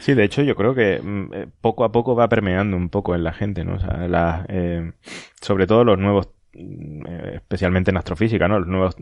Sí, 0.00 0.14
de 0.14 0.24
hecho 0.24 0.42
yo 0.42 0.56
creo 0.56 0.74
que 0.74 1.00
mm, 1.00 1.34
eh, 1.34 1.46
poco 1.60 1.84
a 1.84 1.92
poco 1.92 2.16
va 2.16 2.28
permeando 2.28 2.76
un 2.76 2.88
poco 2.88 3.14
en 3.14 3.22
la 3.22 3.32
gente, 3.32 3.64
¿no? 3.64 3.74
O 3.74 3.78
sea, 3.78 4.46
eh, 4.48 4.92
sobre 5.40 5.66
todo 5.66 5.84
los 5.84 5.98
nuevos, 5.98 6.30
mm, 6.54 7.06
eh, 7.06 7.32
especialmente 7.34 7.90
en 7.90 7.98
astrofísica, 7.98 8.48
¿no? 8.48 8.58
Los 8.58 8.68
nuevos 8.68 8.96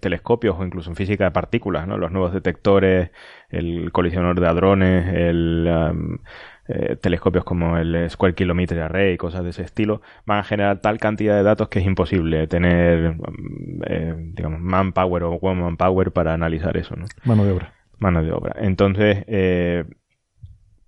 telescopios 0.00 0.56
o 0.58 0.64
incluso 0.64 0.90
en 0.90 0.96
física 0.96 1.24
de 1.24 1.30
partículas, 1.32 1.86
¿no? 1.86 1.98
Los 1.98 2.12
nuevos 2.12 2.32
detectores, 2.32 3.10
el 3.50 3.92
colisionador 3.92 4.40
de 4.40 4.46
hadrones, 4.46 5.14
el... 5.14 6.20
Eh, 6.68 6.96
telescopios 6.96 7.44
como 7.44 7.78
el 7.78 8.10
Square 8.10 8.34
Kilometer 8.34 8.80
Array 8.80 9.14
y 9.14 9.16
cosas 9.16 9.44
de 9.44 9.50
ese 9.50 9.62
estilo, 9.62 10.02
van 10.24 10.40
a 10.40 10.44
generar 10.44 10.80
tal 10.80 10.98
cantidad 10.98 11.36
de 11.36 11.44
datos 11.44 11.68
que 11.68 11.78
es 11.78 11.86
imposible 11.86 12.48
tener, 12.48 13.14
mm, 13.14 13.82
eh, 13.86 14.14
digamos, 14.34 14.60
manpower 14.60 15.22
o 15.22 15.38
woman 15.38 15.76
power 15.76 16.10
para 16.10 16.34
analizar 16.34 16.76
eso, 16.76 16.96
¿no? 16.96 17.06
Mano 17.24 17.44
de 17.44 17.52
obra. 17.52 17.72
Mano 17.98 18.22
de 18.24 18.32
obra. 18.32 18.56
Entonces, 18.58 19.24
eh, 19.28 19.84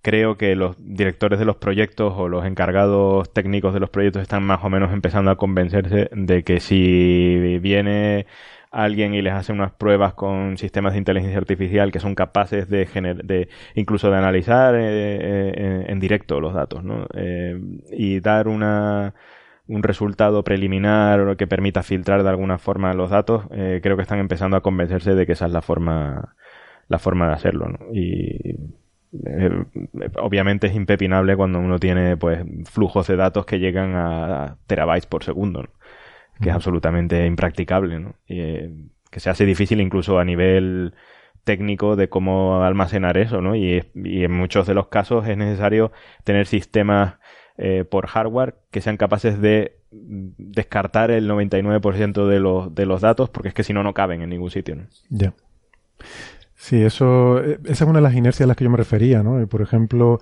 creo 0.03 0.37
que 0.37 0.57
los 0.57 0.77
directores 0.79 1.39
de 1.39 1.45
los 1.45 1.57
proyectos 1.57 2.13
o 2.17 2.29
los 2.29 2.45
encargados 2.45 3.33
técnicos 3.33 3.73
de 3.73 3.81
los 3.81 3.91
proyectos 3.91 4.23
están 4.23 4.43
más 4.43 4.65
o 4.65 4.71
menos 4.71 4.93
empezando 4.93 5.31
a 5.31 5.37
convencerse 5.37 6.11
de 6.13 6.43
que 6.43 6.59
si 6.59 7.59
viene 7.61 8.27
alguien 8.71 9.15
y 9.15 9.23
les 9.23 9.33
hace 9.33 9.53
unas 9.53 9.73
pruebas 9.73 10.15
con 10.15 10.59
sistemas 10.59 10.93
de 10.93 10.99
inteligencia 10.99 11.39
artificial 11.39 11.93
que 11.93 12.01
son 12.01 12.15
capaces 12.15 12.69
de, 12.69 12.87
de 13.25 13.49
incluso 13.75 14.11
de 14.11 14.17
analizar 14.17 14.75
eh, 14.75 14.81
eh, 14.81 15.85
en 15.89 16.01
directo 16.01 16.41
los 16.41 16.55
datos, 16.55 16.85
¿no? 16.85 17.07
Eh, 17.15 17.59
y 17.93 18.21
dar 18.21 18.49
una 18.49 19.15
un 19.67 19.83
resultado 19.83 20.45
preliminar 20.45 21.37
que 21.37 21.47
permita 21.47 21.83
filtrar 21.83 22.23
de 22.23 22.31
alguna 22.31 22.57
forma 22.57 22.95
los 22.95 23.11
datos, 23.11 23.45
creo 23.51 23.97
que 23.97 24.03
están 24.03 24.19
empezando 24.19 24.57
a 24.57 24.63
convencerse 24.63 25.15
de 25.15 25.27
que 25.27 25.33
esa 25.33 25.45
es 25.45 25.53
la 25.53 25.61
forma 25.61 26.35
la 26.89 26.99
forma 26.99 27.29
de 27.29 27.35
hacerlo, 27.35 27.69
¿no? 27.69 27.79
Y 27.93 28.57
obviamente 30.17 30.69
es 30.69 30.75
impepinable 30.75 31.37
cuando 31.37 31.59
uno 31.59 31.79
tiene 31.79 32.17
pues 32.17 32.43
flujos 32.65 33.07
de 33.09 33.17
datos 33.17 33.45
que 33.45 33.59
llegan 33.59 33.95
a 33.95 34.57
terabytes 34.67 35.07
por 35.07 35.23
segundo, 35.23 35.65
¿no? 35.65 35.69
Que 36.41 36.51
es 36.51 36.55
absolutamente 36.55 37.27
impracticable, 37.27 37.99
¿no? 37.99 38.15
Y, 38.27 38.41
eh, 38.41 38.71
que 39.11 39.21
se 39.21 39.31
hace 39.31 39.45
difícil 39.47 39.81
incluso 39.81 40.19
a 40.19 40.25
nivel 40.25 40.95
técnico 41.45 41.97
de 41.97 42.09
cómo 42.09 42.63
almacenar 42.63 43.17
eso, 43.17 43.41
¿no? 43.41 43.57
Y, 43.57 43.83
en 43.95 44.33
muchos 44.33 44.67
de 44.67 44.75
los 44.75 44.89
casos 44.89 45.27
es 45.27 45.37
necesario 45.37 45.93
tener 46.25 46.47
sistemas 46.47 47.15
eh, 47.57 47.85
por 47.85 48.07
hardware 48.07 48.57
que 48.71 48.81
sean 48.81 48.97
capaces 48.97 49.41
de 49.41 49.79
descartar 49.91 51.11
el 51.11 51.29
99% 51.29 52.27
de 52.27 52.41
los, 52.41 52.75
de 52.75 52.85
los 52.85 53.01
datos 53.01 53.31
porque 53.31 53.49
es 53.49 53.55
que 53.55 53.65
si 53.65 53.73
no, 53.73 53.83
no 53.83 53.95
caben 53.95 54.21
en 54.21 54.29
ningún 54.29 54.51
sitio, 54.51 54.77
¿no? 54.77 54.85
Ya. 55.09 55.33
Sí, 56.55 56.83
eso, 56.83 57.43
eh, 57.43 57.59
esa 57.65 57.85
es 57.85 57.89
una 57.89 58.01
de 58.01 58.03
las 58.03 58.15
inercias 58.15 58.45
a 58.45 58.49
las 58.49 58.57
que 58.57 58.65
yo 58.65 58.71
me 58.71 58.77
refería, 58.77 59.23
¿no? 59.23 59.47
Por 59.47 59.63
ejemplo, 59.63 60.21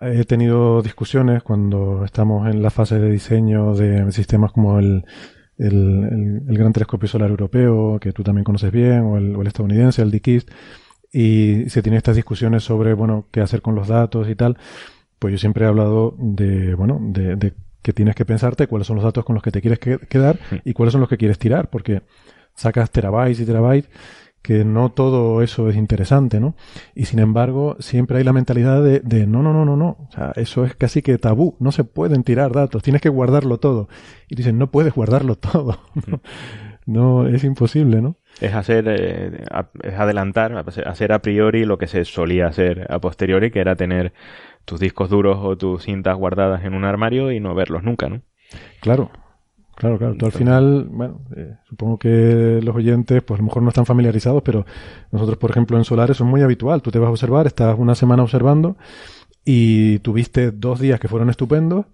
he 0.00 0.24
tenido 0.24 0.82
discusiones 0.82 1.42
cuando 1.42 2.04
estamos 2.04 2.48
en 2.48 2.62
la 2.62 2.70
fase 2.70 2.98
de 2.98 3.10
diseño 3.10 3.74
de 3.74 4.10
sistemas 4.12 4.52
como 4.52 4.78
el, 4.78 5.04
el, 5.58 6.42
Gran 6.46 6.72
Telescopio 6.72 7.08
Solar 7.08 7.30
Europeo, 7.30 7.98
que 8.00 8.12
tú 8.12 8.22
también 8.22 8.44
conoces 8.44 8.72
bien, 8.72 9.00
o 9.02 9.16
el, 9.16 9.46
estadounidense, 9.46 10.02
el 10.02 10.10
DKIST, 10.10 10.50
y 11.12 11.68
se 11.68 11.82
tienen 11.82 11.98
estas 11.98 12.16
discusiones 12.16 12.64
sobre, 12.64 12.94
bueno, 12.94 13.26
qué 13.30 13.40
hacer 13.40 13.62
con 13.62 13.74
los 13.74 13.88
datos 13.88 14.28
y 14.28 14.34
tal. 14.34 14.56
Pues 15.18 15.32
yo 15.32 15.38
siempre 15.38 15.64
he 15.64 15.68
hablado 15.68 16.16
de, 16.18 16.74
bueno, 16.74 16.98
de, 17.00 17.52
que 17.82 17.92
tienes 17.92 18.14
que 18.14 18.24
pensarte 18.24 18.66
cuáles 18.66 18.86
son 18.86 18.96
los 18.96 19.04
datos 19.04 19.24
con 19.24 19.34
los 19.34 19.42
que 19.42 19.50
te 19.50 19.60
quieres 19.60 19.78
quedar 19.78 20.38
y 20.64 20.72
cuáles 20.72 20.92
son 20.92 21.00
los 21.00 21.10
que 21.10 21.18
quieres 21.18 21.38
tirar, 21.38 21.68
porque 21.68 22.02
sacas 22.54 22.90
terabytes 22.90 23.40
y 23.40 23.46
terabytes 23.46 23.90
que 24.42 24.64
no 24.64 24.90
todo 24.90 25.40
eso 25.40 25.68
es 25.68 25.76
interesante, 25.76 26.40
¿no? 26.40 26.54
Y 26.94 27.04
sin 27.04 27.20
embargo, 27.20 27.76
siempre 27.78 28.18
hay 28.18 28.24
la 28.24 28.32
mentalidad 28.32 28.82
de, 28.82 29.00
de, 29.00 29.26
no, 29.26 29.42
no, 29.42 29.52
no, 29.52 29.64
no, 29.64 29.76
no. 29.76 29.96
O 30.08 30.12
sea, 30.12 30.32
eso 30.34 30.64
es 30.64 30.74
casi 30.74 31.00
que 31.00 31.16
tabú. 31.18 31.56
No 31.60 31.70
se 31.70 31.84
pueden 31.84 32.24
tirar 32.24 32.52
datos, 32.52 32.82
tienes 32.82 33.00
que 33.00 33.08
guardarlo 33.08 33.58
todo. 33.58 33.88
Y 34.28 34.34
dicen, 34.34 34.58
no 34.58 34.70
puedes 34.70 34.94
guardarlo 34.94 35.36
todo. 35.36 35.78
no, 36.86 37.28
es 37.28 37.44
imposible, 37.44 38.02
¿no? 38.02 38.16
Es 38.40 38.54
hacer, 38.54 38.86
eh, 38.88 39.44
es 39.82 39.94
adelantar, 39.94 40.64
hacer 40.86 41.12
a 41.12 41.20
priori 41.20 41.64
lo 41.64 41.78
que 41.78 41.86
se 41.86 42.04
solía 42.04 42.46
hacer 42.46 42.86
a 42.90 42.98
posteriori, 42.98 43.52
que 43.52 43.60
era 43.60 43.76
tener 43.76 44.12
tus 44.64 44.80
discos 44.80 45.08
duros 45.08 45.38
o 45.40 45.56
tus 45.56 45.84
cintas 45.84 46.16
guardadas 46.16 46.64
en 46.64 46.74
un 46.74 46.84
armario 46.84 47.30
y 47.30 47.40
no 47.40 47.54
verlos 47.54 47.84
nunca, 47.84 48.08
¿no? 48.08 48.22
Claro, 48.80 49.10
Claro, 49.82 49.98
claro. 49.98 50.14
Tú 50.14 50.26
al 50.26 50.30
final, 50.30 50.86
bueno, 50.92 51.22
eh, 51.34 51.56
supongo 51.68 51.98
que 51.98 52.60
los 52.62 52.76
oyentes, 52.76 53.20
pues 53.24 53.40
a 53.40 53.42
lo 53.42 53.46
mejor 53.46 53.64
no 53.64 53.70
están 53.70 53.84
familiarizados, 53.84 54.40
pero 54.44 54.64
nosotros, 55.10 55.38
por 55.38 55.50
ejemplo, 55.50 55.76
en 55.76 55.82
Solar 55.82 56.08
eso 56.08 56.22
es 56.22 56.30
muy 56.30 56.40
habitual. 56.40 56.82
Tú 56.82 56.92
te 56.92 57.00
vas 57.00 57.08
a 57.08 57.10
observar, 57.10 57.48
estás 57.48 57.76
una 57.76 57.96
semana 57.96 58.22
observando 58.22 58.76
y 59.44 59.98
tuviste 59.98 60.52
dos 60.52 60.78
días 60.78 61.00
que 61.00 61.08
fueron 61.08 61.30
estupendos 61.30 61.86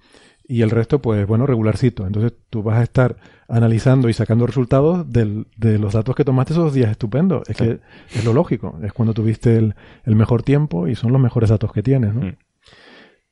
y 0.47 0.61
el 0.61 0.69
resto, 0.69 1.01
pues 1.01 1.27
bueno, 1.27 1.47
regularcito. 1.47 2.07
Entonces 2.07 2.35
tú 2.51 2.63
vas 2.63 2.77
a 2.77 2.83
estar 2.83 3.17
analizando 3.49 4.11
y 4.11 4.13
sacando 4.13 4.47
resultados 4.47 5.11
del, 5.11 5.47
de 5.57 5.79
los 5.79 5.95
datos 5.95 6.15
que 6.15 6.27
tomaste 6.27 6.53
esos 6.53 6.75
días 6.75 6.91
estupendos. 6.91 7.49
Es 7.49 7.57
que 7.57 7.81
es 8.15 8.23
lo 8.23 8.35
lógico. 8.35 8.79
Es 8.83 8.93
cuando 8.93 9.15
tuviste 9.15 9.57
el, 9.57 9.75
el, 10.05 10.15
mejor 10.15 10.43
tiempo 10.43 10.89
y 10.89 10.95
son 10.95 11.11
los 11.11 11.23
mejores 11.23 11.49
datos 11.49 11.73
que 11.73 11.83
tienes, 11.83 12.13
¿no? 12.13 12.21
Mm. 12.21 12.37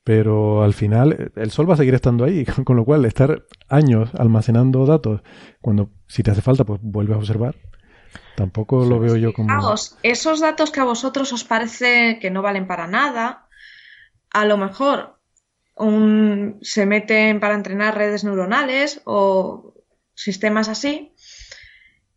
Pero 0.07 0.63
al 0.63 0.73
final 0.73 1.33
el 1.35 1.51
sol 1.51 1.69
va 1.69 1.75
a 1.75 1.77
seguir 1.79 1.95
estando 1.95 2.25
ahí, 2.25 2.45
con 2.65 2.77
lo 2.77 2.85
cual 2.85 3.05
estar 3.07 3.43
años 3.69 4.09
almacenando 4.17 4.87
datos, 4.87 5.21
cuando 5.61 5.91
si 6.07 6.23
te 6.23 6.31
hace 6.31 6.43
falta, 6.43 6.63
pues 6.65 6.79
vuelves 6.81 7.17
a 7.17 7.19
observar. 7.19 7.57
Tampoco 8.37 8.85
lo 8.85 9.01
veo 9.01 9.17
yo 9.17 9.33
como... 9.33 9.49
Fijaos, 9.49 9.99
esos 10.05 10.39
datos 10.41 10.71
que 10.71 10.79
a 10.79 10.85
vosotros 10.85 11.33
os 11.33 11.43
parece 11.43 12.19
que 12.21 12.31
no 12.31 12.41
valen 12.41 12.69
para 12.69 12.87
nada, 12.87 13.49
a 14.33 14.45
lo 14.45 14.57
mejor 14.59 15.19
un- 15.75 16.59
se 16.63 16.87
meten 16.87 17.41
para 17.41 17.55
entrenar 17.57 17.97
redes 17.97 18.23
neuronales 18.23 19.01
o 19.07 19.75
sistemas 20.15 20.69
así 20.69 21.15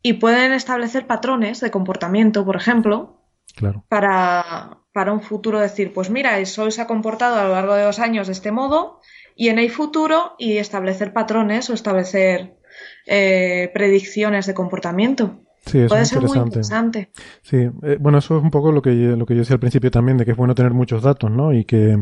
y 0.03 0.13
pueden 0.13 0.51
establecer 0.53 1.07
patrones 1.07 1.59
de 1.59 1.71
comportamiento, 1.71 2.45
por 2.45 2.55
ejemplo, 2.55 3.23
Claro. 3.55 3.83
para, 3.89 4.77
para 4.99 5.13
un 5.13 5.21
futuro 5.21 5.59
decir, 5.61 5.93
pues 5.93 6.09
mira, 6.09 6.37
el 6.39 6.45
Sol 6.45 6.73
se 6.73 6.81
ha 6.81 6.87
comportado 6.87 7.35
a 7.39 7.45
lo 7.45 7.51
largo 7.53 7.73
de 7.75 7.83
dos 7.83 7.99
años 7.99 8.27
de 8.27 8.33
este 8.33 8.51
modo 8.51 8.99
y 9.33 9.47
en 9.47 9.57
el 9.57 9.69
futuro 9.69 10.33
y 10.37 10.57
establecer 10.57 11.13
patrones 11.13 11.69
o 11.69 11.73
establecer 11.73 12.57
eh, 13.07 13.71
predicciones 13.73 14.45
de 14.45 14.53
comportamiento. 14.53 15.39
Sí, 15.65 15.77
eso 15.79 15.87
Puede 15.87 16.01
es 16.03 16.09
ser 16.09 16.21
muy 16.21 16.37
interesante. 16.37 16.99
interesante. 16.99 17.11
Sí, 17.43 17.57
eh, 17.89 17.97
bueno, 17.97 18.17
eso 18.17 18.37
es 18.37 18.43
un 18.43 18.51
poco 18.51 18.73
lo 18.73 18.81
que, 18.81 18.91
yo- 19.01 19.15
lo 19.15 19.25
que 19.25 19.35
yo 19.35 19.39
decía 19.39 19.53
al 19.53 19.61
principio 19.61 19.89
también, 19.89 20.17
de 20.17 20.25
que 20.25 20.31
es 20.31 20.37
bueno 20.37 20.53
tener 20.53 20.73
muchos 20.73 21.01
datos, 21.01 21.31
¿no? 21.31 21.53
Y 21.53 21.63
que, 21.63 21.97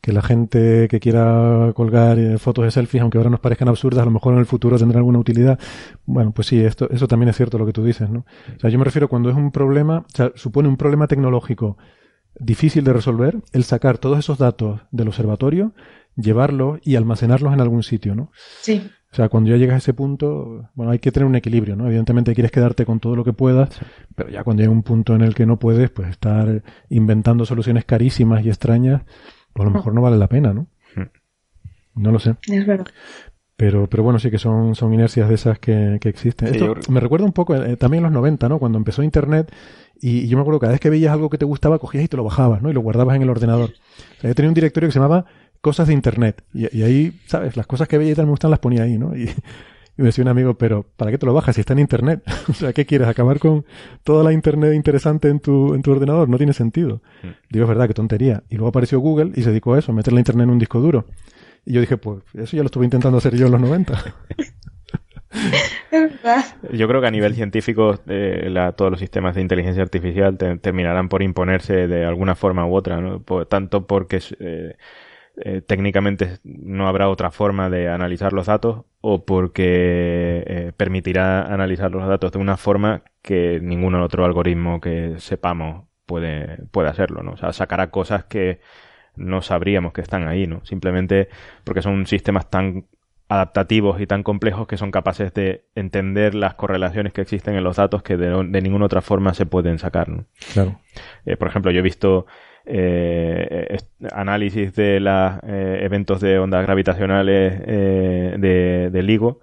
que 0.00 0.12
la 0.12 0.22
gente 0.22 0.88
que 0.90 0.98
quiera 0.98 1.72
colgar 1.74 2.18
eh, 2.18 2.38
fotos 2.38 2.64
de 2.64 2.70
selfies, 2.72 3.02
aunque 3.02 3.18
ahora 3.18 3.30
nos 3.30 3.40
parezcan 3.40 3.68
absurdas, 3.68 4.02
a 4.02 4.04
lo 4.04 4.10
mejor 4.10 4.32
en 4.34 4.40
el 4.40 4.46
futuro 4.46 4.76
tendrá 4.78 4.98
alguna 4.98 5.18
utilidad. 5.20 5.58
Bueno, 6.06 6.32
pues 6.32 6.48
sí, 6.48 6.58
esto, 6.60 6.88
eso 6.90 7.06
también 7.06 7.28
es 7.28 7.36
cierto 7.36 7.56
lo 7.58 7.66
que 7.66 7.72
tú 7.72 7.84
dices, 7.84 8.10
¿no? 8.10 8.20
O 8.56 8.60
sea, 8.60 8.68
yo 8.70 8.78
me 8.78 8.84
refiero 8.84 9.08
cuando 9.08 9.30
es 9.30 9.36
un 9.36 9.50
problema, 9.52 9.98
o 9.98 10.16
sea, 10.16 10.32
supone 10.34 10.68
un 10.68 10.76
problema 10.76 11.06
tecnológico 11.06 11.76
difícil 12.38 12.84
de 12.84 12.92
resolver, 12.92 13.38
el 13.52 13.64
sacar 13.64 13.98
todos 13.98 14.18
esos 14.18 14.38
datos 14.38 14.80
del 14.90 15.08
observatorio, 15.08 15.72
llevarlos 16.16 16.80
y 16.82 16.96
almacenarlos 16.96 17.52
en 17.52 17.60
algún 17.60 17.82
sitio, 17.82 18.14
¿no? 18.14 18.30
Sí. 18.60 18.90
O 19.12 19.16
sea, 19.16 19.28
cuando 19.28 19.50
ya 19.50 19.56
llegas 19.56 19.76
a 19.76 19.78
ese 19.78 19.94
punto, 19.94 20.68
bueno, 20.74 20.92
hay 20.92 20.98
que 20.98 21.10
tener 21.10 21.26
un 21.26 21.36
equilibrio, 21.36 21.76
¿no? 21.76 21.86
Evidentemente 21.86 22.34
quieres 22.34 22.52
quedarte 22.52 22.84
con 22.84 23.00
todo 23.00 23.16
lo 23.16 23.24
que 23.24 23.32
puedas, 23.32 23.70
pero 24.14 24.28
ya 24.28 24.44
cuando 24.44 24.62
llega 24.62 24.72
un 24.72 24.82
punto 24.82 25.14
en 25.14 25.22
el 25.22 25.34
que 25.34 25.46
no 25.46 25.58
puedes, 25.58 25.90
pues 25.90 26.08
estar 26.08 26.62
inventando 26.90 27.46
soluciones 27.46 27.84
carísimas 27.84 28.44
y 28.44 28.48
extrañas, 28.48 29.02
pues 29.52 29.66
a 29.66 29.70
lo 29.70 29.76
mejor 29.76 29.94
no 29.94 30.02
vale 30.02 30.18
la 30.18 30.28
pena, 30.28 30.52
¿no? 30.52 30.66
No 31.94 32.12
lo 32.12 32.18
sé. 32.18 32.36
Es 32.46 32.66
verdad. 32.66 32.88
Pero, 33.56 33.88
pero 33.88 34.02
bueno, 34.02 34.18
sí 34.18 34.30
que 34.30 34.38
son, 34.38 34.74
son 34.74 34.92
inercias 34.92 35.28
de 35.28 35.34
esas 35.34 35.58
que, 35.58 35.98
que 36.00 36.08
existen. 36.08 36.48
Sí, 36.48 36.54
Esto 36.54 36.74
yo 36.74 36.92
me 36.92 37.00
recuerda 37.00 37.24
un 37.24 37.32
poco 37.32 37.54
eh, 37.54 37.76
también 37.76 38.00
en 38.00 38.04
los 38.04 38.12
90, 38.12 38.48
¿no? 38.48 38.58
Cuando 38.58 38.76
empezó 38.76 39.02
Internet 39.02 39.50
y, 40.00 40.18
y 40.18 40.28
yo 40.28 40.36
me 40.36 40.42
acuerdo 40.42 40.60
que 40.60 40.64
cada 40.64 40.72
vez 40.72 40.80
que 40.80 40.90
veías 40.90 41.12
algo 41.12 41.30
que 41.30 41.38
te 41.38 41.46
gustaba, 41.46 41.78
cogías 41.78 42.04
y 42.04 42.08
te 42.08 42.18
lo 42.18 42.24
bajabas, 42.24 42.60
¿no? 42.60 42.70
Y 42.70 42.74
lo 42.74 42.80
guardabas 42.80 43.16
en 43.16 43.22
el 43.22 43.30
ordenador. 43.30 43.70
O 43.70 44.20
sea, 44.20 44.28
yo 44.28 44.34
tenía 44.34 44.50
un 44.50 44.54
directorio 44.54 44.88
que 44.88 44.92
se 44.92 44.98
llamaba 44.98 45.24
Cosas 45.62 45.88
de 45.88 45.94
Internet. 45.94 46.44
Y, 46.52 46.76
y 46.76 46.82
ahí, 46.82 47.18
¿sabes? 47.26 47.56
Las 47.56 47.66
cosas 47.66 47.88
que 47.88 47.96
veía 47.96 48.12
y 48.12 48.14
tal 48.14 48.26
me 48.26 48.32
gustan 48.32 48.50
las 48.50 48.60
ponía 48.60 48.82
ahí, 48.82 48.98
¿no? 48.98 49.16
Y, 49.16 49.30
y 49.98 50.02
me 50.02 50.08
decía 50.08 50.22
un 50.22 50.28
amigo, 50.28 50.54
pero 50.58 50.84
¿para 50.96 51.10
qué 51.10 51.16
te 51.16 51.24
lo 51.24 51.32
bajas 51.32 51.54
si 51.54 51.60
está 51.62 51.72
en 51.72 51.78
Internet? 51.78 52.22
o 52.50 52.52
sea, 52.52 52.74
¿qué 52.74 52.84
quieres? 52.84 53.08
¿Acabar 53.08 53.38
con 53.38 53.64
toda 54.04 54.22
la 54.22 54.32
Internet 54.32 54.74
interesante 54.74 55.28
en 55.28 55.40
tu, 55.40 55.74
en 55.74 55.80
tu 55.80 55.90
ordenador? 55.90 56.28
No 56.28 56.36
tiene 56.36 56.52
sentido. 56.52 57.00
Digo, 57.48 57.64
es 57.64 57.68
verdad, 57.68 57.88
qué 57.88 57.94
tontería. 57.94 58.42
Y 58.50 58.56
luego 58.56 58.68
apareció 58.68 59.00
Google 59.00 59.32
y 59.34 59.42
se 59.42 59.50
dedicó 59.50 59.72
a 59.72 59.78
eso, 59.78 59.92
a 59.92 59.94
meter 59.94 60.12
la 60.12 60.20
Internet 60.20 60.44
en 60.44 60.50
un 60.50 60.58
disco 60.58 60.80
duro. 60.80 61.06
Y 61.66 61.74
yo 61.74 61.80
dije, 61.82 61.96
pues 61.98 62.22
eso 62.34 62.56
ya 62.56 62.62
lo 62.62 62.66
estuve 62.66 62.86
intentando 62.86 63.18
hacer 63.18 63.36
yo 63.36 63.46
en 63.46 63.52
los 63.52 63.60
90. 63.60 64.02
Es 65.90 66.12
verdad. 66.22 66.44
Yo 66.72 66.88
creo 66.88 67.00
que 67.00 67.06
a 67.06 67.10
nivel 67.10 67.34
científico 67.34 67.98
eh, 68.08 68.48
la- 68.50 68.72
todos 68.72 68.90
los 68.90 69.00
sistemas 69.00 69.34
de 69.34 69.40
inteligencia 69.42 69.82
artificial 69.82 70.36
te- 70.38 70.56
terminarán 70.58 71.08
por 71.08 71.22
imponerse 71.22 71.86
de 71.88 72.04
alguna 72.04 72.34
forma 72.34 72.66
u 72.66 72.74
otra, 72.74 73.00
¿no? 73.00 73.20
Por- 73.22 73.46
tanto 73.46 73.86
porque 73.86 74.20
eh, 74.40 74.76
eh, 75.38 75.62
técnicamente 75.62 76.38
no 76.44 76.88
habrá 76.88 77.08
otra 77.10 77.30
forma 77.30 77.70
de 77.70 77.88
analizar 77.90 78.32
los 78.32 78.46
datos 78.46 78.84
o 79.00 79.24
porque 79.24 80.44
eh, 80.46 80.72
permitirá 80.76 81.52
analizar 81.52 81.90
los 81.92 82.06
datos 82.08 82.32
de 82.32 82.38
una 82.38 82.56
forma 82.56 83.02
que 83.22 83.60
ningún 83.62 83.94
otro 83.96 84.24
algoritmo 84.24 84.80
que 84.80 85.16
sepamos 85.18 85.86
puede, 86.06 86.58
puede 86.72 86.88
hacerlo, 86.90 87.22
¿no? 87.22 87.32
O 87.32 87.36
sea, 87.36 87.52
sacará 87.52 87.90
cosas 87.90 88.24
que 88.24 88.60
no 89.16 89.42
sabríamos 89.42 89.92
que 89.92 90.00
están 90.00 90.28
ahí, 90.28 90.46
¿no? 90.46 90.64
Simplemente 90.64 91.28
porque 91.64 91.82
son 91.82 92.06
sistemas 92.06 92.48
tan 92.50 92.86
adaptativos 93.28 94.00
y 94.00 94.06
tan 94.06 94.22
complejos 94.22 94.68
que 94.68 94.76
son 94.76 94.92
capaces 94.92 95.34
de 95.34 95.64
entender 95.74 96.34
las 96.34 96.54
correlaciones 96.54 97.12
que 97.12 97.22
existen 97.22 97.56
en 97.56 97.64
los 97.64 97.76
datos 97.76 98.02
que 98.02 98.16
de, 98.16 98.44
de 98.44 98.62
ninguna 98.62 98.86
otra 98.86 99.00
forma 99.00 99.34
se 99.34 99.46
pueden 99.46 99.78
sacar. 99.78 100.08
¿no? 100.08 100.26
Claro. 100.52 100.78
Eh, 101.24 101.36
por 101.36 101.48
ejemplo, 101.48 101.72
yo 101.72 101.80
he 101.80 101.82
visto 101.82 102.26
eh, 102.64 103.78
análisis 104.12 104.74
de 104.74 105.00
los 105.00 105.32
eventos 105.44 106.20
de 106.20 106.38
ondas 106.38 106.64
gravitacionales 106.64 107.60
eh, 107.66 108.36
de, 108.38 108.90
de 108.90 109.02
LIGO 109.02 109.40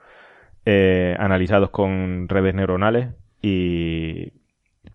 eh, 0.65 1.15
analizados 1.19 1.71
con 1.71 2.29
redes 2.29 2.55
neuronales 2.55 3.09
y 3.41 4.31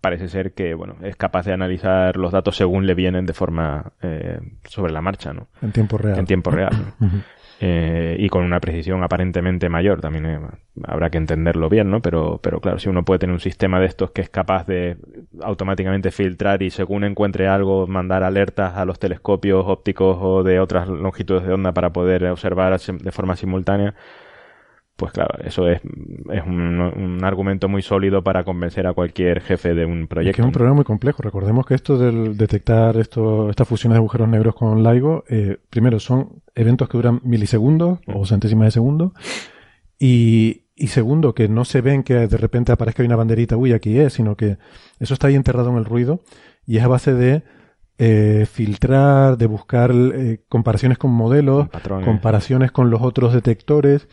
parece 0.01 0.27
ser 0.27 0.53
que 0.53 0.73
bueno 0.73 0.95
es 1.01 1.15
capaz 1.15 1.45
de 1.45 1.53
analizar 1.53 2.17
los 2.17 2.31
datos 2.31 2.55
según 2.55 2.85
le 2.85 2.93
vienen 2.93 3.25
de 3.25 3.33
forma 3.33 3.93
eh, 4.01 4.39
sobre 4.65 4.91
la 4.91 5.01
marcha, 5.01 5.33
¿no? 5.33 5.47
En 5.61 5.71
tiempo 5.71 5.97
real. 5.97 6.19
En 6.19 6.25
tiempo 6.25 6.51
real. 6.51 6.93
¿no? 6.99 7.09
Eh, 7.61 8.15
y 8.17 8.29
con 8.29 8.45
una 8.45 8.61
precisión 8.61 9.03
aparentemente 9.03 9.67
mayor. 9.67 9.99
También 9.99 10.25
eh, 10.25 10.39
habrá 10.83 11.09
que 11.09 11.17
entenderlo 11.17 11.67
bien, 11.67 11.91
¿no? 11.91 12.01
Pero, 12.01 12.39
pero 12.41 12.61
claro, 12.61 12.79
si 12.79 12.87
uno 12.87 13.03
puede 13.03 13.19
tener 13.19 13.33
un 13.33 13.41
sistema 13.41 13.81
de 13.81 13.85
estos 13.87 14.11
que 14.11 14.21
es 14.21 14.29
capaz 14.29 14.65
de 14.65 14.97
automáticamente 15.41 16.11
filtrar 16.11 16.63
y 16.63 16.69
según 16.69 17.03
encuentre 17.03 17.49
algo, 17.49 17.85
mandar 17.85 18.23
alertas 18.23 18.77
a 18.77 18.85
los 18.85 18.97
telescopios 18.97 19.65
ópticos 19.67 20.17
o 20.21 20.43
de 20.43 20.61
otras 20.61 20.87
longitudes 20.87 21.43
de 21.43 21.53
onda 21.53 21.73
para 21.73 21.91
poder 21.91 22.25
observar 22.27 22.79
de 22.79 23.11
forma 23.11 23.35
simultánea, 23.35 23.93
pues 24.99 25.11
claro, 25.13 25.39
eso 25.43 25.67
es, 25.67 25.81
es 26.31 26.43
un, 26.45 26.79
un 26.79 27.23
argumento 27.23 27.67
muy 27.67 27.81
sólido 27.81 28.21
para 28.23 28.43
convencer 28.43 28.85
a 28.85 28.93
cualquier 28.93 29.41
jefe 29.41 29.73
de 29.73 29.85
un 29.85 30.01
Es 30.03 30.07
proyecto. 30.07 30.35
que 30.35 30.41
es 30.41 30.45
un 30.45 30.51
problema 30.51 30.75
muy 30.75 30.83
complejo. 30.85 31.23
Recordemos 31.23 31.65
que 31.65 31.73
esto 31.73 31.97
del 31.97 32.37
detectar 32.37 32.97
esto, 32.97 33.49
estas 33.49 33.67
fusiones 33.67 33.95
de 33.95 33.99
agujeros 33.99 34.27
negros 34.27 34.53
con 34.55 34.83
LIGO, 34.83 35.23
eh, 35.29 35.57
primero 35.69 35.99
son 35.99 36.41
eventos 36.53 36.89
que 36.89 36.97
duran 36.97 37.21
milisegundos 37.23 37.99
o 38.13 38.25
centésimas 38.25 38.67
de 38.67 38.71
segundo. 38.71 39.13
Y, 39.97 40.63
y 40.75 40.87
segundo, 40.87 41.33
que 41.33 41.47
no 41.49 41.65
se 41.65 41.81
ven 41.81 42.03
que 42.03 42.27
de 42.27 42.37
repente 42.37 42.71
aparezca 42.71 43.03
una 43.03 43.15
banderita, 43.15 43.57
uy, 43.57 43.73
aquí 43.73 43.97
es, 43.99 44.13
sino 44.13 44.35
que 44.35 44.57
eso 44.99 45.13
está 45.13 45.27
ahí 45.27 45.35
enterrado 45.35 45.69
en 45.71 45.77
el 45.77 45.85
ruido 45.85 46.21
y 46.65 46.77
es 46.77 46.83
a 46.83 46.87
base 46.87 47.13
de 47.13 47.43
eh, 47.97 48.45
filtrar, 48.49 49.37
de 49.37 49.45
buscar 49.47 49.91
eh, 49.93 50.41
comparaciones 50.47 50.97
con 50.97 51.11
modelos, 51.11 51.67
patrones. 51.67 52.05
comparaciones 52.05 52.71
con 52.71 52.89
los 52.89 53.01
otros 53.01 53.33
detectores, 53.33 54.07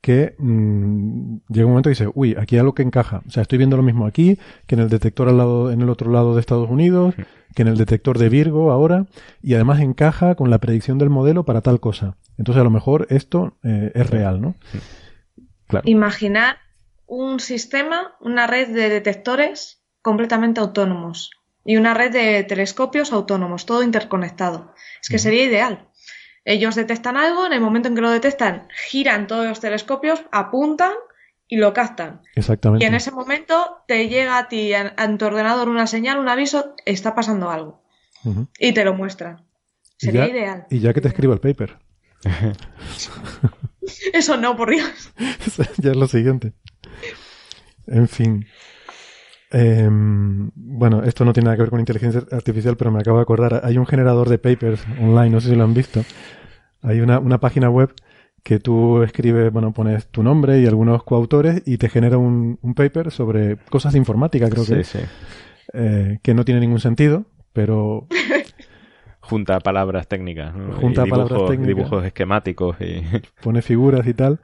que 0.00 0.36
mm, 0.38 1.38
llega 1.48 1.66
un 1.66 1.72
momento 1.72 1.88
y 1.88 1.92
dice, 1.92 2.08
uy, 2.14 2.36
aquí 2.38 2.56
hay 2.56 2.60
algo 2.60 2.74
que 2.74 2.82
encaja. 2.82 3.22
O 3.26 3.30
sea, 3.30 3.42
estoy 3.42 3.58
viendo 3.58 3.76
lo 3.76 3.82
mismo 3.82 4.06
aquí 4.06 4.38
que 4.66 4.74
en 4.74 4.80
el 4.80 4.88
detector 4.88 5.28
al 5.28 5.38
lado, 5.38 5.70
en 5.72 5.82
el 5.82 5.90
otro 5.90 6.10
lado 6.10 6.34
de 6.34 6.40
Estados 6.40 6.70
Unidos, 6.70 7.14
que 7.54 7.62
en 7.62 7.68
el 7.68 7.76
detector 7.76 8.18
de 8.18 8.28
Virgo 8.28 8.70
ahora, 8.70 9.06
y 9.42 9.54
además 9.54 9.80
encaja 9.80 10.34
con 10.34 10.50
la 10.50 10.58
predicción 10.58 10.98
del 10.98 11.10
modelo 11.10 11.44
para 11.44 11.60
tal 11.60 11.80
cosa. 11.80 12.16
Entonces, 12.36 12.60
a 12.60 12.64
lo 12.64 12.70
mejor 12.70 13.06
esto 13.10 13.58
eh, 13.64 13.90
es 13.94 14.08
real, 14.08 14.40
¿no? 14.40 14.54
Claro. 15.66 15.88
Imaginar 15.88 16.58
un 17.06 17.40
sistema, 17.40 18.16
una 18.20 18.46
red 18.46 18.68
de 18.68 18.88
detectores 18.88 19.82
completamente 20.02 20.60
autónomos 20.60 21.30
y 21.64 21.76
una 21.76 21.92
red 21.92 22.12
de 22.12 22.44
telescopios 22.44 23.12
autónomos, 23.12 23.66
todo 23.66 23.82
interconectado. 23.82 24.72
Es 25.02 25.08
que 25.08 25.18
sería 25.18 25.44
ideal. 25.44 25.88
Ellos 26.44 26.74
detectan 26.74 27.16
algo, 27.16 27.46
en 27.46 27.52
el 27.52 27.60
momento 27.60 27.88
en 27.88 27.94
que 27.94 28.00
lo 28.00 28.10
detectan, 28.10 28.68
giran 28.88 29.26
todos 29.26 29.46
los 29.46 29.60
telescopios, 29.60 30.22
apuntan 30.32 30.92
y 31.46 31.56
lo 31.56 31.72
captan. 31.74 32.22
Exactamente. 32.34 32.84
Y 32.84 32.88
en 32.88 32.94
ese 32.94 33.10
momento 33.10 33.82
te 33.86 34.08
llega 34.08 34.38
a 34.38 34.48
ti, 34.48 34.72
a, 34.74 34.94
a 34.96 35.16
tu 35.18 35.24
ordenador, 35.26 35.68
una 35.68 35.86
señal, 35.86 36.18
un 36.18 36.28
aviso, 36.28 36.74
está 36.84 37.14
pasando 37.14 37.50
algo. 37.50 37.82
Y 38.58 38.72
te 38.72 38.84
lo 38.84 38.94
muestran. 38.94 39.44
Y 40.00 40.06
Sería 40.06 40.26
ya- 40.26 40.32
ideal. 40.32 40.66
Y 40.70 40.80
ya 40.80 40.92
que 40.94 41.00
te 41.00 41.08
escribo 41.08 41.32
el 41.32 41.40
paper. 41.40 41.78
Eso 44.12 44.36
no, 44.36 44.56
por 44.56 44.70
Dios. 44.70 45.12
ya 45.78 45.90
es 45.92 45.96
lo 45.96 46.06
siguiente. 46.08 46.52
En 47.86 48.08
fin. 48.08 48.46
Em, 49.50 50.50
bueno, 50.54 51.02
esto 51.04 51.24
no 51.24 51.32
tiene 51.32 51.46
nada 51.46 51.56
que 51.56 51.62
ver 51.62 51.70
con 51.70 51.80
inteligencia 51.80 52.22
artificial, 52.32 52.76
pero 52.76 52.90
me 52.90 53.00
acabo 53.00 53.18
de 53.18 53.22
acordar. 53.22 53.60
Hay 53.64 53.78
un 53.78 53.86
generador 53.86 54.28
de 54.28 54.38
papers 54.38 54.84
online, 55.00 55.30
no 55.30 55.40
sé 55.40 55.50
si 55.50 55.56
lo 55.56 55.64
han 55.64 55.74
visto. 55.74 56.04
Hay 56.82 57.00
una, 57.00 57.18
una 57.18 57.38
página 57.38 57.70
web 57.70 57.92
que 58.42 58.60
tú 58.60 59.02
escribes, 59.02 59.52
bueno, 59.52 59.72
pones 59.72 60.06
tu 60.08 60.22
nombre 60.22 60.60
y 60.60 60.66
algunos 60.66 61.02
coautores 61.02 61.62
y 61.66 61.78
te 61.78 61.88
genera 61.88 62.18
un, 62.18 62.58
un 62.62 62.74
paper 62.74 63.10
sobre 63.10 63.56
cosas 63.68 63.92
de 63.92 63.98
informática, 63.98 64.48
creo 64.48 64.64
que, 64.64 64.84
Sí, 64.84 64.98
eh, 65.74 66.18
que 66.22 66.34
no 66.34 66.44
tiene 66.44 66.60
ningún 66.60 66.80
sentido, 66.80 67.26
pero 67.52 68.06
Junta 69.20 69.60
palabras 69.60 70.08
técnicas. 70.08 70.54
¿no? 70.54 70.72
Junta 70.76 71.06
y 71.06 71.10
palabras 71.10 71.40
técnicas. 71.46 71.66
dibujos 71.66 72.04
esquemáticos 72.04 72.76
y 72.80 73.02
pone 73.42 73.60
figuras 73.60 74.06
y 74.06 74.14
tal, 74.14 74.40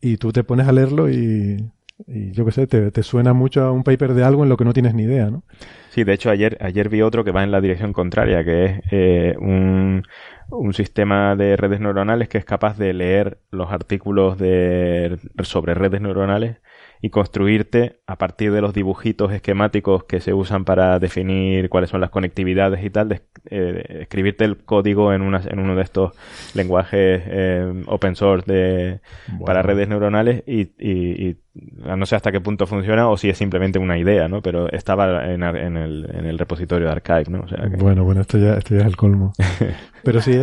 y 0.00 0.16
tú 0.16 0.32
te 0.32 0.42
pones 0.42 0.66
a 0.66 0.72
leerlo 0.72 1.08
y, 1.08 1.70
y 2.06 2.32
yo 2.32 2.44
qué 2.44 2.52
sé, 2.52 2.66
te, 2.66 2.90
te 2.90 3.02
suena 3.02 3.32
mucho 3.32 3.62
a 3.62 3.72
un 3.72 3.84
paper 3.84 4.14
de 4.14 4.24
algo 4.24 4.42
en 4.42 4.48
lo 4.48 4.56
que 4.56 4.64
no 4.64 4.72
tienes 4.72 4.94
ni 4.94 5.04
idea, 5.04 5.30
¿no? 5.30 5.44
Sí, 5.90 6.02
de 6.04 6.12
hecho 6.12 6.30
ayer, 6.30 6.58
ayer 6.60 6.88
vi 6.88 7.02
otro 7.02 7.24
que 7.24 7.30
va 7.30 7.44
en 7.44 7.52
la 7.52 7.60
dirección 7.60 7.92
contraria, 7.92 8.44
que 8.44 8.64
es 8.64 8.80
eh, 8.90 9.36
un, 9.38 10.02
un 10.50 10.74
sistema 10.74 11.36
de 11.36 11.56
redes 11.56 11.80
neuronales 11.80 12.28
que 12.28 12.38
es 12.38 12.44
capaz 12.44 12.76
de 12.78 12.92
leer 12.92 13.38
los 13.50 13.70
artículos 13.70 14.36
de, 14.38 15.18
sobre 15.42 15.74
redes 15.74 16.00
neuronales 16.00 16.56
y 17.00 17.10
construirte 17.10 18.00
a 18.06 18.16
partir 18.16 18.52
de 18.52 18.60
los 18.60 18.72
dibujitos 18.72 19.32
esquemáticos 19.32 20.04
que 20.04 20.20
se 20.20 20.32
usan 20.32 20.64
para 20.64 20.98
definir 20.98 21.68
cuáles 21.68 21.90
son 21.90 22.00
las 22.00 22.10
conectividades 22.10 22.84
y 22.84 22.90
tal, 22.90 23.22
eh, 23.50 23.98
escribirte 24.02 24.44
el 24.44 24.64
código 24.64 25.12
en, 25.12 25.22
una, 25.22 25.42
en 25.46 25.58
uno 25.58 25.76
de 25.76 25.82
estos 25.82 26.12
lenguajes 26.54 27.22
eh, 27.26 27.84
open 27.86 28.16
source 28.16 28.50
de, 28.50 29.00
para 29.44 29.62
redes 29.62 29.88
neuronales 29.88 30.42
y, 30.46 30.72
y, 30.78 31.36
no 31.84 32.04
sé 32.04 32.16
hasta 32.16 32.32
qué 32.32 32.40
punto 32.40 32.66
funciona 32.66 33.08
o 33.08 33.16
si 33.16 33.28
es 33.28 33.38
simplemente 33.38 33.78
una 33.78 33.96
idea, 33.96 34.26
¿no? 34.26 34.42
Pero 34.42 34.68
estaba 34.72 35.32
en, 35.32 35.42
en, 35.44 35.76
el, 35.76 36.10
en 36.12 36.26
el 36.26 36.38
repositorio 36.38 36.86
de 36.86 36.92
Archive, 36.92 37.26
¿no? 37.28 37.44
Bueno, 37.78 38.02
bueno, 38.02 38.22
esto 38.22 38.38
ya, 38.38 38.54
esto 38.54 38.74
ya 38.74 38.80
es 38.80 38.86
el 38.86 38.96
colmo. 38.96 39.32
Pero 40.02 40.20
sí, 40.20 40.40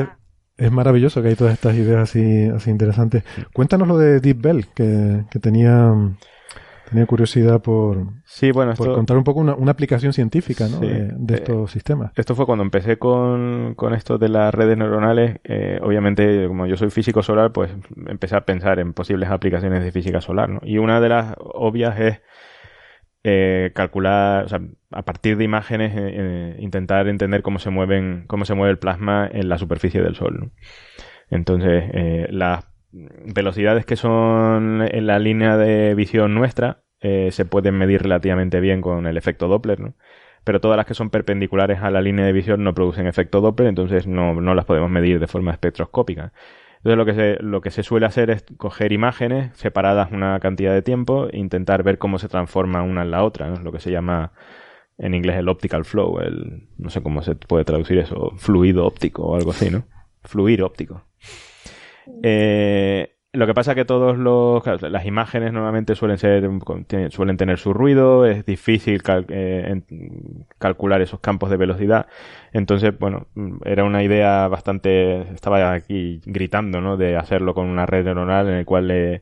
es 0.62 0.72
maravilloso 0.72 1.22
que 1.22 1.30
hay 1.30 1.36
todas 1.36 1.54
estas 1.54 1.76
ideas 1.76 2.02
así, 2.02 2.46
así 2.46 2.70
interesantes. 2.70 3.24
Cuéntanos 3.52 3.88
lo 3.88 3.98
de 3.98 4.20
Deep 4.20 4.42
Bell, 4.42 4.68
que, 4.76 5.24
que 5.32 5.40
tenía, 5.40 5.92
tenía 6.92 7.06
curiosidad 7.06 7.62
por, 7.62 8.06
sí, 8.26 8.52
bueno, 8.52 8.74
por 8.74 8.94
contar 8.94 9.16
un 9.16 9.24
poco 9.24 9.40
una, 9.40 9.56
una 9.56 9.72
aplicación 9.72 10.12
científica 10.12 10.68
¿no? 10.68 10.80
de, 10.80 11.36
estos 11.36 11.70
eh, 11.70 11.74
sistemas. 11.74 12.12
Esto 12.18 12.36
fue 12.36 12.46
cuando 12.46 12.66
empecé 12.66 12.98
con, 12.98 13.76
con 13.76 13.94
esto 13.94 14.18
de 14.18 14.28
las 14.28 14.54
redes 14.54 14.78
neuronales. 14.78 15.40
Eh, 15.46 15.80
obviamente, 15.82 16.50
como 16.50 16.68
yo 16.68 16.76
soy 16.76 16.90
físico 16.90 17.24
solar, 17.24 17.54
pues 17.54 17.72
empecé 18.08 18.36
a 18.36 18.42
pensar 18.42 18.80
en 18.80 18.92
posibles 18.92 19.30
aplicaciones 19.30 19.86
de 19.86 19.94
física 19.94 20.20
solar. 20.20 20.50
¿no? 20.50 20.60
Y 20.64 20.80
una 20.80 21.00
de 21.00 21.08
las 21.08 21.34
obvias 21.38 21.98
es 21.98 22.22
eh, 23.24 23.72
calcular, 23.74 24.44
o 24.44 24.50
sea, 24.50 24.60
a 24.92 25.04
partir 25.04 25.38
de 25.38 25.46
imágenes, 25.46 26.60
intentar 26.60 27.08
entender 27.08 27.42
cómo 27.42 27.60
se 27.60 27.70
mueven, 27.70 28.26
cómo 28.28 28.44
se 28.44 28.54
mueve 28.54 28.72
el 28.72 28.80
plasma 28.80 29.30
en 29.32 29.48
la 29.48 29.58
superficie 29.58 30.02
del 30.02 30.16
Sol. 30.16 30.38
¿no? 30.42 30.52
Entonces, 31.30 31.86
las 32.32 32.66
velocidades 32.92 33.86
que 33.86 33.96
son 33.96 34.82
en 34.82 35.08
la 35.08 35.20
línea 35.20 35.58
de 35.58 35.96
visión 35.96 36.34
nuestra 36.36 36.84
se 37.02 37.46
pueden 37.46 37.76
medir 37.80 38.04
relativamente 38.04 38.60
bien 38.60 38.82
con 38.82 39.08
el 39.08 39.18
efecto 39.18 39.48
Doppler, 39.48 39.80
¿no? 39.80 39.96
Pero 40.44 40.62
todas 40.62 40.78
las 40.78 40.86
que 40.86 40.94
son 40.94 41.10
perpendiculares 41.10 41.82
a 41.82 41.90
la 41.92 42.02
línea 42.02 42.26
de 42.26 42.32
visión 42.32 42.64
no 42.64 42.74
producen 42.74 43.08
efecto 43.08 43.42
Doppler, 43.42 43.70
entonces 43.70 44.08
no, 44.08 44.40
no 44.40 44.54
las 44.54 44.66
podemos 44.66 44.90
medir 44.90 45.20
de 45.20 45.28
forma 45.28 45.52
espectroscópica. 45.52 46.32
Entonces 46.78 46.98
lo 46.98 47.06
que 47.06 47.14
se, 47.14 47.44
lo 47.44 47.62
que 47.62 47.70
se 47.70 47.84
suele 47.84 48.08
hacer 48.08 48.32
es 48.32 48.44
coger 48.58 48.92
imágenes 48.92 49.56
separadas 49.56 50.12
una 50.12 50.40
cantidad 50.40 50.74
de 50.74 50.82
tiempo 50.82 51.28
e 51.30 51.38
intentar 51.38 51.84
ver 51.84 52.00
cómo 52.00 52.18
se 52.18 52.28
transforma 52.28 52.82
una 52.82 53.04
en 53.04 53.12
la 53.12 53.24
otra, 53.24 53.50
¿no? 53.50 53.58
lo 53.62 53.72
que 53.72 53.80
se 53.80 53.92
llama 53.92 54.32
en 54.98 55.14
inglés 55.14 55.38
el 55.38 55.48
optical 55.50 55.86
flow, 55.86 56.20
el 56.20 56.70
no 56.78 56.90
sé 56.90 57.04
cómo 57.04 57.22
se 57.22 57.36
puede 57.36 57.66
traducir 57.66 58.00
eso, 58.00 58.32
fluido 58.38 58.86
óptico 58.86 59.24
o 59.24 59.36
algo 59.36 59.52
así, 59.52 59.70
¿no? 59.70 59.84
Fluir 60.24 60.64
óptico. 60.64 61.04
Eh, 62.24 63.16
lo 63.34 63.48
que 63.48 63.54
pasa 63.54 63.72
es 63.72 63.76
que 63.76 63.86
todos 63.86 64.18
los 64.18 64.62
las 64.82 65.06
imágenes 65.06 65.54
normalmente 65.54 65.96
suelen 65.96 66.18
ser 66.18 66.50
suelen 67.12 67.38
tener 67.38 67.58
su 67.60 67.74
ruido, 67.74 68.26
es 68.26 68.46
difícil 68.46 69.02
eh, 69.30 69.82
calcular 70.58 71.02
esos 71.02 71.22
campos 71.22 71.50
de 71.50 71.56
velocidad. 71.56 72.08
Entonces, 72.52 72.98
bueno, 73.00 73.28
era 73.64 73.86
una 73.86 74.04
idea 74.04 74.50
bastante 74.50 75.22
estaba 75.34 75.72
aquí 75.72 76.22
gritando, 76.26 76.82
¿no? 76.82 76.98
De 76.98 77.16
hacerlo 77.16 77.54
con 77.54 77.68
una 77.68 77.86
red 77.86 78.04
neuronal 78.04 78.50
en 78.50 78.56
el 78.56 78.66
cual 78.66 78.92
eh, 78.92 79.22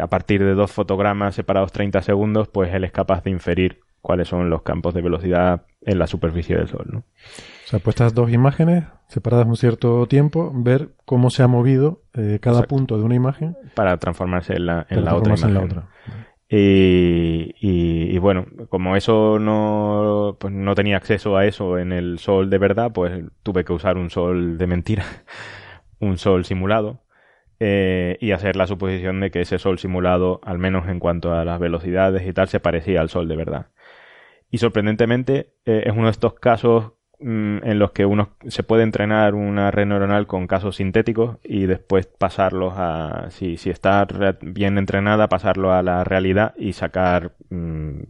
a 0.00 0.06
partir 0.06 0.42
de 0.42 0.54
dos 0.54 0.72
fotogramas 0.72 1.34
separados 1.34 1.72
30 1.72 2.00
segundos, 2.00 2.48
pues 2.48 2.72
él 2.72 2.84
es 2.84 2.92
capaz 2.92 3.22
de 3.22 3.30
inferir 3.30 3.80
cuáles 4.00 4.28
son 4.28 4.48
los 4.48 4.62
campos 4.62 4.94
de 4.94 5.02
velocidad 5.02 5.66
en 5.82 5.98
la 5.98 6.06
superficie 6.06 6.56
del 6.56 6.68
Sol, 6.68 6.86
¿no? 6.90 7.04
Sea, 7.72 7.78
puestas 7.80 8.14
dos 8.14 8.30
imágenes 8.30 8.84
separadas 9.08 9.46
un 9.46 9.56
cierto 9.56 10.06
tiempo, 10.06 10.52
ver 10.54 10.90
cómo 11.04 11.30
se 11.30 11.42
ha 11.42 11.48
movido 11.48 12.02
eh, 12.14 12.38
cada 12.40 12.62
punto 12.62 12.98
de 12.98 13.04
una 13.04 13.14
imagen. 13.14 13.56
Para 13.74 13.96
transformarse 13.98 14.54
en 14.54 14.66
la, 14.66 14.86
en 14.88 15.04
la 15.04 15.14
otra 15.14 15.34
imagen. 15.36 15.82
Y, 16.48 17.54
y, 17.60 18.18
bueno, 18.18 18.44
como 18.68 18.94
eso 18.94 19.38
no, 19.38 20.36
pues 20.38 20.52
no 20.52 20.74
tenía 20.74 20.98
acceso 20.98 21.38
a 21.38 21.46
eso 21.46 21.78
en 21.78 21.92
el 21.92 22.18
sol 22.18 22.50
de 22.50 22.58
verdad, 22.58 22.92
pues 22.92 23.24
tuve 23.42 23.64
que 23.64 23.72
usar 23.72 23.96
un 23.96 24.10
sol 24.10 24.58
de 24.58 24.66
mentira, 24.66 25.04
un 25.98 26.18
sol 26.18 26.44
simulado, 26.44 27.04
eh, 27.58 28.18
y 28.20 28.32
hacer 28.32 28.56
la 28.56 28.66
suposición 28.66 29.20
de 29.20 29.30
que 29.30 29.40
ese 29.40 29.58
sol 29.58 29.78
simulado, 29.78 30.40
al 30.44 30.58
menos 30.58 30.88
en 30.88 30.98
cuanto 30.98 31.32
a 31.32 31.44
las 31.46 31.58
velocidades 31.58 32.26
y 32.26 32.34
tal, 32.34 32.48
se 32.48 32.60
parecía 32.60 33.00
al 33.00 33.08
sol 33.08 33.28
de 33.28 33.36
verdad. 33.36 33.68
Y 34.50 34.58
sorprendentemente 34.58 35.54
eh, 35.64 35.84
es 35.86 35.92
uno 35.92 36.04
de 36.04 36.10
estos 36.10 36.34
casos 36.34 36.92
Mm, 37.22 37.58
en 37.62 37.78
los 37.78 37.92
que 37.92 38.04
uno 38.04 38.30
se 38.48 38.64
puede 38.64 38.82
entrenar 38.82 39.34
una 39.34 39.70
red 39.70 39.86
neuronal 39.86 40.26
con 40.26 40.48
casos 40.48 40.76
sintéticos 40.76 41.38
y 41.44 41.66
después 41.66 42.06
pasarlos 42.06 42.74
a, 42.76 43.26
si, 43.30 43.56
si 43.58 43.70
está 43.70 44.06
bien 44.40 44.76
entrenada, 44.76 45.28
pasarlo 45.28 45.72
a 45.72 45.82
la 45.82 46.02
realidad 46.02 46.52
y 46.56 46.72
sacar, 46.72 47.32
mm, 47.50 48.00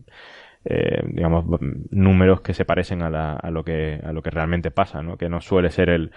eh, 0.64 1.02
digamos, 1.08 1.44
números 1.90 2.40
que 2.40 2.54
se 2.54 2.64
parecen 2.64 3.02
a, 3.02 3.10
la, 3.10 3.34
a, 3.34 3.50
lo 3.50 3.64
que, 3.64 4.00
a 4.02 4.12
lo 4.12 4.22
que 4.22 4.30
realmente 4.30 4.70
pasa, 4.70 5.02
¿no? 5.02 5.18
Que 5.18 5.28
no 5.28 5.42
suele 5.42 5.70
ser 5.70 5.90
el, 5.90 6.12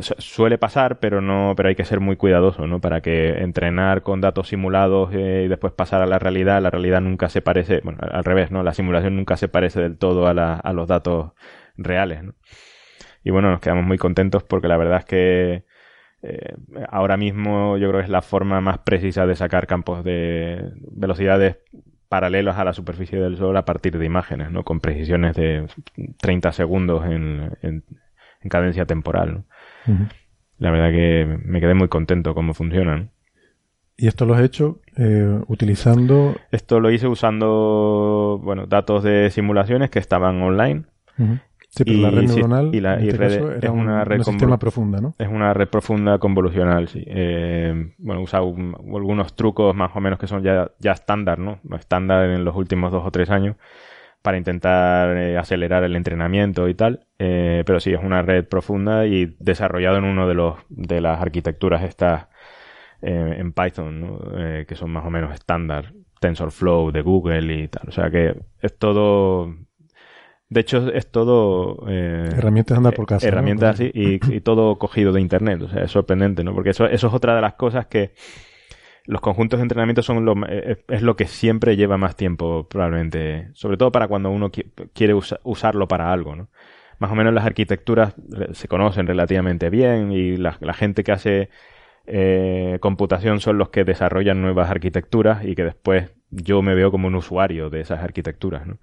suele 0.00 0.56
pasar, 0.58 1.00
pero 1.00 1.20
no, 1.20 1.54
pero 1.56 1.68
hay 1.68 1.74
que 1.74 1.84
ser 1.84 2.00
muy 2.00 2.16
cuidadoso, 2.16 2.66
¿no? 2.66 2.80
Para 2.80 3.02
que 3.02 3.42
entrenar 3.42 4.02
con 4.02 4.20
datos 4.22 4.48
simulados 4.48 5.10
eh, 5.12 5.42
y 5.46 5.48
después 5.48 5.72
pasar 5.74 6.00
a 6.02 6.06
la 6.06 6.18
realidad, 6.18 6.62
la 6.62 6.70
realidad 6.70 7.00
nunca 7.02 7.28
se 7.28 7.42
parece, 7.42 7.80
bueno, 7.84 7.98
al 8.00 8.24
revés, 8.24 8.50
¿no? 8.50 8.62
La 8.62 8.72
simulación 8.74 9.16
nunca 9.16 9.36
se 9.36 9.48
parece 9.48 9.80
del 9.80 9.98
todo 9.98 10.26
a, 10.28 10.34
la, 10.34 10.54
a 10.54 10.72
los 10.72 10.88
datos 10.88 11.32
reales. 11.80 12.22
¿no? 12.22 12.34
Y 13.24 13.30
bueno, 13.30 13.50
nos 13.50 13.60
quedamos 13.60 13.84
muy 13.84 13.98
contentos 13.98 14.42
porque 14.42 14.68
la 14.68 14.76
verdad 14.76 14.98
es 14.98 15.04
que 15.04 15.64
eh, 16.22 16.54
ahora 16.88 17.16
mismo 17.16 17.76
yo 17.78 17.88
creo 17.88 18.00
que 18.00 18.04
es 18.04 18.10
la 18.10 18.22
forma 18.22 18.60
más 18.60 18.78
precisa 18.78 19.26
de 19.26 19.36
sacar 19.36 19.66
campos 19.66 20.04
de 20.04 20.72
velocidades 20.92 21.56
paralelos 22.08 22.56
a 22.56 22.64
la 22.64 22.72
superficie 22.72 23.20
del 23.20 23.36
Sol 23.36 23.56
a 23.56 23.64
partir 23.64 23.96
de 23.96 24.04
imágenes, 24.04 24.50
¿no? 24.50 24.64
Con 24.64 24.80
precisiones 24.80 25.36
de 25.36 25.66
30 26.18 26.52
segundos 26.52 27.06
en, 27.06 27.56
en, 27.62 27.84
cadencia 28.48 28.84
temporal. 28.84 29.44
La 30.58 30.70
verdad 30.70 30.90
que 30.90 31.38
me 31.44 31.60
quedé 31.60 31.74
muy 31.74 31.88
contento 31.88 32.34
cómo 32.34 32.52
funcionan. 32.52 33.10
¿Y 33.96 34.08
esto 34.08 34.24
lo 34.24 34.34
has 34.34 34.42
hecho 34.42 34.80
eh, 34.96 35.40
utilizando? 35.46 36.34
Esto 36.50 36.80
lo 36.80 36.90
hice 36.90 37.06
usando, 37.06 38.40
bueno, 38.42 38.66
datos 38.66 39.04
de 39.04 39.30
simulaciones 39.30 39.90
que 39.90 39.98
estaban 39.98 40.42
online. 40.42 40.86
Sí, 41.70 41.84
pero 41.84 41.98
la 41.98 42.10
red 42.10 42.28
neuronal 42.28 42.74
y 42.74 42.80
la, 42.80 42.96
este 42.96 43.26
es 43.62 43.70
una 43.70 44.04
red 44.04 44.22
sistema 44.22 44.58
profunda, 44.58 45.00
¿no? 45.00 45.14
Es 45.18 45.28
una 45.28 45.54
red 45.54 45.68
profunda 45.68 46.18
convolucional, 46.18 46.88
sí. 46.88 47.04
Eh, 47.06 47.92
bueno, 47.98 48.22
usa 48.22 48.40
algunos 48.40 49.36
trucos 49.36 49.74
más 49.76 49.92
o 49.94 50.00
menos 50.00 50.18
que 50.18 50.26
son 50.26 50.42
ya, 50.42 50.72
ya 50.80 50.90
estándar, 50.90 51.38
¿no? 51.38 51.60
Estándar 51.78 52.28
en 52.28 52.44
los 52.44 52.56
últimos 52.56 52.90
dos 52.90 53.06
o 53.06 53.10
tres 53.12 53.30
años 53.30 53.54
para 54.20 54.36
intentar 54.36 55.16
eh, 55.16 55.38
acelerar 55.38 55.84
el 55.84 55.94
entrenamiento 55.94 56.68
y 56.68 56.74
tal. 56.74 57.06
Eh, 57.20 57.62
pero 57.64 57.78
sí, 57.78 57.92
es 57.92 58.02
una 58.02 58.22
red 58.22 58.48
profunda 58.48 59.06
y 59.06 59.36
desarrollado 59.38 59.98
en 59.98 60.04
uno 60.04 60.26
de 60.26 60.34
los 60.34 60.56
de 60.70 61.00
las 61.00 61.20
arquitecturas 61.20 61.84
estas 61.84 62.26
en 63.02 63.52
Python, 63.52 64.00
¿no? 64.00 64.18
que 64.66 64.74
son 64.74 64.90
más 64.90 65.06
o 65.06 65.10
menos 65.10 65.32
estándar. 65.32 65.94
TensorFlow 66.20 66.90
de 66.90 67.00
Google 67.00 67.54
y 67.54 67.68
tal. 67.68 67.88
O 67.88 67.92
sea 67.92 68.10
que 68.10 68.36
es 68.60 68.76
todo 68.76 69.54
de 70.50 70.60
hecho, 70.60 70.92
es 70.92 71.08
todo... 71.08 71.84
Eh, 71.88 72.28
herramientas 72.36 72.76
andar 72.76 72.92
por 72.92 73.06
casa. 73.06 73.26
Herramientas 73.26 73.74
así 73.74 73.90
y, 73.94 74.40
todo 74.40 74.78
cogido 74.78 75.12
de 75.12 75.20
Internet. 75.20 75.62
O 75.62 75.68
sea, 75.68 75.84
es 75.84 75.92
sorprendente, 75.92 76.42
¿no? 76.42 76.52
Porque 76.52 76.70
eso, 76.70 76.86
eso 76.86 77.06
es 77.06 77.14
otra 77.14 77.36
de 77.36 77.40
las 77.40 77.54
cosas 77.54 77.86
que 77.86 78.14
los 79.06 79.20
conjuntos 79.20 79.60
de 79.60 79.62
entrenamiento 79.62 80.02
son 80.02 80.24
lo, 80.24 80.34
eh, 80.48 80.82
es, 80.88 81.02
lo 81.02 81.14
que 81.14 81.28
siempre 81.28 81.76
lleva 81.76 81.98
más 81.98 82.16
tiempo, 82.16 82.66
probablemente. 82.68 83.50
Sobre 83.54 83.76
todo 83.76 83.92
para 83.92 84.08
cuando 84.08 84.30
uno 84.30 84.50
quiere 84.92 85.14
usarlo 85.14 85.86
para 85.86 86.12
algo, 86.12 86.34
¿no? 86.34 86.48
Más 86.98 87.12
o 87.12 87.14
menos 87.14 87.32
las 87.32 87.46
arquitecturas 87.46 88.14
se 88.52 88.66
conocen 88.66 89.06
relativamente 89.06 89.70
bien 89.70 90.10
y 90.10 90.36
la, 90.36 90.52
gente 90.74 91.04
que 91.04 91.12
hace 91.12 91.48
eh, 92.06 92.76
computación 92.80 93.40
son 93.40 93.56
los 93.56 93.70
que 93.70 93.84
desarrollan 93.84 94.42
nuevas 94.42 94.68
arquitecturas 94.68 95.44
y 95.44 95.54
que 95.54 95.62
después 95.64 96.10
yo 96.30 96.60
me 96.60 96.74
veo 96.74 96.90
como 96.90 97.06
un 97.06 97.14
usuario 97.14 97.70
de 97.70 97.80
esas 97.80 98.00
arquitecturas, 98.00 98.66
¿no? 98.66 98.78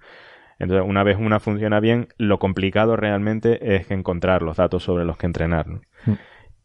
Entonces, 0.58 0.88
una 0.88 1.02
vez 1.02 1.16
una 1.18 1.40
funciona 1.40 1.80
bien, 1.80 2.08
lo 2.18 2.38
complicado 2.38 2.96
realmente 2.96 3.76
es 3.76 3.90
encontrar 3.90 4.42
los 4.42 4.56
datos 4.56 4.82
sobre 4.82 5.04
los 5.04 5.16
que 5.16 5.26
entrenar. 5.26 5.68
Mm. 5.68 6.12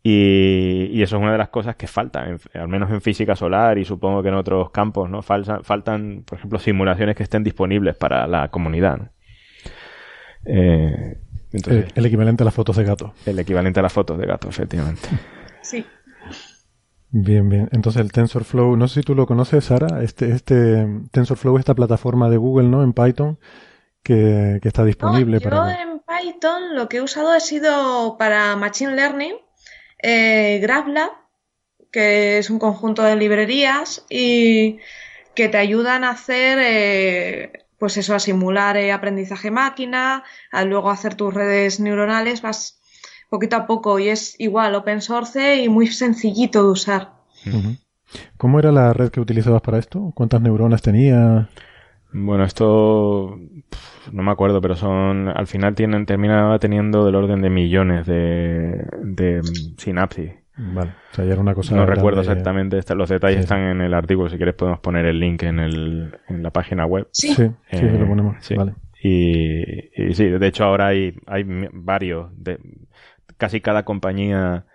Y, 0.06 1.02
eso 1.02 1.15
es 1.15 1.22
una 1.22 1.32
de 1.32 1.38
las 1.38 1.49
cosas 1.49 1.78
que 1.78 1.88
faltan, 1.88 2.38
al 2.53 2.68
menos 2.68 2.91
en 2.91 3.02
física 3.02 3.36
solar 3.36 3.78
y 3.78 3.86
supongo 3.86 4.22
que 4.22 4.30
en 4.30 4.36
otros 4.36 4.72
campos, 4.72 5.10
¿no? 5.10 5.22
Faltan, 5.22 5.64
faltan 5.64 6.24
por 6.26 6.38
ejemplo, 6.40 6.60
simulaciones 6.60 7.15
que 7.15 7.24
estén 7.24 7.44
disponibles 7.44 7.95
para 7.95 8.28
la 8.28 8.49
comunidad. 8.49 9.11
Eh, 10.45 11.18
entonces, 11.53 11.86
el 11.95 12.06
equivalente 12.06 12.44
a 12.44 12.45
las 12.45 12.53
fotos 12.53 12.76
de 12.76 12.84
gato. 12.84 13.14
El 13.26 13.40
equivalente 13.40 13.80
a 13.80 13.84
las 13.84 13.94
fotos 13.94 14.18
de 14.18 14.26
gato, 14.26 14.49
efectivamente. 14.49 15.07
Sí. 15.61 15.86
Bien, 17.11 17.48
bien. 17.48 17.70
Entonces 17.72 18.02
el 18.02 18.11
TensorFlow, 18.11 18.76
no 18.76 18.88
sé 18.88 19.02
si 19.02 19.06
tú 19.06 19.14
lo 19.14 19.28
conoces, 19.28 19.65
Sara, 19.65 20.02
este, 20.02 20.32
este 20.32 20.88
TensorFlow, 21.11 21.60
esta 21.60 21.76
plataforma 21.76 22.28
de 22.30 22.38
Google, 22.38 22.70
¿no? 22.70 22.84
En 22.84 22.91
Python, 22.91 23.38
que, 24.04 24.60
está 24.62 24.84
disponible 24.84 25.40
no, 25.40 25.50
yo 25.50 25.80
en 25.80 26.00
Python 26.00 26.76
lo 26.76 26.90
que 26.90 26.98
he 26.98 27.02
usado 27.02 27.32
ha 27.32 27.40
sido 27.40 28.18
para 28.18 28.56
Machine 28.56 28.96
Learning, 28.96 29.36
eh, 30.02 30.60
GraphLab, 30.62 31.12
que 31.92 32.38
es 32.38 32.50
un 32.50 32.60
conjunto 32.60 33.04
de 33.04 33.16
librerías, 33.16 34.06
y 34.10 34.80
que 35.36 35.48
te 35.48 35.58
ayudan 35.58 36.04
a 36.04 36.12
hacer, 36.12 36.60
eh, 36.62 37.66
pues 37.80 37.98
eso, 37.98 38.14
a 38.14 38.20
simular 38.20 38.78
eh, 38.78 38.92
aprendizaje 38.92 39.52
máquina, 39.52 40.24
a 40.52 40.66
luego 40.66 40.92
hacer 40.92 41.16
tus 41.16 41.34
redes 41.34 41.80
neuronales, 41.80 42.42
vas 42.42 42.80
poquito 43.30 43.56
a 43.56 43.66
poco 43.66 43.98
y 43.98 44.10
es 44.10 44.40
igual 44.40 44.76
open 44.76 45.02
source 45.02 45.56
y 45.56 45.70
muy 45.70 45.88
sencillito 45.88 46.64
de 46.64 46.70
usar. 46.70 47.14
¿Cómo 48.38 48.60
era 48.60 48.72
la 48.72 48.94
red 48.94 49.10
que 49.10 49.20
utilizabas 49.20 49.62
para 49.62 49.80
esto? 49.80 50.12
¿Cuántas 50.14 50.42
neuronas 50.42 50.84
tenía? 50.84 51.50
Bueno, 52.14 52.44
esto 52.44 53.40
no 54.11 54.23
me 54.23 54.31
acuerdo, 54.31 54.61
pero 54.61 54.76
son 54.76 55.27
al 55.30 55.48
final 55.48 55.76
tienen 55.76 56.06
terminaba 56.06 56.60
teniendo 56.60 57.06
del 57.06 57.15
orden 57.15 57.41
de 57.41 57.49
millones 57.49 58.06
de, 58.06 58.85
de 59.02 59.41
sinapsis. 59.77 60.31
Vale, 60.56 60.91
o 61.11 61.15
sea, 61.15 61.26
ya 61.26 61.31
era 61.31 61.41
una 61.41 61.56
cosa. 61.56 61.76
No 61.76 61.85
recuerdo 61.88 62.22
exactamente, 62.22 62.80
los 62.95 63.10
detalles 63.10 63.40
están 63.40 63.61
en 63.61 63.81
el 63.81 63.94
artículo. 63.95 64.30
Si 64.30 64.38
quieres, 64.38 64.53
podemos 64.53 64.80
poner 64.81 65.06
el 65.06 65.19
link 65.19 65.41
en, 65.44 65.60
el, 65.60 66.15
en 66.27 66.44
la 66.44 66.52
página 66.52 66.85
web. 66.85 67.07
Sí, 67.11 67.30
sí, 67.34 67.49
sí 67.72 67.81
lo 67.81 68.03
Eh, 68.03 68.06
ponemos. 68.07 68.35
sí. 68.40 68.56
Vale. 68.56 68.73
Y, 69.02 69.64
y 70.02 70.14
sí, 70.14 70.30
de 70.30 70.48
hecho 70.48 70.64
ahora 70.64 70.88
hay, 70.88 71.15
hay 71.26 71.44
varios, 71.73 72.30
de, 72.38 72.60
casi 73.38 73.60
cada 73.61 73.84
compañía 73.84 74.65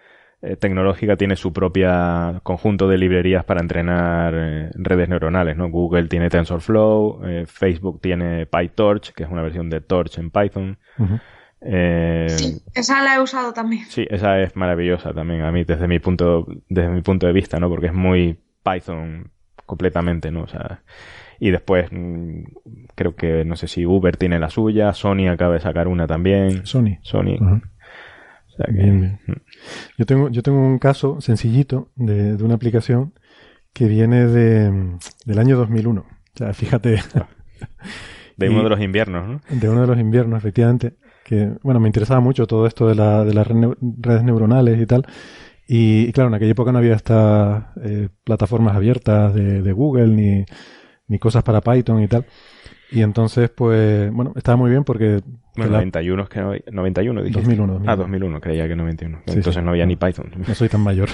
tecnológica 0.40 1.16
tiene 1.16 1.36
su 1.36 1.52
propia 1.52 2.40
conjunto 2.42 2.88
de 2.88 2.98
librerías 2.98 3.44
para 3.44 3.60
entrenar 3.60 4.34
eh, 4.36 4.70
redes 4.74 5.08
neuronales, 5.08 5.56
¿no? 5.56 5.68
Google 5.68 6.06
tiene 6.06 6.30
TensorFlow, 6.30 7.24
eh, 7.26 7.44
Facebook 7.46 8.00
tiene 8.00 8.46
PyTorch, 8.46 9.12
que 9.12 9.24
es 9.24 9.30
una 9.30 9.42
versión 9.42 9.68
de 9.68 9.80
Torch 9.80 10.18
en 10.18 10.30
Python. 10.30 10.78
Eh, 11.60 12.26
Sí, 12.28 12.62
esa 12.72 13.02
la 13.02 13.16
he 13.16 13.20
usado 13.20 13.52
también. 13.52 13.84
Sí, 13.88 14.06
esa 14.08 14.40
es 14.40 14.54
maravillosa 14.54 15.12
también 15.12 15.42
a 15.42 15.50
mí 15.50 15.64
desde 15.64 15.88
mi 15.88 15.98
punto 15.98 16.46
desde 16.68 16.90
mi 16.90 17.02
punto 17.02 17.26
de 17.26 17.32
vista, 17.32 17.58
¿no? 17.58 17.68
Porque 17.68 17.86
es 17.86 17.94
muy 17.94 18.38
Python 18.62 19.32
completamente, 19.66 20.30
¿no? 20.30 20.42
O 20.42 20.46
sea, 20.46 20.82
y 21.40 21.50
después 21.50 21.88
mm, 21.90 22.42
creo 22.94 23.16
que 23.16 23.44
no 23.44 23.56
sé 23.56 23.66
si 23.66 23.84
Uber 23.86 24.16
tiene 24.16 24.38
la 24.38 24.50
suya, 24.50 24.92
Sony 24.92 25.28
acaba 25.28 25.54
de 25.54 25.60
sacar 25.60 25.88
una 25.88 26.06
también. 26.06 26.64
Sony. 26.64 26.98
Sony. 27.02 27.38
Sea 28.58 28.66
que- 28.66 28.82
Bien, 28.82 29.00
bien. 29.00 29.20
Yo 29.96 30.04
tengo, 30.06 30.28
yo 30.28 30.42
tengo 30.42 30.58
un 30.60 30.78
caso 30.78 31.20
sencillito 31.20 31.90
de, 31.96 32.36
de 32.36 32.44
una 32.44 32.54
aplicación 32.54 33.14
que 33.72 33.86
viene 33.88 34.26
de, 34.26 34.96
del 35.24 35.38
año 35.38 35.56
2001. 35.56 36.00
O 36.00 36.06
sea, 36.34 36.52
fíjate, 36.54 37.00
de 38.36 38.48
uno 38.48 38.62
de 38.64 38.70
los 38.70 38.80
inviernos, 38.80 39.28
¿no? 39.28 39.40
de 39.50 39.68
uno 39.68 39.80
de 39.82 39.86
los 39.86 39.98
inviernos, 39.98 40.38
efectivamente, 40.38 40.96
que, 41.24 41.52
bueno, 41.62 41.80
me 41.80 41.88
interesaba 41.88 42.20
mucho 42.20 42.46
todo 42.46 42.66
esto 42.66 42.86
de, 42.88 42.94
la, 42.94 43.24
de 43.24 43.34
las 43.34 43.46
redes 43.46 44.22
neuronales 44.22 44.80
y 44.80 44.86
tal. 44.86 45.04
Y, 45.66 46.06
y 46.08 46.12
claro, 46.12 46.28
en 46.28 46.34
aquella 46.34 46.52
época 46.52 46.72
no 46.72 46.78
había 46.78 46.94
estas 46.94 47.64
eh, 47.84 48.08
plataformas 48.24 48.74
abiertas 48.74 49.34
de, 49.34 49.60
de 49.62 49.72
Google 49.72 50.08
ni, 50.08 50.44
ni 51.08 51.18
cosas 51.18 51.42
para 51.42 51.60
Python 51.60 52.02
y 52.02 52.08
tal. 52.08 52.24
Y 52.90 53.02
entonces, 53.02 53.50
pues, 53.50 54.10
bueno, 54.12 54.32
estaba 54.36 54.56
muy 54.56 54.70
bien 54.70 54.84
porque... 54.84 55.20
Bueno, 55.56 55.72
la- 55.72 55.78
91 55.78 56.22
es 56.22 56.28
que 56.28 56.40
no, 56.40 56.52
91 56.72 57.20
dijiste. 57.22 57.40
2001, 57.42 57.72
2001. 57.74 57.92
Ah, 57.92 57.96
2001, 57.96 58.40
creía 58.40 58.68
que 58.68 58.76
91. 58.76 59.18
Sí, 59.26 59.32
Entonces 59.34 59.54
sí. 59.56 59.60
no 59.62 59.70
había 59.70 59.86
ni 59.86 59.96
Python. 59.96 60.30
No 60.46 60.54
soy 60.54 60.68
tan 60.68 60.80
mayor. 60.82 61.08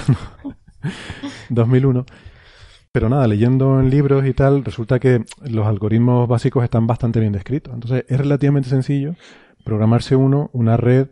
2001. 1.51 2.05
Pero 2.92 3.09
nada, 3.09 3.26
leyendo 3.26 3.80
en 3.80 3.90
libros 3.90 4.24
y 4.24 4.34
tal, 4.34 4.64
resulta 4.64 5.01
que 5.01 5.24
los 5.44 5.66
algoritmos 5.66 6.28
básicos 6.28 6.62
están 6.62 6.86
bastante 6.86 7.18
bien 7.18 7.32
descritos. 7.32 7.74
Entonces 7.74 8.05
es 8.09 8.18
relativamente 8.18 8.68
sencillo 8.68 9.16
programarse 9.64 10.14
uno 10.14 10.51
una 10.52 10.76
red 10.76 11.09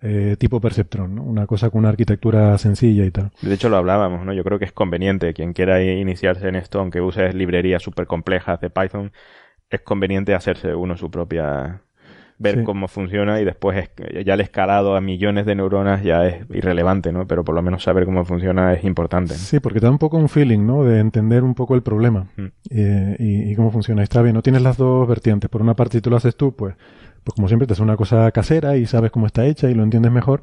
eh, 0.00 0.36
tipo 0.38 0.60
Perceptron, 0.60 1.16
¿no? 1.16 1.22
una 1.24 1.46
cosa 1.46 1.68
con 1.68 1.80
una 1.80 1.88
arquitectura 1.90 2.56
sencilla 2.56 3.04
y 3.04 3.10
tal. 3.10 3.32
De 3.42 3.52
hecho, 3.52 3.68
lo 3.68 3.76
hablábamos, 3.76 4.24
¿no? 4.24 4.32
Yo 4.32 4.42
creo 4.44 4.58
que 4.58 4.64
es 4.64 4.72
conveniente, 4.72 5.34
quien 5.34 5.52
quiera 5.52 5.82
iniciarse 5.82 6.48
en 6.48 6.54
esto, 6.54 6.78
aunque 6.80 7.00
uses 7.00 7.34
librerías 7.34 7.82
súper 7.82 8.06
complejas 8.06 8.60
de 8.60 8.70
Python, 8.70 9.10
es 9.70 9.80
conveniente 9.82 10.34
hacerse 10.34 10.74
uno 10.74 10.96
su 10.96 11.10
propia... 11.10 11.82
ver 12.40 12.58
Sí. 12.58 12.62
cómo 12.64 12.86
funciona 12.86 13.40
y 13.40 13.44
después 13.44 13.76
es- 13.76 14.24
ya 14.24 14.34
el 14.34 14.40
escalado 14.40 14.94
a 14.94 15.00
millones 15.00 15.44
de 15.44 15.56
neuronas 15.56 16.04
ya 16.04 16.24
es 16.26 16.36
irrelevante, 16.50 17.10
¿no? 17.12 17.26
Pero 17.26 17.42
por 17.44 17.54
lo 17.56 17.62
menos 17.62 17.82
saber 17.82 18.04
cómo 18.04 18.24
funciona 18.24 18.72
es 18.74 18.84
importante. 18.84 19.32
¿no? 19.32 19.38
Sí, 19.40 19.58
porque 19.58 19.80
te 19.80 19.86
da 19.86 19.90
un 19.90 19.98
poco 19.98 20.18
un 20.18 20.28
feeling, 20.28 20.64
¿no? 20.64 20.84
De 20.84 21.00
entender 21.00 21.42
un 21.42 21.54
poco 21.56 21.74
el 21.74 21.82
problema 21.82 22.28
Mm. 22.36 22.46
eh, 22.70 23.16
y, 23.18 23.50
y 23.50 23.56
cómo 23.56 23.72
funciona. 23.72 24.04
Está 24.04 24.22
bien, 24.22 24.34
no 24.34 24.42
tienes 24.42 24.62
las 24.62 24.76
dos 24.76 25.08
vertientes. 25.08 25.50
Por 25.50 25.62
una 25.62 25.74
parte, 25.74 25.98
si 25.98 26.00
tú 26.00 26.10
lo 26.10 26.16
haces 26.16 26.36
tú, 26.36 26.54
pues, 26.54 26.76
pues 27.24 27.34
como 27.34 27.48
siempre, 27.48 27.66
te 27.66 27.72
hace 27.72 27.82
una 27.82 27.96
cosa 27.96 28.30
casera 28.30 28.76
y 28.76 28.86
sabes 28.86 29.10
cómo 29.10 29.26
está 29.26 29.44
hecha 29.44 29.68
y 29.68 29.74
lo 29.74 29.82
entiendes 29.82 30.12
mejor. 30.12 30.42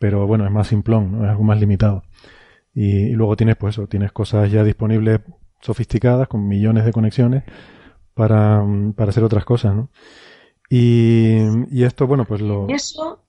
Pero 0.00 0.26
bueno, 0.26 0.46
es 0.46 0.50
más 0.50 0.66
simplón, 0.68 1.12
¿no? 1.12 1.24
Es 1.24 1.30
algo 1.30 1.44
más 1.44 1.60
limitado. 1.60 2.04
Y, 2.74 3.08
y 3.08 3.12
luego 3.12 3.36
tienes, 3.36 3.56
pues 3.56 3.74
eso, 3.74 3.86
tienes 3.86 4.12
cosas 4.12 4.50
ya 4.50 4.64
disponibles 4.64 5.20
sofisticadas 5.60 6.26
con 6.26 6.48
millones 6.48 6.86
de 6.86 6.92
conexiones 6.92 7.42
para, 8.14 8.64
para 8.96 9.10
hacer 9.10 9.24
otras 9.24 9.44
cosas, 9.44 9.74
¿no? 9.74 9.90
Y, 10.70 11.38
y 11.70 11.84
esto, 11.84 12.06
bueno, 12.06 12.24
pues 12.24 12.40
lo... 12.40 12.68
Eso, 12.68 13.22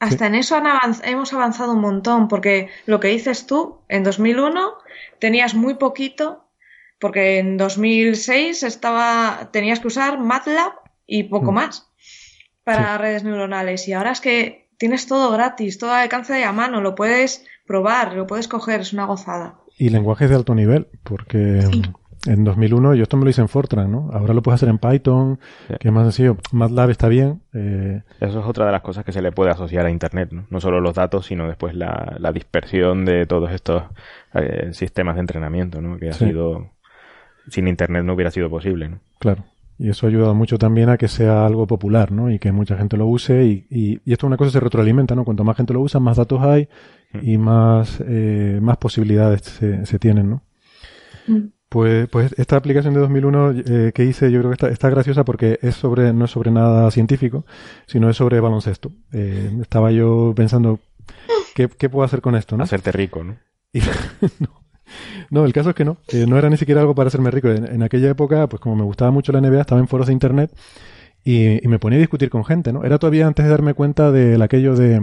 hasta 0.00 0.26
en 0.26 0.34
eso 0.34 0.56
han 0.56 0.66
avanz- 0.66 1.02
hemos 1.04 1.32
avanzado 1.32 1.72
un 1.72 1.80
montón, 1.80 2.28
porque 2.28 2.68
lo 2.86 3.00
que 3.00 3.08
dices 3.08 3.46
tú, 3.46 3.80
en 3.88 4.02
2001 4.04 4.72
tenías 5.18 5.54
muy 5.54 5.74
poquito, 5.74 6.44
porque 7.00 7.38
en 7.38 7.56
2006 7.56 8.62
estaba, 8.64 9.50
tenías 9.52 9.80
que 9.80 9.86
usar 9.88 10.18
MATLAB 10.18 10.72
y 11.06 11.24
poco 11.24 11.52
Mm. 11.52 11.54
más 11.54 11.90
para 12.64 12.98
redes 12.98 13.24
neuronales, 13.24 13.88
y 13.88 13.92
ahora 13.94 14.10
es 14.12 14.20
que 14.20 14.68
tienes 14.76 15.06
todo 15.06 15.30
gratis, 15.32 15.78
todo 15.78 15.92
al 15.92 16.02
alcance 16.02 16.34
de 16.34 16.40
la 16.40 16.52
mano, 16.52 16.80
lo 16.80 16.94
puedes 16.94 17.46
probar, 17.66 18.12
lo 18.14 18.26
puedes 18.26 18.46
coger, 18.46 18.80
es 18.82 18.92
una 18.92 19.06
gozada. 19.06 19.58
Y 19.78 19.88
lenguajes 19.90 20.28
de 20.28 20.36
alto 20.36 20.54
nivel, 20.54 20.88
porque 21.02 21.62
Sí. 21.62 21.82
En 22.26 22.44
2001 22.44 22.94
yo 22.94 23.02
esto 23.02 23.16
me 23.16 23.24
lo 23.24 23.30
hice 23.30 23.40
en 23.40 23.48
Fortran, 23.48 23.90
¿no? 23.90 24.10
Ahora 24.12 24.34
lo 24.34 24.42
puedes 24.42 24.56
hacer 24.58 24.68
en 24.68 24.78
Python, 24.78 25.38
Sí. 25.68 25.74
que 25.80 25.88
es 25.88 25.94
más 25.94 26.04
sencillo. 26.04 26.36
MATLAB 26.52 26.90
está 26.90 27.08
bien. 27.08 27.42
eh, 27.54 28.02
Eso 28.20 28.40
es 28.40 28.46
otra 28.46 28.66
de 28.66 28.72
las 28.72 28.82
cosas 28.82 29.04
que 29.04 29.12
se 29.12 29.22
le 29.22 29.32
puede 29.32 29.50
asociar 29.50 29.86
a 29.86 29.90
Internet, 29.90 30.30
¿no? 30.32 30.46
No 30.50 30.60
solo 30.60 30.80
los 30.80 30.94
datos, 30.94 31.26
sino 31.26 31.46
después 31.46 31.74
la, 31.74 32.16
la 32.18 32.32
dispersión 32.32 33.04
de 33.04 33.26
todos 33.26 33.50
estos 33.52 33.82
eh, 34.34 34.68
sistemas 34.72 35.14
de 35.14 35.20
entrenamiento, 35.20 35.80
¿no? 35.80 35.96
Que 35.98 36.08
ha 36.10 36.12
Sí. 36.12 36.26
sido... 36.26 36.70
Sin 37.50 37.66
Internet 37.66 38.04
no 38.04 38.12
hubiera 38.12 38.30
sido 38.30 38.50
posible, 38.50 38.88
¿no? 38.88 39.00
claro. 39.18 39.44
Y 39.80 39.90
eso 39.90 40.06
ha 40.06 40.10
ayudado 40.10 40.34
mucho 40.34 40.58
también 40.58 40.88
a 40.90 40.96
que 40.98 41.06
sea 41.06 41.46
algo 41.46 41.64
popular, 41.68 42.10
¿no? 42.10 42.32
Y 42.32 42.40
que 42.40 42.50
mucha 42.50 42.76
gente 42.76 42.96
lo 42.96 43.06
use. 43.06 43.44
Y, 43.44 43.66
y, 43.70 44.00
y 44.04 44.12
esto 44.12 44.26
es 44.26 44.28
una 44.28 44.36
cosa 44.36 44.48
que 44.48 44.52
se 44.54 44.60
retroalimenta, 44.60 45.14
¿no? 45.14 45.24
Cuanto 45.24 45.44
más 45.44 45.56
gente 45.56 45.72
lo 45.72 45.80
usa, 45.80 46.00
más 46.00 46.16
datos 46.16 46.42
hay 46.42 46.68
y 47.22 47.38
más, 47.38 48.02
eh, 48.04 48.58
más 48.60 48.76
posibilidades 48.78 49.42
se, 49.42 49.86
se 49.86 49.98
tienen, 50.00 50.30
¿no? 50.30 50.42
Mm. 51.28 51.36
Pues, 51.68 52.08
pues 52.08 52.34
esta 52.38 52.56
aplicación 52.56 52.94
de 52.94 53.00
2001 53.00 53.50
eh, 53.66 53.92
que 53.94 54.04
hice 54.04 54.30
yo 54.32 54.38
creo 54.40 54.50
que 54.50 54.54
está, 54.54 54.68
está 54.68 54.88
graciosa 54.88 55.24
porque 55.24 55.58
es 55.60 55.74
sobre 55.74 56.14
no 56.14 56.24
es 56.24 56.30
sobre 56.30 56.50
nada 56.50 56.90
científico, 56.90 57.44
sino 57.86 58.08
es 58.08 58.16
sobre 58.16 58.40
baloncesto. 58.40 58.90
Eh, 59.12 59.50
estaba 59.60 59.90
yo 59.92 60.32
pensando 60.34 60.80
qué, 61.54 61.68
qué 61.68 61.90
puedo 61.90 62.04
hacer 62.06 62.22
con 62.22 62.34
esto, 62.36 62.56
¿no? 62.56 62.64
Hacerte 62.64 62.90
rico, 62.92 63.22
¿no? 63.22 63.36
Y- 63.72 63.80
no. 64.40 64.48
No, 65.30 65.44
el 65.44 65.52
caso 65.52 65.68
es 65.70 65.76
que 65.76 65.84
no. 65.84 65.98
Eh, 66.08 66.24
no 66.26 66.38
era 66.38 66.48
ni 66.48 66.56
siquiera 66.56 66.80
algo 66.80 66.94
para 66.94 67.08
hacerme 67.08 67.30
rico. 67.30 67.48
En, 67.50 67.66
en 67.66 67.82
aquella 67.82 68.08
época, 68.08 68.46
pues 68.48 68.60
como 68.60 68.74
me 68.76 68.84
gustaba 68.84 69.10
mucho 69.10 69.32
la 69.32 69.40
NBA, 69.42 69.60
estaba 69.60 69.80
en 69.82 69.88
foros 69.88 70.06
de 70.06 70.14
internet 70.14 70.50
y, 71.22 71.62
y 71.62 71.68
me 71.68 71.78
ponía 71.78 71.98
a 71.98 72.00
discutir 72.00 72.30
con 72.30 72.46
gente, 72.46 72.72
¿no? 72.72 72.82
Era 72.84 72.98
todavía 72.98 73.26
antes 73.26 73.44
de 73.44 73.50
darme 73.50 73.74
cuenta 73.74 74.10
del 74.10 74.40
aquello 74.40 74.74
de 74.74 74.96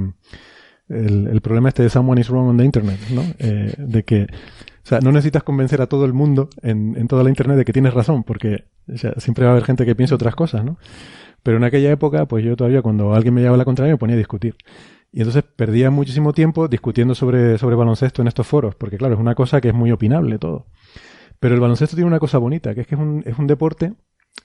el, 0.89 1.27
el 1.27 1.41
problema 1.41 1.69
este 1.69 1.83
de 1.83 1.89
someone 1.89 2.19
is 2.21 2.29
wrong 2.29 2.47
on 2.49 2.57
the 2.57 2.65
internet, 2.65 2.99
¿no? 3.11 3.21
Eh, 3.37 3.75
de 3.77 4.03
que, 4.03 4.25
o 4.85 4.87
sea, 4.87 4.99
no 4.99 5.11
necesitas 5.11 5.41
convencer 5.41 5.81
a 5.81 5.87
todo 5.87 6.05
el 6.05 6.13
mundo 6.13 6.47
en, 6.61 6.95
en 6.95 7.07
toda 7.07 7.23
la 7.23 7.29
internet 7.29 7.57
de 7.57 7.65
que 7.65 7.73
tienes 7.73 7.95
razón, 7.95 8.23
porque 8.23 8.65
siempre 9.17 9.43
va 9.43 9.49
a 9.49 9.53
haber 9.53 9.65
gente 9.65 9.83
que 9.83 9.95
piense 9.95 10.13
otras 10.13 10.35
cosas, 10.35 10.63
¿no? 10.63 10.77
Pero 11.41 11.57
en 11.57 11.63
aquella 11.63 11.89
época, 11.91 12.27
pues 12.27 12.45
yo 12.45 12.55
todavía 12.55 12.83
cuando 12.83 13.15
alguien 13.15 13.33
me 13.33 13.41
llevaba 13.41 13.57
la 13.57 13.65
contraria 13.65 13.95
me 13.95 13.97
ponía 13.97 14.13
a 14.13 14.19
discutir. 14.19 14.55
Y 15.11 15.21
entonces 15.21 15.43
perdía 15.43 15.89
muchísimo 15.89 16.33
tiempo 16.33 16.67
discutiendo 16.67 17.15
sobre, 17.15 17.57
sobre 17.57 17.75
baloncesto 17.75 18.21
en 18.21 18.27
estos 18.27 18.45
foros, 18.45 18.75
porque 18.75 18.97
claro, 18.97 19.15
es 19.15 19.19
una 19.19 19.33
cosa 19.33 19.59
que 19.59 19.69
es 19.69 19.73
muy 19.73 19.91
opinable 19.91 20.37
todo. 20.37 20.67
Pero 21.39 21.55
el 21.55 21.61
baloncesto 21.61 21.95
tiene 21.95 22.07
una 22.07 22.19
cosa 22.19 22.37
bonita, 22.37 22.75
que 22.75 22.81
es 22.81 22.87
que 22.87 22.93
es 22.93 23.01
un, 23.01 23.23
es 23.25 23.39
un 23.39 23.47
deporte 23.47 23.95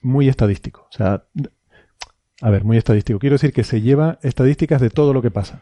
muy 0.01 0.27
estadístico. 0.27 0.87
O 0.89 0.93
sea, 0.93 1.25
a 2.41 2.51
ver, 2.51 2.65
muy 2.65 2.79
estadístico. 2.79 3.19
Quiero 3.19 3.35
decir 3.35 3.53
que 3.53 3.63
se 3.63 3.83
lleva 3.83 4.19
estadísticas 4.23 4.81
de 4.81 4.89
todo 4.89 5.13
lo 5.13 5.21
que 5.21 5.31
pasa. 5.31 5.61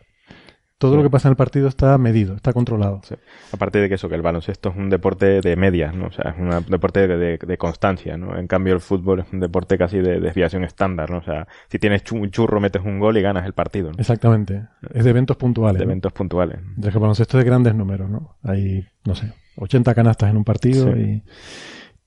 Todo 0.78 0.94
lo 0.96 1.02
que 1.02 1.10
pasa 1.10 1.26
en 1.26 1.32
el 1.32 1.36
partido 1.36 1.66
está 1.66 1.98
medido, 1.98 2.36
está 2.36 2.52
controlado. 2.52 3.00
Sí. 3.02 3.16
Aparte 3.52 3.80
de 3.80 3.88
que 3.88 3.96
eso, 3.96 4.08
que 4.08 4.14
el 4.14 4.22
baloncesto 4.22 4.68
es 4.68 4.76
un 4.76 4.88
deporte 4.90 5.40
de 5.40 5.56
medias, 5.56 5.92
¿no? 5.92 6.06
O 6.06 6.12
sea, 6.12 6.30
es 6.30 6.38
un 6.38 6.50
deporte 6.70 7.08
de, 7.08 7.16
de- 7.18 7.38
de 7.38 7.58
constancia, 7.58 8.16
¿no? 8.16 8.38
En 8.38 8.46
cambio, 8.46 8.74
el 8.74 8.80
fútbol 8.80 9.18
es 9.20 9.26
un 9.32 9.40
deporte 9.40 9.76
casi 9.76 9.98
de 9.98 10.20
desviación 10.20 10.62
estándar, 10.62 11.10
¿no? 11.10 11.18
O 11.18 11.22
sea, 11.22 11.48
si 11.68 11.80
tienes 11.80 12.02
un 12.12 12.30
churro, 12.30 12.60
metes 12.60 12.82
un 12.84 13.00
gol 13.00 13.16
y 13.18 13.22
ganas 13.22 13.44
el 13.44 13.54
partido, 13.54 13.90
¿no? 13.90 13.96
Exactamente. 13.98 14.68
Es 14.94 15.02
de 15.02 15.10
eventos 15.10 15.36
puntuales. 15.36 15.80
De 15.80 15.84
¿no? 15.84 15.90
eventos 15.90 16.12
puntuales. 16.12 16.58
Ya 16.76 16.90
que 16.90 16.96
el 16.96 17.00
baloncesto 17.00 17.38
es 17.38 17.44
de 17.44 17.50
grandes 17.50 17.74
números, 17.74 18.08
¿no? 18.08 18.36
Hay, 18.44 18.86
no 19.04 19.16
sé, 19.16 19.32
80 19.56 19.94
canastas 19.96 20.30
en 20.30 20.36
un 20.36 20.44
partido 20.44 20.92
Sí. 20.94 21.22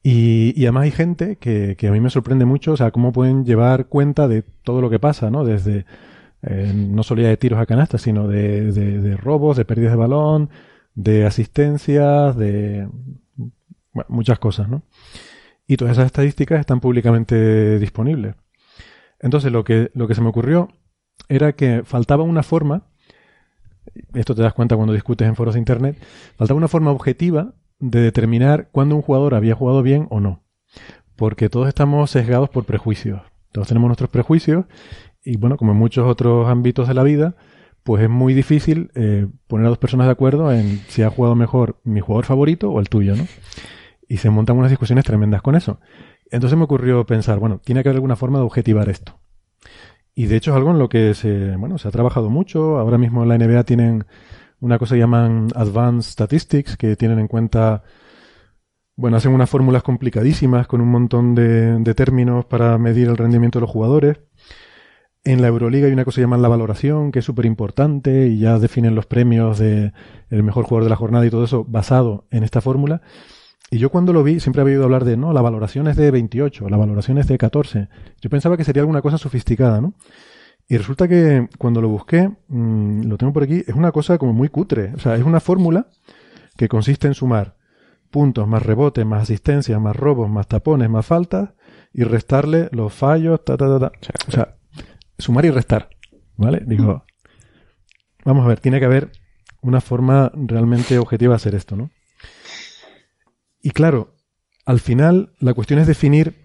y, 0.04 0.50
y, 0.54 0.54
y 0.56 0.64
además 0.66 0.84
hay 0.86 0.92
gente 0.92 1.36
que, 1.36 1.76
que 1.78 1.88
a 1.88 1.92
mí 1.92 2.00
me 2.00 2.10
sorprende 2.10 2.46
mucho, 2.46 2.72
o 2.72 2.78
sea, 2.78 2.92
cómo 2.92 3.12
pueden 3.12 3.44
llevar 3.46 3.88
cuenta 3.88 4.28
de 4.28 4.44
todo 4.44 4.82
lo 4.82 4.90
que 4.90 4.98
pasa, 5.00 5.30
¿no? 5.30 5.44
Desde, 5.44 5.86
eh, 6.44 6.74
no 6.76 7.04
solo 7.04 7.22
de 7.22 7.38
tiros 7.38 7.60
a 7.60 7.66
canastas, 7.66 8.02
sino 8.02 8.28
de, 8.28 9.18
robos, 9.22 9.58
de 9.58 9.66
pérdidas 9.66 9.94
de 9.94 9.98
balón, 9.98 10.50
de 10.96 11.26
asistencias, 11.26 12.36
de 12.36 12.88
muchas 14.08 14.40
cosas, 14.40 14.70
¿no? 14.70 14.84
y 15.72 15.78
todas 15.78 15.94
esas 15.94 16.08
estadísticas 16.08 16.60
están 16.60 16.82
públicamente 16.82 17.80
disponibles. 17.80 18.36
Entonces 19.22 19.54
lo 19.54 19.64
que, 19.64 19.90
lo 19.94 20.06
que 20.06 20.16
se 20.16 20.22
me 20.22 20.28
ocurrió 20.28 20.68
era 21.30 21.54
que 21.54 21.84
faltaba 21.86 22.24
una 22.24 22.44
forma, 22.44 22.90
esto 24.14 24.36
te 24.36 24.42
das 24.42 24.54
cuenta 24.54 24.76
cuando 24.76 24.92
discutes 24.92 25.30
en 25.30 25.36
foros 25.38 25.54
de 25.54 25.62
Internet, 25.62 25.98
faltaba 26.36 26.58
una 26.58 26.68
forma 26.68 26.92
objetiva 26.92 27.54
de 27.80 28.02
determinar 28.02 28.68
cuándo 28.74 28.98
un 28.98 29.02
jugador 29.02 29.34
había 29.34 29.56
jugado 29.56 29.82
bien 29.82 30.08
o 30.10 30.20
no. 30.20 30.44
Porque 31.16 31.48
todos 31.48 31.70
estamos 31.70 32.12
sesgados 32.12 32.50
por 32.50 32.66
prejuicios. 32.66 33.22
Todos 33.54 33.70
tenemos 33.70 33.88
nuestros 33.88 34.10
prejuicios 34.10 34.66
y 35.24 35.38
bueno, 35.38 35.58
como 35.58 35.72
en 35.72 35.78
muchos 35.78 36.08
otros 36.08 36.48
ámbitos 36.48 36.88
de 36.88 36.94
la 36.94 37.04
vida, 37.04 37.36
pues 37.84 38.04
es 38.04 38.10
muy 38.10 38.34
difícil 38.34 38.92
eh, 38.96 39.28
poner 39.48 39.66
a 39.66 39.70
dos 39.70 39.78
personas 39.78 40.08
de 40.08 40.12
acuerdo 40.12 40.52
en 40.52 40.80
si 40.88 41.02
ha 41.02 41.10
jugado 41.10 41.36
mejor 41.36 41.80
mi 41.84 42.00
jugador 42.00 42.26
favorito 42.26 42.70
o 42.72 42.80
el 42.80 42.90
tuyo, 42.90 43.16
¿no? 43.16 43.26
Y 44.08 44.18
se 44.18 44.30
montan 44.30 44.58
unas 44.58 44.70
discusiones 44.70 45.06
tremendas 45.06 45.42
con 45.42 45.56
eso. 45.56 45.80
Entonces 46.30 46.58
me 46.58 46.66
ocurrió 46.66 47.06
pensar, 47.06 47.40
bueno, 47.40 47.60
tiene 47.64 47.84
que 47.84 47.90
haber 47.90 47.98
alguna 47.98 48.16
forma 48.16 48.40
de 48.40 48.46
objetivar 48.46 48.90
esto. 48.90 49.20
Y 50.14 50.26
de 50.26 50.36
hecho 50.36 50.52
es 50.52 50.58
algo 50.58 50.72
en 50.72 50.80
lo 50.80 50.90
que 50.90 51.14
se, 51.14 51.56
bueno, 51.56 51.78
se 51.78 51.88
ha 51.88 51.92
trabajado 51.92 52.30
mucho. 52.30 52.78
Ahora 52.78 52.98
mismo 52.98 53.24
en 53.24 53.30
la 53.30 53.38
NBA 53.38 53.64
tienen 53.64 54.06
una 54.60 54.78
cosa 54.78 54.96
que 54.96 55.00
llaman 55.00 55.48
Advanced 55.56 56.12
Statistics, 56.12 56.78
que 56.78 56.96
tienen 56.96 57.20
en 57.20 57.28
cuenta, 57.28 57.84
bueno, 58.96 59.18
hacen 59.18 59.34
unas 59.34 59.50
fórmulas 59.50 59.84
complicadísimas 59.84 60.68
con 60.68 60.82
un 60.82 60.90
montón 60.90 61.36
de, 61.36 61.80
de 61.80 61.96
términos 61.96 62.46
para 62.46 62.78
medir 62.78 63.08
el 63.08 63.18
rendimiento 63.18 63.60
de 63.60 63.62
los 63.62 63.72
jugadores. 63.72 64.20
En 65.24 65.42
la 65.42 65.50
Euroliga 65.50 65.86
hay 65.86 65.94
una 65.94 66.06
cosa 66.06 66.20
llaman 66.20 66.42
la 66.42 66.48
valoración, 66.48 67.12
que 67.12 67.20
es 67.20 67.26
súper 67.26 67.46
importante, 67.46 68.28
y 68.28 68.40
ya 68.40 68.58
definen 68.58 68.96
los 68.96 69.06
premios 69.06 69.60
de 69.60 69.94
el 70.30 70.44
mejor 70.44 70.66
jugador 70.66 70.86
de 70.86 70.90
la 70.90 70.96
jornada 70.96 71.26
y 71.26 71.30
todo 71.30 71.44
eso 71.44 71.64
basado 71.64 72.26
en 72.32 72.44
esta 72.44 72.60
fórmula. 72.60 73.02
Y 73.70 73.78
yo 73.78 73.90
cuando 73.90 74.14
lo 74.14 74.24
vi 74.24 74.40
siempre 74.40 74.62
había 74.62 74.74
oído 74.74 74.84
hablar 74.86 75.06
de, 75.06 75.18
no, 75.18 75.32
la 75.32 75.42
valoración 75.42 75.88
es 75.88 75.96
de 75.96 76.10
28, 76.10 76.68
la 76.70 76.78
valoración 76.78 77.20
es 77.20 77.28
de 77.28 77.38
14. 77.38 77.88
Yo 78.20 78.30
pensaba 78.30 78.58
que 78.58 78.64
sería 78.64 78.82
alguna 78.82 79.02
cosa 79.02 79.18
sofisticada, 79.18 79.80
¿no? 79.80 79.94
Y 80.68 80.78
resulta 80.78 81.08
que 81.08 81.48
cuando 81.58 81.82
lo 81.82 81.90
busqué, 81.90 82.32
mmm, 82.48 83.04
lo 83.04 83.18
tengo 83.18 83.32
por 83.32 83.44
aquí, 83.44 83.64
es 83.68 83.76
una 83.76 83.92
cosa 83.92 84.18
como 84.18 84.34
muy 84.34 84.50
cutre. 84.50 84.92
O 84.96 85.00
sea, 85.00 85.16
es 85.16 85.24
una 85.24 85.40
fórmula 85.40 85.88
que 86.58 86.68
consiste 86.68 87.08
en 87.08 87.14
sumar 87.14 87.56
puntos 88.10 88.48
más 88.48 88.64
rebotes, 88.64 89.06
más 89.06 89.24
asistencias, 89.24 89.80
más 89.80 89.96
robos, 89.96 90.30
más 90.30 90.48
tapones, 90.48 90.90
más 90.90 91.06
faltas, 91.06 91.52
y 91.94 92.04
restarle 92.04 92.70
los 92.72 92.94
fallos, 92.94 93.44
ta, 93.46 93.56
ta, 93.56 93.68
ta, 93.68 93.80
ta. 93.80 93.92
O 94.28 94.32
sea, 94.32 94.56
sumar 95.22 95.46
y 95.46 95.52
restar. 95.52 95.90
¿Vale? 96.38 96.64
Digo, 96.66 97.06
vamos 98.26 98.46
a 98.46 98.48
ver, 98.48 98.60
tiene 98.60 98.80
que 98.80 98.86
haber 98.86 99.12
una 99.62 99.82
forma 99.82 100.32
realmente 100.34 100.98
objetiva 100.98 101.34
de 101.34 101.36
hacer 101.36 101.56
esto, 101.56 101.76
¿no? 101.76 101.92
Y 103.62 103.72
claro, 103.72 104.16
al 104.66 104.80
final 104.80 105.34
la 105.40 105.54
cuestión 105.54 105.80
es 105.80 105.88
definir 105.88 106.36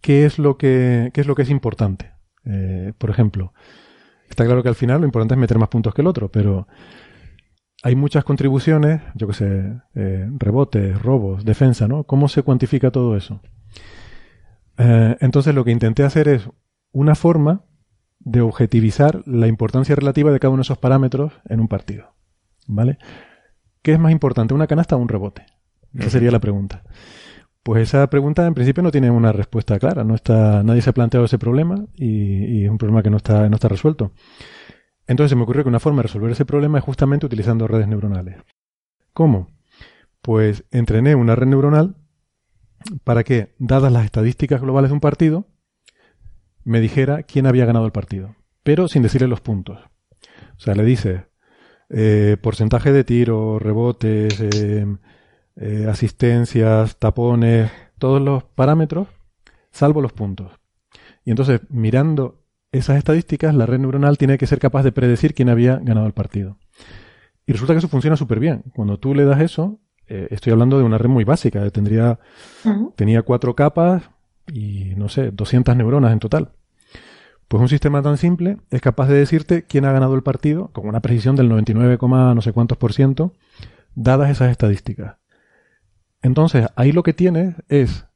qué 0.00 0.24
es 0.24 0.38
lo 0.38 0.56
que, 0.56 1.10
qué 1.12 1.20
es, 1.22 1.26
lo 1.26 1.34
que 1.34 1.42
es 1.42 1.50
importante. 1.50 2.12
Eh, 2.44 2.92
por 2.96 3.10
ejemplo, 3.10 3.52
está 4.28 4.44
claro 4.44 4.62
que 4.62 4.68
al 4.68 4.74
final 4.76 5.00
lo 5.00 5.06
importante 5.06 5.34
es 5.34 5.40
meter 5.40 5.58
más 5.58 5.68
puntos 5.68 5.94
que 5.94 6.02
el 6.02 6.06
otro, 6.06 6.30
pero 6.30 6.68
hay 7.82 7.96
muchas 7.96 8.24
contribuciones, 8.24 9.02
yo 9.14 9.26
que 9.26 9.34
sé, 9.34 9.80
eh, 9.94 10.28
rebotes, 10.38 11.00
robos, 11.02 11.44
defensa, 11.44 11.88
¿no? 11.88 12.04
¿Cómo 12.04 12.28
se 12.28 12.42
cuantifica 12.42 12.90
todo 12.90 13.16
eso? 13.16 13.40
Eh, 14.78 15.16
entonces 15.20 15.54
lo 15.54 15.64
que 15.64 15.70
intenté 15.70 16.04
hacer 16.04 16.28
es 16.28 16.48
una 16.96 17.14
forma 17.14 17.60
de 18.20 18.40
objetivizar 18.40 19.22
la 19.26 19.48
importancia 19.48 19.94
relativa 19.94 20.32
de 20.32 20.40
cada 20.40 20.50
uno 20.50 20.60
de 20.60 20.62
esos 20.62 20.78
parámetros 20.78 21.34
en 21.46 21.60
un 21.60 21.68
partido. 21.68 22.14
¿Vale? 22.66 22.96
¿Qué 23.82 23.92
es 23.92 23.98
más 23.98 24.12
importante, 24.12 24.54
una 24.54 24.66
canasta 24.66 24.96
o 24.96 24.98
un 24.98 25.08
rebote? 25.08 25.44
Esa 25.92 26.08
sería 26.08 26.30
la 26.30 26.40
pregunta. 26.40 26.84
Pues 27.62 27.82
esa 27.82 28.08
pregunta 28.08 28.46
en 28.46 28.54
principio 28.54 28.82
no 28.82 28.90
tiene 28.90 29.10
una 29.10 29.30
respuesta 29.30 29.78
clara. 29.78 30.04
No 30.04 30.14
está, 30.14 30.62
nadie 30.62 30.80
se 30.80 30.88
ha 30.88 30.94
planteado 30.94 31.26
ese 31.26 31.38
problema 31.38 31.84
y, 31.96 32.60
y 32.60 32.64
es 32.64 32.70
un 32.70 32.78
problema 32.78 33.02
que 33.02 33.10
no 33.10 33.18
está, 33.18 33.46
no 33.50 33.56
está 33.56 33.68
resuelto. 33.68 34.12
Entonces 35.06 35.28
se 35.28 35.36
me 35.36 35.42
ocurrió 35.42 35.64
que 35.64 35.68
una 35.68 35.80
forma 35.80 35.98
de 35.98 36.04
resolver 36.04 36.30
ese 36.30 36.46
problema 36.46 36.78
es 36.78 36.84
justamente 36.84 37.26
utilizando 37.26 37.68
redes 37.68 37.88
neuronales. 37.88 38.38
¿Cómo? 39.12 39.48
Pues 40.22 40.64
entrené 40.70 41.14
una 41.14 41.36
red 41.36 41.46
neuronal 41.46 41.96
para 43.04 43.22
que, 43.22 43.54
dadas 43.58 43.92
las 43.92 44.06
estadísticas 44.06 44.62
globales 44.62 44.90
de 44.90 44.94
un 44.94 45.00
partido, 45.00 45.46
me 46.66 46.80
dijera 46.80 47.22
quién 47.22 47.46
había 47.46 47.64
ganado 47.64 47.86
el 47.86 47.92
partido, 47.92 48.34
pero 48.64 48.88
sin 48.88 49.02
decirle 49.02 49.28
los 49.28 49.40
puntos. 49.40 49.78
O 50.56 50.60
sea, 50.60 50.74
le 50.74 50.84
dice 50.84 51.26
eh, 51.88 52.36
porcentaje 52.42 52.92
de 52.92 53.04
tiro, 53.04 53.60
rebotes, 53.60 54.40
eh, 54.40 54.84
eh, 55.54 55.86
asistencias, 55.88 56.98
tapones, 56.98 57.70
todos 57.98 58.20
los 58.20 58.42
parámetros, 58.42 59.06
salvo 59.70 60.00
los 60.00 60.12
puntos. 60.12 60.50
Y 61.24 61.30
entonces, 61.30 61.60
mirando 61.70 62.42
esas 62.72 62.98
estadísticas, 62.98 63.54
la 63.54 63.66
red 63.66 63.78
neuronal 63.78 64.18
tiene 64.18 64.36
que 64.36 64.48
ser 64.48 64.58
capaz 64.58 64.82
de 64.82 64.90
predecir 64.90 65.34
quién 65.34 65.48
había 65.48 65.76
ganado 65.76 66.08
el 66.08 66.14
partido. 66.14 66.58
Y 67.46 67.52
resulta 67.52 67.74
que 67.74 67.78
eso 67.78 67.88
funciona 67.88 68.16
súper 68.16 68.40
bien. 68.40 68.64
Cuando 68.74 68.98
tú 68.98 69.14
le 69.14 69.24
das 69.24 69.40
eso, 69.40 69.78
eh, 70.08 70.26
estoy 70.32 70.52
hablando 70.52 70.78
de 70.78 70.84
una 70.84 70.98
red 70.98 71.08
muy 71.08 71.22
básica, 71.22 71.70
tendría, 71.70 72.18
uh 72.64 72.68
-huh. 72.68 72.94
tenía 72.96 73.22
cuatro 73.22 73.54
capas 73.54 74.10
y 74.52 74.94
no 74.96 75.08
sé, 75.08 75.30
200 75.30 75.76
neuronas 75.76 76.12
en 76.12 76.18
total. 76.18 76.52
Pues 77.48 77.60
un 77.60 77.68
sistema 77.68 78.02
tan 78.02 78.16
simple 78.16 78.58
es 78.70 78.80
capaz 78.80 79.08
de 79.08 79.14
decirte 79.14 79.64
quién 79.64 79.84
ha 79.84 79.92
ganado 79.92 80.14
el 80.14 80.22
partido 80.22 80.68
con 80.72 80.88
una 80.88 81.00
precisión 81.00 81.36
del 81.36 81.48
99, 81.48 81.98
no 82.00 82.42
sé 82.42 82.52
cuántos 82.52 82.76
por 82.76 82.92
ciento, 82.92 83.32
dadas 83.94 84.30
esas 84.30 84.50
estadísticas. 84.50 85.16
Entonces, 86.22 86.66
ahí 86.74 86.90
lo 86.90 87.04
que 87.04 87.12
tienes 87.12 87.54
es, 87.68 88.06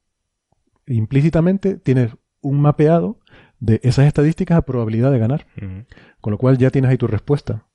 implícitamente, 0.85 1.77
tienes 1.77 2.11
un 2.41 2.59
mapeado 2.59 3.19
de 3.59 3.79
esas 3.83 4.05
estadísticas 4.05 4.57
a 4.57 4.63
probabilidad 4.63 5.11
de 5.11 5.19
ganar. 5.19 5.47
Uh 5.57 5.65
-huh. 5.65 5.85
Con 6.19 6.31
lo 6.31 6.37
cual 6.37 6.57
ya 6.57 6.71
tienes 6.71 6.91
ahí 6.91 6.97
tu 6.97 7.07
respuesta. 7.07 7.67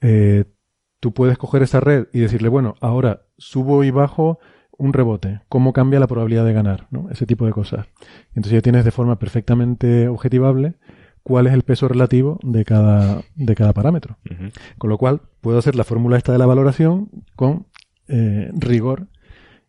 Eh, 0.00 0.44
tú 1.00 1.14
puedes 1.14 1.38
coger 1.38 1.62
esa 1.62 1.80
red 1.80 2.08
y 2.12 2.20
decirle, 2.20 2.48
bueno, 2.48 2.74
ahora 2.80 3.22
subo 3.38 3.84
y 3.84 3.90
bajo 3.90 4.38
un 4.78 4.92
rebote, 4.92 5.40
cómo 5.48 5.72
cambia 5.72 6.00
la 6.00 6.06
probabilidad 6.06 6.44
de 6.46 6.52
ganar, 6.52 6.86
¿no? 6.90 7.10
Ese 7.10 7.26
tipo 7.26 7.44
de 7.44 7.52
cosas. 7.52 7.86
Entonces 8.28 8.52
ya 8.52 8.62
tienes 8.62 8.84
de 8.84 8.92
forma 8.92 9.18
perfectamente 9.18 10.08
objetivable 10.08 10.74
cuál 11.24 11.48
es 11.48 11.52
el 11.52 11.64
peso 11.64 11.88
relativo 11.88 12.38
de 12.42 12.64
cada, 12.64 13.22
de 13.34 13.54
cada 13.54 13.72
parámetro. 13.72 14.16
Uh 14.30 14.34
-huh. 14.34 14.52
Con 14.78 14.88
lo 14.88 14.96
cual 14.96 15.20
puedo 15.40 15.58
hacer 15.58 15.74
la 15.74 15.84
fórmula 15.84 16.16
esta 16.16 16.32
de 16.32 16.38
la 16.38 16.46
valoración 16.46 17.10
con 17.34 17.66
eh, 18.06 18.50
rigor 18.54 19.08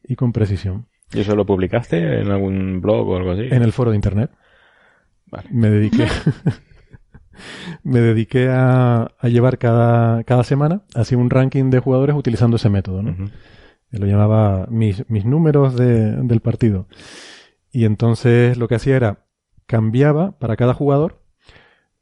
y 0.03 0.15
con 0.15 0.31
precisión. 0.31 0.85
¿Y 1.11 1.21
eso 1.21 1.35
lo 1.35 1.45
publicaste 1.45 2.21
en 2.21 2.29
algún 2.31 2.79
blog 2.79 3.09
o 3.09 3.17
algo 3.17 3.31
así? 3.31 3.47
En 3.49 3.63
el 3.63 3.73
foro 3.73 3.89
de 3.89 3.97
internet. 3.97 4.31
Vale. 5.25 5.49
Me 5.51 5.69
dediqué. 5.71 6.05
me 7.83 7.99
dediqué 7.99 8.47
a, 8.49 9.11
a, 9.19 9.27
llevar 9.27 9.57
cada, 9.57 10.23
cada 10.23 10.43
semana 10.43 10.81
así 10.93 11.15
un 11.15 11.31
ranking 11.31 11.71
de 11.71 11.79
jugadores 11.79 12.15
utilizando 12.15 12.57
ese 12.57 12.69
método, 12.69 13.01
¿no? 13.01 13.11
Uh 13.11 13.15
-huh. 13.15 13.31
Lo 13.91 14.05
llamaba 14.05 14.67
mis, 14.69 15.09
mis 15.09 15.25
números 15.25 15.75
de, 15.75 16.11
del 16.23 16.39
partido. 16.41 16.87
Y 17.71 17.85
entonces 17.85 18.57
lo 18.57 18.67
que 18.67 18.75
hacía 18.75 18.95
era 18.95 19.25
cambiaba 19.65 20.31
para 20.39 20.55
cada 20.55 20.73
jugador, 20.73 21.21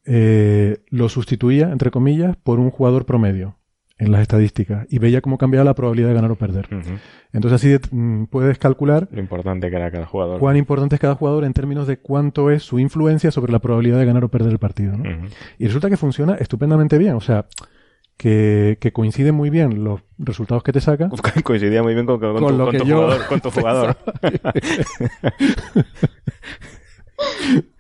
eh, 0.06 0.80
lo 0.90 1.10
sustituía, 1.10 1.72
entre 1.72 1.92
comillas, 1.92 2.38
por 2.38 2.60
un 2.60 2.72
jugador 2.72 3.06
promedio 3.06 3.58
en 4.00 4.12
las 4.12 4.22
estadísticas 4.22 4.86
y 4.90 5.00
veía 5.00 5.22
cómo 5.22 5.38
cambiaba 5.38 5.66
la 5.66 5.74
probabilidad 5.74 6.10
de 6.10 6.14
ganar 6.14 6.32
o 6.32 6.36
perder. 6.36 6.68
Uh 6.72 6.76
-huh. 6.76 7.00
Entonces 7.34 7.56
así 7.56 7.70
de, 7.70 7.80
mm, 7.92 8.26
puedes 8.28 8.58
calcular 8.60 9.08
lo 9.12 9.20
importante 9.20 9.70
que 9.70 9.76
era 9.76 9.92
cada 9.92 10.06
jugador. 10.06 10.40
Cuán 10.40 10.56
importante 10.56 10.96
es 10.96 11.02
cada 11.02 11.16
jugador 11.16 11.44
en 11.46 11.54
términos 11.54 11.88
de 11.88 11.98
cuánto 11.98 12.52
es 12.52 12.64
su 12.64 12.80
influencia 12.80 13.32
sobre 13.32 13.52
la 13.52 13.60
probabilidad 13.60 13.98
de 13.98 14.06
ganar 14.06 14.24
o 14.24 14.30
perder 14.30 14.52
el 14.52 14.60
partido. 14.60 14.96
¿no? 14.96 15.04
Uh 15.04 15.14
-huh. 15.24 15.30
Y 15.58 15.66
resulta 15.66 15.90
que 15.90 15.98
funciona 15.98 16.36
estupendamente 16.36 16.98
bien. 16.98 17.16
O 17.16 17.22
sea, 17.22 17.48
que, 18.18 18.78
que 18.82 18.92
coinciden 18.92 19.36
muy 19.36 19.50
bien 19.50 19.84
los 19.84 20.02
resultados 20.18 20.64
que 20.64 20.74
te 20.74 20.82
saca. 20.82 21.10
Coincidía 21.44 21.84
muy 21.84 21.94
bien 21.94 22.06
con, 22.06 22.20
con, 22.20 22.34
con, 22.38 22.58
tu, 22.58 22.66
con 22.66 22.78
tu, 22.78 22.86
yo... 22.86 22.96
jugador, 23.04 23.26
con 23.28 23.42
tu 23.42 23.52
jugador. 23.52 23.98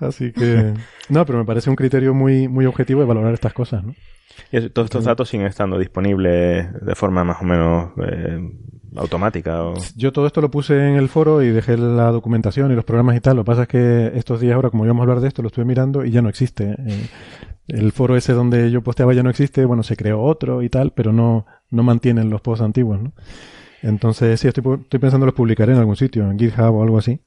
Así 0.00 0.32
que. 0.32 0.74
No, 1.08 1.24
pero 1.24 1.38
me 1.38 1.44
parece 1.44 1.70
un 1.70 1.76
criterio 1.76 2.14
muy, 2.14 2.48
muy 2.48 2.66
objetivo 2.66 3.00
de 3.00 3.06
valorar 3.06 3.32
estas 3.34 3.52
cosas, 3.52 3.84
¿no? 3.84 3.94
Y 4.50 4.68
todos 4.70 4.86
estos 4.86 5.04
datos 5.04 5.28
siguen 5.28 5.46
estando 5.46 5.78
disponibles 5.78 6.72
de 6.72 6.94
forma 6.94 7.22
más 7.24 7.40
o 7.40 7.44
menos 7.44 7.92
eh, 8.04 8.40
automática. 8.96 9.62
O... 9.62 9.74
Yo 9.96 10.12
todo 10.12 10.26
esto 10.26 10.40
lo 10.40 10.50
puse 10.50 10.74
en 10.74 10.96
el 10.96 11.08
foro 11.08 11.42
y 11.42 11.50
dejé 11.50 11.76
la 11.76 12.10
documentación 12.10 12.72
y 12.72 12.74
los 12.74 12.84
programas 12.84 13.16
y 13.16 13.20
tal. 13.20 13.36
Lo 13.36 13.44
que 13.44 13.46
pasa 13.46 13.62
es 13.62 13.68
que 13.68 14.12
estos 14.14 14.40
días 14.40 14.54
ahora, 14.54 14.70
como 14.70 14.84
íbamos 14.84 15.00
a 15.00 15.04
hablar 15.04 15.20
de 15.20 15.28
esto, 15.28 15.42
lo 15.42 15.48
estuve 15.48 15.64
mirando 15.64 16.04
y 16.04 16.10
ya 16.10 16.22
no 16.22 16.28
existe. 16.28 16.74
Eh, 16.78 17.08
el 17.72 17.90
foro 17.92 18.16
ese 18.16 18.32
donde 18.34 18.70
yo 18.70 18.82
posteaba 18.82 19.14
ya 19.14 19.22
no 19.22 19.30
existe. 19.30 19.64
Bueno, 19.64 19.82
se 19.82 19.96
creó 19.96 20.22
otro 20.22 20.62
y 20.62 20.68
tal, 20.68 20.92
pero 20.92 21.12
no, 21.12 21.46
no 21.70 21.82
mantienen 21.82 22.30
los 22.30 22.40
posts 22.40 22.62
antiguos, 22.64 23.00
¿no? 23.02 23.12
Entonces, 23.82 24.38
sí, 24.38 24.46
estoy, 24.46 24.62
estoy 24.80 25.00
pensando 25.00 25.26
los 25.26 25.34
publicaré 25.34 25.72
en 25.72 25.78
algún 25.78 25.96
sitio, 25.96 26.30
en 26.30 26.38
GitHub 26.38 26.74
o 26.74 26.82
algo 26.82 26.98
así. 26.98 27.20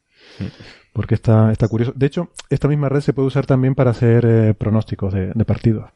Porque 0.94 1.16
está, 1.16 1.52
está 1.52 1.68
curioso. 1.68 1.92
De 1.96 2.06
hecho, 2.06 2.30
esta 2.50 2.68
misma 2.68 2.88
red 2.90 3.02
se 3.02 3.12
puede 3.14 3.28
usar 3.28 3.46
también 3.46 3.76
para 3.76 3.92
hacer 3.92 4.26
eh, 4.26 4.54
pronósticos 4.54 5.14
de, 5.14 5.32
de 5.34 5.46
partidos. 5.46 5.90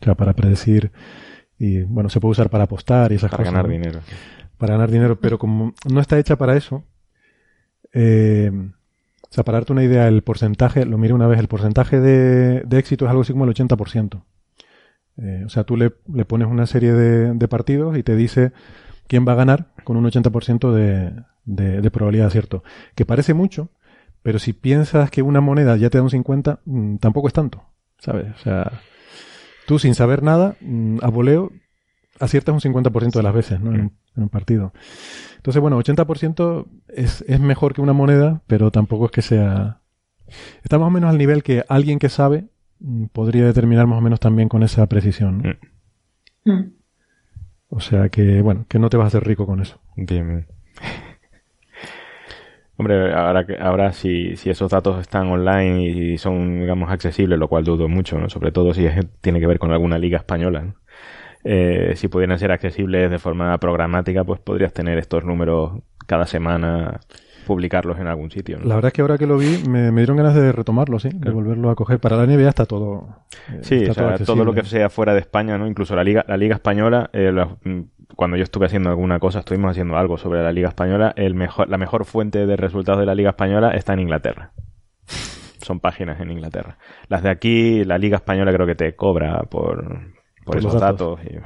O 0.00 0.04
sea, 0.04 0.14
para 0.14 0.32
predecir 0.32 0.92
y 1.58 1.82
bueno, 1.82 2.08
se 2.08 2.20
puede 2.20 2.32
usar 2.32 2.48
para 2.50 2.64
apostar 2.64 3.12
y 3.12 3.16
esas 3.16 3.30
para 3.30 3.42
cosas. 3.44 3.52
Para 3.52 3.62
ganar 3.62 3.66
¿no? 3.66 3.72
dinero. 3.72 4.00
Para 4.56 4.74
ganar 4.74 4.90
dinero, 4.90 5.20
pero 5.20 5.38
como 5.38 5.74
no 5.90 6.00
está 6.00 6.18
hecha 6.18 6.36
para 6.36 6.56
eso, 6.56 6.84
Eh, 7.92 8.50
o 9.30 9.34
sea, 9.34 9.44
para 9.44 9.58
darte 9.58 9.72
una 9.72 9.84
idea, 9.84 10.08
el 10.08 10.22
porcentaje, 10.22 10.86
lo 10.86 10.96
miré 10.96 11.12
una 11.12 11.26
vez, 11.26 11.38
el 11.38 11.48
porcentaje 11.48 12.00
de, 12.00 12.62
de 12.62 12.78
éxito 12.78 13.04
es 13.04 13.10
algo 13.10 13.22
así 13.22 13.32
como 13.32 13.44
el 13.44 13.54
80%. 13.54 14.22
Eh, 15.18 15.42
o 15.44 15.48
sea, 15.48 15.64
tú 15.64 15.76
le, 15.76 15.92
le 16.12 16.24
pones 16.24 16.48
una 16.48 16.66
serie 16.66 16.92
de, 16.92 17.34
de, 17.34 17.48
partidos 17.48 17.98
y 17.98 18.02
te 18.02 18.16
dice 18.16 18.52
quién 19.06 19.26
va 19.26 19.32
a 19.32 19.36
ganar 19.36 19.72
con 19.84 19.96
un 19.96 20.04
80% 20.04 20.72
de, 20.72 21.12
de, 21.44 21.80
de, 21.80 21.90
probabilidad 21.90 22.24
de 22.24 22.28
acierto. 22.28 22.62
Que 22.94 23.04
parece 23.04 23.34
mucho, 23.34 23.70
pero 24.22 24.38
si 24.38 24.52
piensas 24.52 25.10
que 25.10 25.22
una 25.22 25.40
moneda 25.40 25.76
ya 25.76 25.90
te 25.90 25.98
da 25.98 26.04
un 26.04 26.10
50, 26.10 26.60
mmm, 26.64 26.96
tampoco 26.96 27.28
es 27.28 27.34
tanto, 27.34 27.64
¿sabes? 27.98 28.32
O 28.34 28.38
sea, 28.38 28.80
tú 29.66 29.78
sin 29.78 29.94
saber 29.94 30.22
nada, 30.22 30.56
mmm, 30.60 30.98
a 31.02 31.08
voleo, 31.08 31.52
aciertas 32.20 32.54
un 32.54 32.72
50% 32.72 33.12
de 33.12 33.22
las 33.22 33.34
veces, 33.34 33.60
¿no? 33.60 33.74
En, 33.74 33.80
un, 33.80 33.92
en 34.18 34.24
un 34.24 34.28
partido. 34.28 34.72
Entonces, 35.36 35.62
bueno, 35.62 35.78
80% 35.78 36.66
es, 36.88 37.24
es 37.26 37.40
mejor 37.40 37.72
que 37.72 37.80
una 37.80 37.92
moneda, 37.94 38.42
pero 38.46 38.70
tampoco 38.70 39.06
es 39.06 39.10
que 39.12 39.22
sea... 39.22 39.80
Está 40.62 40.78
más 40.78 40.88
o 40.88 40.90
menos 40.90 41.08
al 41.08 41.16
nivel 41.16 41.42
que 41.42 41.64
alguien 41.68 41.98
que 41.98 42.10
sabe 42.10 42.48
mm, 42.80 43.06
podría 43.06 43.46
determinar 43.46 43.86
más 43.86 43.98
o 43.98 44.02
menos 44.02 44.20
también 44.20 44.50
con 44.50 44.62
esa 44.62 44.86
precisión. 44.86 45.42
¿no? 46.44 46.54
Mm. 46.54 46.72
O 47.70 47.80
sea 47.80 48.08
que, 48.10 48.42
bueno, 48.42 48.66
que 48.68 48.78
no 48.78 48.90
te 48.90 48.96
vas 48.96 49.04
a 49.04 49.08
hacer 49.08 49.24
rico 49.24 49.46
con 49.46 49.60
eso. 49.60 49.80
Bien. 49.96 50.46
Hombre, 52.76 53.12
ahora, 53.12 53.44
ahora 53.60 53.92
si, 53.92 54.36
si 54.36 54.50
esos 54.50 54.70
datos 54.70 55.00
están 55.00 55.28
online 55.28 55.82
y 55.84 56.18
son, 56.18 56.60
digamos, 56.60 56.90
accesibles, 56.90 57.38
lo 57.38 57.48
cual 57.48 57.64
dudo 57.64 57.88
mucho, 57.88 58.18
¿no? 58.18 58.28
Sobre 58.28 58.52
todo 58.52 58.72
si 58.72 58.86
es, 58.86 59.04
tiene 59.20 59.40
que 59.40 59.48
ver 59.48 59.58
con 59.58 59.72
alguna 59.72 59.98
liga 59.98 60.18
española, 60.18 60.62
¿no? 60.62 60.74
Eh, 61.44 61.92
si 61.96 62.08
pudieran 62.08 62.38
ser 62.38 62.52
accesibles 62.52 63.10
de 63.10 63.18
forma 63.18 63.56
programática, 63.58 64.24
pues 64.24 64.40
podrías 64.40 64.72
tener 64.72 64.98
estos 64.98 65.24
números 65.24 65.82
cada 66.06 66.26
semana, 66.26 67.00
publicarlos 67.46 67.98
en 67.98 68.06
algún 68.06 68.30
sitio. 68.30 68.58
¿no? 68.58 68.66
La 68.66 68.74
verdad 68.74 68.88
es 68.88 68.92
que 68.92 69.02
ahora 69.02 69.18
que 69.18 69.26
lo 69.26 69.38
vi, 69.38 69.62
me, 69.68 69.90
me 69.90 70.00
dieron 70.00 70.16
ganas 70.16 70.34
de 70.34 70.52
retomarlo, 70.52 70.98
sí, 70.98 71.10
de 71.12 71.30
volverlo 71.30 71.70
a 71.70 71.74
coger. 71.74 71.98
Para 72.00 72.16
la 72.16 72.26
NBA 72.26 72.48
está 72.48 72.66
todo. 72.66 73.24
Eh, 73.50 73.60
sí, 73.62 73.76
está 73.76 73.90
o 73.90 73.94
sea, 73.94 74.16
todo, 74.16 74.34
todo, 74.34 74.44
lo 74.44 74.52
que 74.52 74.64
sea 74.64 74.90
fuera 74.90 75.14
de 75.14 75.20
España, 75.20 75.56
¿no? 75.58 75.66
Incluso 75.66 75.94
la 75.96 76.04
Liga, 76.04 76.24
la 76.28 76.36
Liga 76.36 76.54
Española, 76.54 77.10
eh, 77.12 77.32
la, 77.32 77.56
cuando 78.16 78.36
yo 78.36 78.42
estuve 78.42 78.66
haciendo 78.66 78.90
alguna 78.90 79.18
cosa, 79.18 79.40
estuvimos 79.40 79.70
haciendo 79.70 79.96
algo 79.96 80.18
sobre 80.18 80.42
la 80.42 80.52
Liga 80.52 80.68
Española, 80.68 81.12
el 81.16 81.34
mejor, 81.34 81.68
la 81.68 81.78
mejor 81.78 82.04
fuente 82.04 82.46
de 82.46 82.56
resultados 82.56 83.00
de 83.00 83.06
la 83.06 83.14
Liga 83.14 83.30
Española 83.30 83.70
está 83.70 83.92
en 83.92 84.00
Inglaterra. 84.00 84.52
Son 85.62 85.80
páginas 85.80 86.20
en 86.20 86.30
Inglaterra. 86.30 86.78
Las 87.08 87.22
de 87.22 87.30
aquí, 87.30 87.84
la 87.84 87.98
Liga 87.98 88.16
Española 88.16 88.52
creo 88.52 88.66
que 88.66 88.74
te 88.74 88.94
cobra 88.94 89.42
por, 89.42 90.17
por, 90.48 90.60
por 90.62 90.70
esos 90.70 90.80
datos. 90.80 91.18
datos 91.18 91.32
y, 91.32 91.36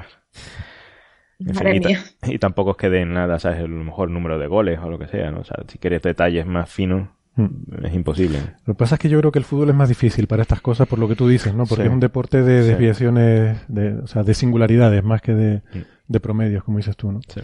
en 1.49 1.55
fin, 1.55 1.83
y, 2.25 2.35
y, 2.35 2.39
tampoco 2.39 2.73
es 2.73 2.77
que 2.77 2.89
den 2.89 3.13
nada, 3.13 3.39
¿sabes? 3.39 3.61
El 3.61 3.71
mejor 3.71 4.11
número 4.11 4.39
de 4.39 4.47
goles 4.47 4.79
o 4.83 4.89
lo 4.89 4.99
que 4.99 5.09
sea, 5.09 5.31
¿no? 5.31 5.41
O 5.41 5.45
sea, 5.45 5.57
si 5.67 5.79
quieres 5.79 6.03
detalles 6.03 6.47
más 6.47 6.71
finos, 6.71 7.09
mm. 7.35 7.85
es 7.85 7.95
imposible. 7.95 8.39
Lo 8.65 8.75
que 8.75 8.79
pasa 8.79 8.95
es 8.95 9.01
que 9.01 9.09
yo 9.09 9.19
creo 9.19 9.33
que 9.33 9.39
el 9.39 9.45
fútbol 9.45 9.71
es 9.71 9.75
más 9.75 9.89
difícil 9.89 10.27
para 10.27 10.43
estas 10.43 10.61
cosas 10.61 10.87
por 10.87 10.99
lo 10.99 11.09
que 11.09 11.17
tú 11.17 11.29
dices, 11.29 11.55
¿no? 11.55 11.67
Porque 11.67 11.83
sí. 11.83 11.89
es 11.89 11.93
un 11.93 12.01
deporte 12.01 12.43
de 12.43 12.63
desviaciones, 12.63 13.59
sí. 13.59 13.65
de, 13.69 13.95
o 13.99 14.07
sea, 14.07 14.23
de 14.23 14.35
singularidades 14.35 15.03
más 15.03 15.21
que 15.21 15.35
de, 15.35 15.57
mm. 15.57 15.83
de 16.09 16.21
promedios, 16.21 16.65
como 16.65 16.79
dices 16.79 16.97
tú, 16.97 17.11
¿no? 17.11 17.21
Sí. 17.27 17.41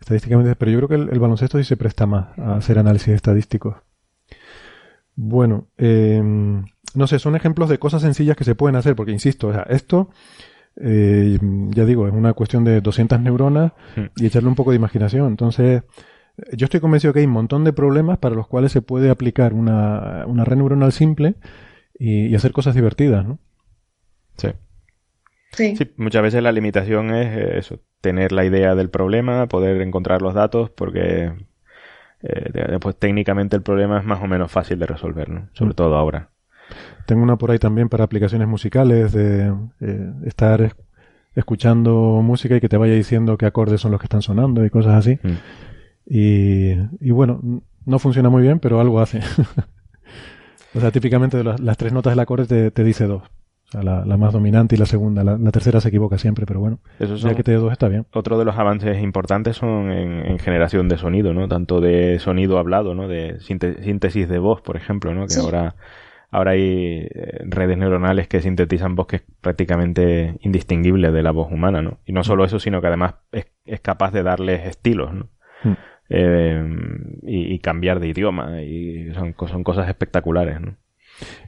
Estadísticamente, 0.00 0.54
pero 0.54 0.70
yo 0.70 0.78
creo 0.78 0.88
que 0.88 0.94
el, 0.96 1.08
el, 1.10 1.18
baloncesto 1.18 1.58
sí 1.58 1.64
se 1.64 1.76
presta 1.76 2.06
más 2.06 2.38
a 2.38 2.56
hacer 2.56 2.78
análisis 2.78 3.08
estadísticos. 3.08 3.76
Bueno, 5.16 5.68
eh, 5.78 6.22
no 6.94 7.06
sé, 7.06 7.18
son 7.18 7.36
ejemplos 7.36 7.68
de 7.68 7.78
cosas 7.78 8.02
sencillas 8.02 8.36
que 8.36 8.44
se 8.44 8.54
pueden 8.54 8.76
hacer, 8.76 8.94
porque 8.96 9.12
insisto, 9.12 9.48
o 9.48 9.52
sea, 9.52 9.62
esto 9.62 10.10
eh, 10.76 11.38
ya 11.70 11.84
digo, 11.84 12.06
es 12.06 12.12
una 12.12 12.32
cuestión 12.32 12.64
de 12.64 12.80
200 12.80 13.20
neuronas 13.20 13.72
y 14.16 14.26
echarle 14.26 14.48
un 14.48 14.54
poco 14.54 14.70
de 14.70 14.76
imaginación. 14.76 15.28
Entonces, 15.28 15.82
yo 16.52 16.64
estoy 16.64 16.80
convencido 16.80 17.12
que 17.12 17.20
hay 17.20 17.26
un 17.26 17.32
montón 17.32 17.64
de 17.64 17.72
problemas 17.72 18.18
para 18.18 18.34
los 18.34 18.48
cuales 18.48 18.72
se 18.72 18.82
puede 18.82 19.10
aplicar 19.10 19.54
una, 19.54 20.24
una 20.26 20.44
red 20.44 20.56
neuronal 20.56 20.92
simple 20.92 21.36
y, 21.98 22.26
y, 22.26 22.34
hacer 22.34 22.52
cosas 22.52 22.74
divertidas, 22.74 23.24
¿no? 23.24 23.38
Sí. 24.36 24.48
sí. 25.52 25.76
sí. 25.76 25.92
muchas 25.96 26.22
veces 26.22 26.42
la 26.42 26.50
limitación 26.50 27.14
es 27.14 27.56
eso, 27.64 27.80
tener 28.00 28.32
la 28.32 28.44
idea 28.44 28.74
del 28.74 28.90
problema, 28.90 29.46
poder 29.46 29.80
encontrar 29.80 30.22
los 30.22 30.34
datos, 30.34 30.70
porque 30.70 31.32
eh, 32.26 32.50
después 32.70 32.96
técnicamente 32.96 33.54
el 33.54 33.62
problema 33.62 33.98
es 33.98 34.04
más 34.04 34.22
o 34.22 34.26
menos 34.26 34.50
fácil 34.50 34.78
de 34.78 34.86
resolver, 34.86 35.28
¿no? 35.28 35.48
Sobre 35.52 35.72
mm. 35.72 35.76
todo 35.76 35.96
ahora. 35.96 36.30
Tengo 37.06 37.22
una 37.22 37.36
por 37.36 37.50
ahí 37.50 37.58
también 37.58 37.88
para 37.88 38.04
aplicaciones 38.04 38.48
musicales, 38.48 39.12
de 39.12 39.52
eh, 39.80 40.12
estar 40.24 40.74
escuchando 41.34 42.20
música 42.22 42.56
y 42.56 42.60
que 42.60 42.68
te 42.68 42.76
vaya 42.76 42.94
diciendo 42.94 43.36
qué 43.36 43.46
acordes 43.46 43.80
son 43.80 43.90
los 43.90 44.00
que 44.00 44.06
están 44.06 44.22
sonando 44.22 44.64
y 44.64 44.70
cosas 44.70 44.94
así. 44.94 45.18
Mm. 45.22 45.32
Y, 46.06 46.72
y, 47.00 47.10
bueno, 47.10 47.40
no 47.84 47.98
funciona 47.98 48.28
muy 48.28 48.42
bien, 48.42 48.58
pero 48.58 48.80
algo 48.80 49.00
hace. 49.00 49.20
o 50.74 50.80
sea, 50.80 50.90
típicamente 50.90 51.42
las, 51.42 51.60
las, 51.60 51.76
tres 51.76 51.92
notas 51.92 52.12
del 52.12 52.20
acorde 52.20 52.46
te, 52.46 52.70
te 52.70 52.84
dice 52.84 53.06
dos. 53.06 53.22
O 53.22 53.70
sea, 53.70 53.82
la, 53.82 54.04
la, 54.04 54.16
más 54.16 54.32
dominante 54.32 54.74
y 54.74 54.78
la 54.78 54.86
segunda. 54.86 55.24
La, 55.24 55.38
la, 55.38 55.50
tercera 55.50 55.80
se 55.80 55.88
equivoca 55.88 56.18
siempre, 56.18 56.44
pero 56.46 56.60
bueno. 56.60 56.78
Eso 56.98 57.16
ya 57.16 57.34
que 57.34 57.42
te 57.42 57.52
dé 57.52 57.56
dos 57.56 57.72
está 57.72 57.88
bien. 57.88 58.06
Otro 58.12 58.38
de 58.38 58.44
los 58.44 58.56
avances 58.56 59.02
importantes 59.02 59.56
son 59.56 59.90
en, 59.90 60.26
en, 60.26 60.38
generación 60.38 60.88
de 60.88 60.98
sonido, 60.98 61.32
¿no? 61.32 61.48
Tanto 61.48 61.80
de 61.80 62.18
sonido 62.18 62.58
hablado, 62.58 62.94
¿no? 62.94 63.08
De 63.08 63.40
síntesis 63.40 64.28
de 64.28 64.38
voz, 64.38 64.60
por 64.60 64.76
ejemplo, 64.76 65.14
¿no? 65.14 65.22
Que 65.22 65.34
sí. 65.34 65.40
ahora 65.40 65.74
ahora 66.34 66.50
hay 66.50 67.06
eh, 67.08 67.44
redes 67.44 67.78
neuronales 67.78 68.26
que 68.26 68.42
sintetizan 68.42 68.96
voz 68.96 69.06
que 69.06 69.16
es 69.16 69.22
prácticamente 69.40 70.36
indistinguible 70.40 71.12
de 71.12 71.22
la 71.22 71.30
voz 71.30 71.50
humana, 71.52 71.80
¿no? 71.80 72.00
Y 72.04 72.12
no 72.12 72.24
solo 72.24 72.44
eso, 72.44 72.58
sino 72.58 72.80
que 72.80 72.88
además 72.88 73.14
es, 73.30 73.46
es 73.64 73.80
capaz 73.80 74.10
de 74.10 74.24
darles 74.24 74.66
estilos, 74.66 75.14
¿no? 75.14 75.28
Mm. 75.62 75.76
Eh, 76.10 76.76
y, 77.22 77.54
y, 77.54 77.58
cambiar 77.60 78.00
de 78.00 78.08
idioma, 78.08 78.62
y 78.62 79.12
son, 79.14 79.34
son 79.46 79.62
cosas 79.62 79.88
espectaculares, 79.88 80.60
¿no? 80.60 80.74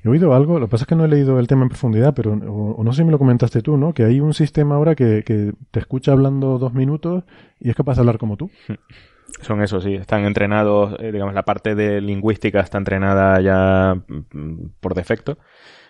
He 0.04 0.08
oído 0.08 0.32
algo, 0.32 0.60
lo 0.60 0.66
que 0.66 0.70
pasa 0.70 0.84
es 0.84 0.88
que 0.88 0.94
no 0.94 1.04
he 1.04 1.08
leído 1.08 1.40
el 1.40 1.48
tema 1.48 1.64
en 1.64 1.68
profundidad, 1.68 2.14
pero 2.14 2.32
o, 2.32 2.76
o 2.76 2.84
no 2.84 2.92
sé 2.92 2.98
si 2.98 3.04
me 3.04 3.10
lo 3.10 3.18
comentaste 3.18 3.62
tú, 3.62 3.76
¿no? 3.76 3.92
Que 3.92 4.04
hay 4.04 4.20
un 4.20 4.34
sistema 4.34 4.76
ahora 4.76 4.94
que, 4.94 5.24
que 5.26 5.52
te 5.72 5.80
escucha 5.80 6.12
hablando 6.12 6.58
dos 6.58 6.72
minutos 6.72 7.24
y 7.58 7.70
es 7.70 7.74
capaz 7.74 7.96
de 7.96 8.00
hablar 8.02 8.18
como 8.18 8.36
tú. 8.36 8.50
Son 9.42 9.62
eso, 9.62 9.80
sí. 9.80 9.94
Están 9.94 10.24
entrenados, 10.24 10.96
eh, 11.00 11.12
digamos, 11.12 11.34
la 11.34 11.44
parte 11.44 11.74
de 11.74 12.00
lingüística 12.00 12.60
está 12.60 12.78
entrenada 12.78 13.40
ya 13.40 13.96
mm, 14.06 14.68
por 14.80 14.94
defecto 14.94 15.38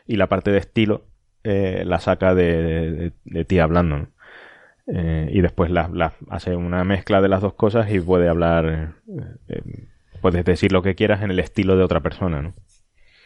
y 0.07 0.17
la 0.17 0.29
parte 0.29 0.51
de 0.51 0.59
estilo 0.59 1.05
eh, 1.45 1.85
la 1.87 2.01
saca 2.01 2.35
de, 2.35 3.13
de, 3.25 3.45
ti 3.45 3.59
hablando. 3.59 3.99
¿no? 3.99 4.09
Eh, 4.89 5.31
y 5.33 5.41
después 5.41 5.71
la, 5.71 6.13
hace 6.31 6.55
una 6.57 6.85
mezcla 6.85 7.21
de 7.21 7.29
las 7.29 7.41
dos 7.41 7.55
cosas 7.55 7.91
y 7.91 8.01
puede 8.01 8.29
hablar, 8.29 8.95
eh, 9.49 9.63
puedes 10.21 10.45
decir 10.45 10.73
lo 10.73 10.83
que 10.83 10.95
quieras 10.95 11.23
en 11.23 11.31
el 11.31 11.39
estilo 11.41 11.77
de 11.77 11.85
otra 11.85 12.01
persona, 12.01 12.43
¿no? 12.43 12.53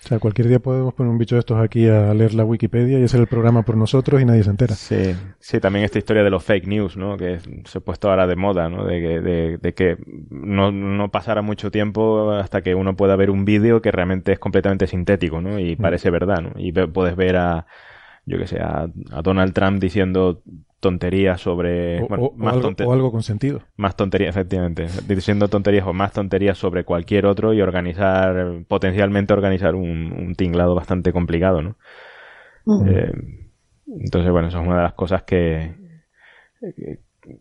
O 0.02 0.08
sea, 0.08 0.18
cualquier 0.18 0.48
día 0.48 0.58
podemos 0.60 0.94
poner 0.94 1.10
un 1.12 1.18
bicho 1.18 1.34
de 1.36 1.40
estos 1.40 1.58
aquí 1.58 1.86
a 1.86 2.14
leer 2.14 2.32
la 2.32 2.44
Wikipedia 2.44 2.98
y 2.98 3.04
hacer 3.04 3.20
el 3.20 3.26
programa 3.26 3.62
por 3.62 3.76
nosotros 3.76 4.20
y 4.20 4.24
nadie 4.24 4.42
se 4.42 4.50
entera. 4.50 4.74
Sí, 4.74 5.14
sí, 5.38 5.60
también 5.60 5.84
esta 5.84 5.98
historia 5.98 6.24
de 6.24 6.30
los 6.30 6.42
fake 6.42 6.66
news, 6.66 6.96
¿no? 6.96 7.18
Que 7.18 7.38
se 7.66 7.78
ha 7.78 7.80
puesto 7.82 8.08
ahora 8.08 8.26
de 8.26 8.34
moda, 8.34 8.70
¿no? 8.70 8.86
De 8.86 8.98
que, 8.98 9.20
de, 9.20 9.58
de 9.58 9.74
que 9.74 9.98
no, 10.30 10.72
no, 10.72 11.10
pasará 11.10 11.42
mucho 11.42 11.70
tiempo 11.70 12.30
hasta 12.32 12.62
que 12.62 12.74
uno 12.74 12.96
pueda 12.96 13.14
ver 13.14 13.30
un 13.30 13.44
vídeo 13.44 13.82
que 13.82 13.90
realmente 13.90 14.32
es 14.32 14.38
completamente 14.38 14.86
sintético, 14.86 15.42
¿no? 15.42 15.58
Y 15.58 15.76
parece 15.76 16.08
mm. 16.08 16.12
verdad, 16.12 16.40
¿no? 16.40 16.52
Y 16.56 16.72
puedes 16.72 17.14
ver 17.14 17.36
a, 17.36 17.66
yo 18.24 18.38
que 18.38 18.46
sé, 18.46 18.58
a, 18.58 18.88
a 19.12 19.22
Donald 19.22 19.52
Trump 19.52 19.80
diciendo 19.80 20.42
tonterías 20.80 21.40
sobre 21.40 22.02
o, 22.02 22.08
bueno, 22.08 22.24
o, 22.24 22.36
más 22.36 22.56
o, 22.56 22.56
algo, 22.56 22.70
o, 22.84 22.92
algo, 22.92 23.12
con 23.12 23.22
sentido 23.22 23.60
más 23.76 23.96
tonterías 23.96 24.34
efectivamente 24.34 24.86
diciendo 25.06 25.48
tonterías 25.48 25.86
o 25.86 25.92
más 25.92 26.12
tonterías 26.12 26.58
sobre 26.58 26.84
cualquier 26.84 27.26
otro 27.26 27.52
y 27.52 27.60
organizar 27.60 28.64
potencialmente 28.66 29.32
organizar 29.32 29.74
un, 29.74 30.12
un 30.12 30.34
tinglado 30.34 30.74
bastante 30.74 31.12
complicado 31.12 31.62
no 31.62 31.76
uh 32.64 32.82
-huh. 32.82 32.90
eh, 32.90 33.12
entonces 33.86 34.32
bueno 34.32 34.48
eso 34.48 34.60
es 34.60 34.66
una 34.66 34.76
de 34.76 34.82
las 34.82 34.94
cosas 34.94 35.22
que 35.22 35.74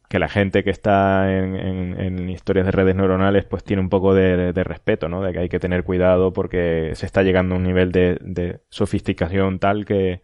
que 0.10 0.20
la 0.20 0.28
gente 0.28 0.64
que 0.64 0.70
está 0.70 1.32
en, 1.32 1.56
en, 1.56 2.00
en, 2.00 2.30
historias 2.30 2.66
de 2.66 2.72
redes 2.72 2.96
neuronales 2.96 3.46
pues 3.46 3.64
tiene 3.64 3.82
un 3.82 3.90
poco 3.90 4.14
de, 4.14 4.52
de, 4.54 4.64
respeto, 4.64 5.08
¿no? 5.08 5.22
De 5.22 5.32
que 5.32 5.40
hay 5.40 5.50
que 5.50 5.60
tener 5.60 5.84
cuidado 5.84 6.34
porque 6.34 6.92
se 6.96 7.06
está 7.06 7.24
llegando 7.24 7.56
a 7.56 7.58
un 7.58 7.64
nivel 7.64 7.92
de, 7.92 8.18
de 8.22 8.62
sofisticación 8.70 9.60
tal 9.60 9.86
que, 9.86 10.22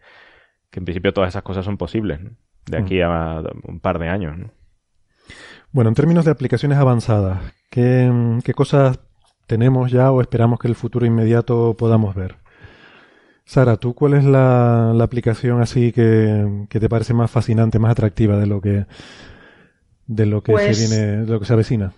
que 0.70 0.80
en 0.80 0.84
principio 0.84 1.12
todas 1.12 1.28
esas 1.30 1.42
cosas 1.42 1.64
son 1.64 1.78
posibles. 1.78 2.20
¿no? 2.20 2.30
De 2.66 2.78
aquí 2.78 3.00
a 3.00 3.42
un 3.64 3.80
par 3.80 3.98
de 3.98 4.08
años. 4.08 4.36
¿no? 4.36 4.50
Bueno, 5.72 5.88
en 5.88 5.94
términos 5.94 6.24
de 6.24 6.30
aplicaciones 6.30 6.78
avanzadas, 6.78 7.38
¿qué, 7.70 8.10
¿qué, 8.44 8.54
cosas 8.54 8.98
tenemos 9.46 9.90
ya 9.90 10.10
o 10.10 10.20
esperamos 10.20 10.58
que 10.58 10.68
en 10.68 10.72
el 10.72 10.76
futuro 10.76 11.06
inmediato 11.06 11.76
podamos 11.78 12.14
ver? 12.14 12.36
Sara, 13.44 13.76
¿tú 13.76 13.94
cuál 13.94 14.14
es 14.14 14.24
la, 14.24 14.92
la 14.94 15.04
aplicación 15.04 15.60
así 15.60 15.92
que, 15.92 16.66
que, 16.68 16.80
te 16.80 16.88
parece 16.88 17.14
más 17.14 17.30
fascinante, 17.30 17.78
más 17.78 17.92
atractiva 17.92 18.36
de 18.38 18.46
lo 18.46 18.60
que 18.60 18.86
de 20.08 20.26
lo 20.26 20.42
que 20.42 20.52
pues, 20.52 20.76
se 20.76 20.88
viene, 20.88 21.24
de 21.24 21.32
lo 21.32 21.38
que 21.38 21.46
se 21.46 21.52
avecina? 21.52 21.92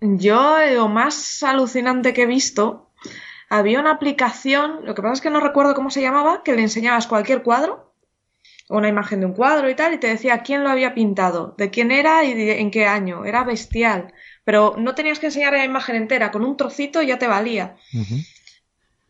Yo 0.00 0.56
lo 0.74 0.88
más 0.88 1.42
alucinante 1.42 2.12
que 2.12 2.22
he 2.22 2.26
visto 2.26 2.90
había 3.48 3.80
una 3.80 3.90
aplicación, 3.90 4.84
lo 4.84 4.94
que 4.94 5.02
pasa 5.02 5.14
es 5.14 5.20
que 5.20 5.30
no 5.30 5.40
recuerdo 5.40 5.74
cómo 5.74 5.90
se 5.90 6.02
llamaba, 6.02 6.42
que 6.44 6.54
le 6.54 6.62
enseñabas 6.62 7.08
cualquier 7.08 7.42
cuadro 7.42 7.89
una 8.70 8.88
imagen 8.88 9.20
de 9.20 9.26
un 9.26 9.32
cuadro 9.34 9.68
y 9.68 9.74
tal, 9.74 9.94
y 9.94 9.98
te 9.98 10.06
decía 10.06 10.42
quién 10.42 10.62
lo 10.62 10.70
había 10.70 10.94
pintado, 10.94 11.54
de 11.58 11.70
quién 11.70 11.90
era 11.90 12.24
y 12.24 12.34
de, 12.34 12.60
en 12.60 12.70
qué 12.70 12.86
año. 12.86 13.24
Era 13.24 13.44
bestial. 13.44 14.12
pero 14.44 14.74
no 14.78 14.94
tenías 14.94 15.18
que 15.18 15.26
enseñar 15.26 15.52
la 15.52 15.64
imagen 15.64 15.96
entera, 15.96 16.30
con 16.30 16.44
un 16.44 16.56
trocito 16.56 17.02
ya 17.02 17.18
te 17.18 17.26
valía. 17.26 17.76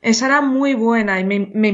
Esa 0.03 0.27
era 0.27 0.41
muy 0.41 0.75
buena 0.75 1.21
y 1.21 1.25
me, 1.25 1.51
me, 1.53 1.73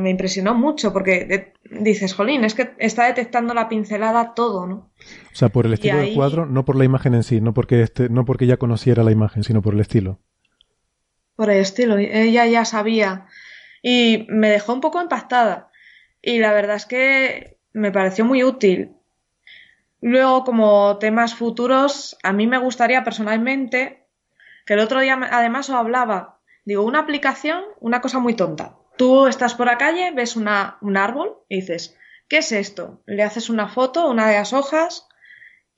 me 0.00 0.10
impresionó 0.10 0.54
mucho 0.54 0.92
porque 0.92 1.52
dices, 1.70 2.14
jolín, 2.14 2.44
es 2.44 2.54
que 2.54 2.70
está 2.78 3.06
detectando 3.06 3.54
la 3.54 3.68
pincelada 3.68 4.34
todo, 4.34 4.66
¿no? 4.66 4.90
O 5.32 5.36
sea, 5.36 5.48
por 5.48 5.66
el 5.66 5.74
estilo 5.74 5.98
del 5.98 6.14
cuadro, 6.14 6.46
no 6.46 6.64
por 6.64 6.76
la 6.76 6.84
imagen 6.84 7.14
en 7.14 7.22
sí, 7.22 7.40
no 7.40 7.54
porque, 7.54 7.82
este, 7.82 8.08
no 8.08 8.24
porque 8.24 8.46
ya 8.46 8.56
conociera 8.56 9.04
la 9.04 9.12
imagen, 9.12 9.44
sino 9.44 9.62
por 9.62 9.74
el 9.74 9.80
estilo. 9.80 10.18
Por 11.36 11.50
el 11.50 11.58
estilo, 11.58 11.98
ella 11.98 12.46
ya 12.46 12.64
sabía. 12.64 13.26
Y 13.80 14.26
me 14.28 14.50
dejó 14.50 14.74
un 14.74 14.80
poco 14.80 15.00
impactada. 15.00 15.67
Y 16.22 16.38
la 16.38 16.52
verdad 16.52 16.76
es 16.76 16.86
que 16.86 17.58
me 17.72 17.92
pareció 17.92 18.24
muy 18.24 18.44
útil. 18.44 18.96
Luego, 20.00 20.44
como 20.44 20.98
temas 20.98 21.34
futuros, 21.34 22.16
a 22.22 22.32
mí 22.32 22.46
me 22.46 22.58
gustaría 22.58 23.04
personalmente, 23.04 24.06
que 24.64 24.74
el 24.74 24.80
otro 24.80 25.00
día 25.00 25.18
además 25.30 25.68
os 25.70 25.76
hablaba 25.76 26.38
Digo, 26.68 26.82
una 26.82 26.98
aplicación, 26.98 27.64
una 27.80 28.02
cosa 28.02 28.18
muy 28.18 28.34
tonta. 28.34 28.76
Tú 28.98 29.26
estás 29.26 29.54
por 29.54 29.68
la 29.68 29.78
calle, 29.78 30.10
ves 30.10 30.36
una, 30.36 30.76
un 30.82 30.98
árbol 30.98 31.38
y 31.48 31.62
dices, 31.62 31.96
¿qué 32.28 32.36
es 32.38 32.52
esto? 32.52 33.02
Le 33.06 33.22
haces 33.22 33.48
una 33.48 33.68
foto, 33.68 34.10
una 34.10 34.28
de 34.28 34.34
las 34.34 34.52
hojas 34.52 35.08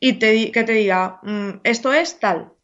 y 0.00 0.14
te, 0.14 0.50
que 0.50 0.64
te 0.64 0.72
diga, 0.72 1.20
mm, 1.22 1.60
esto 1.62 1.92
es 1.92 2.18
tal. 2.18 2.54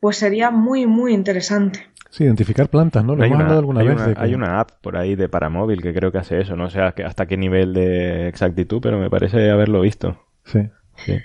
Pues 0.00 0.16
sería 0.16 0.50
muy, 0.50 0.86
muy 0.86 1.14
interesante. 1.14 1.88
Sí, 2.14 2.22
identificar 2.22 2.68
plantas, 2.68 3.04
¿no? 3.04 3.16
Lo 3.16 3.24
hay 3.24 3.30
hemos 3.32 3.42
una, 3.44 3.58
alguna 3.58 3.80
hay 3.80 3.86
vez. 3.88 3.96
Una, 3.96 4.06
de 4.06 4.14
que- 4.14 4.20
hay 4.20 4.34
una 4.36 4.60
app 4.60 4.70
por 4.80 4.96
ahí 4.96 5.16
de 5.16 5.28
para 5.28 5.48
móvil 5.48 5.82
que 5.82 5.92
creo 5.92 6.12
que 6.12 6.18
hace 6.18 6.40
eso. 6.40 6.54
No 6.54 6.70
sé 6.70 6.80
hasta 6.80 7.26
qué 7.26 7.36
nivel 7.36 7.74
de 7.74 8.28
exactitud, 8.28 8.80
pero 8.80 8.98
me 8.98 9.10
parece 9.10 9.50
haberlo 9.50 9.80
visto. 9.80 10.24
Sí. 10.44 10.60
Sí. 10.94 11.18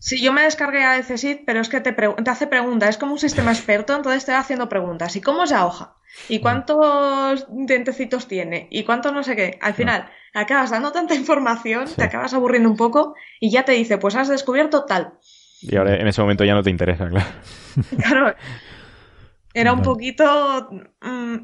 Sí, 0.00 0.20
yo 0.20 0.32
me 0.32 0.42
descargué 0.42 0.82
a 0.82 0.94
Decesit, 0.94 1.42
pero 1.46 1.60
es 1.60 1.68
que 1.68 1.80
te, 1.80 1.92
te 1.92 2.30
hace 2.30 2.48
preguntas. 2.48 2.88
Es 2.90 2.98
como 2.98 3.12
un 3.12 3.18
sistema 3.20 3.52
experto, 3.52 3.94
entonces 3.94 4.24
te 4.26 4.32
va 4.32 4.40
haciendo 4.40 4.68
preguntas. 4.68 5.14
¿Y 5.14 5.20
cómo 5.20 5.44
es 5.44 5.52
la 5.52 5.66
hoja? 5.66 5.94
¿Y 6.28 6.40
cuántos 6.40 7.46
dientecitos 7.50 8.26
tiene? 8.26 8.66
¿Y 8.70 8.82
cuánto 8.84 9.12
no 9.12 9.22
sé 9.22 9.36
qué? 9.36 9.56
Al 9.62 9.74
final, 9.74 10.06
acabas 10.34 10.70
dando 10.70 10.90
tanta 10.92 11.14
información, 11.14 11.84
te 11.96 12.02
acabas 12.04 12.34
aburriendo 12.34 12.68
un 12.68 12.76
poco 12.76 13.14
y 13.40 13.50
ya 13.50 13.64
te 13.64 13.72
dice, 13.72 13.98
pues 13.98 14.14
has 14.16 14.28
descubierto 14.28 14.84
tal. 14.84 15.14
Y 15.62 15.76
ahora 15.76 15.94
en 15.96 16.06
ese 16.08 16.20
momento 16.20 16.44
ya 16.44 16.54
no 16.54 16.62
te 16.62 16.70
interesa, 16.70 17.08
claro. 17.08 17.26
Claro, 17.96 18.34
era 19.54 19.72
un 19.72 19.82
poquito 19.82 20.68
mm, 21.00 21.36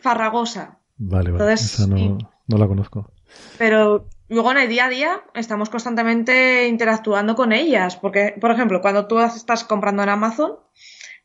farragosa. 0.00 0.78
Vale, 0.96 1.30
vale. 1.30 1.44
Entonces, 1.44 1.80
Esa 1.80 1.86
no, 1.88 2.58
la 2.58 2.68
conozco. 2.68 3.10
Pero 3.58 4.08
luego 4.28 4.52
en 4.52 4.58
el 4.58 4.68
día 4.68 4.86
a 4.86 4.90
día 4.90 5.22
estamos 5.34 5.70
constantemente 5.70 6.68
interactuando 6.68 7.34
con 7.34 7.52
ellas. 7.52 7.96
Porque, 7.96 8.36
por 8.40 8.50
ejemplo, 8.50 8.80
cuando 8.80 9.06
tú 9.06 9.18
estás 9.18 9.64
comprando 9.64 10.02
en 10.02 10.10
Amazon, 10.10 10.52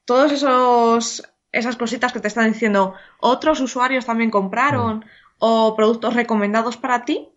todos 0.06 0.32
esos 0.32 1.24
esas 1.52 1.76
cositas 1.78 2.14
que 2.14 2.20
te 2.20 2.28
están 2.28 2.52
diciendo 2.52 2.94
otros 3.20 3.60
usuarios 3.60 4.06
también 4.06 4.30
compraron 4.30 5.04
o 5.40 5.76
productos 5.76 6.14
recomendados 6.14 6.78
para 6.78 7.06
ti, 7.06 7.30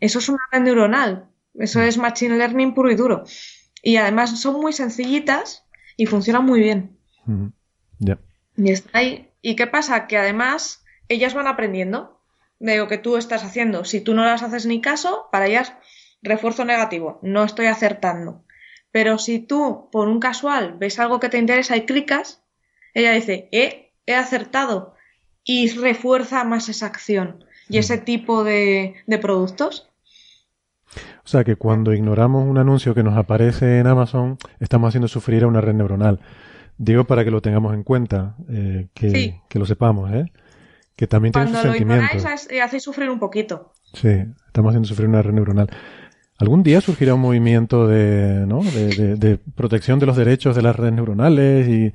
eso 0.00 0.18
es 0.18 0.28
una 0.28 0.40
red 0.50 0.62
neuronal. 0.62 1.28
Eso 1.54 1.80
es 1.80 1.98
machine 1.98 2.36
learning 2.36 2.74
puro 2.74 2.90
y 2.90 2.94
duro. 2.94 3.24
Y 3.82 3.96
además 3.96 4.40
son 4.40 4.60
muy 4.60 4.72
sencillitas 4.72 5.64
y 5.96 6.06
funcionan 6.06 6.44
muy 6.44 6.60
bien. 6.60 6.98
Ya. 7.98 8.18
Y 8.62 8.70
está 8.72 8.98
ahí. 8.98 9.30
¿Y 9.40 9.56
qué 9.56 9.66
pasa? 9.66 10.06
Que 10.06 10.18
además 10.18 10.84
ellas 11.08 11.34
van 11.34 11.46
aprendiendo 11.46 12.20
de 12.58 12.76
lo 12.76 12.88
que 12.88 12.98
tú 12.98 13.16
estás 13.16 13.42
haciendo. 13.42 13.84
Si 13.84 14.00
tú 14.00 14.14
no 14.14 14.24
las 14.24 14.42
haces 14.42 14.66
ni 14.66 14.80
caso, 14.80 15.28
para 15.32 15.46
ellas 15.46 15.72
refuerzo 16.22 16.64
negativo, 16.64 17.18
no 17.22 17.42
estoy 17.42 17.66
acertando. 17.66 18.44
Pero 18.92 19.18
si 19.18 19.38
tú, 19.38 19.88
por 19.90 20.08
un 20.08 20.20
casual, 20.20 20.76
ves 20.78 20.98
algo 20.98 21.20
que 21.20 21.30
te 21.30 21.38
interesa 21.38 21.76
y 21.76 21.86
clicas, 21.86 22.42
ella 22.92 23.12
dice, 23.12 23.48
eh, 23.52 23.92
he 24.04 24.14
acertado. 24.14 24.94
Y 25.42 25.70
refuerza 25.70 26.44
más 26.44 26.68
esa 26.68 26.86
acción 26.86 27.44
y 27.68 27.78
ese 27.78 27.96
tipo 27.96 28.44
de, 28.44 28.96
de 29.06 29.18
productos. 29.18 29.90
O 31.24 31.28
sea 31.28 31.44
que 31.44 31.56
cuando 31.56 31.94
ignoramos 31.94 32.46
un 32.46 32.58
anuncio 32.58 32.94
que 32.94 33.02
nos 33.02 33.16
aparece 33.16 33.78
en 33.78 33.86
Amazon, 33.86 34.36
estamos 34.58 34.88
haciendo 34.88 35.08
sufrir 35.08 35.44
a 35.44 35.46
una 35.46 35.62
red 35.62 35.74
neuronal. 35.74 36.20
Digo 36.82 37.04
para 37.04 37.24
que 37.24 37.30
lo 37.30 37.42
tengamos 37.42 37.74
en 37.74 37.82
cuenta, 37.82 38.36
eh, 38.48 38.88
que, 38.94 39.10
Sí. 39.10 39.34
que 39.50 39.58
lo 39.58 39.66
sepamos, 39.66 40.10
¿eh? 40.14 40.32
Que 40.96 41.06
también 41.06 41.32
tiene 41.32 41.48
sus 41.48 41.52
Cuando 41.60 41.68
lo 41.68 41.74
sentimientos. 41.74 42.24
ha- 42.24 42.64
hacéis 42.64 42.82
sufrir 42.82 43.10
un 43.10 43.18
poquito. 43.18 43.72
Sí, 43.92 44.08
estamos 44.46 44.70
haciendo 44.70 44.88
sufrir 44.88 45.06
una 45.08 45.20
red 45.20 45.34
neuronal. 45.34 45.68
Algún 46.38 46.62
día 46.62 46.80
surgirá 46.80 47.12
un 47.14 47.20
movimiento 47.20 47.86
de, 47.86 48.46
¿no? 48.46 48.62
de, 48.62 48.88
de- 48.96 49.16
de 49.16 49.36
protección 49.36 49.98
de 49.98 50.06
los 50.06 50.16
derechos 50.16 50.56
de 50.56 50.62
las 50.62 50.74
redes 50.74 50.94
neuronales 50.94 51.68
y 51.68 51.92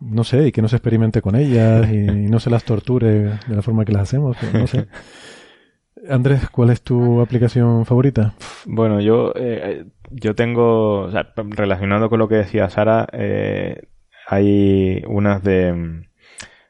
no 0.00 0.22
sé, 0.24 0.48
y 0.48 0.52
que 0.52 0.60
no 0.60 0.68
se 0.68 0.76
experimente 0.76 1.22
con 1.22 1.34
ellas 1.34 1.88
y, 1.90 1.96
no 2.28 2.40
se 2.40 2.50
las 2.50 2.64
torture 2.64 3.38
de 3.48 3.56
la 3.56 3.62
forma 3.62 3.86
que 3.86 3.92
las 3.92 4.02
hacemos, 4.02 4.36
pero 4.38 4.58
no 4.58 4.66
sé. 4.66 4.86
Andrés, 6.08 6.48
¿cuál 6.50 6.70
es 6.70 6.82
tu 6.82 7.20
aplicación 7.20 7.86
favorita? 7.86 8.34
Bueno, 8.66 9.00
yo, 9.00 9.32
eh, 9.36 9.84
yo 10.10 10.34
tengo, 10.34 11.08
relacionado 11.36 12.08
con 12.08 12.18
lo 12.18 12.28
que 12.28 12.36
decía 12.36 12.68
Sara, 12.68 13.06
eh, 13.12 13.82
hay 14.26 15.02
unas 15.06 15.42
de, 15.42 15.72
mm, 15.72 16.02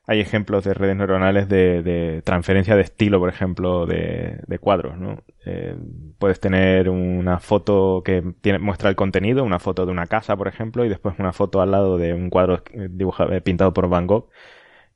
hay 0.06 0.20
ejemplos 0.20 0.64
de 0.64 0.74
redes 0.74 0.96
neuronales 0.96 1.48
de, 1.48 1.82
de 1.82 2.22
transferencia 2.22 2.76
de 2.76 2.82
estilo, 2.82 3.20
por 3.20 3.28
ejemplo, 3.28 3.86
de, 3.86 4.40
de 4.46 4.58
cuadros, 4.58 4.98
¿no? 4.98 5.22
Eh, 5.46 5.76
puedes 6.18 6.40
tener 6.40 6.88
una 6.90 7.38
foto 7.38 8.02
que 8.04 8.22
tiene, 8.40 8.58
muestra 8.58 8.90
el 8.90 8.96
contenido, 8.96 9.44
una 9.44 9.58
foto 9.58 9.86
de 9.86 9.92
una 9.92 10.06
casa, 10.06 10.36
por 10.36 10.48
ejemplo, 10.48 10.84
y 10.84 10.88
después 10.88 11.14
una 11.18 11.32
foto 11.32 11.60
al 11.62 11.70
lado 11.70 11.98
de 11.98 12.14
un 12.14 12.30
cuadro 12.30 12.62
eh, 12.72 12.88
dibujado, 12.90 13.32
eh, 13.32 13.40
pintado 13.40 13.72
por 13.72 13.88
Van 13.88 14.06
Gogh 14.06 14.28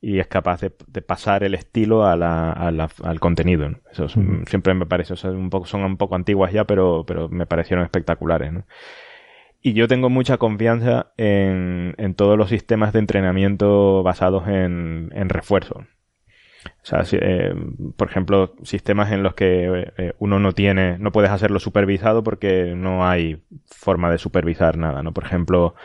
y 0.01 0.19
es 0.19 0.27
capaz 0.27 0.61
de, 0.61 0.71
de 0.87 1.01
pasar 1.01 1.43
el 1.43 1.53
estilo 1.55 2.05
a 2.05 2.15
la- 2.15 2.51
a 2.51 2.71
la- 2.71 2.89
al 3.03 3.19
contenido. 3.19 3.69
¿no? 3.69 3.77
Eso 3.91 4.05
es 4.05 4.15
un- 4.15 4.45
siempre 4.47 4.73
me 4.73 4.85
parece, 4.85 5.13
o 5.13 5.15
sea, 5.17 5.31
un 5.31 5.49
poco, 5.49 5.65
son 5.65 5.83
un 5.83 5.97
poco 5.97 6.15
antiguas 6.15 6.51
ya, 6.53 6.65
pero, 6.65 7.03
pero 7.07 7.29
me 7.29 7.45
parecieron 7.45 7.83
espectaculares. 7.85 8.53
¿no? 8.53 8.65
Y 9.61 9.73
yo 9.73 9.87
tengo 9.87 10.09
mucha 10.09 10.37
confianza 10.37 11.11
en, 11.17 11.95
en 11.97 12.15
todos 12.15 12.37
los 12.37 12.49
sistemas 12.49 12.93
de 12.93 12.99
entrenamiento 12.99 14.03
basados 14.03 14.47
en, 14.47 15.11
en 15.13 15.29
refuerzo. 15.29 15.83
O 16.65 16.85
sea, 16.85 17.03
si- 17.05 17.17
eh, 17.21 17.53
por 17.97 18.09
ejemplo, 18.09 18.53
sistemas 18.63 19.11
en 19.11 19.23
los 19.23 19.35
que 19.35 19.91
eh, 19.97 20.13
uno 20.19 20.39
no 20.39 20.53
tiene, 20.53 20.97
no 20.99 21.11
puedes 21.11 21.31
hacerlo 21.31 21.59
supervisado 21.59 22.23
porque 22.23 22.73
no 22.75 23.07
hay 23.07 23.41
forma 23.65 24.11
de 24.11 24.17
supervisar 24.17 24.77
nada, 24.77 25.03
¿no? 25.03 25.13
Por 25.13 25.25
ejemplo, 25.25 25.75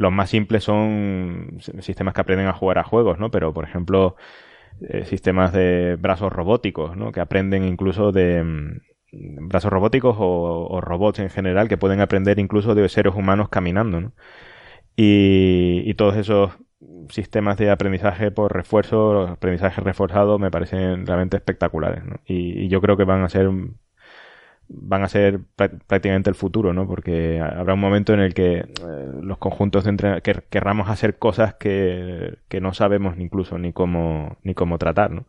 los 0.00 0.12
más 0.12 0.30
simples 0.30 0.64
son 0.64 1.58
sistemas 1.80 2.14
que 2.14 2.22
aprenden 2.22 2.46
a 2.46 2.54
jugar 2.54 2.78
a 2.78 2.84
juegos, 2.84 3.18
¿no? 3.18 3.30
Pero, 3.30 3.52
por 3.52 3.64
ejemplo, 3.64 4.16
eh, 4.80 5.04
sistemas 5.04 5.52
de 5.52 5.96
brazos 6.00 6.32
robóticos, 6.32 6.96
¿no? 6.96 7.12
Que 7.12 7.20
aprenden 7.20 7.64
incluso 7.64 8.10
de 8.10 8.42
mm, 8.42 9.48
brazos 9.48 9.70
robóticos 9.70 10.16
o, 10.18 10.66
o 10.70 10.80
robots 10.80 11.18
en 11.18 11.28
general 11.30 11.68
que 11.68 11.76
pueden 11.76 12.00
aprender 12.00 12.38
incluso 12.38 12.74
de 12.74 12.88
seres 12.88 13.14
humanos 13.14 13.50
caminando, 13.50 14.00
¿no? 14.00 14.12
Y, 14.96 15.82
y 15.84 15.94
todos 15.94 16.16
esos 16.16 16.52
sistemas 17.10 17.58
de 17.58 17.70
aprendizaje 17.70 18.30
por 18.30 18.54
refuerzo, 18.54 19.28
aprendizaje 19.28 19.82
reforzado, 19.82 20.38
me 20.38 20.50
parecen 20.50 21.06
realmente 21.06 21.36
espectaculares, 21.36 22.04
¿no? 22.06 22.16
Y, 22.24 22.64
y 22.64 22.68
yo 22.68 22.80
creo 22.80 22.96
que 22.96 23.04
van 23.04 23.22
a 23.22 23.28
ser 23.28 23.50
van 24.72 25.02
a 25.02 25.08
ser 25.08 25.40
prá- 25.56 25.78
prácticamente 25.86 26.30
el 26.30 26.36
futuro, 26.36 26.72
¿no? 26.72 26.86
Porque 26.86 27.40
habrá 27.40 27.74
un 27.74 27.80
momento 27.80 28.14
en 28.14 28.20
el 28.20 28.34
que 28.34 28.58
eh, 28.58 28.66
los 29.22 29.38
conjuntos 29.38 29.84
de 29.84 29.90
entrenamiento 29.90 30.22
que 30.32 30.40
querramos 30.48 30.88
hacer 30.88 31.18
cosas 31.18 31.54
que, 31.54 32.38
que 32.48 32.60
no 32.60 32.72
sabemos 32.72 33.16
ni 33.16 33.24
incluso 33.24 33.58
ni 33.58 33.72
cómo 33.72 34.38
ni 34.44 34.54
cómo 34.54 34.78
tratar, 34.78 35.10
¿no? 35.10 35.26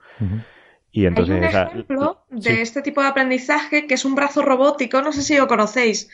Y 0.92 1.06
entonces 1.06 1.36
Hay 1.36 1.42
un 1.42 1.46
esa- 1.48 1.64
ejemplo 1.64 2.24
de 2.30 2.42
sí. 2.56 2.62
este 2.62 2.82
tipo 2.82 3.02
de 3.02 3.08
aprendizaje 3.08 3.88
que 3.88 3.94
es 3.96 4.06
un 4.06 4.14
brazo 4.16 4.42
robótico, 4.44 5.02
no 5.02 5.12
sé 5.12 5.22
si 5.24 5.36
lo 5.38 5.48
conocéis, 5.48 6.10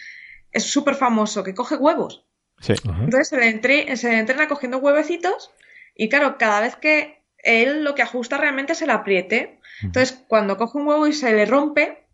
es 0.52 0.64
súper 0.64 0.96
famoso, 0.96 1.44
que 1.44 1.54
coge 1.54 1.76
huevos. 1.76 2.26
Sí. 2.60 2.74
Entonces 2.86 3.28
se 3.30 3.38
le, 3.38 3.50
entre- 3.50 3.96
se 3.98 4.10
le 4.10 4.20
entrena 4.20 4.48
cogiendo 4.48 4.78
huevecitos 4.78 5.52
y 5.96 6.10
claro, 6.10 6.38
cada 6.38 6.62
vez 6.62 6.76
que 6.76 7.22
él 7.40 7.84
lo 7.84 7.94
que 7.94 8.02
ajusta 8.04 8.38
realmente 8.38 8.74
es 8.74 8.82
el 8.82 8.90
apriete. 8.90 9.60
Entonces 9.84 10.24
cuando 10.28 10.58
coge 10.58 10.78
un 10.78 10.88
huevo 10.88 11.08
y 11.08 11.14
se 11.14 11.34
le 11.34 11.46
rompe, 11.46 12.07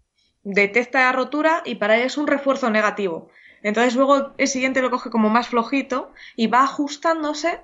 detecta 0.44 1.00
la 1.02 1.12
rotura 1.12 1.62
y 1.66 1.76
para 1.76 1.98
él 1.98 2.04
es 2.04 2.18
un 2.18 2.28
refuerzo 2.28 2.70
negativo. 2.70 3.30
Entonces 3.62 3.96
luego 3.96 4.34
el 4.38 4.48
siguiente 4.48 4.82
lo 4.82 4.92
coge 4.92 5.10
como 5.10 5.30
más 5.30 5.48
flojito 5.48 6.12
y 6.36 6.48
va 6.48 6.64
ajustándose 6.64 7.62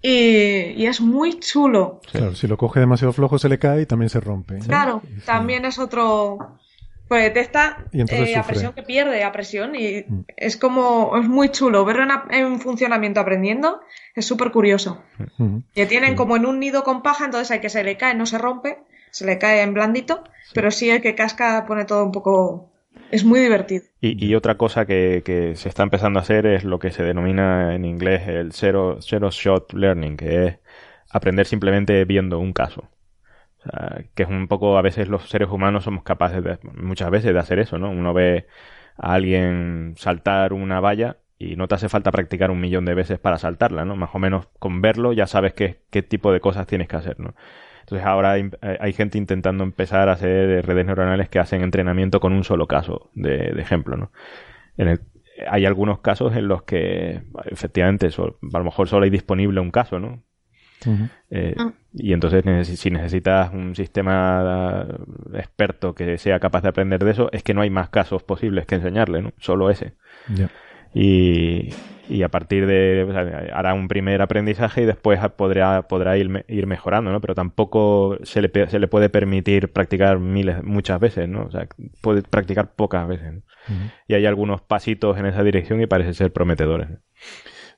y, 0.00 0.74
y 0.76 0.86
es 0.86 1.00
muy 1.00 1.40
chulo. 1.40 2.00
Claro, 2.12 2.34
si 2.34 2.46
lo 2.46 2.56
coge 2.58 2.80
demasiado 2.80 3.12
flojo 3.12 3.38
se 3.38 3.48
le 3.48 3.58
cae 3.58 3.82
y 3.82 3.86
también 3.86 4.10
se 4.10 4.20
rompe. 4.20 4.54
¿no? 4.54 4.64
Claro, 4.66 5.02
también 5.24 5.64
es 5.64 5.78
otro. 5.78 6.58
Pues 7.08 7.22
detecta 7.22 7.84
Y 7.92 8.00
entonces 8.00 8.28
eh, 8.30 8.32
la 8.32 8.38
sufre. 8.38 8.52
presión 8.54 8.72
que 8.72 8.82
pierde, 8.82 9.20
la 9.20 9.30
presión, 9.32 9.74
y 9.74 10.04
es 10.38 10.56
como. 10.56 11.16
Es 11.18 11.28
muy 11.28 11.50
chulo. 11.50 11.84
Verlo 11.84 12.02
en, 12.04 12.10
a- 12.10 12.26
en 12.30 12.60
funcionamiento 12.60 13.20
aprendiendo 13.20 13.80
es 14.14 14.24
súper 14.24 14.50
curioso. 14.50 15.02
Ujú. 15.38 15.62
Que 15.74 15.84
tienen 15.86 16.16
como 16.16 16.34
en 16.36 16.46
un 16.46 16.58
nido 16.60 16.82
con 16.82 17.02
paja, 17.02 17.26
entonces 17.26 17.50
hay 17.50 17.60
que 17.60 17.68
se 17.68 17.84
le 17.84 17.98
cae, 17.98 18.14
no 18.14 18.24
se 18.24 18.38
rompe, 18.38 18.78
se 19.14 19.24
le 19.24 19.38
cae 19.38 19.62
en 19.62 19.74
blandito, 19.74 20.24
pero 20.54 20.72
sí 20.72 20.90
el 20.90 21.00
que 21.00 21.14
casca 21.14 21.64
pone 21.68 21.84
todo 21.84 22.04
un 22.04 22.10
poco 22.10 22.72
Es 23.12 23.24
muy 23.24 23.38
divertido. 23.38 23.84
Y, 24.00 24.34
otra 24.34 24.56
cosa 24.56 24.86
que, 24.86 25.22
que, 25.24 25.54
se 25.54 25.68
está 25.68 25.84
empezando 25.84 26.18
a 26.18 26.22
hacer 26.22 26.46
es 26.46 26.64
lo 26.64 26.80
que 26.80 26.90
se 26.90 27.04
denomina 27.04 27.76
en 27.76 27.84
inglés 27.84 28.26
el 28.26 28.52
zero, 28.52 28.98
zero 29.00 29.30
shot 29.30 29.72
learning, 29.72 30.16
que 30.16 30.46
es 30.46 30.58
aprender 31.10 31.46
simplemente 31.46 32.04
viendo 32.04 32.40
un 32.40 32.52
caso. 32.52 32.90
O 33.60 33.62
sea, 33.62 34.04
que 34.16 34.24
es 34.24 34.28
un 34.28 34.48
poco, 34.48 34.76
a 34.78 34.82
veces 34.82 35.06
los 35.08 35.28
seres 35.28 35.48
humanos 35.48 35.84
somos 35.84 36.02
capaces 36.02 36.42
de, 36.42 36.58
muchas 36.74 37.08
veces 37.12 37.32
de 37.32 37.38
hacer 37.38 37.60
eso, 37.60 37.78
¿no? 37.78 37.90
Uno 37.90 38.14
ve 38.14 38.48
a 38.96 39.14
alguien 39.14 39.94
saltar 39.96 40.52
una 40.52 40.80
valla 40.80 41.18
y 41.38 41.54
no 41.54 41.68
te 41.68 41.76
hace 41.76 41.88
falta 41.88 42.10
practicar 42.10 42.50
un 42.50 42.60
millón 42.60 42.84
de 42.84 42.94
veces 42.94 43.20
para 43.20 43.38
saltarla, 43.38 43.84
¿no? 43.84 43.94
Más 43.94 44.10
o 44.12 44.18
menos 44.18 44.48
con 44.58 44.82
verlo 44.82 45.12
ya 45.12 45.28
sabes 45.28 45.54
qué, 45.54 45.82
qué 45.90 46.02
tipo 46.02 46.32
de 46.32 46.40
cosas 46.40 46.66
tienes 46.66 46.88
que 46.88 46.96
hacer, 46.96 47.20
¿no? 47.20 47.34
Entonces 47.84 48.06
ahora 48.06 48.32
hay, 48.32 48.50
hay, 48.80 48.92
gente 48.94 49.18
intentando 49.18 49.62
empezar 49.62 50.08
a 50.08 50.12
hacer 50.12 50.64
redes 50.64 50.86
neuronales 50.86 51.28
que 51.28 51.38
hacen 51.38 51.62
entrenamiento 51.62 52.18
con 52.18 52.32
un 52.32 52.42
solo 52.42 52.66
caso 52.66 53.10
de, 53.14 53.48
ejemplo, 53.60 53.98
¿no? 53.98 54.10
En 54.78 54.88
el, 54.88 55.00
hay 55.46 55.66
algunos 55.66 55.98
casos 55.98 56.34
en 56.34 56.48
los 56.48 56.62
que 56.62 57.20
efectivamente 57.44 58.06
a 58.06 58.58
lo 58.58 58.64
mejor 58.64 58.88
solo 58.88 59.04
hay 59.04 59.10
disponible 59.10 59.60
un 59.60 59.70
caso, 59.70 59.98
¿no? 59.98 60.22
Eh, 61.30 61.54
ah. 61.58 61.72
Y 61.92 62.14
entonces 62.14 62.42
si 62.78 62.90
necesitas 62.90 63.52
un 63.52 63.76
sistema 63.76 64.86
experto 65.34 65.94
que 65.94 66.16
sea 66.16 66.40
capaz 66.40 66.62
de 66.62 66.68
aprender 66.70 67.04
de 67.04 67.10
eso, 67.10 67.28
es 67.32 67.42
que 67.42 67.52
no 67.52 67.60
hay 67.60 67.70
más 67.70 67.90
casos 67.90 68.22
posibles 68.22 68.64
que 68.64 68.76
enseñarle, 68.76 69.20
¿no? 69.20 69.32
Solo 69.38 69.68
ese. 69.68 69.92
Y, 70.94 71.70
y, 72.08 72.22
a 72.22 72.28
partir 72.28 72.66
de... 72.66 73.50
hará 73.52 73.74
un 73.74 73.88
primer 73.88 74.22
aprendizaje 74.22 74.82
y 74.82 74.86
después 74.86 75.18
podrá, 75.36 75.88
podrá 75.88 76.16
ir, 76.16 76.44
ir 76.48 76.66
mejorando, 76.66 77.10
¿no? 77.10 77.20
Pero 77.20 77.34
tampoco 77.34 78.16
se 78.22 78.40
le, 78.40 78.50
se 78.68 78.78
le 78.78 78.88
puede 78.88 79.08
permitir 79.08 79.72
practicar 79.72 80.20
miles, 80.20 80.62
muchas 80.62 81.00
veces, 81.00 81.28
¿no? 81.28 81.44
O 81.46 81.50
sea, 81.50 81.66
puede 82.00 82.22
practicar 82.22 82.74
pocas 82.74 83.08
veces. 83.08 83.42
Y 84.06 84.14
hay 84.14 84.26
algunos 84.26 84.60
pasitos 84.60 85.18
en 85.18 85.26
esa 85.26 85.42
dirección 85.42 85.80
y 85.80 85.86
parece 85.86 86.14
ser 86.14 86.32
prometedores. 86.32 86.88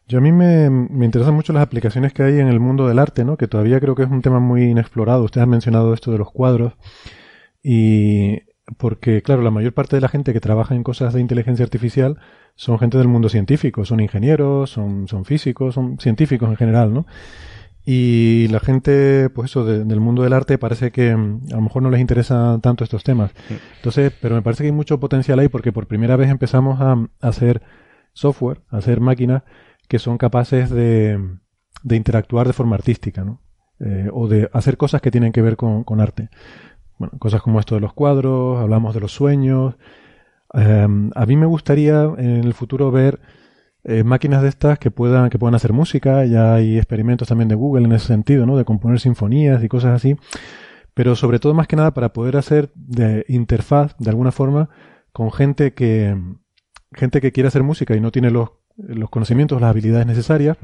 Yo 0.09 0.19
a 0.19 0.21
mí 0.21 0.31
me, 0.31 0.71
me, 0.71 1.05
interesan 1.05 1.35
mucho 1.35 1.53
las 1.53 1.63
aplicaciones 1.63 2.13
que 2.13 2.23
hay 2.23 2.39
en 2.39 2.47
el 2.47 2.61
mundo 2.61 2.87
del 2.87 3.01
arte, 3.01 3.25
¿no? 3.25 3.37
Que 3.37 3.49
todavía 3.49 3.81
creo 3.81 3.97
que 3.97 4.05
es 4.05 4.11
un 4.11 4.23
tema 4.23 4.39
muy 4.39 4.65
inexplorado. 4.65 5.25
Ustedes 5.25 5.43
han 5.43 5.51
mencionado 5.51 5.93
esto 5.95 6.13
de 6.13 6.19
los 6.19 6.31
cuadros. 6.31 6.75
Y 7.61 8.43
porque, 8.77 9.23
claro, 9.23 9.43
la 9.43 9.51
mayor 9.51 9.73
parte 9.73 9.97
de 9.97 10.01
la 10.01 10.09
gente 10.09 10.33
que 10.33 10.41
trabaja 10.41 10.75
en 10.75 10.83
cosas 10.83 11.15
de 11.15 11.21
inteligencia 11.21 11.65
artificial 11.65 12.19
son 12.55 12.79
gente 12.79 12.99
del 12.99 13.09
mundo 13.09 13.29
científico, 13.29 13.85
son 13.85 14.01
ingenieros, 14.01 14.71
son, 14.71 15.07
son 15.09 15.25
físicos, 15.25 15.75
son 15.75 15.99
científicos 15.99 16.49
en 16.49 16.57
general, 16.57 16.93
¿no? 16.93 17.07
Y 17.89 18.49
la 18.49 18.59
gente, 18.59 19.31
pues 19.31 19.51
eso, 19.51 19.65
del 19.65 20.01
mundo 20.01 20.25
del 20.25 20.33
arte 20.33 20.59
parece 20.59 20.91
que 20.91 21.15
mm, 21.15 21.53
a 21.53 21.57
lo 21.57 21.63
mejor 21.63 21.83
no 21.83 21.91
les 21.91 22.01
interesan 22.01 22.61
tanto 22.61 22.83
estos 22.83 23.05
temas. 23.05 23.33
Entonces, 23.77 24.13
pero 24.21 24.35
me 24.35 24.43
parece 24.43 24.65
que 24.65 24.69
hay 24.69 24.73
mucho 24.73 24.99
potencial 24.99 25.39
ahí 25.39 25.49
porque 25.49 25.71
por 25.73 25.87
primera 25.87 26.17
vez 26.17 26.29
empezamos 26.29 26.81
a, 26.81 26.93
a 26.93 27.09
hacer 27.21 27.63
software, 28.13 28.63
a 28.71 28.79
hacer 28.79 29.01
máquinas 29.01 29.45
que 29.87 30.01
son 30.01 30.19
capaces 30.19 30.71
de, 30.71 31.21
de 31.85 31.97
interactuar 31.97 32.49
de 32.49 32.53
forma 32.53 32.75
artística, 32.75 33.25
¿no? 33.25 33.41
Eh, 33.79 34.09
o 34.11 34.27
de 34.27 34.49
hacer 34.53 34.79
cosas 34.79 35.03
que 35.03 35.11
tienen 35.11 35.33
que 35.33 35.43
ver 35.43 35.57
con, 35.57 35.85
con, 35.85 36.01
arte. 36.01 36.31
Bueno, 36.99 37.19
cosas 37.19 37.43
como 37.43 37.61
esto 37.61 37.75
de 37.75 37.81
los 37.81 37.93
cuadros, 37.93 38.61
hablamos 38.61 38.95
de 38.95 39.01
los 39.01 39.13
sueños. 39.13 39.75
Eh, 40.55 40.87
a 41.15 41.27
mí 41.27 41.37
me 41.37 41.47
gustaría 41.47 42.05
en 42.17 42.45
el 42.45 42.55
futuro 42.55 42.91
ver 42.91 43.21
eh, 43.85 44.05
máquinas 44.05 44.43
de 44.43 44.49
estas 44.49 44.79
que 44.79 44.91
puedan, 44.91 45.31
que 45.31 45.39
puedan 45.39 45.55
hacer 45.55 45.73
música. 45.73 46.25
Ya 46.25 46.55
hay 46.55 46.77
experimentos 46.77 47.29
también 47.29 47.49
de 47.49 47.55
Google 47.55 47.85
en 47.85 47.93
ese 47.93 48.07
sentido, 48.07 48.47
¿no? 48.47 48.57
De 48.57 48.65
componer 48.65 49.01
sinfonías 49.01 49.63
y 49.63 49.69
cosas 49.69 49.95
así. 49.95 50.17
Pero 50.95 51.15
sobre 51.15 51.39
todo, 51.39 51.55
más 51.55 51.67
que 51.67 51.77
nada, 51.77 51.93
para 51.93 52.13
poder 52.13 52.37
hacer 52.37 52.71
de 52.75 53.25
interfaz, 53.29 53.97
de 53.99 54.11
alguna 54.11 54.33
forma, 54.33 54.71
con 55.13 55.31
gente 55.33 55.75
que, 55.75 56.17
gente 56.93 57.21
que 57.21 57.33
quiere 57.33 57.49
hacer 57.49 57.63
música 57.63 57.95
y 57.95 58.01
no 58.01 58.11
tiene 58.13 58.31
los 58.31 58.51
los 58.77 59.11
conocimientos, 59.11 59.61
las 59.61 59.71
habilidades 59.71 60.07
necesarias. 60.07 60.57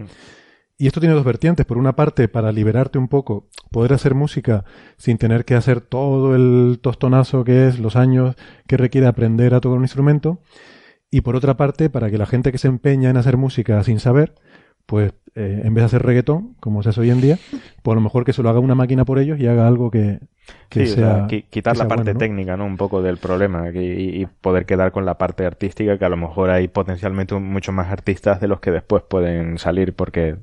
Y 0.83 0.89
esto 0.89 0.99
tiene 0.99 1.15
dos 1.15 1.25
vertientes. 1.25 1.65
Por 1.65 1.79
una 1.79 1.95
parte, 1.95 2.27
para 2.27 2.51
liberarte 2.51 2.99
un 2.99 3.07
poco, 3.07 3.47
poder 3.71 3.93
hacer 3.93 4.17
música 4.17 4.65
sin 4.97 5.17
tener 5.17 5.45
que 5.45 5.55
hacer 5.55 5.81
todo 5.81 6.35
el 6.35 6.81
tostonazo 6.83 7.45
que 7.45 7.69
es 7.69 7.79
los 7.79 7.95
años 7.95 8.35
que 8.67 8.77
requiere 8.77 9.07
aprender 9.07 9.55
a 9.55 9.61
tocar 9.61 9.79
un 9.79 9.85
instrumento. 9.85 10.41
Y 11.09 11.21
por 11.21 11.37
otra 11.37 11.57
parte, 11.57 11.89
para 11.89 12.11
que 12.11 12.19
la 12.19 12.27
gente 12.27 12.51
que 12.51 12.59
se 12.59 12.67
empeña 12.67 13.11
en 13.11 13.17
hacer 13.17 13.37
música 13.37 13.81
sin 13.85 14.01
saber, 14.01 14.35
pues 14.87 15.13
eh, 15.35 15.63
en 15.65 15.73
vez 15.73 15.83
de 15.83 15.87
hacer 15.87 16.03
reggaetón, 16.03 16.55
como 16.61 16.83
se 16.83 16.91
hace 16.91 17.01
hoy 17.01 17.11
en 17.11 17.23
día, 17.23 17.39
pues 17.83 17.95
a 17.95 17.97
lo 17.97 18.03
mejor 18.03 18.25
que 18.25 18.35
se 18.35 18.43
lo 18.43 18.51
haga 18.51 18.61
una 18.61 18.75
máquina 18.75 19.07
por 19.07 19.19
ellos 19.19 19.41
y 19.41 19.47
haga 19.47 19.67
algo 19.67 19.91
que, 19.91 20.21
sea, 20.71 21.27
quitar 21.27 21.79
la 21.79 21.89
parte 21.89 22.15
técnica, 22.15 22.59
¿no? 22.59 22.67
Un 22.67 22.77
poco 22.77 23.01
del 23.01 23.17
problema 23.17 23.71
y, 23.71 24.27
poder 24.43 24.67
quedar 24.67 24.93
con 24.93 25.07
la 25.07 25.17
parte 25.17 25.47
artística, 25.47 25.97
que 25.97 26.05
a 26.05 26.11
lo 26.11 26.19
mejor 26.19 26.51
hay 26.51 26.69
potencialmente 26.69 27.35
muchos 27.35 27.75
más 27.75 27.91
artistas 27.91 28.41
de 28.43 28.49
los 28.49 28.61
que 28.61 28.73
después 28.73 29.03
pueden 29.09 29.57
salir 29.57 29.95
porque 29.95 30.37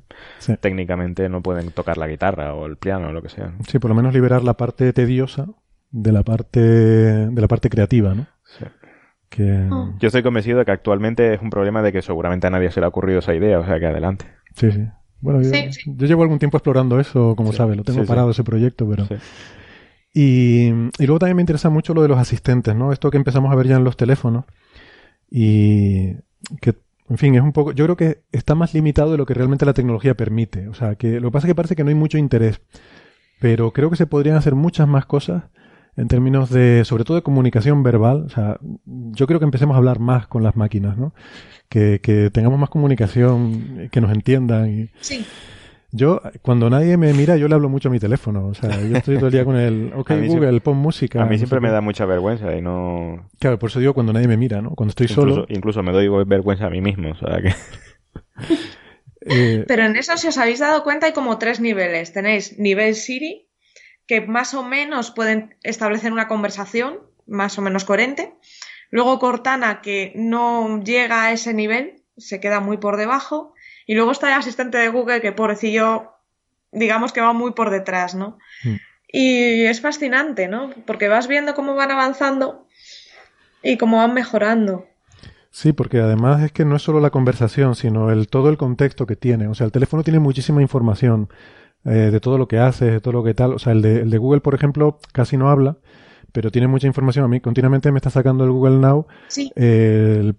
técnicamente 0.60 1.28
no 1.28 1.40
pueden 1.40 1.70
tocar 1.70 1.96
la 1.96 2.08
guitarra 2.08 2.54
o 2.54 2.66
el 2.66 2.76
piano 2.76 3.08
o 3.08 3.12
lo 3.12 3.22
que 3.22 3.28
sea. 3.28 3.52
Sí, 3.68 3.78
por 3.78 3.90
lo 3.90 3.94
menos 3.94 4.12
liberar 4.12 4.42
la 4.42 4.54
parte 4.54 4.92
tediosa 4.92 5.46
de 5.92 6.12
la 6.12 6.24
parte 6.24 6.60
de 6.60 7.40
la 7.40 7.48
parte 7.48 7.70
creativa, 7.70 8.14
¿no? 8.14 8.26
Sí. 8.44 8.64
Oh. 9.38 9.94
Yo 9.98 10.08
estoy 10.08 10.22
convencido 10.22 10.58
de 10.58 10.64
que 10.64 10.72
actualmente 10.72 11.34
es 11.34 11.40
un 11.40 11.50
problema 11.50 11.82
de 11.82 11.92
que 11.92 12.02
seguramente 12.02 12.46
a 12.46 12.50
nadie 12.50 12.70
se 12.70 12.80
le 12.80 12.86
ha 12.86 12.88
ocurrido 12.88 13.20
esa 13.20 13.34
idea, 13.34 13.58
o 13.60 13.64
sea 13.64 13.78
que 13.78 13.86
adelante. 13.86 14.26
Sí, 14.54 14.72
sí. 14.72 14.86
Bueno, 15.20 15.42
yo, 15.42 16.06
llevo 16.06 16.22
algún 16.22 16.38
tiempo 16.38 16.56
explorando 16.56 16.98
eso, 16.98 17.36
como 17.36 17.52
sabes, 17.52 17.76
lo 17.76 17.84
tengo 17.84 18.04
parado 18.06 18.30
ese 18.30 18.42
proyecto, 18.42 18.88
pero... 18.88 19.06
Y, 20.12 20.70
y, 20.98 21.06
luego 21.06 21.20
también 21.20 21.36
me 21.36 21.42
interesa 21.42 21.70
mucho 21.70 21.94
lo 21.94 22.02
de 22.02 22.08
los 22.08 22.18
asistentes, 22.18 22.74
¿no? 22.74 22.92
Esto 22.92 23.12
que 23.12 23.16
empezamos 23.16 23.52
a 23.52 23.54
ver 23.54 23.68
ya 23.68 23.76
en 23.76 23.84
los 23.84 23.96
teléfonos 23.96 24.44
y 25.30 26.14
que, 26.60 26.74
en 27.08 27.18
fin, 27.18 27.34
es 27.36 27.42
un 27.42 27.52
poco... 27.52 27.70
Yo 27.70 27.84
creo 27.84 27.96
que 27.96 28.22
está 28.32 28.56
más 28.56 28.74
limitado 28.74 29.12
de 29.12 29.18
lo 29.18 29.26
que 29.26 29.34
realmente 29.34 29.66
la 29.66 29.74
tecnología 29.74 30.16
permite. 30.16 30.66
O 30.66 30.74
sea, 30.74 30.96
que 30.96 31.20
lo 31.20 31.28
que 31.28 31.32
pasa 31.32 31.46
es 31.46 31.50
que 31.50 31.54
parece 31.54 31.76
que 31.76 31.84
no 31.84 31.90
hay 31.90 31.94
mucho 31.94 32.18
interés, 32.18 32.60
pero 33.40 33.72
creo 33.72 33.88
que 33.88 33.96
se 33.96 34.06
podrían 34.06 34.36
hacer 34.36 34.56
muchas 34.56 34.88
más 34.88 35.06
cosas 35.06 35.44
en 35.96 36.08
términos 36.08 36.50
de, 36.50 36.84
sobre 36.84 37.04
todo 37.04 37.16
de 37.16 37.22
comunicación 37.22 37.82
verbal. 37.82 38.24
O 38.26 38.28
sea, 38.28 38.58
yo 38.84 39.26
creo 39.26 39.38
que 39.38 39.44
empecemos 39.44 39.74
a 39.74 39.78
hablar 39.78 39.98
más 39.98 40.26
con 40.26 40.42
las 40.42 40.56
máquinas, 40.56 40.96
¿no? 40.96 41.14
Que, 41.68 42.00
que 42.02 42.30
tengamos 42.30 42.58
más 42.58 42.70
comunicación, 42.70 43.88
que 43.90 44.00
nos 44.00 44.12
entiendan. 44.12 44.70
Y... 44.70 44.90
Sí. 45.00 45.24
Yo, 45.92 46.20
cuando 46.42 46.70
nadie 46.70 46.96
me 46.96 47.12
mira, 47.12 47.36
yo 47.36 47.48
le 47.48 47.54
hablo 47.54 47.68
mucho 47.68 47.88
a 47.88 47.92
mi 47.92 47.98
teléfono. 47.98 48.46
O 48.46 48.54
sea, 48.54 48.70
yo 48.80 48.96
estoy 48.96 49.16
todo 49.16 49.26
el 49.26 49.32
día 49.32 49.44
con 49.44 49.56
el, 49.56 49.92
ok, 49.94 50.12
Google, 50.26 50.60
pon 50.60 50.76
música. 50.76 51.22
A 51.22 51.26
mí 51.26 51.36
siempre 51.36 51.60
me 51.60 51.70
da 51.70 51.80
mucha 51.80 52.04
vergüenza 52.06 52.56
y 52.56 52.62
no... 52.62 53.28
Claro, 53.38 53.58
por 53.58 53.70
eso 53.70 53.80
digo 53.80 53.94
cuando 53.94 54.12
nadie 54.12 54.28
me 54.28 54.36
mira, 54.36 54.62
¿no? 54.62 54.70
Cuando 54.70 54.90
estoy 54.90 55.08
solo... 55.08 55.46
Incluso 55.48 55.82
me 55.82 55.92
doy 55.92 56.08
vergüenza 56.24 56.66
a 56.66 56.70
mí 56.70 56.80
mismo, 56.80 57.10
o 57.10 57.16
sea 57.16 57.40
que... 57.42 57.54
Eh, 59.22 59.64
Pero 59.68 59.84
en 59.84 59.96
eso, 59.96 60.16
si 60.16 60.28
os 60.28 60.38
habéis 60.38 60.60
dado 60.60 60.82
cuenta, 60.82 61.04
hay 61.04 61.12
como 61.12 61.36
tres 61.38 61.60
niveles. 61.60 62.14
Tenéis 62.14 62.58
nivel 62.58 62.94
Siri, 62.94 63.49
que 64.10 64.20
más 64.20 64.54
o 64.54 64.64
menos 64.64 65.12
pueden 65.12 65.54
establecer 65.62 66.12
una 66.12 66.26
conversación 66.26 66.98
más 67.28 67.56
o 67.58 67.62
menos 67.62 67.84
coherente. 67.84 68.34
Luego 68.90 69.20
Cortana, 69.20 69.82
que 69.82 70.12
no 70.16 70.82
llega 70.82 71.22
a 71.22 71.30
ese 71.30 71.54
nivel, 71.54 72.02
se 72.16 72.40
queda 72.40 72.58
muy 72.58 72.78
por 72.78 72.96
debajo. 72.96 73.54
Y 73.86 73.94
luego 73.94 74.10
está 74.10 74.26
el 74.26 74.32
asistente 74.32 74.78
de 74.78 74.88
Google, 74.88 75.20
que 75.20 75.30
pobrecillo, 75.30 76.10
digamos 76.72 77.12
que 77.12 77.20
va 77.20 77.32
muy 77.32 77.52
por 77.52 77.70
detrás, 77.70 78.16
¿no? 78.16 78.36
Mm. 78.64 78.74
Y 79.12 79.62
es 79.66 79.80
fascinante, 79.80 80.48
¿no? 80.48 80.70
Porque 80.88 81.06
vas 81.06 81.28
viendo 81.28 81.54
cómo 81.54 81.76
van 81.76 81.92
avanzando 81.92 82.66
y 83.62 83.76
cómo 83.76 83.98
van 83.98 84.12
mejorando. 84.12 84.88
Sí, 85.52 85.72
porque 85.72 86.00
además 86.00 86.42
es 86.42 86.50
que 86.50 86.64
no 86.64 86.74
es 86.74 86.82
solo 86.82 86.98
la 86.98 87.10
conversación, 87.10 87.76
sino 87.76 88.10
el 88.10 88.26
todo 88.26 88.50
el 88.50 88.56
contexto 88.56 89.06
que 89.06 89.14
tiene. 89.14 89.46
O 89.46 89.54
sea, 89.54 89.66
el 89.66 89.72
teléfono 89.72 90.02
tiene 90.02 90.18
muchísima 90.18 90.62
información. 90.62 91.28
Eh, 91.84 92.10
de 92.10 92.20
todo 92.20 92.36
lo 92.36 92.46
que 92.46 92.58
hace, 92.58 92.90
de 92.90 93.00
todo 93.00 93.12
lo 93.12 93.24
que 93.24 93.34
tal. 93.34 93.54
O 93.54 93.58
sea, 93.58 93.72
el 93.72 93.82
de, 93.82 94.00
el 94.00 94.10
de 94.10 94.18
Google, 94.18 94.40
por 94.40 94.54
ejemplo, 94.54 94.98
casi 95.12 95.36
no 95.36 95.48
habla, 95.48 95.78
pero 96.32 96.50
tiene 96.50 96.68
mucha 96.68 96.86
información. 96.86 97.24
A 97.24 97.28
mí 97.28 97.40
continuamente 97.40 97.90
me 97.90 97.98
está 97.98 98.10
sacando 98.10 98.44
el 98.44 98.50
Google 98.50 98.78
Now. 98.78 99.06
Sí. 99.28 99.50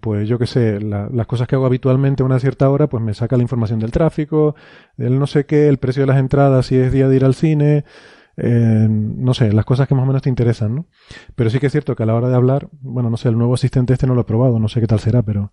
pues 0.00 0.28
yo 0.28 0.38
qué 0.38 0.46
sé, 0.46 0.80
las 0.80 1.26
cosas 1.26 1.48
que 1.48 1.56
hago 1.56 1.66
habitualmente 1.66 2.22
a 2.22 2.26
una 2.26 2.38
cierta 2.38 2.70
hora, 2.70 2.88
pues 2.88 3.02
me 3.02 3.14
saca 3.14 3.36
la 3.36 3.42
información 3.42 3.80
del 3.80 3.90
tráfico, 3.90 4.54
del 4.96 5.18
no 5.18 5.26
sé 5.26 5.44
qué, 5.44 5.68
el 5.68 5.78
precio 5.78 6.02
de 6.04 6.06
las 6.06 6.18
entradas, 6.18 6.66
si 6.66 6.76
es 6.76 6.92
día 6.92 7.08
de 7.08 7.16
ir 7.16 7.24
al 7.24 7.34
cine. 7.34 7.84
Eh, 8.36 8.86
no 8.88 9.34
sé, 9.34 9.52
las 9.52 9.64
cosas 9.64 9.86
que 9.86 9.94
más 9.94 10.04
o 10.04 10.06
menos 10.06 10.22
te 10.22 10.30
interesan, 10.30 10.74
¿no? 10.74 10.86
Pero 11.34 11.50
sí 11.50 11.58
que 11.58 11.66
es 11.66 11.72
cierto 11.72 11.94
que 11.94 12.02
a 12.02 12.06
la 12.06 12.14
hora 12.14 12.28
de 12.28 12.34
hablar, 12.34 12.68
bueno, 12.80 13.10
no 13.10 13.16
sé, 13.16 13.28
el 13.28 13.36
nuevo 13.36 13.54
asistente 13.54 13.92
este 13.92 14.06
no 14.06 14.14
lo 14.14 14.22
he 14.22 14.24
probado, 14.24 14.58
no 14.58 14.68
sé 14.68 14.80
qué 14.80 14.86
tal 14.86 15.00
será, 15.00 15.22
pero 15.22 15.52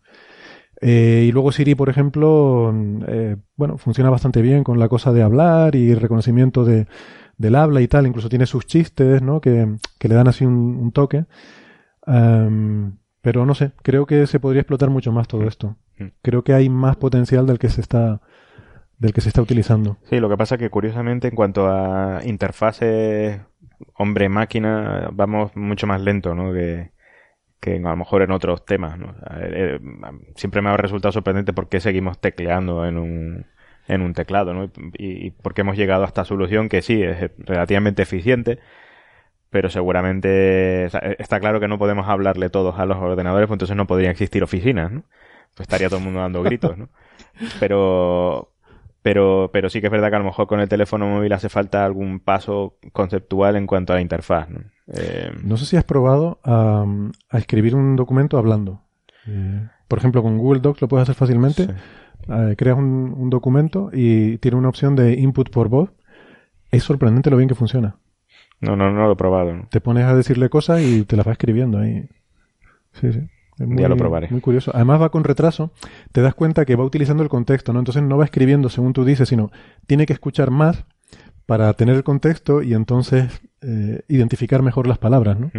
eh, 0.81 1.25
y 1.27 1.31
luego 1.31 1.51
Siri, 1.51 1.75
por 1.75 1.89
ejemplo, 1.89 2.73
eh, 3.07 3.35
bueno, 3.55 3.77
funciona 3.77 4.09
bastante 4.09 4.41
bien 4.41 4.63
con 4.63 4.79
la 4.79 4.87
cosa 4.87 5.11
de 5.11 5.21
hablar 5.21 5.75
y 5.75 5.93
reconocimiento 5.93 6.63
de, 6.63 6.87
del 7.37 7.55
habla 7.55 7.81
y 7.81 7.87
tal. 7.87 8.07
Incluso 8.07 8.29
tiene 8.29 8.45
sus 8.45 8.65
chistes, 8.65 9.21
¿no? 9.21 9.41
Que, 9.41 9.75
que 9.97 10.07
le 10.07 10.15
dan 10.15 10.27
así 10.27 10.45
un, 10.45 10.91
toque. 10.91 11.25
pero 12.05 13.45
no 13.45 13.55
sé, 13.55 13.71
creo 13.81 14.05
que 14.05 14.25
se 14.27 14.39
podría 14.39 14.61
explotar 14.61 14.89
mucho 14.89 15.11
más 15.11 15.27
todo 15.27 15.47
esto. 15.47 15.75
Mm. 15.97 16.07
Creo 16.21 16.43
que 16.43 16.53
hay 16.53 16.69
más 16.69 16.95
potencial 16.95 17.45
del 17.45 17.59
que 17.59 17.69
se 17.69 17.81
está 17.81 18.21
del 18.97 19.13
que 19.13 19.21
se 19.21 19.29
está 19.29 19.41
utilizando. 19.41 19.97
Sí, 20.09 20.19
lo 20.19 20.27
que 20.27 20.35
pasa 20.35 20.55
es 20.55 20.59
que 20.59 20.69
curiosamente 20.69 21.29
en 21.29 21.35
cuanto 21.35 21.67
a 21.69 22.19
interfaces 22.25 23.39
hombre-máquina 23.93 25.09
vamos 25.13 25.55
mucho 25.55 25.87
más 25.87 26.01
lento, 26.01 26.35
¿no? 26.35 26.51
Que, 26.51 26.91
que 27.59 27.75
a 27.75 27.79
lo 27.79 27.95
mejor 27.95 28.21
en 28.21 28.31
otros 28.31 28.65
temas. 28.65 28.97
¿no? 28.97 29.15
Eh, 29.31 29.79
siempre 30.35 30.61
me 30.61 30.69
ha 30.69 30.77
resultado 30.77 31.11
sorprendente 31.11 31.53
por 31.53 31.69
qué 31.69 31.79
seguimos 31.79 32.19
tecleando 32.19 32.85
en 32.85 32.97
un, 32.97 33.45
en 33.87 34.01
un 34.01 34.13
teclado, 34.13 34.53
¿no? 34.53 34.71
Y, 34.97 35.27
y 35.27 35.31
por 35.31 35.53
qué 35.53 35.61
hemos 35.61 35.77
llegado 35.77 36.03
a 36.03 36.07
esta 36.07 36.25
solución 36.25 36.69
que 36.69 36.81
sí, 36.81 37.01
es 37.03 37.31
relativamente 37.37 38.03
eficiente, 38.03 38.59
pero 39.49 39.69
seguramente 39.69 40.85
está 41.19 41.39
claro 41.39 41.59
que 41.59 41.67
no 41.67 41.79
podemos 41.79 42.07
hablarle 42.07 42.49
todos 42.49 42.79
a 42.79 42.85
los 42.85 42.97
ordenadores, 42.97 43.47
pues 43.47 43.55
entonces 43.55 43.75
no 43.75 43.87
podrían 43.87 44.11
existir 44.11 44.43
oficinas, 44.43 44.91
¿no? 44.91 45.03
Pues 45.55 45.65
estaría 45.65 45.89
todo 45.89 45.99
el 45.99 46.05
mundo 46.05 46.19
dando 46.19 46.43
gritos, 46.43 46.77
¿no? 46.77 46.89
Pero, 47.59 48.53
pero, 49.01 49.49
pero 49.51 49.69
sí 49.69 49.81
que 49.81 49.87
es 49.87 49.91
verdad 49.91 50.09
que 50.09 50.17
a 50.17 50.19
lo 50.19 50.25
mejor 50.25 50.47
con 50.47 50.59
el 50.59 50.69
teléfono 50.69 51.07
móvil 51.07 51.33
hace 51.33 51.49
falta 51.49 51.83
algún 51.83 52.19
paso 52.19 52.77
conceptual 52.93 53.55
en 53.55 53.65
cuanto 53.65 53.93
a 53.93 53.95
la 53.95 54.01
interfaz. 54.01 54.49
No, 54.49 54.61
eh, 54.93 55.31
no 55.43 55.57
sé 55.57 55.65
si 55.65 55.77
has 55.77 55.83
probado 55.83 56.39
a, 56.43 56.85
escribir 57.33 57.75
un 57.75 57.95
documento 57.95 58.37
hablando. 58.37 58.81
Eh, 59.27 59.67
por 59.87 59.99
ejemplo, 59.99 60.23
con 60.23 60.37
Google 60.37 60.61
Docs 60.61 60.81
lo 60.81 60.87
puedes 60.87 61.03
hacer 61.03 61.15
fácilmente. 61.15 61.67
Eh, 62.27 62.55
creas 62.57 62.77
un, 62.77 63.13
un, 63.15 63.29
documento 63.29 63.89
y 63.93 64.37
tiene 64.39 64.57
una 64.57 64.69
opción 64.69 64.95
de 64.95 65.13
input 65.13 65.49
por 65.49 65.69
voz. 65.69 65.91
Es 66.71 66.83
sorprendente 66.83 67.29
lo 67.29 67.37
bien 67.37 67.49
que 67.49 67.55
funciona. 67.55 67.97
No, 68.61 68.75
no, 68.75 68.91
no 68.91 69.05
lo 69.05 69.13
he 69.13 69.15
probado. 69.15 69.67
Te 69.69 69.79
pones 69.79 70.05
a 70.05 70.15
decirle 70.15 70.49
cosas 70.49 70.81
y 70.81 71.03
te 71.05 71.15
las 71.15 71.27
va 71.27 71.31
escribiendo 71.31 71.79
ahí. 71.79 72.09
Sí, 72.93 73.13
sí. 73.13 73.21
ya 73.57 73.87
lo 73.87 73.95
probaré. 73.95 74.27
Muy 74.31 74.41
curioso. 74.41 74.71
Además 74.73 75.01
va 75.01 75.09
con 75.09 75.23
retraso. 75.23 75.71
Te 76.11 76.21
das 76.21 76.35
cuenta 76.35 76.65
que 76.65 76.75
va 76.75 76.83
utilizando 76.83 77.23
el 77.23 77.29
contexto, 77.29 77.73
¿no? 77.73 77.79
Entonces 77.79 78.03
no 78.03 78.17
va 78.17 78.25
escribiendo 78.25 78.69
según 78.69 78.93
tú 78.93 79.05
dices, 79.05 79.29
sino 79.29 79.51
tiene 79.87 80.05
que 80.05 80.13
escuchar 80.13 80.51
más 80.51 80.85
para 81.45 81.73
tener 81.73 81.95
el 81.95 82.03
contexto 82.03 82.61
y 82.61 82.73
entonces 82.73 83.41
eh, 83.61 84.01
identificar 84.07 84.61
mejor 84.61 84.87
las 84.87 84.97
palabras, 84.97 85.39
¿no? 85.39 85.51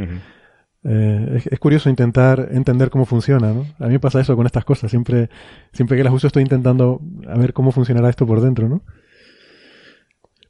Eh, 0.82 1.42
es, 1.50 1.58
curioso 1.58 1.90
intentar 1.90 2.48
entender 2.52 2.88
cómo 2.88 3.04
funciona, 3.04 3.52
¿no? 3.52 3.66
A 3.78 3.86
mí 3.86 3.92
me 3.92 4.00
pasa 4.00 4.20
eso 4.20 4.36
con 4.36 4.46
estas 4.46 4.64
cosas. 4.64 4.90
Siempre, 4.90 5.28
siempre 5.72 5.96
que 5.96 6.04
las 6.04 6.12
uso 6.12 6.26
estoy 6.26 6.42
intentando 6.42 7.00
a 7.28 7.36
ver 7.36 7.52
cómo 7.52 7.72
funcionará 7.72 8.08
esto 8.08 8.26
por 8.26 8.40
dentro, 8.40 8.68
¿no? 8.68 8.82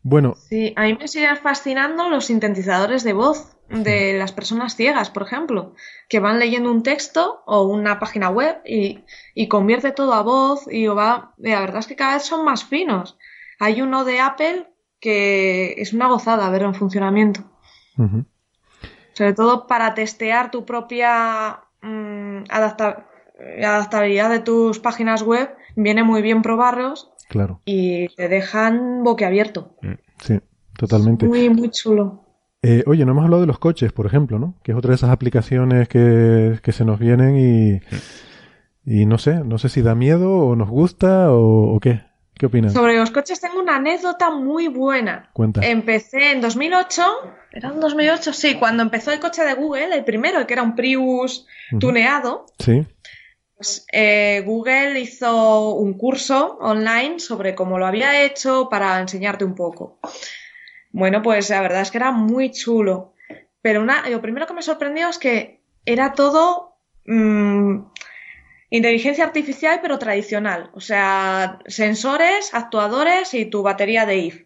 Bueno. 0.02 0.34
Sí, 0.36 0.72
a 0.76 0.84
mí 0.84 0.96
me 0.98 1.08
siguen 1.08 1.36
fascinando 1.36 2.08
los 2.08 2.26
sintetizadores 2.26 3.04
de 3.04 3.12
voz 3.12 3.56
de 3.68 4.18
las 4.18 4.32
personas 4.32 4.74
ciegas, 4.74 5.10
por 5.10 5.22
ejemplo, 5.22 5.74
que 6.08 6.18
van 6.18 6.38
leyendo 6.38 6.70
un 6.70 6.82
texto 6.82 7.42
o 7.46 7.62
una 7.62 8.00
página 8.00 8.28
web 8.28 8.60
y, 8.64 9.04
convierte 9.48 9.92
todo 9.92 10.14
a 10.14 10.22
voz 10.22 10.64
y 10.70 10.86
va. 10.86 11.34
La 11.38 11.60
verdad 11.60 11.78
es 11.78 11.86
que 11.86 11.96
cada 11.96 12.14
vez 12.14 12.24
son 12.24 12.44
más 12.44 12.64
finos. 12.64 13.18
Hay 13.58 13.82
uno 13.82 14.04
de 14.04 14.20
Apple 14.20 14.69
que 15.00 15.74
es 15.78 15.92
una 15.92 16.08
gozada 16.08 16.50
verlo 16.50 16.68
en 16.68 16.74
funcionamiento. 16.74 17.42
Sobre 19.12 19.34
todo 19.34 19.66
para 19.66 19.94
testear 19.94 20.50
tu 20.50 20.64
propia 20.64 21.60
mm, 21.82 22.44
adaptabilidad 22.48 24.30
de 24.30 24.40
tus 24.40 24.78
páginas 24.78 25.22
web, 25.22 25.54
viene 25.76 26.02
muy 26.04 26.22
bien 26.22 26.42
probarlos 26.42 27.10
Claro. 27.30 27.60
Y 27.64 28.08
te 28.16 28.28
dejan 28.28 29.04
boquiabierto. 29.04 29.76
Mm, 29.82 29.92
sí, 30.20 30.40
totalmente. 30.76 31.26
Muy, 31.26 31.48
muy 31.48 31.70
chulo. 31.70 32.24
Eh, 32.60 32.82
oye, 32.88 33.06
no 33.06 33.12
hemos 33.12 33.24
hablado 33.24 33.42
de 33.42 33.46
los 33.46 33.60
coches, 33.60 33.92
por 33.92 34.04
ejemplo, 34.04 34.40
¿no? 34.40 34.56
Que 34.64 34.72
es 34.72 34.78
otra 34.78 34.88
de 34.88 34.96
esas 34.96 35.10
aplicaciones 35.10 35.88
que, 35.88 36.58
se 36.72 36.84
nos 36.84 36.98
vienen 36.98 37.38
y, 37.38 37.80
y 38.84 39.06
no 39.06 39.16
sé, 39.16 39.44
no 39.44 39.58
sé 39.58 39.68
si 39.68 39.80
da 39.80 39.94
miedo 39.94 40.38
o 40.38 40.56
nos 40.56 40.68
gusta 40.68 41.28
o, 41.30 41.78
qué. 41.80 42.02
¿Qué 42.40 42.46
opinas? 42.46 42.72
Sobre 42.72 42.96
los 42.96 43.10
coches 43.10 43.38
tengo 43.38 43.60
una 43.60 43.76
anécdota 43.76 44.30
muy 44.30 44.68
buena. 44.68 45.28
Cuenta. 45.34 45.60
Empecé 45.62 46.32
en 46.32 46.40
2008, 46.40 47.02
¿era 47.52 47.68
en 47.68 47.80
2008? 47.80 48.32
Sí, 48.32 48.54
cuando 48.54 48.82
empezó 48.82 49.12
el 49.12 49.20
coche 49.20 49.44
de 49.44 49.52
Google, 49.52 49.94
el 49.94 50.04
primero, 50.04 50.46
que 50.46 50.54
era 50.54 50.62
un 50.62 50.74
Prius 50.74 51.46
tuneado. 51.78 52.46
Sí. 52.58 52.86
Pues, 53.56 53.84
eh, 53.92 54.42
Google 54.46 54.98
hizo 55.00 55.74
un 55.74 55.98
curso 55.98 56.56
online 56.62 57.20
sobre 57.20 57.54
cómo 57.54 57.78
lo 57.78 57.84
había 57.84 58.22
hecho 58.22 58.70
para 58.70 58.98
enseñarte 58.98 59.44
un 59.44 59.54
poco. 59.54 59.98
Bueno, 60.92 61.20
pues 61.20 61.50
la 61.50 61.60
verdad 61.60 61.82
es 61.82 61.90
que 61.90 61.98
era 61.98 62.10
muy 62.10 62.52
chulo. 62.52 63.12
Pero 63.60 63.82
una, 63.82 64.08
lo 64.08 64.22
primero 64.22 64.46
que 64.46 64.54
me 64.54 64.62
sorprendió 64.62 65.10
es 65.10 65.18
que 65.18 65.60
era 65.84 66.14
todo 66.14 66.78
mm, 67.04 67.59
inteligencia 68.70 69.24
artificial, 69.24 69.80
pero 69.82 69.98
tradicional. 69.98 70.70
O 70.74 70.80
sea, 70.80 71.58
sensores, 71.66 72.54
actuadores 72.54 73.34
y 73.34 73.44
tu 73.44 73.62
batería 73.62 74.06
de 74.06 74.16
if. 74.16 74.42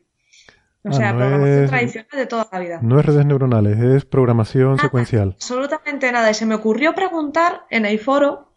O 0.82 0.90
ah, 0.90 0.92
sea, 0.92 1.16
programación 1.16 1.66
tradicional 1.68 2.08
de 2.12 2.26
toda 2.26 2.48
la 2.52 2.58
vida. 2.58 2.78
No 2.82 3.00
es 3.00 3.06
redes 3.06 3.24
neuronales, 3.24 3.78
es 3.78 4.04
programación 4.04 4.78
secuencial. 4.78 5.32
Absolutamente 5.34 6.12
nada. 6.12 6.30
Y 6.30 6.34
se 6.34 6.44
me 6.44 6.54
ocurrió 6.54 6.94
preguntar 6.94 7.64
en 7.70 7.86
el 7.86 7.98
foro 7.98 8.52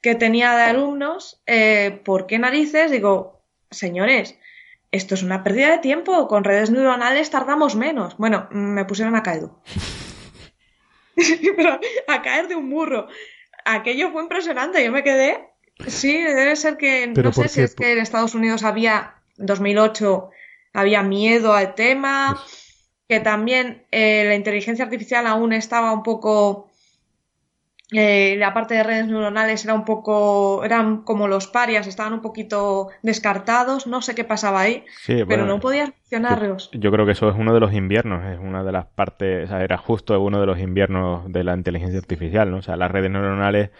que 0.00 0.14
tenía 0.14 0.56
de 0.56 0.62
alumnos, 0.62 1.42
eh, 1.46 2.00
¿por 2.04 2.26
qué 2.26 2.38
narices? 2.38 2.90
Digo, 2.90 3.42
señores, 3.70 4.38
esto 4.90 5.14
es 5.14 5.22
una 5.22 5.42
pérdida 5.42 5.70
de 5.70 5.78
tiempo, 5.78 6.28
con 6.28 6.44
redes 6.44 6.70
neuronales 6.70 7.30
tardamos 7.30 7.74
menos. 7.74 8.16
Bueno, 8.16 8.48
me 8.50 8.84
pusieron 8.84 9.16
a 9.16 9.22
caer. 9.22 9.48
Pero 11.56 11.80
a 12.08 12.22
caer 12.22 12.48
de 12.48 12.54
un 12.54 12.70
burro. 12.70 13.08
Aquello 13.64 14.10
fue 14.10 14.22
impresionante, 14.22 14.84
yo 14.84 14.92
me 14.92 15.02
quedé. 15.02 15.48
Sí, 15.86 16.22
debe 16.22 16.54
ser 16.56 16.76
que, 16.76 17.06
no 17.08 17.32
sé 17.32 17.48
si 17.48 17.62
es 17.62 17.74
que 17.74 17.92
en 17.92 17.98
Estados 17.98 18.34
Unidos 18.34 18.62
había, 18.62 19.14
en 19.38 19.46
2008, 19.46 20.30
había 20.72 21.02
miedo 21.02 21.54
al 21.54 21.74
tema, 21.74 22.40
que 23.08 23.20
también 23.20 23.86
eh, 23.90 24.24
la 24.26 24.34
inteligencia 24.34 24.84
artificial 24.84 25.26
aún 25.26 25.52
estaba 25.52 25.92
un 25.92 26.02
poco 26.02 26.70
eh, 27.92 28.36
la 28.38 28.54
parte 28.54 28.74
de 28.74 28.82
redes 28.82 29.06
neuronales 29.06 29.64
era 29.64 29.74
un 29.74 29.84
poco, 29.84 30.64
eran 30.64 31.02
como 31.02 31.28
los 31.28 31.46
parias, 31.46 31.86
estaban 31.86 32.14
un 32.14 32.22
poquito 32.22 32.88
descartados, 33.02 33.86
no 33.86 34.00
sé 34.00 34.14
qué 34.14 34.24
pasaba 34.24 34.60
ahí, 34.60 34.84
pero 35.06 35.44
no 35.44 35.60
podías 35.60 35.90
funcionarlos. 35.90 36.70
Yo, 36.72 36.90
creo 36.90 37.04
que 37.04 37.12
eso 37.12 37.28
es 37.28 37.36
uno 37.36 37.52
de 37.52 37.60
los 37.60 37.74
inviernos, 37.74 38.24
es 38.24 38.38
una 38.38 38.64
de 38.64 38.72
las 38.72 38.86
partes, 38.86 39.44
o 39.44 39.48
sea, 39.48 39.62
era 39.62 39.76
justo 39.76 40.18
uno 40.20 40.40
de 40.40 40.46
los 40.46 40.58
inviernos 40.58 41.30
de 41.30 41.44
la 41.44 41.54
inteligencia 41.54 41.98
artificial, 41.98 42.50
¿no? 42.50 42.58
O 42.58 42.62
sea, 42.62 42.76
las 42.76 42.90
redes 42.90 43.10
neuronales 43.10 43.70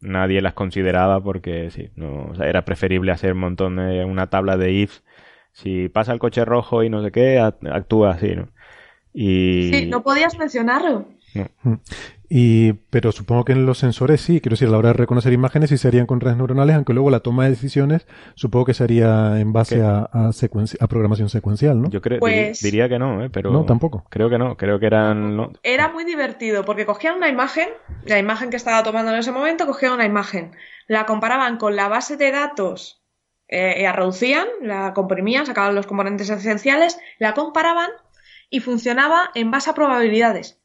nadie 0.00 0.42
las 0.42 0.54
consideraba 0.54 1.22
porque 1.22 1.70
sí, 1.70 1.90
no, 1.94 2.30
o 2.30 2.34
sea, 2.34 2.48
era 2.48 2.64
preferible 2.64 3.12
hacer 3.12 3.34
un 3.34 3.38
montón 3.38 3.76
de 3.76 4.04
una 4.04 4.28
tabla 4.28 4.56
de 4.56 4.72
if, 4.72 4.98
si 5.52 5.88
pasa 5.88 6.12
el 6.12 6.18
coche 6.18 6.44
rojo 6.44 6.82
y 6.82 6.90
no 6.90 7.02
sé 7.02 7.12
qué, 7.12 7.38
actúa 7.38 8.10
así, 8.10 8.34
¿no? 8.34 8.48
Y... 9.14 9.70
Sí, 9.72 9.86
no 9.86 10.02
podías 10.02 10.36
mencionarlo. 10.36 11.06
Mm. 11.34 11.74
Y, 12.28 12.72
pero 12.88 13.12
supongo 13.12 13.44
que 13.44 13.52
en 13.52 13.66
los 13.66 13.78
sensores 13.78 14.22
sí, 14.22 14.40
quiero 14.40 14.54
decir, 14.54 14.68
a 14.68 14.70
la 14.70 14.78
hora 14.78 14.88
de 14.88 14.94
reconocer 14.94 15.34
imágenes 15.34 15.68
sí 15.68 15.76
serían 15.76 16.06
con 16.06 16.18
redes 16.18 16.38
neuronales, 16.38 16.76
aunque 16.76 16.94
luego 16.94 17.10
la 17.10 17.20
toma 17.20 17.44
de 17.44 17.50
decisiones 17.50 18.06
supongo 18.36 18.64
que 18.64 18.72
sería 18.72 19.38
en 19.38 19.52
base 19.52 19.82
a, 19.82 20.08
a, 20.10 20.86
programación 20.88 21.28
secuencial, 21.28 21.82
¿no? 21.82 21.90
Yo 21.90 22.00
creo, 22.00 22.20
pues 22.20 22.62
diría 22.62 22.88
que 22.88 22.98
no, 22.98 23.22
¿eh? 23.22 23.28
pero... 23.28 23.50
No, 23.50 23.64
tampoco. 23.64 24.06
Creo 24.08 24.30
que 24.30 24.38
no, 24.38 24.56
creo 24.56 24.80
que 24.80 24.86
eran... 24.86 25.52
Era 25.62 25.90
muy 25.90 26.04
divertido, 26.04 26.64
porque 26.64 26.86
cogían 26.86 27.16
una 27.16 27.28
imagen, 27.28 27.68
la 28.06 28.18
imagen 28.18 28.48
que 28.48 28.56
estaba 28.56 28.82
tomando 28.82 29.12
en 29.12 29.18
ese 29.18 29.30
momento, 29.30 29.66
cogían 29.66 29.92
una 29.92 30.06
imagen, 30.06 30.52
la 30.88 31.04
comparaban 31.04 31.58
con 31.58 31.76
la 31.76 31.88
base 31.88 32.16
de 32.16 32.30
datos, 32.30 33.02
eh, 33.48 33.82
la 33.82 33.92
reducían, 33.92 34.48
la 34.62 34.94
comprimían, 34.94 35.44
sacaban 35.44 35.74
los 35.74 35.86
componentes 35.86 36.30
esenciales, 36.30 36.98
la 37.18 37.34
comparaban 37.34 37.90
y 38.48 38.60
funcionaba 38.60 39.30
en 39.34 39.50
base 39.50 39.68
a 39.68 39.74
probabilidades. 39.74 40.61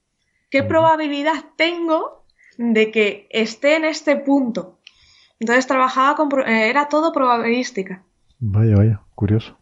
¿Qué 0.49 0.63
probabilidad 0.63 1.43
tengo 1.57 2.25
de 2.57 2.91
que 2.91 3.27
esté 3.29 3.75
en 3.75 3.85
este 3.85 4.15
punto? 4.15 4.79
Entonces 5.39 5.67
trabajaba 5.67 6.15
con... 6.15 6.29
Eh, 6.47 6.69
era 6.69 6.87
todo 6.87 7.11
probabilística. 7.11 8.03
Vaya, 8.39 8.75
vaya, 8.75 9.01
curioso. 9.13 9.57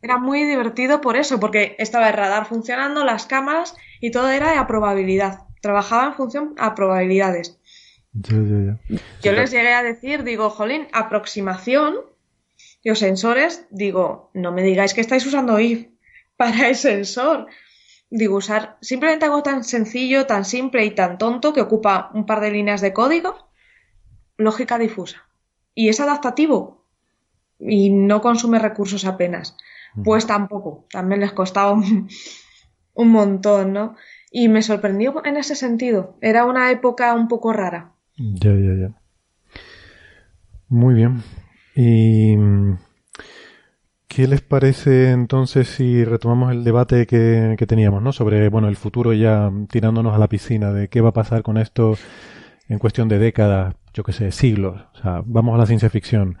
Era 0.00 0.16
muy 0.16 0.44
divertido 0.44 1.00
por 1.00 1.16
eso, 1.16 1.40
porque 1.40 1.74
estaba 1.78 2.08
el 2.08 2.14
radar 2.14 2.46
funcionando, 2.46 3.04
las 3.04 3.26
cámaras 3.26 3.74
y 4.00 4.12
todo 4.12 4.30
era 4.30 4.60
a 4.60 4.66
probabilidad. 4.66 5.40
Trabajaba 5.60 6.06
en 6.06 6.14
función 6.14 6.54
a 6.56 6.76
probabilidades. 6.76 7.58
Ya, 8.12 8.36
ya, 8.36 8.78
ya. 8.88 9.00
Yo 9.22 9.32
les 9.32 9.50
llegué 9.50 9.74
a 9.74 9.82
decir, 9.82 10.22
digo, 10.22 10.50
jolín, 10.50 10.86
aproximación. 10.92 11.96
Y 12.84 12.90
los 12.90 13.00
sensores, 13.00 13.66
digo, 13.70 14.30
no 14.34 14.52
me 14.52 14.62
digáis 14.62 14.94
que 14.94 15.00
estáis 15.00 15.26
usando 15.26 15.58
IF 15.58 15.88
para 16.36 16.68
el 16.68 16.76
sensor 16.76 17.48
digo, 18.10 18.36
usar 18.36 18.78
simplemente 18.80 19.26
algo 19.26 19.42
tan 19.42 19.64
sencillo, 19.64 20.26
tan 20.26 20.44
simple 20.44 20.84
y 20.84 20.90
tan 20.92 21.18
tonto 21.18 21.52
que 21.52 21.60
ocupa 21.60 22.10
un 22.14 22.26
par 22.26 22.40
de 22.40 22.50
líneas 22.50 22.80
de 22.80 22.92
código, 22.92 23.48
lógica 24.36 24.78
difusa. 24.78 25.28
Y 25.74 25.88
es 25.88 26.00
adaptativo 26.00 26.84
y 27.58 27.90
no 27.90 28.20
consume 28.20 28.58
recursos 28.58 29.04
apenas. 29.04 29.56
Pues 30.04 30.26
tampoco, 30.26 30.86
también 30.90 31.20
les 31.20 31.32
costaba 31.32 31.72
un, 31.72 32.08
un 32.94 33.08
montón, 33.10 33.72
¿no? 33.72 33.96
Y 34.30 34.48
me 34.48 34.62
sorprendió 34.62 35.24
en 35.24 35.36
ese 35.36 35.56
sentido. 35.56 36.16
Era 36.20 36.44
una 36.44 36.70
época 36.70 37.14
un 37.14 37.26
poco 37.26 37.52
rara. 37.52 37.94
Ya, 38.16 38.52
ya, 38.52 38.74
ya. 38.74 39.00
Muy 40.68 40.94
bien. 40.94 41.22
Y 41.74 42.36
¿Qué 44.18 44.26
les 44.26 44.40
parece 44.40 45.12
entonces 45.12 45.68
si 45.68 46.04
retomamos 46.04 46.50
el 46.50 46.64
debate 46.64 47.06
que, 47.06 47.56
teníamos, 47.68 48.02
¿no? 48.02 48.12
Sobre, 48.12 48.48
bueno, 48.48 48.66
el 48.66 48.74
futuro 48.74 49.12
ya 49.12 49.48
tirándonos 49.70 50.12
a 50.12 50.18
la 50.18 50.26
piscina 50.26 50.72
de 50.72 50.88
qué 50.88 51.00
va 51.00 51.10
a 51.10 51.12
pasar 51.12 51.44
con 51.44 51.56
esto 51.56 51.96
en 52.68 52.80
cuestión 52.80 53.08
de 53.08 53.20
décadas, 53.20 53.76
yo 53.94 54.02
que 54.02 54.12
sé, 54.12 54.32
siglos. 54.32 54.80
O 54.92 54.98
sea, 55.00 55.22
vamos 55.24 55.54
a 55.54 55.58
la 55.58 55.66
ciencia 55.66 55.88
ficción. 55.88 56.36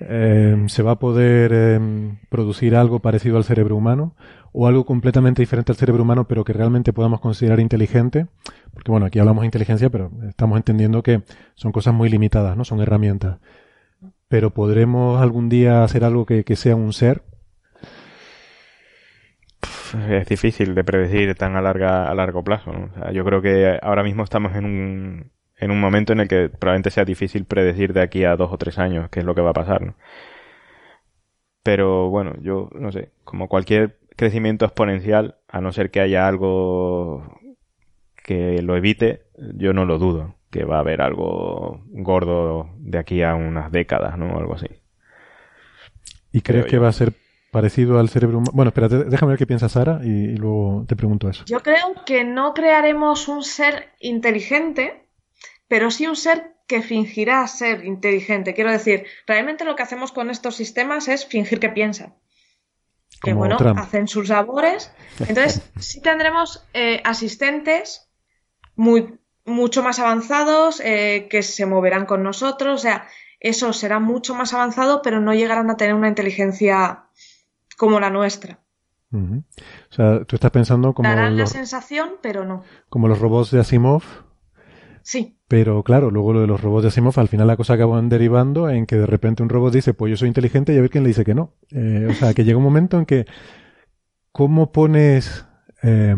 Eh, 0.00 0.64
¿Se 0.66 0.82
va 0.82 0.90
a 0.90 0.98
poder 0.98 1.52
eh, 1.54 2.16
producir 2.30 2.74
algo 2.74 2.98
parecido 2.98 3.36
al 3.36 3.44
cerebro 3.44 3.76
humano? 3.76 4.16
¿O 4.50 4.66
algo 4.66 4.84
completamente 4.84 5.40
diferente 5.40 5.70
al 5.70 5.78
cerebro 5.78 6.02
humano, 6.02 6.26
pero 6.26 6.42
que 6.42 6.52
realmente 6.52 6.92
podamos 6.92 7.20
considerar 7.20 7.60
inteligente? 7.60 8.26
Porque 8.74 8.90
bueno, 8.90 9.06
aquí 9.06 9.20
hablamos 9.20 9.42
de 9.42 9.46
inteligencia, 9.46 9.88
pero 9.88 10.10
estamos 10.28 10.56
entendiendo 10.56 11.04
que 11.04 11.22
son 11.54 11.70
cosas 11.70 11.94
muy 11.94 12.08
limitadas, 12.08 12.56
¿no? 12.56 12.64
Son 12.64 12.80
herramientas. 12.80 13.38
Pero 14.28 14.50
¿podremos 14.50 15.20
algún 15.20 15.48
día 15.48 15.82
hacer 15.84 16.04
algo 16.04 16.26
que, 16.26 16.44
que 16.44 16.56
sea 16.56 16.76
un 16.76 16.92
ser? 16.92 17.22
es 20.10 20.28
difícil 20.28 20.74
de 20.74 20.84
predecir 20.84 21.34
tan 21.34 21.56
a, 21.56 21.62
larga, 21.62 22.10
a 22.10 22.14
largo 22.14 22.44
plazo. 22.44 22.72
¿no? 22.72 22.90
O 22.92 22.94
sea, 22.94 23.12
yo 23.12 23.24
creo 23.24 23.42
que 23.42 23.78
ahora 23.82 24.02
mismo 24.02 24.22
estamos 24.24 24.54
en 24.54 24.64
un, 24.64 25.30
en 25.56 25.70
un 25.70 25.80
momento 25.80 26.12
en 26.12 26.20
el 26.20 26.28
que 26.28 26.48
probablemente 26.48 26.90
sea 26.90 27.04
difícil 27.04 27.44
predecir 27.44 27.92
de 27.92 28.02
aquí 28.02 28.24
a 28.24 28.36
dos 28.36 28.52
o 28.52 28.58
tres 28.58 28.78
años 28.78 29.08
qué 29.10 29.20
es 29.20 29.26
lo 29.26 29.34
que 29.34 29.40
va 29.40 29.50
a 29.50 29.54
pasar. 29.54 29.82
¿no? 29.82 29.94
Pero 31.62 32.08
bueno, 32.10 32.34
yo 32.40 32.70
no 32.74 32.92
sé, 32.92 33.10
como 33.24 33.48
cualquier 33.48 33.98
crecimiento 34.16 34.64
exponencial, 34.64 35.36
a 35.48 35.60
no 35.60 35.72
ser 35.72 35.90
que 35.90 36.00
haya 36.00 36.26
algo 36.26 37.38
que 38.24 38.60
lo 38.62 38.76
evite, 38.76 39.22
yo 39.36 39.72
no 39.72 39.84
lo 39.84 39.98
dudo, 39.98 40.34
que 40.50 40.64
va 40.64 40.76
a 40.76 40.80
haber 40.80 41.02
algo 41.02 41.82
gordo 41.88 42.70
de 42.78 42.98
aquí 42.98 43.22
a 43.22 43.34
unas 43.34 43.70
décadas, 43.70 44.16
¿no? 44.18 44.38
Algo 44.38 44.54
así. 44.54 44.68
¿Y 46.32 46.40
crees 46.42 46.66
que 46.66 46.78
va 46.78 46.88
a 46.88 46.92
ser 46.92 47.12
parecido 47.50 47.98
al 47.98 48.08
cerebro 48.08 48.38
humano? 48.38 48.52
Bueno, 48.54 48.68
espérate, 48.68 49.04
déjame 49.04 49.30
ver 49.30 49.38
qué 49.38 49.46
piensa 49.46 49.68
Sara 49.68 50.00
y, 50.02 50.08
y 50.08 50.36
luego 50.36 50.84
te 50.86 50.96
pregunto 50.96 51.28
eso. 51.28 51.44
Yo 51.46 51.60
creo 51.60 51.94
que 52.06 52.24
no 52.24 52.54
crearemos 52.54 53.28
un 53.28 53.42
ser 53.42 53.92
inteligente, 54.00 55.06
pero 55.68 55.90
sí 55.90 56.06
un 56.06 56.16
ser 56.16 56.58
que 56.68 56.82
fingirá 56.82 57.46
ser 57.46 57.84
inteligente. 57.84 58.54
Quiero 58.54 58.70
decir, 58.70 59.06
realmente 59.26 59.64
lo 59.64 59.74
que 59.74 59.82
hacemos 59.82 60.12
con 60.12 60.30
estos 60.30 60.54
sistemas 60.54 61.08
es 61.08 61.24
fingir 61.26 61.60
que 61.60 61.70
piensan. 61.70 62.14
Que 63.22 63.30
Como 63.30 63.40
bueno, 63.40 63.56
Trump. 63.56 63.78
hacen 63.78 64.06
sus 64.06 64.28
labores. 64.28 64.92
Entonces, 65.18 65.62
sí 65.78 66.00
tendremos 66.02 66.64
eh, 66.74 67.00
asistentes 67.04 68.10
muy, 68.76 69.18
mucho 69.48 69.82
más 69.82 69.98
avanzados 69.98 70.80
eh, 70.84 71.26
que 71.30 71.42
se 71.42 71.66
moverán 71.66 72.06
con 72.06 72.22
nosotros. 72.22 72.74
O 72.74 72.82
sea, 72.82 73.06
eso 73.40 73.72
será 73.72 73.98
mucho 73.98 74.34
más 74.34 74.54
avanzado, 74.54 75.02
pero 75.02 75.20
no 75.20 75.34
llegarán 75.34 75.70
a 75.70 75.76
tener 75.76 75.94
una 75.94 76.08
inteligencia 76.08 77.04
como 77.76 77.98
la 78.00 78.10
nuestra. 78.10 78.60
O 79.10 79.42
sea, 79.94 80.24
tú 80.24 80.36
estás 80.36 80.50
pensando 80.50 80.92
como 80.92 81.08
Darán 81.08 81.36
la 81.38 81.46
sensación, 81.46 82.10
pero 82.20 82.44
no. 82.44 82.62
como 82.90 83.08
los 83.08 83.18
robots 83.18 83.50
de 83.50 83.60
Asimov, 83.60 84.02
Sí. 85.02 85.38
pero 85.48 85.82
claro, 85.82 86.10
luego 86.10 86.34
lo 86.34 86.40
de 86.42 86.46
los 86.46 86.60
robots 86.60 86.82
de 86.82 86.88
Asimov, 86.88 87.18
al 87.18 87.28
final 87.28 87.46
la 87.46 87.56
cosa 87.56 87.72
acaba 87.74 87.98
derivando 88.02 88.68
en 88.68 88.84
que 88.84 88.96
de 88.96 89.06
repente 89.06 89.42
un 89.42 89.48
robot 89.48 89.72
dice, 89.72 89.94
pues 89.94 90.10
yo 90.10 90.16
soy 90.18 90.28
inteligente 90.28 90.74
y 90.74 90.78
a 90.78 90.82
ver 90.82 90.90
quién 90.90 91.04
le 91.04 91.08
dice 91.08 91.24
que 91.24 91.34
no. 91.34 91.54
Eh, 91.70 92.06
o 92.10 92.12
sea, 92.12 92.34
que 92.34 92.44
llega 92.44 92.58
un 92.58 92.64
momento 92.64 92.98
en 92.98 93.06
que, 93.06 93.24
¿cómo 94.30 94.72
pones, 94.72 95.46
eh, 95.82 96.14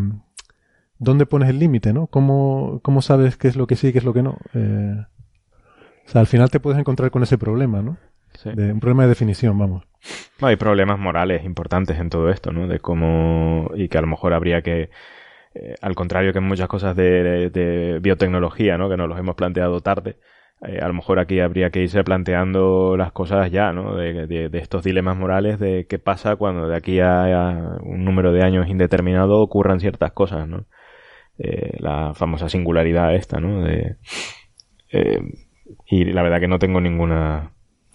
dónde 1.01 1.27
pones 1.27 1.51
el 1.51 1.59
límite, 1.61 1.93
no? 1.95 2.07
¿Cómo, 2.09 2.81
¿Cómo 2.85 3.03
sabes 3.03 3.37
qué 3.39 3.49
es 3.49 3.57
lo 3.57 3.67
que 3.67 3.77
sí 3.77 3.89
y 3.89 3.93
qué 3.93 3.99
es 3.99 4.05
lo 4.05 4.15
que 4.15 4.23
no? 4.23 4.39
Eh, 4.55 4.97
o 6.07 6.09
sea, 6.11 6.21
al 6.21 6.27
final 6.27 6.51
te 6.51 6.61
puedes 6.61 6.79
encontrar 6.81 7.11
con 7.11 7.23
ese 7.23 7.39
problema, 7.39 7.83
¿no? 7.83 7.97
Sí. 8.35 8.51
De, 8.53 8.73
un 8.73 8.81
problema 8.81 9.05
de 9.05 9.11
definición, 9.11 9.59
vamos. 9.59 9.85
No, 10.41 10.47
hay 10.49 10.57
problemas 10.57 10.99
morales 10.99 11.45
importantes 11.45 11.99
en 11.99 12.09
todo 12.09 12.31
esto, 12.31 12.53
¿no? 12.53 12.67
De 12.67 12.81
cómo. 12.81 13.71
y 13.75 13.89
que 13.89 13.99
a 13.99 14.01
lo 14.01 14.07
mejor 14.07 14.33
habría 14.33 14.63
que. 14.63 14.91
eh, 15.55 15.75
al 15.83 15.95
contrario 15.97 16.33
que 16.33 16.39
en 16.41 16.47
muchas 16.49 16.69
cosas 16.69 16.97
de, 16.97 17.51
de 17.51 18.01
biotecnología, 18.01 18.79
¿no? 18.79 18.91
Que 18.91 18.97
nos 18.99 19.09
los 19.09 19.19
hemos 19.19 19.37
planteado 19.37 19.81
tarde. 19.83 20.19
eh, 20.67 20.81
a 20.83 20.89
lo 20.89 20.95
mejor 20.95 21.19
aquí 21.21 21.41
habría 21.41 21.71
que 21.71 21.83
irse 21.83 22.05
planteando 22.05 22.97
las 22.99 23.13
cosas 23.13 23.51
ya, 23.53 23.73
¿no? 23.73 23.97
De, 23.97 24.27
de- 24.29 24.49
de 24.51 24.59
estos 24.59 24.85
dilemas 24.85 25.17
morales 25.19 25.59
de 25.61 25.87
qué 25.89 25.99
pasa 25.99 26.37
cuando 26.37 26.69
de 26.69 26.77
aquí 26.77 27.01
a, 27.01 27.25
a 27.59 27.79
un 27.83 28.05
número 28.05 28.33
de 28.33 28.43
años 28.45 28.69
indeterminado 28.69 29.41
ocurran 29.41 29.81
ciertas 29.81 30.13
cosas, 30.13 30.49
¿no? 30.49 30.67
Eh, 31.39 31.77
la 31.79 32.13
famosa 32.15 32.49
singularidad 32.49 33.15
esta, 33.15 33.41
¿no? 33.41 33.63
De, 33.65 33.97
eh, 34.93 35.21
y 35.87 36.05
la 36.05 36.23
verdad 36.23 36.41
que 36.41 36.49
no 36.49 36.59
tengo 36.59 36.81
ninguna. 36.81 37.53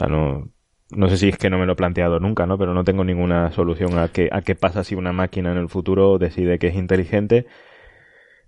no, 0.09 0.49
no 0.91 1.09
sé 1.09 1.17
si 1.17 1.29
es 1.29 1.37
que 1.37 1.49
no 1.49 1.57
me 1.57 1.65
lo 1.65 1.73
he 1.73 1.75
planteado 1.75 2.19
nunca, 2.19 2.45
¿no? 2.45 2.57
Pero 2.57 2.73
no 2.73 2.83
tengo 2.83 3.03
ninguna 3.03 3.51
solución 3.51 3.97
a 3.99 4.07
qué, 4.09 4.29
a 4.31 4.41
qué 4.41 4.55
pasa 4.55 4.83
si 4.83 4.95
una 4.95 5.11
máquina 5.13 5.51
en 5.51 5.57
el 5.57 5.69
futuro 5.69 6.17
decide 6.17 6.59
que 6.59 6.67
es 6.67 6.75
inteligente. 6.75 7.45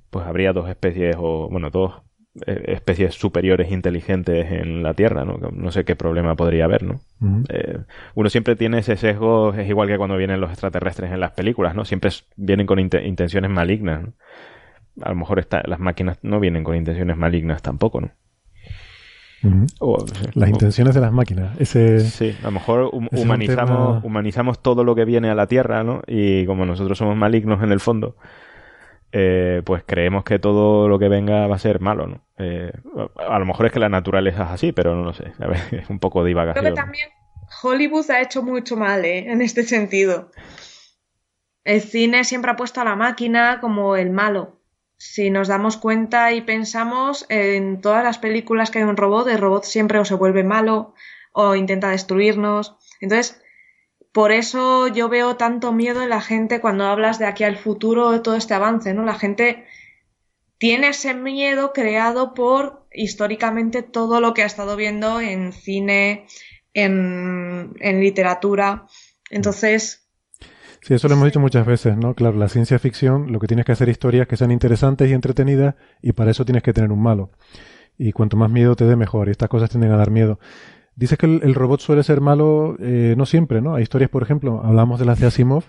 Pues 0.10 0.26
habría 0.26 0.54
dos 0.54 0.70
especies, 0.70 1.16
o 1.20 1.50
bueno, 1.50 1.70
dos 1.70 2.02
eh, 2.46 2.64
especies 2.68 3.16
superiores 3.16 3.72
inteligentes 3.72 4.52
en 4.52 4.82
la 4.84 4.94
Tierra, 4.94 5.26
¿no? 5.26 5.38
No 5.38 5.72
sé 5.72 5.84
qué 5.84 5.96
problema 5.96 6.36
podría 6.36 6.66
haber, 6.66 6.84
¿no? 6.84 7.02
Eh, 7.50 7.80
uno 8.16 8.30
siempre 8.30 8.56
tiene 8.56 8.80
ese 8.80 8.96
sesgo, 8.96 9.54
es 9.54 9.68
igual 9.68 9.88
que 9.90 9.98
cuando 9.98 10.16
vienen 10.18 10.40
los 10.40 10.52
extraterrestres 10.52 11.12
en 11.12 11.20
las 11.20 11.32
películas, 11.32 11.76
¿no? 11.76 11.84
Siempre 11.84 12.10
vienen 12.38 12.66
con 12.66 12.80
inte- 12.80 13.06
intenciones 13.06 13.52
malignas, 13.52 14.02
¿no? 14.04 14.14
A 15.02 15.10
lo 15.10 15.16
mejor 15.16 15.40
esta- 15.40 15.62
las 15.66 15.80
máquinas 15.80 16.18
no 16.22 16.40
vienen 16.40 16.64
con 16.64 16.76
intenciones 16.76 17.18
malignas 17.18 17.62
tampoco, 17.62 18.02
¿no? 18.02 18.12
O- 19.80 20.04
Las 20.34 20.50
o- 20.50 20.52
intenciones 20.52 20.96
de 20.96 21.02
las 21.02 21.12
máquinas. 21.14 21.56
Ese, 21.60 22.00
Sí, 22.02 22.36
a 22.42 22.46
lo 22.46 22.52
mejor 22.52 22.90
hum- 22.92 23.08
humanizamos, 23.12 23.68
tema- 23.68 24.02
humanizamos 24.04 24.62
todo 24.62 24.84
lo 24.84 24.96
que 24.96 25.06
viene 25.06 25.30
a 25.30 25.36
la 25.36 25.48
Tierra, 25.48 25.84
¿no? 25.84 26.02
Y 26.08 26.46
como 26.48 26.66
nosotros 26.66 26.98
somos 26.98 27.16
malignos 27.16 27.62
en 27.64 27.72
el 27.72 27.80
fondo, 27.80 28.18
eh, 29.12 29.62
pues 29.64 29.84
creemos 29.86 30.24
que 30.24 30.40
todo 30.40 30.90
lo 30.90 30.98
que 31.00 31.08
venga 31.08 31.48
va 31.48 31.56
a 31.56 31.60
ser 31.60 31.80
malo, 31.80 32.08
¿no? 32.08 32.26
Eh, 32.38 32.72
a, 33.18 33.36
a 33.36 33.40
lo 33.40 33.46
mejor 33.46 33.68
es 33.68 33.72
que 33.72 33.80
la 33.80 33.90
naturaleza 33.90 34.44
es 34.46 34.50
así, 34.50 34.72
pero 34.72 34.96
no 34.96 35.04
lo 35.04 35.14
sé. 35.14 35.32
A 35.40 35.48
ver, 35.48 35.60
es 35.84 35.90
un 35.90 36.00
poco 36.00 36.20
Creo 36.22 36.28
divagación. 36.28 36.66
que 36.66 36.72
también 36.74 37.08
Hollywood 37.64 38.10
ha 38.12 38.22
hecho 38.22 38.42
mucho 38.44 38.76
mal, 38.76 39.06
¿eh? 39.06 39.32
En 39.32 39.42
este 39.42 39.64
sentido. 39.64 40.32
El 41.64 41.82
cine 41.82 42.24
siempre 42.24 42.52
ha 42.52 42.56
puesto 42.56 42.82
a 42.82 42.86
la 42.86 42.96
máquina 42.96 43.60
como 43.62 43.96
el 43.96 44.10
malo. 44.10 44.57
Si 44.98 45.30
nos 45.30 45.48
damos 45.48 45.78
cuenta 45.78 46.34
y 46.34 46.42
pensamos 46.42 47.26
en 47.30 47.82
todas 47.82 48.04
las 48.04 48.18
películas 48.18 48.72
que 48.72 48.80
hay 48.80 48.86
un 48.86 48.98
robot, 48.98 49.28
el 49.28 49.38
robot 49.38 49.64
siempre 49.64 50.00
o 50.00 50.06
se 50.06 50.16
vuelve 50.16 50.44
malo 50.44 50.94
o 51.32 51.56
intenta 51.56 51.90
destruirnos. 51.90 52.76
Entonces, 53.00 53.42
por 54.12 54.32
eso 54.32 54.88
yo 54.88 55.10
veo 55.10 55.36
tanto 55.38 55.72
miedo 55.72 56.02
en 56.02 56.10
la 56.10 56.22
gente 56.22 56.60
cuando 56.60 56.86
hablas 56.86 57.20
de 57.20 57.28
aquí 57.28 57.44
al 57.44 57.58
futuro 57.58 58.10
de 58.10 58.20
todo 58.20 58.36
este 58.36 58.56
avance, 58.56 58.96
¿no? 58.96 59.06
La 59.06 59.14
gente 59.14 59.68
tiene 60.58 60.90
ese 60.90 61.14
miedo 61.14 61.74
creado 61.74 62.34
por 62.34 62.88
históricamente 62.92 63.84
todo 63.84 64.20
lo 64.20 64.34
que 64.34 64.42
ha 64.42 64.48
estado 64.48 64.76
viendo 64.76 65.22
en 65.22 65.54
cine, 65.54 66.26
en, 66.74 67.76
en 67.80 68.00
literatura. 68.00 68.88
Entonces, 69.30 70.07
Sí, 70.88 70.94
eso 70.94 71.10
lo 71.10 71.16
hemos 71.16 71.26
dicho 71.26 71.42
muchas 71.42 71.66
veces, 71.66 71.98
¿no? 71.98 72.14
Claro, 72.14 72.38
la 72.38 72.48
ciencia 72.48 72.80
ficción 72.80 73.34
lo 73.34 73.40
que 73.40 73.48
tienes 73.48 73.66
que 73.66 73.74
hacer 73.74 73.90
historias 73.90 74.26
que 74.26 74.38
sean 74.38 74.52
interesantes 74.52 75.10
y 75.10 75.14
entretenidas 75.14 75.76
y 76.02 76.14
para 76.14 76.32
eso 76.32 76.46
tienes 76.46 76.64
que 76.64 76.72
tener 76.72 76.94
un 76.94 77.02
malo. 77.02 77.32
Y 77.98 78.14
cuanto 78.14 78.38
más 78.38 78.50
miedo 78.50 78.76
te 78.78 78.86
dé, 78.86 78.96
mejor. 78.96 79.28
Y 79.28 79.32
estas 79.32 79.50
cosas 79.50 79.70
tienden 79.70 79.92
a 79.92 79.98
dar 79.98 80.12
miedo. 80.12 80.40
Dices 80.96 81.18
que 81.18 81.26
el, 81.26 81.42
el 81.44 81.56
robot 81.56 81.82
suele 81.82 82.04
ser 82.04 82.22
malo, 82.22 82.78
eh, 82.80 83.16
no 83.18 83.26
siempre, 83.26 83.62
¿no? 83.62 83.76
Hay 83.76 83.84
historias, 83.84 84.10
por 84.10 84.24
ejemplo, 84.24 84.62
hablamos 84.64 84.98
de 85.00 85.06
las 85.06 85.20
de 85.20 85.28
Asimov, 85.28 85.66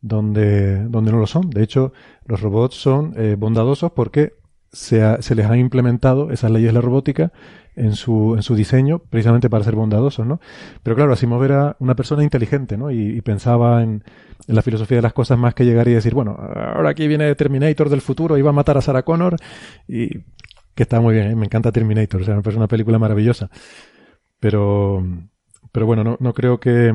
donde, 0.00 0.84
donde 0.88 1.12
no 1.12 1.18
lo 1.18 1.26
son. 1.26 1.50
De 1.50 1.62
hecho, 1.62 1.92
los 2.24 2.40
robots 2.40 2.76
son 2.76 3.12
eh, 3.18 3.36
bondadosos 3.38 3.92
porque 3.92 4.32
se, 4.72 5.02
ha- 5.02 5.20
se 5.20 5.34
les 5.34 5.44
han 5.46 5.58
implementado 5.58 6.30
esas 6.30 6.50
leyes 6.50 6.68
de 6.70 6.74
la 6.74 6.80
robótica 6.80 7.32
en 7.76 7.94
su, 7.94 8.34
en 8.36 8.42
su 8.42 8.54
diseño 8.54 8.98
precisamente 8.98 9.50
para 9.50 9.64
ser 9.64 9.74
bondadosos, 9.74 10.26
¿no? 10.26 10.40
Pero 10.82 10.96
claro, 10.96 11.12
Asimov 11.12 11.42
era 11.44 11.76
una 11.80 11.94
persona 11.94 12.22
inteligente, 12.22 12.76
¿no? 12.76 12.90
Y, 12.90 13.16
y 13.16 13.20
pensaba 13.20 13.82
en, 13.82 14.04
la 14.46 14.62
filosofía 14.62 14.96
de 14.98 15.02
las 15.02 15.12
cosas 15.12 15.38
más 15.38 15.54
que 15.54 15.64
llegar 15.64 15.88
y 15.88 15.92
decir, 15.92 16.14
bueno, 16.14 16.32
ahora 16.32 16.90
aquí 16.90 17.08
viene 17.08 17.34
Terminator 17.34 17.88
del 17.88 18.00
futuro 18.00 18.42
va 18.42 18.50
a 18.50 18.52
matar 18.52 18.76
a 18.76 18.82
Sarah 18.82 19.02
Connor 19.02 19.36
y 19.88 20.08
que 20.74 20.82
está 20.82 21.00
muy 21.00 21.14
bien, 21.14 21.30
¿eh? 21.30 21.36
me 21.36 21.46
encanta 21.46 21.72
Terminator, 21.72 22.20
o 22.20 22.24
sea, 22.24 22.34
me 22.34 22.42
parece 22.42 22.58
una 22.58 22.68
película 22.68 22.98
maravillosa. 22.98 23.50
Pero, 24.40 25.02
pero 25.72 25.86
bueno, 25.86 26.04
no, 26.04 26.16
no 26.20 26.34
creo 26.34 26.60
que 26.60 26.92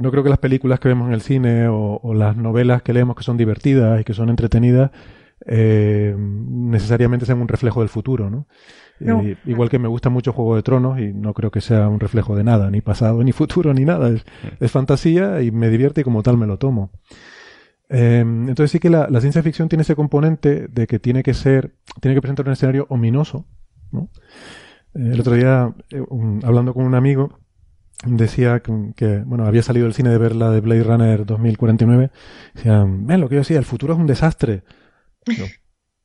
no 0.00 0.10
creo 0.10 0.22
que 0.22 0.30
las 0.30 0.38
películas 0.38 0.80
que 0.80 0.88
vemos 0.88 1.08
en 1.08 1.14
el 1.14 1.20
cine 1.20 1.68
o, 1.68 2.00
o 2.02 2.14
las 2.14 2.36
novelas 2.36 2.82
que 2.82 2.94
leemos 2.94 3.16
que 3.16 3.22
son 3.22 3.36
divertidas 3.36 4.00
y 4.00 4.04
que 4.04 4.14
son 4.14 4.30
entretenidas 4.30 4.90
eh, 5.46 6.14
necesariamente 6.18 7.26
sean 7.26 7.40
un 7.40 7.48
reflejo 7.48 7.80
del 7.80 7.88
futuro, 7.88 8.30
¿no? 8.30 8.46
Eh, 9.00 9.36
igual 9.44 9.70
que 9.70 9.78
me 9.78 9.88
gusta 9.88 10.08
mucho 10.08 10.32
Juego 10.32 10.56
de 10.56 10.62
Tronos 10.62 11.00
y 11.00 11.12
no 11.12 11.34
creo 11.34 11.50
que 11.50 11.60
sea 11.60 11.88
un 11.88 12.00
reflejo 12.00 12.36
de 12.36 12.44
nada, 12.44 12.70
ni 12.70 12.80
pasado, 12.80 13.22
ni 13.24 13.32
futuro, 13.32 13.74
ni 13.74 13.84
nada. 13.84 14.10
Es, 14.60 14.70
fantasía 14.70 15.42
y 15.42 15.50
me 15.50 15.68
divierte 15.68 16.02
y 16.02 16.04
como 16.04 16.22
tal 16.22 16.36
me 16.36 16.46
lo 16.46 16.58
tomo. 16.58 16.90
Eh, 17.88 18.20
entonces 18.20 18.70
sí 18.70 18.78
que 18.78 18.90
la, 18.90 19.08
ciencia 19.20 19.42
ficción 19.42 19.68
tiene 19.68 19.82
ese 19.82 19.96
componente 19.96 20.68
de 20.68 20.86
que 20.86 20.98
tiene 20.98 21.22
que 21.22 21.34
ser, 21.34 21.74
tiene 22.00 22.14
que 22.14 22.20
presentar 22.20 22.46
un 22.46 22.52
escenario 22.52 22.86
ominoso, 22.88 23.46
¿no? 23.90 24.10
Eh, 24.94 25.10
el 25.12 25.20
otro 25.20 25.34
día, 25.34 25.74
eh, 25.90 26.02
hablando 26.44 26.72
con 26.72 26.84
un 26.84 26.94
amigo, 26.94 27.38
decía 28.06 28.60
que, 28.60 29.22
bueno, 29.26 29.46
había 29.46 29.62
salido 29.62 29.84
del 29.84 29.94
cine 29.94 30.10
de 30.10 30.18
ver 30.18 30.36
la 30.36 30.50
de 30.50 30.60
Blade 30.60 30.84
Runner 30.84 31.26
2049. 31.26 32.10
Decía, 32.54 32.84
ven, 32.86 33.20
lo 33.20 33.28
que 33.28 33.36
yo 33.36 33.40
decía, 33.40 33.58
el 33.58 33.64
futuro 33.64 33.94
es 33.94 34.00
un 34.00 34.06
desastre. 34.06 34.62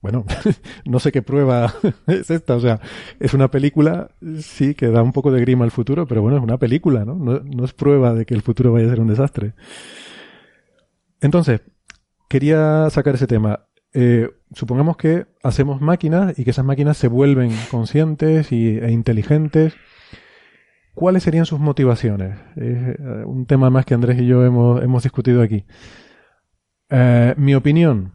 Bueno, 0.01 0.25
no 0.85 0.99
sé 0.99 1.11
qué 1.11 1.21
prueba 1.21 1.73
es 2.07 2.29
esta. 2.29 2.55
O 2.55 2.59
sea, 2.59 2.79
es 3.19 3.33
una 3.33 3.49
película, 3.51 4.11
sí, 4.39 4.73
que 4.75 4.87
da 4.87 5.01
un 5.01 5.11
poco 5.11 5.31
de 5.31 5.41
grima 5.41 5.65
al 5.65 5.71
futuro, 5.71 6.07
pero 6.07 6.21
bueno, 6.21 6.37
es 6.37 6.43
una 6.43 6.57
película, 6.57 7.05
¿no? 7.05 7.15
No, 7.15 7.65
es 7.65 7.73
prueba 7.73 8.13
de 8.13 8.25
que 8.25 8.33
el 8.33 8.41
futuro 8.41 8.71
vaya 8.71 8.87
a 8.87 8.89
ser 8.89 9.01
un 9.01 9.07
desastre. 9.07 9.53
Entonces, 11.21 11.61
quería 12.29 12.89
sacar 12.89 13.15
ese 13.15 13.27
tema. 13.27 13.65
Eh, 13.93 14.29
supongamos 14.53 14.97
que 14.97 15.25
hacemos 15.43 15.81
máquinas 15.81 16.37
y 16.37 16.43
que 16.43 16.51
esas 16.51 16.65
máquinas 16.65 16.97
se 16.97 17.07
vuelven 17.07 17.51
conscientes 17.69 18.51
y, 18.51 18.77
e 18.77 18.91
inteligentes. 18.91 19.73
¿Cuáles 20.93 21.23
serían 21.23 21.45
sus 21.45 21.59
motivaciones? 21.59 22.37
Es 22.55 22.77
eh, 22.77 23.23
un 23.25 23.45
tema 23.45 23.69
más 23.69 23.85
que 23.85 23.93
Andrés 23.93 24.19
y 24.21 24.27
yo 24.27 24.45
hemos, 24.45 24.81
hemos 24.83 25.03
discutido 25.03 25.41
aquí. 25.41 25.65
Eh, 26.89 27.33
mi 27.37 27.55
opinión, 27.55 28.13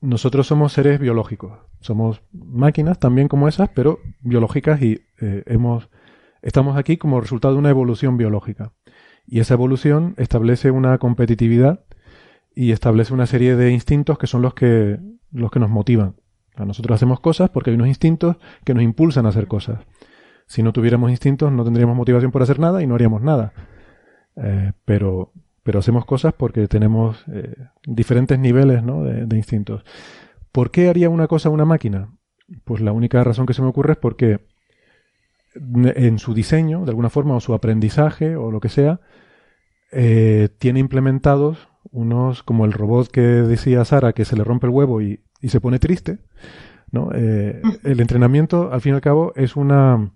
nosotros 0.00 0.46
somos 0.46 0.72
seres 0.72 0.98
biológicos. 0.98 1.58
Somos 1.80 2.22
máquinas 2.32 2.98
también 2.98 3.28
como 3.28 3.48
esas, 3.48 3.68
pero 3.70 4.00
biológicas 4.20 4.80
y 4.82 5.02
eh, 5.20 5.42
hemos, 5.46 5.90
estamos 6.42 6.76
aquí 6.76 6.96
como 6.96 7.20
resultado 7.20 7.54
de 7.54 7.60
una 7.60 7.70
evolución 7.70 8.16
biológica. 8.16 8.72
Y 9.26 9.40
esa 9.40 9.54
evolución 9.54 10.14
establece 10.16 10.70
una 10.70 10.96
competitividad 10.98 11.84
y 12.54 12.72
establece 12.72 13.14
una 13.14 13.26
serie 13.26 13.56
de 13.56 13.70
instintos 13.70 14.18
que 14.18 14.26
son 14.26 14.42
los 14.42 14.54
que, 14.54 14.98
los 15.30 15.50
que 15.50 15.60
nos 15.60 15.70
motivan. 15.70 16.16
nosotros 16.56 16.96
hacemos 16.96 17.20
cosas 17.20 17.50
porque 17.50 17.70
hay 17.70 17.76
unos 17.76 17.88
instintos 17.88 18.36
que 18.64 18.74
nos 18.74 18.82
impulsan 18.82 19.26
a 19.26 19.28
hacer 19.28 19.46
cosas. 19.46 19.80
Si 20.46 20.62
no 20.62 20.72
tuviéramos 20.72 21.10
instintos 21.10 21.52
no 21.52 21.62
tendríamos 21.64 21.96
motivación 21.96 22.32
por 22.32 22.42
hacer 22.42 22.58
nada 22.58 22.82
y 22.82 22.86
no 22.86 22.94
haríamos 22.94 23.22
nada. 23.22 23.52
Eh, 24.36 24.72
pero 24.84 25.32
pero 25.62 25.78
hacemos 25.78 26.04
cosas 26.04 26.32
porque 26.32 26.68
tenemos 26.68 27.24
eh, 27.32 27.54
diferentes 27.84 28.38
niveles 28.38 28.82
¿no? 28.82 29.04
de, 29.04 29.36
instintos. 29.36 29.84
¿Por 30.52 30.70
qué 30.70 30.88
haría 30.88 31.10
una 31.10 31.28
cosa 31.28 31.50
una 31.50 31.64
máquina? 31.64 32.16
Pues 32.64 32.80
la 32.80 32.92
única 32.92 33.22
razón 33.22 33.46
que 33.46 33.54
se 33.54 33.62
me 33.62 33.68
ocurre 33.68 33.92
es 33.92 33.98
porque 33.98 34.40
en 35.54 36.18
su 36.18 36.34
diseño, 36.34 36.84
de 36.84 36.90
alguna 36.90 37.10
forma, 37.10 37.36
o 37.36 37.40
su 37.40 37.54
aprendizaje, 37.54 38.36
o 38.36 38.50
lo 38.50 38.60
que 38.60 38.68
sea, 38.68 39.00
eh, 39.92 40.48
tiene 40.58 40.80
implementados 40.80 41.68
unos, 41.90 42.42
como 42.42 42.64
el 42.64 42.72
robot 42.72 43.08
que 43.08 43.20
decía 43.20 43.84
Sara, 43.84 44.12
que 44.12 44.24
se 44.24 44.36
le 44.36 44.44
rompe 44.44 44.66
el 44.66 44.72
huevo 44.72 45.02
y, 45.02 45.20
se 45.42 45.60
pone 45.60 45.78
triste. 45.78 46.18
¿no? 46.92 47.10
Eh, 47.14 47.62
el 47.84 48.00
entrenamiento, 48.00 48.72
al 48.72 48.80
fin 48.80 48.92
y 48.92 48.96
al 48.96 49.00
cabo, 49.00 49.32
es 49.36 49.56
una 49.56 50.12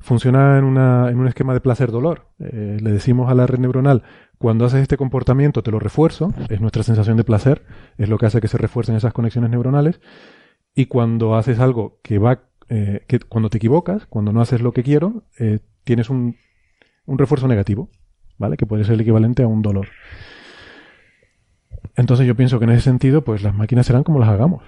funciona 0.00 0.58
en, 0.58 0.64
una, 0.64 1.10
en 1.10 1.18
un 1.18 1.26
esquema 1.26 1.54
de 1.54 1.60
placer-dolor. 1.60 2.28
le 2.38 2.92
decimos 2.92 3.30
a 3.30 3.34
la 3.34 3.46
red 3.46 3.58
neuronal, 3.58 4.04
cuando 4.38 4.64
haces 4.64 4.82
este 4.82 4.96
comportamiento 4.96 5.62
te 5.62 5.70
lo 5.70 5.80
refuerzo, 5.80 6.32
es 6.48 6.60
nuestra 6.60 6.84
sensación 6.84 7.16
de 7.16 7.24
placer, 7.24 7.64
es 7.98 8.08
lo 8.08 8.18
que 8.18 8.26
hace 8.26 8.40
que 8.40 8.48
se 8.48 8.56
refuercen 8.56 8.94
esas 8.94 9.12
conexiones 9.12 9.50
neuronales. 9.50 10.00
Y 10.74 10.86
cuando 10.86 11.36
haces 11.36 11.58
algo 11.58 11.98
que 12.02 12.18
va, 12.18 12.42
eh, 12.68 13.04
que 13.08 13.18
cuando 13.18 13.50
te 13.50 13.58
equivocas, 13.58 14.06
cuando 14.06 14.32
no 14.32 14.40
haces 14.40 14.60
lo 14.60 14.72
que 14.72 14.84
quiero, 14.84 15.24
eh, 15.38 15.58
tienes 15.82 16.08
un, 16.08 16.36
un 17.06 17.18
refuerzo 17.18 17.48
negativo, 17.48 17.90
¿vale? 18.38 18.56
Que 18.56 18.66
puede 18.66 18.84
ser 18.84 18.94
el 18.94 19.00
equivalente 19.00 19.42
a 19.42 19.48
un 19.48 19.62
dolor. 19.62 19.88
Entonces 21.96 22.26
yo 22.26 22.36
pienso 22.36 22.60
que 22.60 22.64
en 22.64 22.70
ese 22.70 22.82
sentido, 22.82 23.24
pues 23.24 23.42
las 23.42 23.54
máquinas 23.54 23.86
serán 23.86 24.04
como 24.04 24.20
las 24.20 24.28
hagamos. 24.28 24.62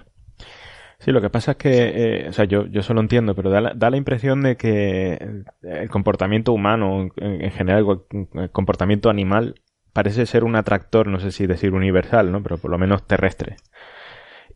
Sí, 1.01 1.13
lo 1.13 1.21
que 1.23 1.31
pasa 1.31 1.53
es 1.53 1.57
que, 1.57 2.25
eh, 2.25 2.29
o 2.29 2.33
sea, 2.33 2.45
yo, 2.45 2.67
yo 2.67 2.83
solo 2.83 3.01
entiendo, 3.01 3.35
pero 3.35 3.51
da 3.51 3.61
la, 3.63 3.73
da 3.75 3.89
la 3.89 3.97
impresión 3.97 4.43
de 4.43 4.57
que 4.57 5.19
el 5.63 5.89
comportamiento 5.89 6.53
humano, 6.53 7.09
en, 7.17 7.51
general, 7.51 8.03
el 8.35 8.51
comportamiento 8.51 9.09
animal, 9.09 9.55
parece 9.95 10.27
ser 10.27 10.45
un 10.45 10.57
atractor, 10.57 11.07
no 11.07 11.19
sé 11.19 11.33
si 11.33 11.47
decir 11.47 11.73
universal, 11.73 12.31
¿no? 12.31 12.43
Pero 12.43 12.59
por 12.59 12.71
lo 12.71 12.79
menos 12.79 13.07
terrestre. 13.07 13.57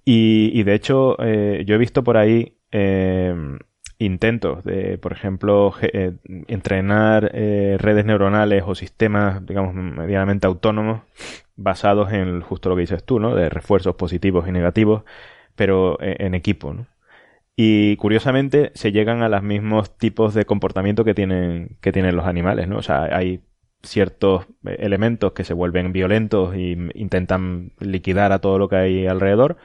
Y, 0.05 0.51
y 0.53 0.63
de 0.65 0.75
hecho, 0.75 1.17
eh, 1.19 1.65
yo 1.67 1.77
he 1.77 1.79
visto 1.79 2.05
por 2.05 2.19
ahí 2.19 2.59
eh, 2.73 3.35
intentos 3.99 4.65
de, 4.65 4.99
por 4.99 5.13
ejemplo, 5.13 5.75
eh, 5.81 6.13
entrenar 6.49 7.31
eh, 7.35 7.77
redes 7.79 8.05
neuronales 8.05 8.65
o 8.67 8.75
sistemas, 8.75 9.45
digamos, 9.47 9.75
medianamente 9.75 10.47
autónomos 10.47 11.03
basados 11.57 12.13
en 12.13 12.41
justo 12.41 12.69
lo 12.69 12.77
que 12.77 12.83
dices 12.83 13.05
tú, 13.05 13.21
¿no? 13.21 13.35
De 13.35 13.49
refuerzos 13.49 13.95
positivos 13.95 14.49
y 14.49 14.53
negativos 14.53 15.05
pero 15.57 16.01
eh, 16.01 16.17
en 16.21 16.35
equipo, 16.35 16.75
¿no? 16.75 16.87
Y 17.57 17.97
curiosamente 17.97 18.73
se 18.75 18.91
llegan 18.93 19.23
a 19.23 19.29
los 19.29 19.43
mismos 19.43 19.97
tipos 19.97 20.35
de 20.35 20.45
comportamiento 20.45 21.05
que 21.05 21.15
tienen, 21.15 21.79
que 21.81 21.93
tienen 21.93 22.17
los 22.17 22.27
animales, 22.27 22.69
¿no? 22.69 22.79
O 22.79 22.83
sea, 22.83 23.05
hay 23.05 23.43
ciertos 23.83 24.47
eh, 24.67 24.77
elementos 24.81 25.33
que 25.33 25.45
se 25.45 25.55
vuelven 25.55 25.93
violentos 25.93 26.55
e 26.55 26.77
intentan 26.95 27.73
liquidar 27.79 28.33
a 28.33 28.41
todo 28.41 28.59
lo 28.59 28.69
que 28.69 28.77
hay 28.77 29.07
alrededor 29.07 29.57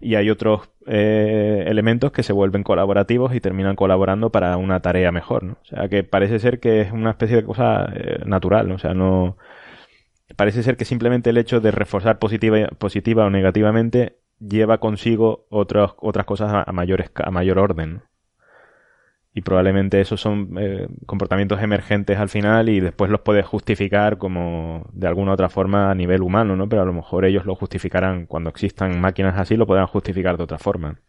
y 0.00 0.14
hay 0.14 0.30
otros 0.30 0.70
eh, 0.86 1.64
elementos 1.66 2.12
que 2.12 2.22
se 2.22 2.32
vuelven 2.32 2.62
colaborativos 2.62 3.34
y 3.34 3.40
terminan 3.40 3.76
colaborando 3.76 4.30
para 4.30 4.56
una 4.56 4.80
tarea 4.80 5.12
mejor, 5.12 5.42
¿no? 5.44 5.52
O 5.62 5.64
sea, 5.64 5.88
que 5.88 6.04
parece 6.04 6.38
ser 6.38 6.60
que 6.60 6.80
es 6.82 6.92
una 6.92 7.10
especie 7.10 7.36
de 7.36 7.44
cosa 7.44 7.92
natural, 8.24 8.68
¿no? 8.68 8.76
O 8.76 8.78
sea, 8.78 8.94
no... 8.94 9.36
Parece 10.36 10.62
ser 10.62 10.76
que 10.76 10.84
simplemente 10.84 11.30
el 11.30 11.38
hecho 11.38 11.60
de 11.60 11.70
reforzar 11.70 12.18
positiva, 12.18 12.68
positiva 12.78 13.26
o 13.26 13.30
negativamente 13.30 14.16
lleva 14.40 14.78
consigo 14.78 15.46
otras, 15.50 15.92
otras 15.98 16.26
cosas 16.26 16.64
a, 16.66 16.72
mayores, 16.72 17.10
a 17.14 17.30
mayor 17.30 17.58
orden. 17.58 18.02
Y 19.34 19.42
probablemente 19.42 20.00
esos 20.00 20.20
son 20.20 20.56
eh, 20.58 20.88
comportamientos 21.04 21.60
emergentes 21.60 22.18
al 22.18 22.30
final 22.30 22.70
y 22.70 22.80
después 22.80 23.10
los 23.10 23.20
puedes 23.20 23.44
justificar 23.44 24.16
como 24.16 24.88
de 24.92 25.06
alguna 25.06 25.32
otra 25.32 25.50
forma 25.50 25.90
a 25.90 25.94
nivel 25.94 26.22
humano, 26.22 26.56
¿no? 26.56 26.68
Pero 26.68 26.82
a 26.82 26.86
lo 26.86 26.94
mejor 26.94 27.26
ellos 27.26 27.44
lo 27.44 27.54
justificarán 27.54 28.24
cuando 28.26 28.48
existan 28.48 28.98
máquinas 28.98 29.38
así, 29.38 29.56
lo 29.56 29.66
podrán 29.66 29.88
justificar 29.88 30.38
de 30.38 30.44
otra 30.44 30.58
forma. 30.58 31.00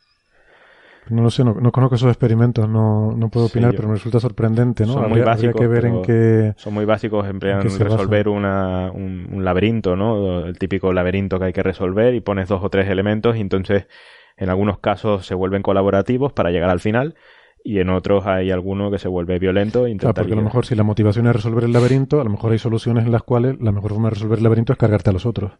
No 1.09 1.21
lo 1.21 1.29
sé, 1.29 1.43
no, 1.43 1.71
conozco 1.71 1.95
esos 1.95 2.09
experimentos, 2.09 2.67
no, 2.67 3.11
no 3.11 3.29
puedo 3.29 3.47
opinar, 3.47 3.73
pero 3.75 3.87
me 3.87 3.95
resulta 3.95 4.19
sorprendente, 4.19 4.85
¿no? 4.85 4.93
Son 4.93 5.09
muy 5.09 5.21
básicos. 5.21 5.59
Que 5.59 5.67
ver 5.67 5.85
en 5.85 6.01
qué, 6.01 6.53
son 6.57 6.73
muy 6.73 6.85
básicos, 6.85 7.27
emplean 7.27 7.61
resolver 7.61 8.27
una, 8.27 8.91
un, 8.91 9.43
laberinto, 9.43 9.95
¿no? 9.95 10.45
El 10.45 10.57
típico 10.57 10.91
laberinto 10.93 11.39
que 11.39 11.45
hay 11.45 11.53
que 11.53 11.63
resolver 11.63 12.13
y 12.13 12.21
pones 12.21 12.47
dos 12.49 12.63
o 12.63 12.69
tres 12.69 12.89
elementos 12.89 13.35
y 13.37 13.41
entonces 13.41 13.87
en 14.35 14.49
algunos 14.49 14.79
casos 14.79 15.25
se 15.25 15.35
vuelven 15.35 15.61
colaborativos 15.61 16.33
para 16.33 16.51
llegar 16.51 16.69
al 16.69 16.79
final 16.79 17.15
y 17.63 17.79
en 17.79 17.89
otros 17.89 18.25
hay 18.25 18.51
alguno 18.51 18.91
que 18.91 18.99
se 18.99 19.07
vuelve 19.07 19.39
violento. 19.39 19.85
Claro, 19.97 20.13
porque 20.13 20.33
a 20.33 20.35
lo 20.35 20.41
mejor 20.41 20.65
si 20.65 20.75
la 20.75 20.83
motivación 20.83 21.27
es 21.27 21.35
resolver 21.35 21.65
el 21.65 21.73
laberinto, 21.73 22.21
a 22.21 22.23
lo 22.23 22.29
mejor 22.29 22.51
hay 22.51 22.59
soluciones 22.59 23.05
en 23.05 23.11
las 23.11 23.23
cuales 23.23 23.57
la 23.59 23.71
mejor 23.71 23.91
forma 23.91 24.09
de 24.09 24.15
resolver 24.15 24.37
el 24.37 24.43
laberinto 24.43 24.73
es 24.73 24.79
cargarte 24.79 25.09
a 25.09 25.13
los 25.13 25.25
otros. 25.25 25.51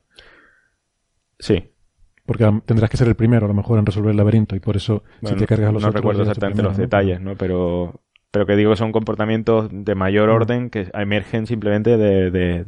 Sí, 1.40 1.72
porque 2.28 2.62
tendrás 2.66 2.90
que 2.90 2.98
ser 2.98 3.08
el 3.08 3.16
primero 3.16 3.46
a 3.46 3.48
lo 3.48 3.54
mejor 3.54 3.80
en 3.80 3.86
resolver 3.86 4.12
el 4.12 4.18
laberinto 4.18 4.56
y 4.56 4.60
por 4.60 4.76
eso 4.76 5.02
si 5.24 5.34
te 5.36 5.48
cargas 5.48 5.72
los 5.74 5.82
no 5.82 5.88
otros... 5.88 6.04
No 6.04 6.10
recuerdo 6.10 6.22
exactamente 6.24 6.62
los 6.62 6.76
detalles, 6.76 7.22
¿no? 7.22 7.36
Pero, 7.38 8.02
pero 8.32 8.46
que 8.46 8.58
digo 8.58 8.72
que 8.72 8.78
son 8.78 8.92
comportamientos 8.92 9.70
de 9.72 9.96
mayor 9.96 10.30
mm. 10.30 10.34
orden 10.34 10.70
que 10.70 10.90
emergen 10.94 11.48
simplemente 11.48 11.96
de, 11.96 12.30
de, 12.30 12.66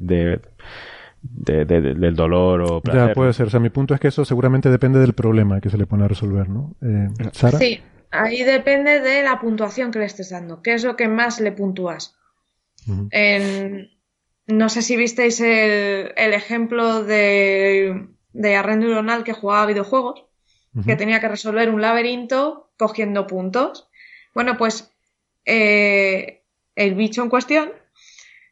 de, 1.22 1.66
del 1.66 2.16
dolor 2.16 2.62
o 2.62 2.82
placer. 2.82 3.10
Ya 3.10 3.14
puede 3.14 3.34
ser. 3.34 3.48
O 3.48 3.50
sea, 3.50 3.60
mi 3.60 3.70
punto 3.70 3.94
es 3.94 4.00
que 4.00 4.08
eso 4.08 4.24
seguramente 4.24 4.70
depende 4.70 4.98
del 5.00 5.12
problema 5.12 5.60
que 5.60 5.70
se 5.70 5.78
le 5.78 5.86
pone 5.86 6.06
a 6.06 6.08
resolver, 6.08 6.48
¿no? 6.48 6.78
Eh, 6.82 7.10
¿Sara? 7.34 7.58
Sí, 7.58 7.82
ahí 8.12 8.44
depende 8.44 9.02
de 9.02 9.24
la 9.24 9.42
puntuación 9.42 9.92
que 9.92 10.00
le 10.00 10.06
estés 10.06 10.30
dando. 10.30 10.62
¿Qué 10.62 10.74
es 10.74 10.86
lo 10.86 10.96
que 10.96 11.10
más 11.10 11.42
le 11.42 11.52
puntúas? 11.52 12.16
en, 13.12 13.90
no 14.48 14.70
sé 14.70 14.82
si 14.82 14.96
visteis 14.96 15.42
el, 15.42 16.14
el 16.16 16.34
ejemplo 16.34 17.04
de 17.04 18.08
de 18.34 18.62
red 18.62 18.78
neuronal 18.78 19.24
que 19.24 19.34
jugaba 19.34 19.66
videojuegos, 19.66 20.26
que 20.86 20.96
tenía 20.96 21.20
que 21.20 21.28
resolver 21.28 21.70
un 21.70 21.82
laberinto 21.82 22.72
cogiendo 22.78 23.28
puntos. 23.28 23.90
Bueno, 24.36 24.58
pues 24.58 24.92
eh, 25.46 26.44
el 26.76 26.94
bicho 26.96 27.24
en 27.24 27.30
cuestión 27.30 27.72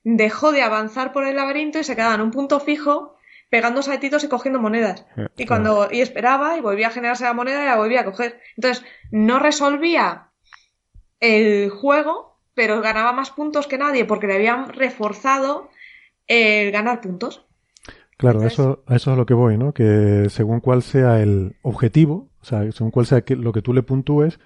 dejó 0.03 0.51
de 0.51 0.61
avanzar 0.61 1.13
por 1.13 1.25
el 1.27 1.35
laberinto 1.35 1.79
y 1.79 1.83
se 1.83 1.95
quedaba 1.95 2.15
en 2.15 2.21
un 2.21 2.31
punto 2.31 2.59
fijo 2.59 3.17
pegando 3.49 3.81
saltitos 3.81 4.23
y 4.23 4.27
cogiendo 4.27 4.59
monedas. 4.59 5.05
Eh, 5.15 5.27
y 5.37 5.45
cuando 5.45 5.89
y 5.91 6.01
esperaba 6.01 6.57
y 6.57 6.61
volvía 6.61 6.87
a 6.87 6.91
generarse 6.91 7.23
la 7.23 7.33
moneda 7.33 7.63
y 7.63 7.67
la 7.67 7.77
volvía 7.77 8.01
a 8.01 8.05
coger. 8.05 8.41
Entonces, 8.55 8.85
no 9.11 9.39
resolvía 9.39 10.31
el 11.19 11.69
juego, 11.69 12.39
pero 12.53 12.81
ganaba 12.81 13.13
más 13.13 13.31
puntos 13.31 13.67
que 13.67 13.77
nadie 13.77 14.05
porque 14.05 14.27
le 14.27 14.35
habían 14.35 14.69
reforzado 14.69 15.69
el 16.27 16.71
ganar 16.71 17.01
puntos. 17.01 17.46
Claro, 18.17 18.41
eso, 18.43 18.83
eso 18.87 18.95
es 18.95 19.07
a 19.07 19.15
lo 19.15 19.25
que 19.27 19.35
voy, 19.35 19.57
¿no? 19.57 19.73
Que 19.73 20.27
según 20.29 20.59
cuál 20.59 20.81
sea 20.81 21.21
el 21.21 21.55
objetivo, 21.61 22.29
o 22.41 22.45
sea, 22.45 22.69
según 22.71 22.89
cuál 22.91 23.05
sea 23.05 23.23
lo 23.29 23.53
que 23.53 23.61
tú 23.61 23.73
le 23.73 23.83
puntúes, 23.83 24.39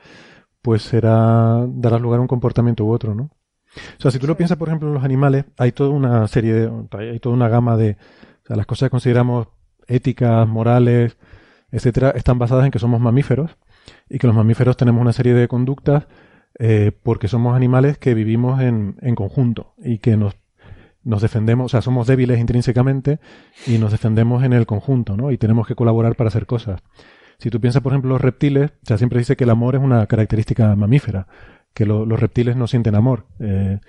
pues 0.62 0.82
será, 0.82 1.66
darás 1.68 2.02
lugar 2.02 2.20
a 2.20 2.22
un 2.22 2.28
comportamiento 2.28 2.86
u 2.86 2.92
otro, 2.92 3.16
¿no? 3.16 3.32
O 3.74 4.02
sea, 4.02 4.12
si 4.12 4.20
tú 4.20 4.28
lo 4.28 4.36
piensas, 4.36 4.58
por 4.58 4.68
ejemplo, 4.68 4.90
en 4.90 4.94
los 4.94 5.04
animales, 5.04 5.46
hay 5.58 5.72
toda 5.72 5.90
una 5.90 6.28
serie 6.28 6.54
de, 6.54 6.72
hay 6.98 7.20
toda 7.20 7.36
una 7.36 7.48
gama 7.48 7.78
de, 7.78 7.98
o 8.44 8.48
sea, 8.48 8.58
las 8.58 8.66
cosas 8.66 8.88
que 8.88 8.92
consideramos 8.92 9.48
éticas, 9.88 10.46
morales, 10.48 11.18
etcétera, 11.72 12.12
están 12.12 12.40
basadas 12.40 12.66
en 12.66 12.72
que 12.72 12.80
somos 12.80 13.00
mamíferos 13.00 13.58
y 14.10 14.20
que 14.20 14.28
los 14.28 14.36
mamíferos 14.36 14.76
tenemos 14.76 15.02
una 15.02 15.14
serie 15.14 15.34
de 15.34 15.48
conductas 15.48 16.08
eh, 16.60 16.92
porque 17.04 17.30
somos 17.30 17.56
animales 17.56 17.98
que 17.98 18.14
vivimos 18.14 18.62
en, 18.62 18.98
en 19.02 19.16
conjunto 19.16 19.74
y 19.78 20.00
que 20.00 20.18
nos 20.18 20.36
nos 21.04 21.22
defendemos, 21.22 21.66
o 21.66 21.70
sea, 21.70 21.82
somos 21.82 22.08
débiles 22.08 22.40
intrínsecamente 22.40 23.20
y 23.68 23.78
nos 23.78 23.92
defendemos 23.92 24.44
en 24.44 24.54
el 24.54 24.66
conjunto, 24.66 25.18
¿no? 25.18 25.32
Y 25.32 25.38
tenemos 25.38 25.68
que 25.68 25.76
colaborar 25.76 26.16
para 26.16 26.28
hacer 26.30 26.46
cosas. 26.46 26.82
Si 27.40 27.50
tú 27.50 27.60
piensas, 27.60 27.82
por 27.82 27.92
ejemplo, 27.92 28.10
los 28.12 28.22
reptiles, 28.22 28.72
o 28.84 28.86
sea, 28.86 28.98
siempre 28.98 29.18
dice 29.20 29.36
que 29.36 29.46
el 29.46 29.50
amor 29.50 29.76
es 29.76 29.82
una 29.82 30.06
característica 30.06 30.76
mamífera, 30.76 31.28
que 31.74 31.86
lo- 31.86 32.06
los 32.06 32.20
reptiles 32.20 32.56
no 32.56 32.68
sienten 32.68 32.94
amor. 32.96 33.26
Eh, 33.40 33.80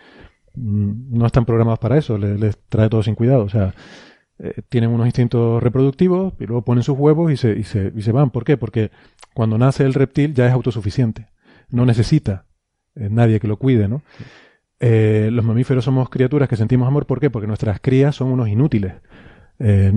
mm, 0.55 1.19
no 1.19 1.27
están 1.27 1.45
programados 1.45 1.79
para 1.79 1.99
eso, 1.99 2.17
les, 2.17 2.39
les 2.41 2.59
trae 2.69 2.89
todo 2.89 3.03
sin 3.03 3.15
cuidado. 3.15 3.45
O 3.45 3.49
sea, 3.51 3.75
eh, 4.39 4.63
tienen 4.71 4.91
unos 4.91 5.07
instintos 5.07 5.63
reproductivos 5.63 6.33
y 6.41 6.47
luego 6.47 6.63
ponen 6.65 6.83
sus 6.83 6.97
huevos 6.99 7.31
y 7.31 7.37
se, 7.37 7.53
y, 7.59 7.65
se, 7.65 7.93
y 7.95 8.03
se 8.03 8.13
van. 8.13 8.31
¿Por 8.31 8.45
qué? 8.45 8.57
Porque 8.57 8.91
cuando 9.35 9.59
nace 9.59 9.85
el 9.85 9.93
reptil 9.95 10.33
ya 10.35 10.47
es 10.47 10.53
autosuficiente. 10.53 11.29
No 11.69 11.85
necesita 11.85 12.47
eh, 12.95 13.09
nadie 13.11 13.39
que 13.41 13.49
lo 13.49 13.57
cuide, 13.59 13.87
¿no? 13.89 14.03
Eh, 14.85 15.29
los 15.31 15.45
mamíferos 15.45 15.85
somos 15.85 16.11
criaturas 16.11 16.49
que 16.49 16.57
sentimos 16.57 16.89
amor. 16.89 17.07
¿Por 17.07 17.21
qué? 17.21 17.31
Porque 17.31 17.47
nuestras 17.47 17.81
crías 17.81 18.17
son 18.17 18.33
unos 18.33 18.49
inútiles. 18.49 18.95
Eh, 19.61 19.93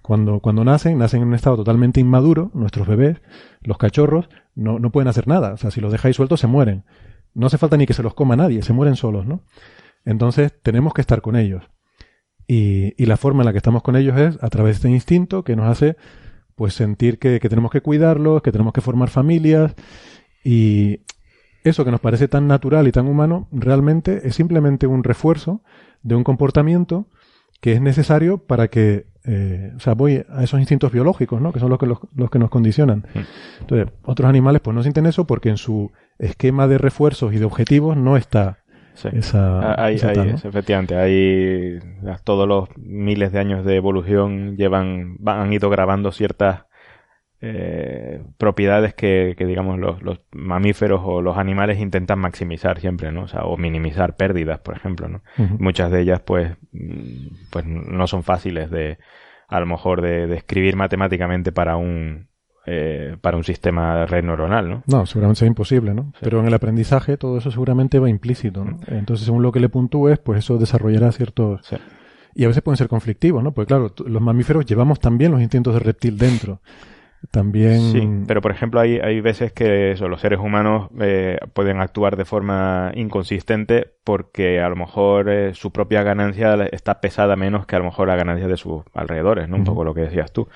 cuando, 0.00 0.40
cuando 0.40 0.64
nacen, 0.64 0.96
nacen 0.96 1.20
en 1.20 1.28
un 1.28 1.34
estado 1.34 1.56
totalmente 1.56 2.00
inmaduro, 2.00 2.50
nuestros 2.54 2.88
bebés, 2.88 3.20
los 3.60 3.76
cachorros, 3.76 4.30
no, 4.54 4.78
no 4.78 4.90
pueden 4.90 5.08
hacer 5.08 5.28
nada. 5.28 5.52
O 5.52 5.58
sea, 5.58 5.70
si 5.70 5.82
los 5.82 5.92
dejáis 5.92 6.16
sueltos, 6.16 6.40
se 6.40 6.46
mueren. 6.46 6.84
No 7.34 7.46
hace 7.46 7.58
falta 7.58 7.76
ni 7.76 7.84
que 7.84 7.92
se 7.92 8.02
los 8.02 8.14
coma 8.14 8.36
nadie, 8.36 8.62
se 8.62 8.72
mueren 8.72 8.96
solos, 8.96 9.26
¿no? 9.26 9.42
Entonces, 10.06 10.54
tenemos 10.62 10.94
que 10.94 11.02
estar 11.02 11.20
con 11.20 11.36
ellos. 11.36 11.64
Y, 12.48 12.94
y 12.96 13.04
la 13.04 13.18
forma 13.18 13.42
en 13.42 13.46
la 13.46 13.52
que 13.52 13.58
estamos 13.58 13.82
con 13.82 13.96
ellos 13.96 14.16
es 14.16 14.42
a 14.42 14.48
través 14.48 14.76
de 14.76 14.88
este 14.88 14.90
instinto 14.90 15.44
que 15.44 15.56
nos 15.56 15.66
hace 15.66 15.96
pues 16.54 16.72
sentir 16.72 17.18
que, 17.18 17.38
que 17.38 17.50
tenemos 17.50 17.70
que 17.70 17.82
cuidarlos, 17.82 18.40
que 18.40 18.52
tenemos 18.52 18.72
que 18.72 18.80
formar 18.80 19.10
familias 19.10 19.74
y 20.42 21.00
eso 21.70 21.84
que 21.84 21.90
nos 21.90 22.00
parece 22.00 22.28
tan 22.28 22.46
natural 22.46 22.86
y 22.88 22.92
tan 22.92 23.06
humano 23.06 23.48
realmente 23.52 24.26
es 24.28 24.34
simplemente 24.34 24.86
un 24.86 25.04
refuerzo 25.04 25.62
de 26.02 26.14
un 26.14 26.24
comportamiento 26.24 27.06
que 27.60 27.72
es 27.72 27.80
necesario 27.80 28.38
para 28.38 28.68
que, 28.68 29.06
eh, 29.24 29.72
o 29.76 29.80
sea, 29.80 29.94
voy 29.94 30.24
a 30.28 30.44
esos 30.44 30.60
instintos 30.60 30.92
biológicos, 30.92 31.40
¿no? 31.40 31.52
Que 31.52 31.58
son 31.60 31.70
los 31.70 31.78
que, 31.78 31.86
los, 31.86 31.98
los 32.14 32.30
que 32.30 32.38
nos 32.38 32.50
condicionan. 32.50 33.06
Entonces, 33.60 33.88
otros 34.04 34.28
animales 34.28 34.60
pues 34.62 34.74
no 34.74 34.82
sienten 34.82 35.06
eso 35.06 35.26
porque 35.26 35.48
en 35.48 35.56
su 35.56 35.90
esquema 36.18 36.68
de 36.68 36.78
refuerzos 36.78 37.32
y 37.32 37.38
de 37.38 37.44
objetivos 37.46 37.96
no 37.96 38.16
está 38.16 38.58
Sí. 38.94 39.08
esa, 39.12 39.72
Ah, 39.72 39.84
Hay, 39.84 39.96
esa 39.96 40.08
hay- 40.08 40.14
tal, 40.14 40.28
¿no? 40.30 40.34
efectivamente, 40.36 40.96
hay 40.96 41.78
todos 42.24 42.48
los 42.48 42.68
miles 42.78 43.30
de 43.32 43.38
años 43.40 43.62
de 43.64 43.76
evolución 43.76 44.56
llevan, 44.56 45.16
van- 45.18 45.40
han 45.40 45.52
ido 45.52 45.68
grabando 45.68 46.12
ciertas 46.12 46.65
eh, 47.48 48.24
propiedades 48.38 48.94
que, 48.94 49.34
que, 49.36 49.46
digamos, 49.46 49.78
los, 49.78 50.02
los 50.02 50.20
mamíferos 50.32 51.00
o 51.04 51.22
los 51.22 51.36
animales 51.36 51.78
intentan 51.78 52.18
maximizar 52.18 52.80
siempre, 52.80 53.12
¿no? 53.12 53.22
O 53.22 53.28
sea, 53.28 53.44
o 53.44 53.56
minimizar 53.56 54.16
pérdidas, 54.16 54.58
por 54.60 54.76
ejemplo, 54.76 55.08
¿no? 55.08 55.22
Muchas 55.58 55.90
de 55.92 56.00
ellas, 56.00 56.20
pues, 56.20 56.56
pues 57.50 57.64
no 57.64 58.06
son 58.06 58.22
fáciles 58.22 58.70
de, 58.70 58.98
a 59.48 59.60
lo 59.60 59.66
mejor, 59.66 60.02
de, 60.02 60.26
de 60.26 60.36
escribir 60.36 60.74
matemáticamente 60.76 61.52
para 61.52 61.76
un, 61.76 62.28
eh, 62.66 63.16
para 63.20 63.36
un 63.36 63.44
sistema 63.44 64.06
red 64.06 64.24
neuronal, 64.24 64.68
¿no? 64.68 64.82
No, 64.86 65.06
seguramente 65.06 65.38
sea 65.38 65.48
imposible, 65.48 65.94
¿no? 65.94 66.12
Pero 66.20 66.40
en 66.40 66.46
el 66.46 66.54
aprendizaje 66.54 67.16
todo 67.16 67.38
eso 67.38 67.52
seguramente 67.52 68.00
va 68.00 68.10
implícito, 68.10 68.64
¿no? 68.64 68.80
Entonces, 68.88 69.24
según 69.24 69.42
lo 69.44 69.52
que 69.52 69.60
le 69.60 69.68
puntúes, 69.68 70.18
pues 70.18 70.40
eso 70.40 70.58
desarrollará 70.58 71.12
ciertos... 71.12 71.64
Sí. 71.64 71.76
Y 72.34 72.44
a 72.44 72.48
veces 72.48 72.62
pueden 72.62 72.76
ser 72.76 72.88
conflictivos, 72.88 73.42
¿no? 73.42 73.52
Porque 73.52 73.68
claro, 73.68 73.94
los 74.04 74.20
mamíferos 74.20 74.66
llevamos 74.66 74.98
también 75.00 75.30
los 75.32 75.40
instintos 75.40 75.74
de 75.74 75.80
reptil 75.80 76.18
dentro. 76.18 76.60
También... 77.30 77.80
Sí, 77.92 78.08
pero 78.26 78.40
por 78.40 78.50
ejemplo 78.50 78.80
hay, 78.80 78.98
hay 78.98 79.20
veces 79.20 79.52
que 79.52 79.92
eso, 79.92 80.08
los 80.08 80.20
seres 80.20 80.38
humanos 80.38 80.88
eh, 81.00 81.38
pueden 81.52 81.80
actuar 81.80 82.16
de 82.16 82.24
forma 82.24 82.92
inconsistente 82.94 83.92
porque 84.04 84.60
a 84.60 84.68
lo 84.68 84.76
mejor 84.76 85.28
eh, 85.28 85.54
su 85.54 85.72
propia 85.72 86.02
ganancia 86.02 86.54
está 86.70 87.00
pesada 87.00 87.36
menos 87.36 87.66
que 87.66 87.76
a 87.76 87.78
lo 87.80 87.86
mejor 87.86 88.08
la 88.08 88.16
ganancia 88.16 88.48
de 88.48 88.56
sus 88.56 88.82
alrededores, 88.94 89.48
¿no? 89.48 89.56
Un 89.56 89.64
poco 89.64 89.84
lo 89.84 89.94
que 89.94 90.02
decías 90.02 90.32
tú. 90.32 90.48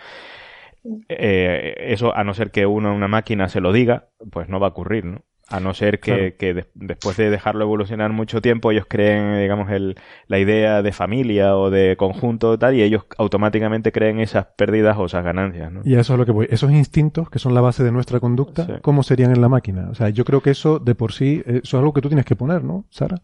Eh, 1.09 1.75
eso, 1.79 2.17
a 2.17 2.25
no 2.25 2.35
ser 2.35 2.51
que 2.51 2.67
uno, 2.67 2.95
una 2.95 3.09
máquina 3.09 3.49
se 3.49 3.61
lo 3.61 3.73
diga, 3.73 4.09
pues 4.31 4.49
no 4.49 4.61
va 4.61 4.69
a 4.69 4.71
ocurrir, 4.71 5.05
¿no? 5.05 5.23
A 5.51 5.59
no 5.61 5.75
ser 5.75 5.99
que, 6.01 6.13
Claro. 6.13 6.35
que 6.39 6.55
de- 6.55 6.67
después 6.75 7.17
de 7.17 7.29
dejarlo 7.29 7.65
evolucionar 7.65 8.13
mucho 8.13 8.41
tiempo, 8.41 8.71
ellos 8.71 8.87
creen, 8.89 9.41
digamos, 9.41 9.71
el, 9.71 9.97
la 10.29 10.39
idea 10.39 10.81
de 10.83 10.93
familia 10.93 11.57
o 11.57 11.71
de 11.71 11.97
conjunto 11.97 12.59
tal, 12.59 12.75
y 12.77 12.83
ellos 12.83 13.05
automáticamente 13.19 13.91
creen 13.93 14.21
esas 14.21 14.47
pérdidas 14.57 14.97
o 14.97 15.07
esas 15.07 15.25
ganancias, 15.25 15.73
¿no? 15.73 15.81
Y 15.85 15.97
eso 15.97 16.13
es 16.15 16.19
lo 16.19 16.25
que 16.27 16.33
voy. 16.33 16.47
Esos 16.51 16.71
instintos, 16.71 17.29
que 17.31 17.39
son 17.41 17.53
la 17.55 17.61
base 17.61 17.83
de 17.83 17.91
nuestra 17.93 18.21
conducta, 18.21 18.65
Sí. 18.65 18.73
¿cómo 18.81 19.03
serían 19.03 19.33
en 19.33 19.41
la 19.41 19.49
máquina? 19.49 19.89
O 19.91 19.95
sea, 19.95 20.09
yo 20.11 20.25
creo 20.25 20.41
que 20.41 20.51
eso 20.51 20.79
de 20.79 20.95
por 20.95 21.13
sí, 21.13 21.43
eh, 21.45 21.61
eso 21.65 21.77
es 21.77 21.81
algo 21.81 21.93
que 21.93 22.01
tú 22.01 22.09
tienes 22.09 22.25
que 22.27 22.37
poner, 22.37 22.63
¿no, 22.63 22.85
Sara? 22.91 23.17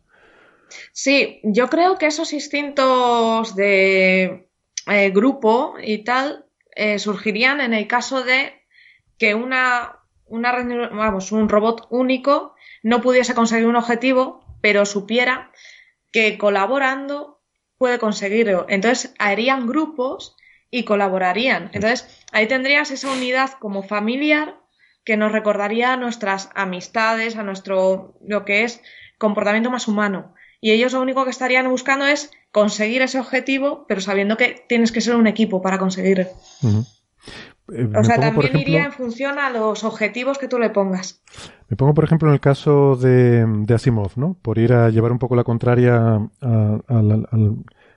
Sí, 0.93 1.41
yo 1.45 1.69
creo 1.69 1.97
que 1.97 2.07
esos 2.07 2.33
instintos 2.33 3.55
de 3.55 4.49
eh, 4.89 5.11
grupo 5.11 5.75
y 5.83 5.99
tal 6.05 6.45
eh, 6.75 6.99
surgirían 6.99 7.61
en 7.61 7.73
el 7.73 7.87
caso 7.87 8.25
de 8.25 8.53
que 9.19 9.35
una, 9.35 9.96
una 10.27 10.53
vamos, 10.91 11.33
un 11.33 11.49
robot 11.49 11.87
único 11.91 12.55
no 12.83 13.01
pudiese 13.01 13.35
conseguir 13.35 13.67
un 13.67 13.77
objetivo, 13.77 14.45
pero 14.61 14.87
supiera 14.87 15.53
que 16.13 16.39
colaborando 16.39 17.41
puede 17.79 17.99
conseguirlo. 17.99 18.67
Entonces 18.69 19.15
harían 19.19 19.67
grupos 19.67 20.37
y 20.71 20.85
colaborarían. 20.85 21.71
Entonces 21.73 22.25
ahí 22.33 22.47
tendrías 22.47 22.91
esa 22.91 23.11
unidad 23.11 23.53
como 23.61 23.83
familiar 23.83 24.61
que 25.05 25.17
nos 25.17 25.33
recordaría 25.33 25.93
a 25.93 25.97
nuestras 25.97 26.51
amistades, 26.55 27.37
a 27.37 27.43
nuestro 27.43 28.19
lo 28.27 28.45
que 28.45 28.65
es 28.65 28.81
comportamiento 29.19 29.71
más 29.71 29.89
humano. 29.89 30.35
Y 30.61 30.73
ellos 30.73 30.93
lo 30.93 31.01
único 31.01 31.25
que 31.25 31.31
estarían 31.31 31.69
buscando 31.69 32.07
es 32.07 32.31
conseguir 32.51 33.03
ese 33.03 33.21
objetivo, 33.21 33.85
pero 33.87 34.01
sabiendo 34.01 34.37
que 34.37 34.65
tienes 34.69 34.91
que 34.91 35.01
ser 35.01 35.15
un 35.15 35.27
equipo 35.27 35.63
para 35.63 35.79
conseguirlo. 35.79 36.27
Eh, 37.73 37.89
O 37.97 38.05
sea, 38.05 38.17
pongo, 38.17 38.43
también 38.43 38.59
iría 38.59 38.85
en 38.85 38.93
función 38.93 39.39
a 39.39 39.51
los 39.51 39.85
objetivos 39.85 40.39
que 40.39 40.49
tú 40.49 40.59
le 40.59 40.71
pongas. 40.71 41.23
me 41.69 41.77
pongo, 41.77 41.95
por 41.95 42.05
ejemplo, 42.05 42.29
en 42.29 42.35
el 42.35 42.41
caso 42.41 42.97
de, 42.97 43.45
de 43.47 43.75
Asimov, 43.75 44.13
¿no? 44.17 44.37
Por 44.41 44.59
ir 44.59 44.73
a 44.73 44.89
llevar 44.91 45.13
un 45.13 45.19
poco 45.19 45.35
la 45.37 45.45
contraria 45.45 45.97
a, 45.97 46.79
a 46.89 47.03
la, 47.03 47.15
a 47.15 47.37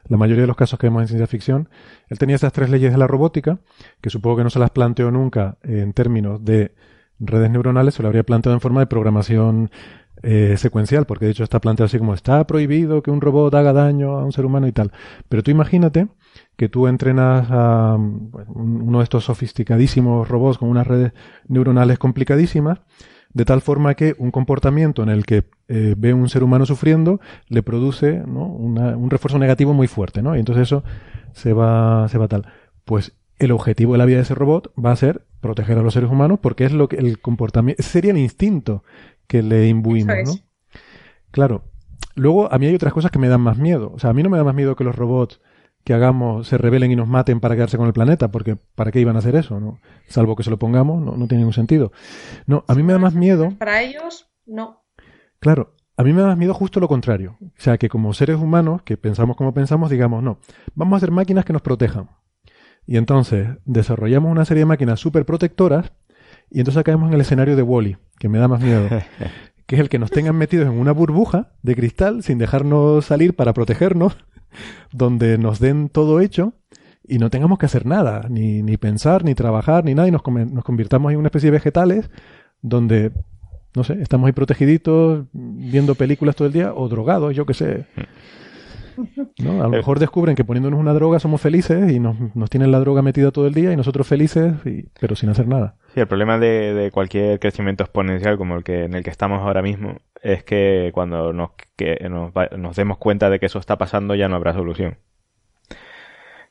la 0.08 0.18
mayoría 0.18 0.42
de 0.42 0.48
los 0.48 0.58
casos 0.58 0.80
que 0.80 0.88
vemos 0.88 1.04
en 1.04 1.08
ciencia 1.08 1.28
ficción. 1.28 1.70
Él 2.08 2.18
tenía 2.18 2.36
esas 2.36 2.52
tres 2.52 2.70
leyes 2.70 2.92
de 2.92 2.98
la 2.98 3.06
robótica, 3.08 3.60
que 4.02 4.10
supongo 4.10 4.38
que 4.38 4.44
no 4.44 4.50
se 4.50 4.60
las 4.60 4.72
planteó 4.72 5.12
nunca 5.12 5.58
en 5.62 5.94
términos 5.94 6.44
de 6.44 6.74
redes 7.20 7.52
neuronales, 7.52 7.94
se 7.94 8.02
lo 8.02 8.08
habría 8.08 8.24
planteado 8.24 8.56
en 8.56 8.62
forma 8.62 8.80
de 8.80 8.88
programación 8.88 9.70
eh, 10.24 10.56
secuencial, 10.58 11.06
porque 11.06 11.26
de 11.26 11.32
hecho 11.32 11.44
está 11.44 11.60
planteado 11.60 11.86
así 11.88 11.98
como 12.00 12.14
está 12.14 12.46
prohibido 12.46 13.02
que 13.02 13.12
un 13.12 13.22
robot 13.22 13.54
haga 13.56 13.74
daño 13.74 14.18
a 14.18 14.26
un 14.26 14.32
ser 14.32 14.46
humano 14.46 14.68
y 14.68 14.72
tal. 14.72 14.92
Pero 15.30 15.44
tú 15.44 15.52
imagínate 15.52 16.08
que 16.58 16.70
tú 16.70 16.88
entrenas 16.88 17.48
a 17.50 17.96
uno 17.98 18.98
de 19.00 19.04
estos 19.04 19.26
sofisticadísimos 19.26 20.28
robots 20.28 20.58
con 20.58 20.70
unas 20.70 20.86
redes 20.88 21.14
neuronales 21.48 21.98
complicadísimas, 22.00 22.80
de 23.34 23.46
tal 23.46 23.62
forma 23.62 23.94
que 23.94 24.16
un 24.18 24.32
comportamiento 24.32 25.04
en 25.04 25.10
el 25.10 25.26
que 25.26 25.44
eh, 25.68 25.94
ve 25.98 26.14
un 26.14 26.30
ser 26.30 26.44
humano 26.44 26.66
sufriendo 26.66 27.20
le 27.48 27.62
produce 27.64 28.24
¿no? 28.28 28.46
una- 28.46 28.98
un 28.98 29.10
refuerzo 29.10 29.38
negativo 29.38 29.74
muy 29.74 29.88
fuerte, 29.88 30.22
¿no? 30.22 30.36
Y 30.36 30.40
entonces 30.40 30.64
eso 30.64 30.84
se 31.34 31.54
va, 31.54 32.08
se 32.10 32.18
va 32.18 32.28
tal. 32.28 32.48
Pues 32.86 33.14
el 33.38 33.52
objetivo 33.52 33.94
de 33.94 34.00
la 34.00 34.06
vida 34.06 34.18
de 34.18 34.24
ese 34.24 34.36
robot 34.36 34.74
va 34.84 34.92
a 34.92 34.96
ser 34.96 35.26
proteger 35.42 35.78
a 35.78 35.84
los 35.84 35.94
seres 35.94 36.10
humanos 36.10 36.40
porque 36.42 36.66
es 36.66 36.74
lo 36.74 36.90
que 36.90 36.98
el 36.98 37.20
comportamiento, 37.20 37.82
sería 37.84 38.12
el 38.12 38.18
instinto 38.18 38.84
que 39.30 39.44
le 39.44 39.68
imbuimos, 39.68 40.16
¿no? 40.26 40.34
Claro. 41.30 41.64
Luego, 42.16 42.52
a 42.52 42.58
mí 42.58 42.66
hay 42.66 42.74
otras 42.74 42.92
cosas 42.92 43.12
que 43.12 43.20
me 43.20 43.30
dan 43.30 43.42
más 43.42 43.60
miedo. 43.60 43.92
O 43.94 44.00
sea, 44.00 44.10
a 44.10 44.14
mí 44.14 44.24
no 44.24 44.30
me 44.30 44.38
da 44.38 44.44
más 44.44 44.56
miedo 44.56 44.76
que 44.76 44.84
los 44.84 44.96
robots 44.96 45.40
que 45.84 45.94
hagamos 45.94 46.48
se 46.48 46.58
rebelen 46.58 46.92
y 46.92 46.96
nos 46.96 47.08
maten 47.08 47.40
para 47.40 47.56
quedarse 47.56 47.78
con 47.78 47.86
el 47.86 47.94
planeta, 47.94 48.32
porque 48.32 48.58
¿para 48.76 48.92
qué 48.92 49.00
iban 49.00 49.16
a 49.16 49.20
hacer 49.20 49.36
eso? 49.36 49.60
¿no? 49.60 49.80
Salvo 50.08 50.36
que 50.36 50.42
se 50.44 50.50
lo 50.50 50.58
pongamos, 50.58 51.00
no, 51.02 51.16
no 51.16 51.28
tiene 51.28 51.42
ningún 51.42 51.54
sentido. 51.54 51.92
No, 52.48 52.66
a 52.68 52.74
mí 52.74 52.82
me 52.82 52.92
da 52.92 53.00
más 53.00 53.14
miedo, 53.14 53.54
Para 53.58 53.82
ellos, 53.84 54.28
no. 54.48 54.84
claro, 55.40 55.76
a 55.96 56.04
mí 56.04 56.12
me 56.12 56.22
da 56.22 56.28
más 56.28 56.38
miedo 56.38 56.56
justo 56.56 56.80
lo 56.80 56.88
contrario. 56.88 57.38
O 57.40 57.52
sea, 57.56 57.78
que 57.78 57.88
como 57.88 58.14
seres 58.14 58.38
humanos, 58.38 58.82
que 58.82 58.98
pensamos 58.98 59.38
como 59.38 59.54
pensamos, 59.54 59.92
digamos, 59.92 60.24
no, 60.24 60.40
vamos 60.74 60.96
a 60.96 60.98
hacer 60.98 61.12
máquinas 61.12 61.46
que 61.46 61.54
nos 61.54 61.62
protejan. 61.62 62.10
Y 62.88 62.98
entonces 62.98 63.48
desarrollamos 63.66 64.32
una 64.32 64.46
serie 64.46 64.62
de 64.62 64.66
máquinas 64.66 65.00
súper 65.00 65.26
protectoras 65.26 65.94
y 66.52 66.60
entonces 66.60 66.84
caemos 66.84 67.08
en 67.10 67.14
el 67.14 67.22
escenario 67.22 67.56
de 67.56 67.62
Wally, 67.62 67.98
que 68.18 68.30
me 68.30 68.40
da 68.40 68.48
más 68.48 68.62
miedo. 68.62 68.88
que 69.66 69.76
es 69.76 69.82
el 69.82 69.90
que 69.90 70.00
nos 70.00 70.10
tengan 70.10 70.36
metidos 70.36 70.68
en 70.68 70.80
una 70.80 70.92
burbuja 70.92 71.52
de 71.62 71.76
cristal 71.76 72.24
sin 72.24 72.40
dejarnos 72.40 73.06
salir 73.06 73.36
para 73.36 73.54
protegernos, 73.54 74.18
donde 74.92 75.38
nos 75.38 75.60
den 75.60 75.90
todo 75.90 76.20
hecho 76.22 76.54
y 77.08 77.20
no 77.20 77.30
tengamos 77.30 77.60
que 77.60 77.66
hacer 77.66 77.86
nada, 77.86 78.28
ni, 78.30 78.62
ni 78.62 78.78
pensar, 78.78 79.24
ni 79.24 79.36
trabajar, 79.36 79.84
ni 79.86 79.96
nada, 79.96 80.08
y 80.08 80.12
nos, 80.12 80.22
nos 80.26 80.64
convirtamos 80.64 81.12
en 81.12 81.20
una 81.20 81.28
especie 81.28 81.48
de 81.48 81.58
vegetales 81.58 82.10
donde, 82.62 83.12
no 83.76 83.84
sé, 83.84 84.02
estamos 84.02 84.28
ahí 84.28 84.34
protegiditos, 84.34 85.26
viendo 85.34 85.96
películas 85.96 86.36
todo 86.36 86.48
el 86.48 86.54
día, 86.54 86.74
o 86.74 86.88
drogados, 86.88 87.36
yo 87.36 87.46
qué 87.46 87.54
sé. 87.54 87.86
¿No? 89.44 89.52
A 89.64 89.68
lo 89.68 89.74
Eh. 89.74 89.78
mejor 89.78 90.00
descubren 90.00 90.36
que 90.36 90.44
poniéndonos 90.44 90.80
una 90.80 90.94
droga 90.94 91.20
somos 91.20 91.42
felices 91.42 91.92
y 91.92 92.00
nos, 92.00 92.16
nos 92.36 92.50
tienen 92.50 92.72
la 92.72 92.80
droga 92.80 93.02
metida 93.02 93.32
todo 93.32 93.48
el 93.48 93.54
día 93.54 93.72
y 93.72 93.76
nosotros 93.78 94.08
felices, 94.08 94.54
y- 94.66 94.88
pero 95.00 95.16
sin 95.16 95.30
hacer 95.30 95.48
nada. 95.48 95.76
Sí, 95.94 96.00
el 96.00 96.08
problema 96.08 96.38
de, 96.38 96.74
de 96.74 96.92
cualquier 96.92 97.40
crecimiento 97.40 97.84
exponencial 97.84 98.38
como 98.38 98.56
el 98.56 98.64
que 98.64 98.84
en 98.84 98.94
el 98.94 99.04
que 99.04 99.10
estamos 99.10 99.40
ahora 99.42 99.62
mismo 99.62 99.98
es 100.22 100.44
que 100.44 100.92
cuando 100.94 101.32
nos, 101.34 101.52
que 101.76 101.98
nos, 102.10 102.76
demos 102.76 102.98
cuenta 102.98 103.30
de 103.30 103.40
que 103.40 103.46
eso 103.48 103.60
está 103.60 103.78
pasando 103.78 104.14
ya 104.16 104.28
no 104.30 104.36
habrá 104.36 104.54
solución. 104.54 104.98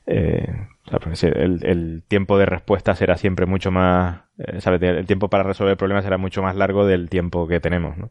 eh, 0.07 0.67
pues 1.03 1.23
el, 1.23 1.63
el, 1.63 2.03
tiempo 2.07 2.37
de 2.39 2.47
respuesta 2.47 2.95
será 2.95 3.15
siempre 3.15 3.45
mucho 3.45 3.69
más, 3.69 4.21
eh, 4.39 4.59
¿sabes? 4.59 4.81
El 4.81 5.05
tiempo 5.05 5.29
para 5.29 5.43
resolver 5.43 5.71
el 5.73 5.77
problema 5.77 6.01
será 6.01 6.17
mucho 6.17 6.41
más 6.41 6.55
largo 6.55 6.85
del 6.87 7.09
tiempo 7.09 7.47
que 7.47 7.59
tenemos, 7.59 7.95
¿no? 7.97 8.09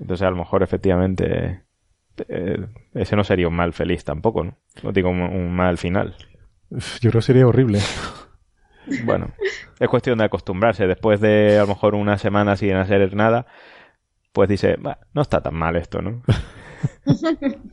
Entonces 0.00 0.26
a 0.26 0.30
lo 0.30 0.36
mejor 0.36 0.62
efectivamente 0.62 1.62
eh, 2.28 2.66
ese 2.94 3.16
no 3.16 3.24
sería 3.24 3.48
un 3.48 3.54
mal 3.54 3.72
feliz 3.72 4.04
tampoco, 4.04 4.44
¿no? 4.44 4.58
No 4.82 4.92
digo 4.92 5.10
un, 5.10 5.54
mal 5.54 5.78
final. 5.78 6.16
Yo 6.70 7.10
creo 7.10 7.20
que 7.20 7.22
sería 7.22 7.46
horrible. 7.46 7.80
Bueno, 9.04 9.32
es 9.78 9.88
cuestión 9.90 10.16
de 10.16 10.24
acostumbrarse. 10.24 10.86
Después 10.86 11.20
de 11.20 11.58
a 11.58 11.60
lo 11.60 11.66
mejor 11.66 11.94
una 11.94 12.16
semana 12.16 12.56
sin 12.56 12.72
hacer 12.72 13.14
nada, 13.14 13.44
pues 14.32 14.48
dice, 14.48 14.78
no 15.12 15.20
está 15.20 15.42
tan 15.42 15.54
mal 15.56 15.76
esto, 15.76 16.00
¿no? 16.00 16.22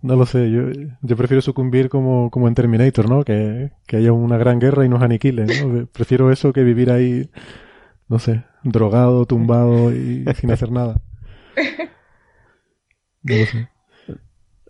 No 0.00 0.14
lo 0.14 0.26
sé, 0.26 0.50
yo, 0.50 0.62
yo 1.02 1.16
prefiero 1.16 1.40
sucumbir 1.42 1.88
como, 1.88 2.30
como 2.30 2.46
en 2.46 2.54
Terminator, 2.54 3.10
¿no? 3.10 3.24
Que, 3.24 3.72
que 3.86 3.96
haya 3.96 4.12
una 4.12 4.38
gran 4.38 4.60
guerra 4.60 4.84
y 4.84 4.88
nos 4.88 5.02
aniquilen, 5.02 5.46
¿no? 5.46 5.86
Prefiero 5.86 6.30
eso 6.30 6.52
que 6.52 6.62
vivir 6.62 6.92
ahí, 6.92 7.30
no 8.08 8.20
sé, 8.20 8.44
drogado, 8.62 9.26
tumbado 9.26 9.92
y 9.92 10.24
sin 10.36 10.52
hacer 10.52 10.70
nada. 10.70 11.00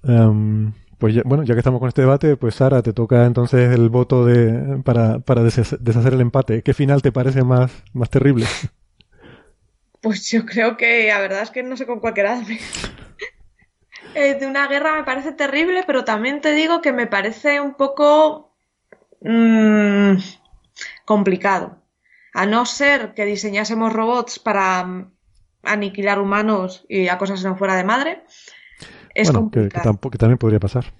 Em, 0.02 0.72
pues 0.98 1.22
bueno, 1.24 1.44
ya 1.44 1.54
que 1.54 1.60
estamos 1.60 1.80
con 1.80 1.88
este 1.88 2.02
debate, 2.02 2.36
pues 2.36 2.56
Sara, 2.56 2.82
te 2.82 2.92
toca 2.92 3.24
entonces 3.24 3.72
el 3.74 3.88
voto 3.88 4.24
de, 4.24 4.80
para, 4.84 5.20
para 5.20 5.42
deshacer 5.42 6.12
el 6.14 6.20
empate. 6.20 6.62
¿Qué 6.62 6.74
final 6.74 7.02
te 7.02 7.12
parece 7.12 7.44
más, 7.44 7.72
más 7.92 8.10
terrible? 8.10 8.46
Pues 10.00 10.30
yo 10.30 10.46
creo 10.46 10.76
que 10.76 11.08
la 11.08 11.18
verdad 11.18 11.42
es 11.42 11.50
que 11.50 11.62
no 11.62 11.76
sé 11.76 11.84
con 11.86 12.00
cuál 12.00 12.14
quedarme. 12.14 12.58
Eh, 14.14 14.34
de 14.34 14.46
una 14.46 14.66
guerra 14.68 14.94
me 14.94 15.04
parece 15.04 15.32
terrible, 15.32 15.84
pero 15.86 16.04
también 16.04 16.40
te 16.40 16.52
digo 16.52 16.80
que 16.80 16.92
me 16.92 17.06
parece 17.06 17.60
un 17.60 17.74
poco 17.74 18.56
mmm, 19.20 20.16
complicado. 21.04 21.82
A 22.32 22.46
no 22.46 22.66
ser 22.66 23.14
que 23.14 23.24
diseñásemos 23.24 23.92
robots 23.92 24.38
para 24.38 24.84
mm, 24.84 25.12
aniquilar 25.62 26.18
humanos 26.18 26.84
y 26.88 27.08
a 27.08 27.18
cosas 27.18 27.42
no 27.44 27.56
fuera 27.56 27.76
de 27.76 27.84
madre, 27.84 28.24
es 29.14 29.32
bueno, 29.32 29.50
que, 29.50 29.68
que, 29.68 30.18
también 30.18 30.38
podría 30.38 30.60
pasar. 30.60 30.92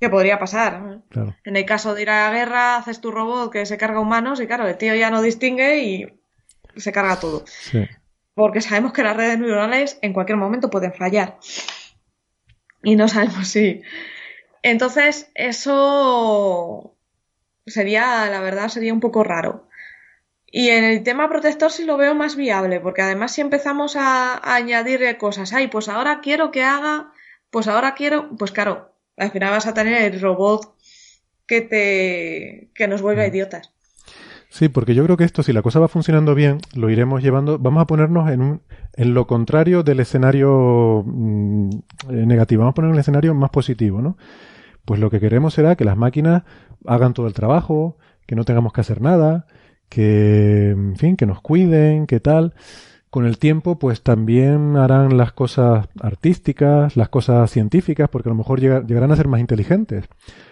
Que 0.00 0.08
podría 0.08 0.38
pasar. 0.38 1.02
Claro. 1.08 1.36
En 1.44 1.56
el 1.56 1.64
caso 1.64 1.94
de 1.94 2.02
ir 2.02 2.10
a 2.10 2.30
la 2.30 2.36
guerra, 2.36 2.76
haces 2.76 3.00
tu 3.00 3.10
robot 3.10 3.52
que 3.52 3.66
se 3.66 3.78
carga 3.78 4.00
humanos 4.00 4.40
y 4.40 4.46
claro, 4.46 4.66
el 4.66 4.76
tío 4.76 4.94
ya 4.94 5.10
no 5.10 5.22
distingue 5.22 5.82
y 5.82 6.20
se 6.76 6.92
carga 6.92 7.20
todo. 7.20 7.44
Sí. 7.46 7.86
Porque 8.34 8.60
sabemos 8.60 8.92
que 8.92 9.02
las 9.02 9.16
redes 9.16 9.38
neuronales 9.38 9.98
en 10.02 10.12
cualquier 10.12 10.38
momento 10.38 10.70
pueden 10.70 10.94
fallar 10.94 11.38
y 12.82 12.96
no 12.96 13.08
sabemos 13.08 13.48
si. 13.48 13.82
Entonces, 14.62 15.30
eso 15.34 16.96
sería, 17.66 18.28
la 18.30 18.40
verdad, 18.40 18.68
sería 18.68 18.92
un 18.92 19.00
poco 19.00 19.24
raro. 19.24 19.68
Y 20.50 20.68
en 20.70 20.84
el 20.84 21.02
tema 21.04 21.28
protector 21.28 21.70
sí 21.70 21.84
lo 21.84 21.96
veo 21.96 22.14
más 22.14 22.34
viable, 22.34 22.80
porque 22.80 23.02
además 23.02 23.32
si 23.32 23.40
empezamos 23.40 23.94
a, 23.96 24.40
añadir 24.54 25.16
cosas, 25.16 25.52
ay, 25.52 25.68
pues 25.68 25.88
ahora 25.88 26.20
quiero 26.20 26.50
que 26.50 26.64
haga, 26.64 27.12
pues 27.50 27.68
ahora 27.68 27.94
quiero, 27.94 28.30
pues 28.36 28.50
claro, 28.50 28.92
al 29.16 29.30
final 29.30 29.50
vas 29.50 29.66
a 29.66 29.74
tener 29.74 30.12
el 30.12 30.20
robot 30.20 30.74
que 31.46 31.60
te 31.60 32.70
que 32.74 32.88
nos 32.88 33.02
vuelva 33.02 33.24
mm. 33.24 33.28
idiotas. 33.28 33.72
Sí, 34.48 34.68
porque 34.68 34.96
yo 34.96 35.04
creo 35.04 35.16
que 35.16 35.22
esto, 35.22 35.44
si 35.44 35.52
la 35.52 35.62
cosa 35.62 35.78
va 35.78 35.86
funcionando 35.86 36.34
bien, 36.34 36.58
lo 36.74 36.90
iremos 36.90 37.22
llevando. 37.22 37.56
Vamos 37.60 37.82
a 37.82 37.86
ponernos 37.86 38.28
en, 38.30 38.40
un, 38.40 38.62
en 38.94 39.14
lo 39.14 39.28
contrario 39.28 39.84
del 39.84 40.00
escenario 40.00 41.04
mm, 41.06 41.70
eh, 42.10 42.26
negativo. 42.26 42.62
Vamos 42.62 42.72
a 42.72 42.74
poner 42.74 42.90
un 42.90 42.98
escenario 42.98 43.32
más 43.32 43.50
positivo, 43.50 44.02
¿no? 44.02 44.16
Pues 44.84 44.98
lo 44.98 45.08
que 45.08 45.20
queremos 45.20 45.54
será 45.54 45.76
que 45.76 45.84
las 45.84 45.96
máquinas 45.96 46.42
hagan 46.84 47.14
todo 47.14 47.28
el 47.28 47.32
trabajo, 47.32 47.96
que 48.26 48.34
no 48.34 48.44
tengamos 48.44 48.72
que 48.72 48.80
hacer 48.80 49.00
nada, 49.00 49.46
que, 49.90 50.70
en 50.70 50.96
fin, 50.96 51.16
que 51.16 51.26
nos 51.26 51.42
cuiden, 51.42 52.06
que 52.06 52.20
tal. 52.20 52.54
Con 53.10 53.26
el 53.26 53.38
tiempo, 53.38 53.78
pues 53.78 54.02
también 54.02 54.76
harán 54.76 55.18
las 55.18 55.32
cosas 55.32 55.88
artísticas, 56.00 56.96
las 56.96 57.08
cosas 57.08 57.50
científicas, 57.50 58.08
porque 58.08 58.28
a 58.28 58.32
lo 58.32 58.36
mejor 58.36 58.60
llegarán 58.60 59.12
a 59.12 59.16
ser 59.16 59.28
más 59.28 59.40
inteligentes. 59.40 60.06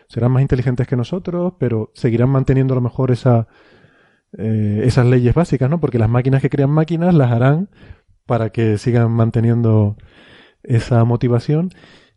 Serán 0.09 0.33
más 0.33 0.43
inteligentes 0.43 0.87
que 0.87 0.97
nosotros, 0.97 1.55
pero 1.59 1.93
seguirán 1.95 2.31
manteniendo 2.31 2.75
a 2.75 2.77
lo 2.77 2.81
mejor 2.81 3.13
esa, 3.13 3.47
eh, 4.37 4.83
esas 4.85 5.07
leyes 5.07 5.35
básicas, 5.35 5.71
¿no? 5.71 5.81
Porque 5.81 5.99
las 5.99 6.11
máquinas 6.11 6.43
que 6.43 6.51
crean 6.51 6.71
máquinas 6.71 7.15
las 7.15 7.31
harán 7.31 7.71
para 8.27 8.51
que 8.51 8.77
sigan 8.77 9.13
manteniendo 9.13 9.97
esa 10.63 11.03
motivación 11.05 11.71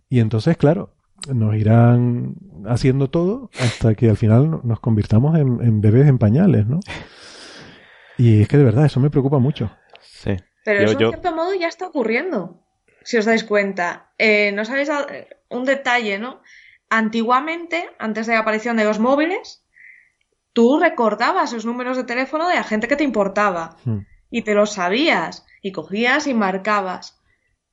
y 0.09 0.19
entonces, 0.19 0.57
claro, 0.57 0.93
nos 1.33 1.55
irán 1.55 2.35
haciendo 2.65 3.09
todo 3.09 3.49
hasta 3.59 3.95
que 3.95 4.09
al 4.09 4.17
final 4.17 4.59
nos 4.63 4.79
convirtamos 4.81 5.37
en, 5.37 5.79
bebés 5.79 6.07
en 6.07 6.17
pañales, 6.17 6.67
¿no? 6.67 6.81
Y 8.17 8.41
es 8.41 8.47
que 8.47 8.57
de 8.57 8.63
verdad 8.63 8.85
eso 8.85 8.99
me 8.99 9.09
preocupa 9.09 9.39
mucho. 9.39 9.71
Sí. 10.01 10.37
Pero 10.63 10.81
eso 10.81 10.93
en 10.93 11.09
cierto 11.09 11.35
modo 11.35 11.53
ya 11.53 11.67
está 11.67 11.87
ocurriendo, 11.87 12.63
si 13.03 13.17
os 13.17 13.25
dais 13.25 13.43
cuenta. 13.43 14.11
Eh, 14.17 14.51
no 14.53 14.65
sabéis 14.65 14.89
un 15.49 15.65
detalle, 15.65 16.19
¿no? 16.19 16.41
Antiguamente, 16.89 17.89
antes 17.99 18.27
de 18.27 18.33
la 18.33 18.39
aparición 18.39 18.77
de 18.77 18.83
los 18.83 18.99
móviles, 18.99 19.65
tú 20.53 20.79
recordabas 20.79 21.53
los 21.53 21.65
números 21.65 21.97
de 21.97 22.03
teléfono 22.03 22.47
de 22.47 22.55
la 22.55 22.63
gente 22.63 22.87
que 22.87 22.95
te 22.95 23.03
importaba 23.03 23.77
hmm. 23.85 23.99
y 24.29 24.41
te 24.43 24.53
los 24.53 24.73
sabías 24.73 25.45
y 25.61 25.71
cogías 25.71 26.27
y 26.27 26.33
marcabas. 26.33 27.21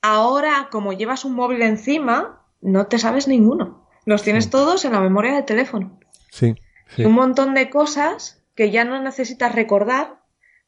Ahora, 0.01 0.69
como 0.71 0.93
llevas 0.93 1.25
un 1.25 1.35
móvil 1.35 1.63
encima, 1.63 2.47
no 2.61 2.87
te 2.87 2.99
sabes 2.99 3.29
ninguno. 3.29 3.89
Los 4.05 4.23
tienes 4.23 4.51
todos 4.51 4.85
en 4.85 4.93
la 4.93 5.01
memoria 5.01 5.35
del 5.35 5.45
teléfono. 5.45 5.99
Sí, 6.31 6.55
Un 6.99 7.13
montón 7.13 7.55
de 7.55 7.69
cosas 7.69 8.43
que 8.55 8.71
ya 8.71 8.85
no 8.85 9.01
necesitas 9.03 9.55
recordar 9.55 10.18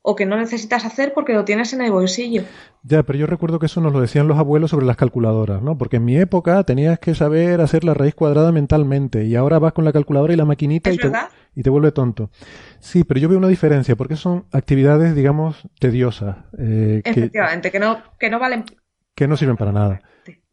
o 0.03 0.17
que 0.17 0.25
no 0.25 0.37
necesitas 0.37 0.85
hacer 0.85 1.13
porque 1.15 1.35
lo 1.35 1.45
tienes 1.45 1.73
en 1.73 1.83
el 1.83 1.93
bolsillo. 1.93 2.45
Ya, 2.83 3.03
pero 3.03 3.19
yo 3.19 3.27
recuerdo 3.27 3.59
que 3.59 3.67
eso 3.67 3.81
nos 3.83 3.93
lo 3.93 4.01
decían 4.01 4.29
los 4.29 4.39
abuelos 4.39 4.71
sobre 4.71 4.87
las 4.87 4.97
calculadoras, 4.97 5.61
¿no? 5.61 5.77
Porque 5.77 5.97
en 5.97 6.07
mi 6.07 6.17
época 6.17 6.63
tenías 6.65 6.99
que 6.99 7.15
saber 7.15 7.61
hacer 7.61 7.85
la 7.85 7.93
raíz 7.93 8.15
cuadrada 8.15 8.51
mentalmente 8.53 9.25
y 9.27 9.37
ahora 9.37 9.59
vas 9.59 9.75
con 9.75 9.85
la 9.85 9.93
calculadora 9.93 10.33
y 10.33 10.37
la 10.37 10.47
maquinita 10.47 10.91
y 10.91 10.97
te, 10.97 11.13
y 11.55 11.63
te, 11.63 11.71
vuelve 11.71 11.93
tonto. 11.93 12.31
Sí, 12.79 13.05
pero 13.05 13.21
yo 13.21 13.29
veo 13.29 13.37
una 13.37 13.49
diferencia 13.49 13.95
porque 13.95 14.17
son 14.17 14.47
actividades, 14.53 15.15
digamos, 15.15 15.69
tediosas. 15.79 16.39
Eh, 16.59 17.03
Efectivamente, 17.05 17.71
que, 17.71 17.79
no, 17.79 17.99
que 18.19 18.31
no 18.31 18.39
valen. 18.39 18.65
Que 19.15 19.29
no 19.29 19.37
sirven 19.37 19.59
para 19.59 19.73
nada. 19.73 20.01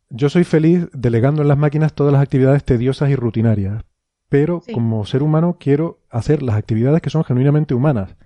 Yo 0.10 0.30
soy 0.30 0.44
feliz 0.44 0.90
delegando 0.94 1.41
en 1.41 1.48
las 1.48 1.57
máquinas 1.57 1.94
todas 1.94 2.11
las 2.11 2.22
actividades 2.22 2.65
tediosas 2.65 3.10
y 3.10 3.15
rutinarias, 3.15 3.84
pero 4.28 4.61
como 4.74 5.06
ser 5.06 5.24
humano 5.24 5.57
quiero 5.60 5.99
hacer 6.10 6.44
las 6.44 6.57
actividades 6.57 7.02
que 7.02 7.10
son 7.10 7.24
genuinamente 7.24 7.74
humanas. 7.74 8.16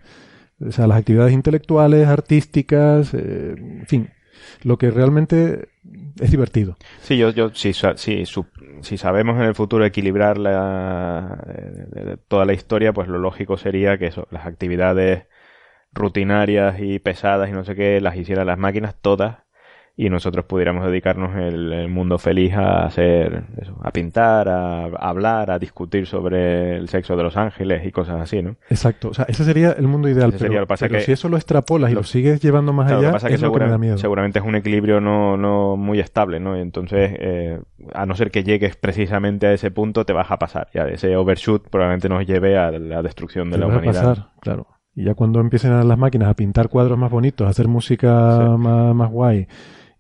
O 0.66 0.72
sea, 0.72 0.88
las 0.88 0.98
actividades 0.98 1.34
intelectuales, 1.34 2.08
artísticas, 2.08 3.14
eh, 3.14 3.56
en 3.58 3.86
fin, 3.88 4.10
lo 4.64 4.78
que 4.78 4.92
realmente 4.92 5.70
es 6.20 6.32
divertido. 6.32 6.78
Sí, 7.02 7.18
yo, 7.18 7.32
yo 7.32 7.50
si, 7.54 7.74
si, 7.74 8.26
si 8.26 8.98
sabemos 8.98 9.38
en 9.38 9.44
el 9.44 9.56
futuro 9.56 9.86
equilibrar 9.86 10.38
la, 10.38 11.44
eh, 11.96 12.18
toda 12.28 12.46
la 12.46 12.54
historia, 12.54 12.94
pues 12.94 13.08
lo 13.08 13.18
lógico 13.18 13.58
sería 13.58 13.98
que 13.98 14.08
eso, 14.08 14.28
las 14.32 14.46
actividades 14.46 15.28
rutinarias 15.94 16.80
y 16.80 17.00
pesadas 17.00 17.50
y 17.50 17.54
no 17.54 17.64
sé 17.64 17.76
qué 17.76 18.00
las 18.00 18.16
hicieran 18.16 18.48
las 18.48 18.58
máquinas 18.58 18.96
todas 19.02 19.40
y 20.02 20.10
nosotros 20.10 20.46
pudiéramos 20.46 20.84
dedicarnos 20.84 21.36
el, 21.36 21.72
el 21.72 21.88
mundo 21.88 22.18
feliz 22.18 22.56
a 22.56 22.86
hacer 22.86 23.44
eso, 23.62 23.78
a 23.84 23.92
pintar, 23.92 24.50
a, 24.50 24.86
hablar, 24.86 25.52
a 25.52 25.60
discutir 25.60 26.08
sobre 26.08 26.76
el 26.76 26.90
sexo 26.90 27.16
de 27.16 27.22
los 27.22 27.38
ángeles 27.38 27.86
y 27.86 27.92
cosas 27.92 28.20
así, 28.20 28.42
¿no? 28.42 28.56
Exacto, 28.72 29.10
o 29.10 29.14
sea, 29.14 29.26
ese 29.28 29.46
sería 29.46 29.74
el 29.74 29.88
mundo 29.88 30.10
ideal, 30.10 30.34
pero, 30.40 30.66
si 31.02 31.12
eso 31.12 31.30
lo 31.30 31.38
extrapolas 31.38 31.92
y 31.92 31.94
lo, 31.94 32.02
sigues 32.02 32.42
llevando 32.42 32.74
más 32.74 32.92
allá, 32.92 33.16
es 33.16 33.24
que 33.24 33.38
lo 33.38 33.54
que 33.54 33.60
me 33.60 33.70
da 33.70 33.78
miedo. 33.78 33.98
Seguramente 34.00 34.40
es 34.40 34.46
un 34.46 34.56
equilibrio 34.56 35.00
no, 35.02 35.38
no 35.38 35.78
muy 35.78 36.00
estable, 36.00 36.40
¿no? 36.40 36.58
Y 36.58 36.62
entonces, 36.62 37.12
eh, 37.20 37.62
a 37.94 38.08
no 38.08 38.16
ser 38.16 38.32
que 38.32 38.44
llegues 38.44 38.76
precisamente 38.78 39.46
a 39.46 39.54
ese 39.54 39.70
punto, 39.70 40.04
te 40.04 40.14
vas 40.14 40.32
a 40.32 40.40
pasar. 40.40 40.70
Ya 40.74 40.88
ese 40.88 41.16
overshoot 41.16 41.70
probablemente 41.70 42.10
nos 42.10 42.26
lleve 42.26 42.58
a 42.58 42.72
la 42.72 43.04
destrucción 43.04 43.52
de 43.52 43.60
la 43.60 43.68
humanidad. 43.68 43.98
A 43.98 44.10
pasar, 44.10 44.28
claro. 44.40 44.68
Y 44.96 45.04
ya 45.04 45.14
cuando 45.14 45.40
empiecen 45.40 45.74
a 45.74 45.84
las 45.84 45.98
máquinas 46.00 46.30
a 46.30 46.34
pintar 46.34 46.70
cuadros 46.70 46.98
más 46.98 47.12
bonitos, 47.12 47.46
a 47.46 47.52
hacer 47.52 47.68
música 47.68 48.58
más, 48.58 48.96
más 48.96 49.12
guay, 49.12 49.48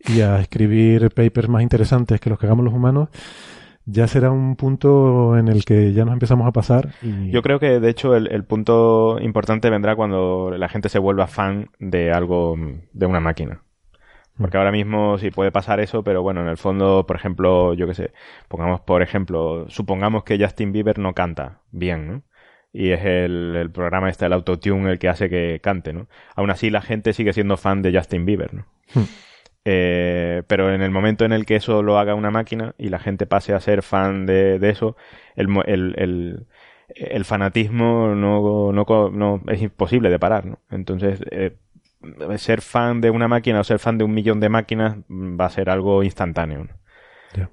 y 0.07 0.21
a 0.21 0.39
escribir 0.39 1.09
papers 1.11 1.49
más 1.49 1.61
interesantes 1.61 2.19
que 2.19 2.29
los 2.29 2.39
que 2.39 2.45
hagamos 2.45 2.65
los 2.65 2.73
humanos, 2.73 3.09
ya 3.85 4.07
será 4.07 4.31
un 4.31 4.55
punto 4.55 5.37
en 5.37 5.47
el 5.47 5.65
que 5.65 5.93
ya 5.93 6.05
nos 6.05 6.13
empezamos 6.13 6.47
a 6.47 6.51
pasar. 6.51 6.93
Yo 7.29 7.41
creo 7.41 7.59
que, 7.59 7.79
de 7.79 7.89
hecho, 7.89 8.15
el, 8.15 8.43
punto 8.45 9.17
importante 9.19 9.69
vendrá 9.69 9.95
cuando 9.95 10.51
la 10.57 10.69
gente 10.69 10.89
se 10.89 10.99
vuelva 10.99 11.27
fan 11.27 11.69
de 11.79 12.11
algo, 12.11 12.57
de 12.93 13.05
una 13.05 13.19
máquina. 13.19 13.63
Porque 14.37 14.57
ahora 14.57 14.71
mismo 14.71 15.17
sí 15.17 15.29
puede 15.29 15.51
pasar 15.51 15.79
eso, 15.79 16.03
pero 16.03 16.23
bueno, 16.23 16.41
en 16.41 16.47
el 16.47 16.57
fondo, 16.57 17.05
por 17.05 17.15
ejemplo, 17.15 17.73
yo 17.73 17.85
qué 17.85 17.93
sé, 17.93 18.13
pongamos 18.47 18.81
por 18.81 19.01
ejemplo, 19.01 19.65
supongamos 19.69 20.23
que 20.23 20.39
Justin 20.39 20.71
Bieber 20.71 20.97
no 20.97 21.13
canta 21.13 21.61
bien, 21.71 22.07
¿no? 22.07 22.23
Y 22.73 22.91
es 22.91 23.03
el, 23.03 23.55
el 23.55 23.69
programa 23.69 24.09
este, 24.09 24.25
el 24.25 24.33
autotune, 24.33 24.89
el 24.89 24.99
que 24.99 25.09
hace 25.09 25.29
que 25.29 25.59
cante, 25.61 25.91
¿no? 25.91 26.07
Aún 26.35 26.49
así 26.49 26.69
la 26.69 26.81
gente 26.81 27.13
sigue 27.13 27.33
siendo 27.33 27.57
fan 27.57 27.81
de 27.81 27.95
Justin 27.95 28.25
Bieber, 28.25 28.53
¿no? 28.53 28.65
Eh, 29.63 30.41
pero 30.47 30.73
en 30.73 30.81
el 30.81 30.89
momento 30.89 31.23
en 31.23 31.33
el 31.33 31.45
que 31.45 31.55
eso 31.55 31.83
lo 31.83 31.99
haga 31.99 32.15
una 32.15 32.31
máquina 32.31 32.73
y 32.77 32.89
la 32.89 32.99
gente 32.99 33.27
pase 33.27 33.53
a 33.53 33.59
ser 33.59 33.83
fan 33.83 34.25
de, 34.25 34.57
eso, 34.69 34.95
el, 35.35 35.49
el, 35.67 36.47
el, 36.95 37.25
fanatismo 37.25 38.15
no, 38.15 38.71
no, 38.71 39.09
no, 39.11 39.41
es 39.47 39.61
imposible 39.61 40.09
de 40.09 40.19
parar. 40.19 40.45
¿no? 40.45 40.59
Entonces, 40.71 41.21
eh, 41.29 41.57
ser 42.37 42.61
fan 42.61 43.01
de 43.01 43.11
una 43.11 43.27
máquina 43.27 43.59
o 43.59 43.63
ser 43.63 43.79
fan 43.79 43.97
de 43.97 44.03
un 44.03 44.13
millón 44.13 44.39
de 44.39 44.49
máquinas 44.49 44.97
va 45.09 45.45
a 45.45 45.49
ser 45.49 45.69
algo 45.69 46.03
instantáneo. 46.03 46.67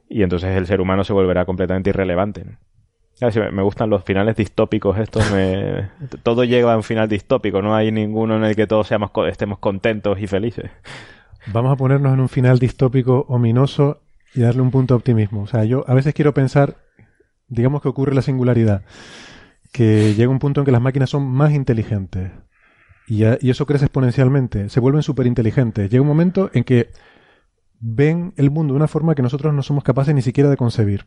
Y 0.09 0.23
entonces 0.23 0.57
el 0.57 0.67
ser 0.67 0.81
humano 0.81 1.05
se 1.05 1.13
volverá 1.13 1.45
completamente 1.45 1.91
irrelevante. 1.91 2.45
me 3.53 3.63
gustan 3.63 3.91
los 3.91 4.03
finales 4.03 4.35
distópicos 4.35 4.99
estos. 4.99 5.31
Me... 5.31 5.91
Todo 6.23 6.45
llega 6.45 6.73
a 6.73 6.77
un 6.77 6.83
final 6.83 7.09
distópico. 7.09 7.63
No 7.63 7.77
hay 7.77 7.93
ninguno 7.93 8.37
en 8.37 8.45
el 8.45 8.57
que 8.57 8.67
todos 8.67 8.89
seamos, 8.89 9.11
estemos 9.29 9.59
contentos 9.59 10.19
y 10.21 10.27
felices. 10.27 10.71
Vamos 11.47 11.73
a 11.73 11.77
ponernos 11.77 12.13
en 12.13 12.21
un 12.21 12.29
final 12.29 12.59
distópico 12.59 13.25
ominoso 13.29 14.03
y 14.35 14.41
darle 14.41 14.63
un 14.63 14.71
punto 14.71 14.95
de 14.95 14.99
optimismo. 14.99 15.43
O 15.43 15.47
sea, 15.47 15.65
yo 15.65 15.85
a 15.89 15.95
veces 15.95 16.15
quiero 16.15 16.35
pensar, 16.35 16.77
digamos 17.49 17.81
que 17.83 17.89
ocurre 17.89 18.15
la 18.15 18.23
singularidad, 18.23 18.83
que 19.73 20.15
llega 20.15 20.31
un 20.31 20.39
punto 20.39 20.61
en 20.61 20.65
que 20.65 20.73
las 20.73 20.83
máquinas 20.83 21.11
son 21.11 21.27
más 21.27 21.53
inteligentes. 21.53 22.33
Y, 23.07 23.25
y 23.25 23.51
eso 23.51 23.67
crece 23.67 23.87
exponencialmente. 23.87 24.69
Se 24.69 24.81
vuelven 24.81 25.03
súper 25.03 25.27
inteligentes. 25.27 25.91
Llega 25.91 26.03
un 26.03 26.09
momento 26.09 26.51
en 26.53 26.65
que 26.65 26.91
ven 27.81 28.35
el 28.37 28.51
mundo 28.51 28.75
de 28.75 28.77
una 28.77 28.89
forma 28.89 29.15
que 29.15 29.23
nosotros 29.23 29.55
no 29.55 29.63
somos 29.63 29.85
capaces 29.85 30.15
ni 30.15 30.23
siquiera 30.23 30.51
de 30.51 30.57
concebir. 30.57 31.07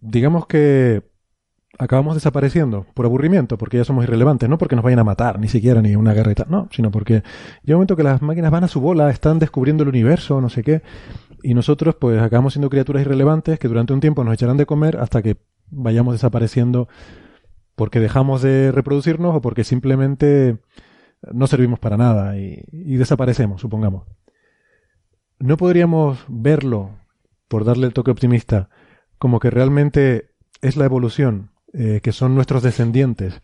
Digamos 0.00 0.46
que 0.46 1.02
acabamos 1.78 2.14
desapareciendo 2.14 2.86
por 2.92 3.06
aburrimiento, 3.06 3.56
porque 3.56 3.76
ya 3.76 3.84
somos 3.84 4.04
irrelevantes, 4.04 4.48
no 4.48 4.58
porque 4.58 4.74
nos 4.74 4.84
vayan 4.84 4.98
a 4.98 5.04
matar, 5.04 5.38
ni 5.38 5.48
siquiera 5.48 5.80
ni 5.80 5.94
una 5.94 6.12
tal, 6.14 6.46
no, 6.48 6.68
sino 6.72 6.90
porque 6.90 7.22
llega 7.62 7.76
un 7.76 7.78
momento 7.78 7.96
que 7.96 8.02
las 8.02 8.20
máquinas 8.20 8.50
van 8.50 8.64
a 8.64 8.68
su 8.68 8.80
bola, 8.80 9.10
están 9.10 9.38
descubriendo 9.38 9.84
el 9.84 9.88
universo, 9.88 10.40
no 10.40 10.48
sé 10.48 10.64
qué, 10.64 10.82
y 11.42 11.54
nosotros 11.54 11.94
pues 11.94 12.20
acabamos 12.20 12.54
siendo 12.54 12.68
criaturas 12.68 13.02
irrelevantes 13.02 13.58
que 13.60 13.68
durante 13.68 13.92
un 13.92 14.00
tiempo 14.00 14.24
nos 14.24 14.34
echarán 14.34 14.56
de 14.56 14.66
comer 14.66 14.98
hasta 14.98 15.22
que 15.22 15.36
vayamos 15.70 16.14
desapareciendo 16.14 16.88
porque 17.76 18.00
dejamos 18.00 18.42
de 18.42 18.72
reproducirnos 18.72 19.36
o 19.36 19.40
porque 19.40 19.62
simplemente 19.62 20.58
no 21.32 21.46
servimos 21.46 21.78
para 21.78 21.96
nada 21.96 22.36
y 22.36 22.96
desaparecemos, 22.96 23.60
supongamos. 23.60 24.04
No 25.38 25.56
podríamos 25.56 26.24
verlo, 26.26 26.90
por 27.46 27.64
darle 27.64 27.86
el 27.86 27.92
toque 27.92 28.10
optimista, 28.10 28.68
como 29.18 29.38
que 29.38 29.50
realmente 29.50 30.30
es 30.60 30.76
la 30.76 30.84
evolución, 30.84 31.50
eh, 31.74 32.00
que 32.02 32.12
son 32.12 32.34
nuestros 32.34 32.62
descendientes, 32.62 33.42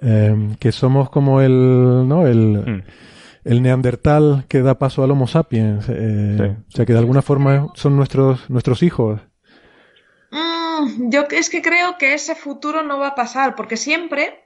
em, 0.00 0.54
que 0.56 0.72
somos 0.72 1.10
como 1.10 1.40
el, 1.40 2.08
¿no? 2.08 2.26
El, 2.26 2.38
mm. 2.38 2.82
el 3.44 3.62
neandertal 3.62 4.46
que 4.48 4.62
da 4.62 4.78
paso 4.78 5.04
al 5.04 5.10
Homo 5.10 5.26
sapiens, 5.26 5.86
eh, 5.88 6.56
o 6.66 6.70
sea 6.70 6.86
que 6.86 6.92
de 6.92 6.98
alguna 6.98 7.22
forma 7.22 7.68
son 7.74 7.96
nuestros, 7.96 8.48
nuestros 8.48 8.82
hijos. 8.82 9.20
Mm, 10.30 11.10
yo 11.10 11.26
es 11.30 11.50
que 11.50 11.60
creo 11.60 11.98
que 11.98 12.14
ese 12.14 12.34
futuro 12.34 12.82
no 12.82 12.98
va 12.98 13.08
a 13.08 13.14
pasar, 13.14 13.54
porque 13.56 13.76
siempre 13.76 14.44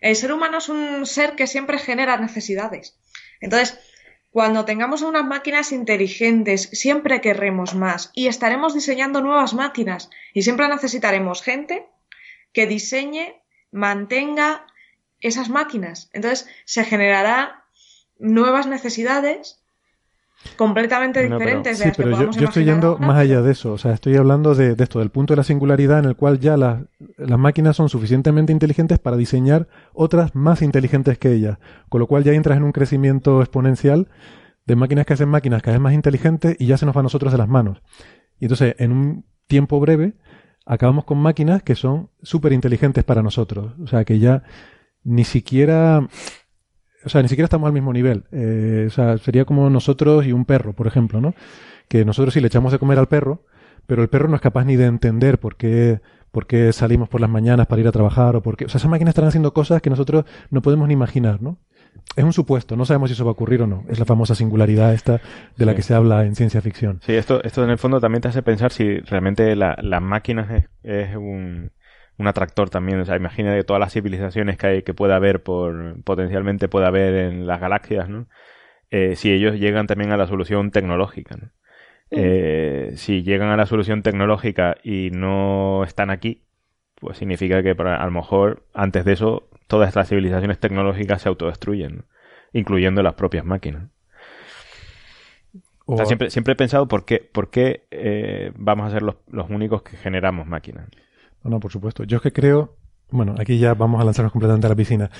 el 0.00 0.16
ser 0.16 0.32
humano 0.32 0.58
es 0.58 0.68
un 0.68 1.04
ser 1.04 1.36
que 1.36 1.46
siempre 1.46 1.78
genera 1.78 2.16
necesidades. 2.16 2.98
Entonces, 3.40 3.78
cuando 4.30 4.64
tengamos 4.64 5.02
unas 5.02 5.24
máquinas 5.24 5.72
inteligentes, 5.72 6.68
siempre 6.72 7.20
querremos 7.20 7.74
más 7.74 8.10
y 8.14 8.26
estaremos 8.26 8.74
diseñando 8.74 9.20
nuevas 9.20 9.54
máquinas 9.54 10.10
y 10.34 10.42
siempre 10.42 10.68
necesitaremos 10.68 11.42
gente 11.42 11.86
que 12.56 12.66
diseñe, 12.66 13.34
mantenga 13.70 14.64
esas 15.20 15.50
máquinas. 15.50 16.08
Entonces 16.14 16.48
se 16.64 16.84
generará 16.84 17.64
nuevas 18.18 18.66
necesidades 18.66 19.62
completamente 20.56 21.22
diferentes 21.22 21.78
de 21.78 21.88
las 21.88 21.96
pero 21.98 22.10
yo, 22.12 22.30
yo 22.30 22.46
estoy 22.46 22.64
yendo 22.64 22.96
más 22.96 23.18
allá 23.18 23.42
de 23.42 23.52
eso, 23.52 23.72
o 23.72 23.78
sea, 23.78 23.92
estoy 23.92 24.16
hablando 24.16 24.54
de, 24.54 24.74
esto, 24.78 25.00
del 25.00 25.10
punto 25.10 25.34
de 25.34 25.36
la 25.36 25.44
singularidad 25.44 25.98
en 25.98 26.06
el 26.06 26.16
cual 26.16 26.40
ya 26.40 26.56
las 26.56 26.86
máquinas 27.38 27.76
son 27.76 27.90
suficientemente 27.90 28.52
inteligentes 28.52 28.98
para 28.98 29.18
diseñar 29.18 29.68
otras 29.92 30.34
más 30.34 30.62
inteligentes 30.62 31.18
que 31.18 31.32
ellas, 31.32 31.58
con 31.90 32.00
lo 32.00 32.06
cual 32.06 32.24
ya 32.24 32.32
entras 32.32 32.56
en 32.56 32.64
un 32.64 32.72
crecimiento 32.72 33.42
exponencial 33.42 34.08
de 34.64 34.76
máquinas 34.76 35.04
que 35.04 35.12
hacen 35.12 35.28
máquinas 35.28 35.60
cada 35.60 35.76
vez 35.76 35.82
más 35.82 35.92
inteligentes 35.92 36.56
y 36.58 36.68
ya 36.68 36.78
se 36.78 36.86
nos 36.86 36.96
va 36.96 37.00
a 37.00 37.02
nosotros 37.02 37.32
de 37.32 37.38
las 37.38 37.48
manos. 37.48 37.82
Y 38.40 38.46
entonces, 38.46 38.76
en 38.78 38.92
un 38.92 39.24
tiempo 39.46 39.78
breve, 39.78 40.14
acabamos 40.66 41.04
con 41.04 41.18
máquinas 41.18 41.62
que 41.62 41.74
son 41.74 42.10
súper 42.22 42.52
inteligentes 42.52 43.04
para 43.04 43.22
nosotros, 43.22 43.72
o 43.82 43.86
sea, 43.86 44.04
que 44.04 44.18
ya 44.18 44.42
ni 45.04 45.24
siquiera 45.24 46.06
o 47.06 47.08
sea, 47.08 47.22
ni 47.22 47.28
siquiera 47.28 47.44
estamos 47.44 47.68
al 47.68 47.72
mismo 47.72 47.92
nivel. 47.92 48.24
Eh, 48.32 48.86
o 48.88 48.90
sea, 48.90 49.16
sería 49.18 49.44
como 49.44 49.70
nosotros 49.70 50.26
y 50.26 50.32
un 50.32 50.44
perro, 50.44 50.72
por 50.72 50.88
ejemplo, 50.88 51.20
¿no? 51.20 51.34
Que 51.88 52.04
nosotros 52.04 52.34
sí 52.34 52.40
le 52.40 52.48
echamos 52.48 52.72
de 52.72 52.80
comer 52.80 52.98
al 52.98 53.06
perro, 53.06 53.44
pero 53.86 54.02
el 54.02 54.08
perro 54.08 54.28
no 54.28 54.34
es 54.34 54.42
capaz 54.42 54.64
ni 54.64 54.74
de 54.74 54.86
entender 54.86 55.38
por 55.38 55.54
qué, 55.54 56.00
por 56.32 56.48
qué 56.48 56.72
salimos 56.72 57.08
por 57.08 57.20
las 57.20 57.30
mañanas 57.30 57.68
para 57.68 57.80
ir 57.80 57.86
a 57.86 57.92
trabajar 57.92 58.34
o 58.34 58.42
por 58.42 58.56
qué. 58.56 58.64
O 58.64 58.68
sea, 58.68 58.78
esas 58.78 58.90
máquinas 58.90 59.12
están 59.12 59.26
haciendo 59.26 59.54
cosas 59.54 59.80
que 59.80 59.88
nosotros 59.88 60.24
no 60.50 60.62
podemos 60.62 60.88
ni 60.88 60.94
imaginar, 60.94 61.40
¿no? 61.40 61.58
Es 62.14 62.24
un 62.24 62.32
supuesto, 62.32 62.76
no 62.76 62.84
sabemos 62.84 63.10
si 63.10 63.14
eso 63.14 63.24
va 63.24 63.30
a 63.30 63.32
ocurrir 63.32 63.62
o 63.62 63.66
no. 63.66 63.84
Es 63.88 63.98
la 63.98 64.04
famosa 64.04 64.34
singularidad 64.34 64.94
esta 64.94 65.20
de 65.56 65.66
la 65.66 65.74
que 65.74 65.82
se 65.82 65.94
habla 65.94 66.24
en 66.24 66.34
ciencia 66.34 66.60
ficción. 66.60 67.00
Sí, 67.02 67.14
esto, 67.14 67.42
esto 67.44 67.64
en 67.64 67.70
el 67.70 67.78
fondo 67.78 68.00
también 68.00 68.22
te 68.22 68.28
hace 68.28 68.42
pensar 68.42 68.72
si 68.72 68.98
realmente 69.00 69.54
la, 69.56 69.76
las 69.82 70.02
máquinas 70.02 70.64
es 70.82 71.16
un, 71.16 71.70
un 72.18 72.26
atractor 72.26 72.70
también. 72.70 73.00
O 73.00 73.04
sea, 73.04 73.16
imagina 73.16 73.52
de 73.52 73.64
todas 73.64 73.80
las 73.80 73.92
civilizaciones 73.92 74.56
que 74.56 74.66
hay, 74.66 74.82
que 74.82 74.94
pueda 74.94 75.16
haber 75.16 75.42
por, 75.42 76.02
potencialmente 76.02 76.68
puede 76.68 76.86
haber 76.86 77.14
en 77.14 77.46
las 77.46 77.60
galaxias, 77.60 78.08
¿no? 78.08 78.26
Eh, 78.90 79.16
si 79.16 79.32
ellos 79.32 79.58
llegan 79.58 79.86
también 79.86 80.12
a 80.12 80.16
la 80.16 80.26
solución 80.26 80.70
tecnológica, 80.70 81.36
¿no? 81.36 81.50
Eh, 82.10 82.92
si 82.94 83.24
llegan 83.24 83.48
a 83.48 83.56
la 83.56 83.66
solución 83.66 84.02
tecnológica 84.02 84.76
y 84.84 85.10
no 85.10 85.82
están 85.82 86.10
aquí, 86.10 86.45
pues 87.00 87.18
significa 87.18 87.62
que 87.62 87.70
a 87.70 88.04
lo 88.04 88.10
mejor 88.10 88.64
antes 88.74 89.04
de 89.04 89.12
eso 89.12 89.48
todas 89.66 89.94
las 89.94 90.08
civilizaciones 90.08 90.58
tecnológicas 90.58 91.22
se 91.22 91.28
autodestruyen, 91.28 92.04
incluyendo 92.52 93.02
las 93.02 93.14
propias 93.14 93.44
máquinas. 93.44 93.90
O 95.86 95.96
sea, 95.96 96.06
siempre, 96.06 96.30
siempre 96.30 96.54
he 96.54 96.56
pensado 96.56 96.88
por 96.88 97.04
qué, 97.04 97.18
por 97.20 97.48
qué 97.48 97.86
eh, 97.92 98.52
vamos 98.56 98.88
a 98.88 98.90
ser 98.90 99.02
los, 99.02 99.16
los 99.28 99.48
únicos 99.50 99.82
que 99.82 99.96
generamos 99.96 100.46
máquinas. 100.46 100.88
No, 101.44 101.60
por 101.60 101.70
supuesto. 101.70 102.02
Yo 102.02 102.16
es 102.16 102.22
que 102.22 102.32
creo, 102.32 102.76
bueno, 103.10 103.36
aquí 103.38 103.58
ya 103.58 103.74
vamos 103.74 104.00
a 104.00 104.04
lanzarnos 104.04 104.32
completamente 104.32 104.66
a 104.66 104.70
la 104.70 104.76
piscina. 104.76 105.10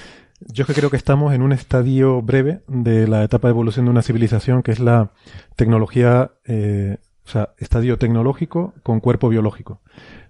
Yo 0.41 0.63
es 0.63 0.67
que 0.67 0.75
creo 0.75 0.91
que 0.91 0.97
estamos 0.97 1.33
en 1.35 1.43
un 1.43 1.53
estadio 1.53 2.21
breve 2.21 2.63
de 2.67 3.07
la 3.07 3.23
etapa 3.23 3.47
de 3.47 3.53
evolución 3.53 3.87
de 3.87 3.93
una 3.93 4.03
civilización 4.03 4.63
que 4.63 4.73
es 4.73 4.81
la 4.81 5.13
tecnología, 5.55 6.33
eh, 6.45 6.99
o 7.27 7.29
sea, 7.29 7.51
estadio 7.59 7.99
tecnológico 7.99 8.73
con 8.85 9.01
cuerpo 9.01 9.29
biológico. 9.29 9.81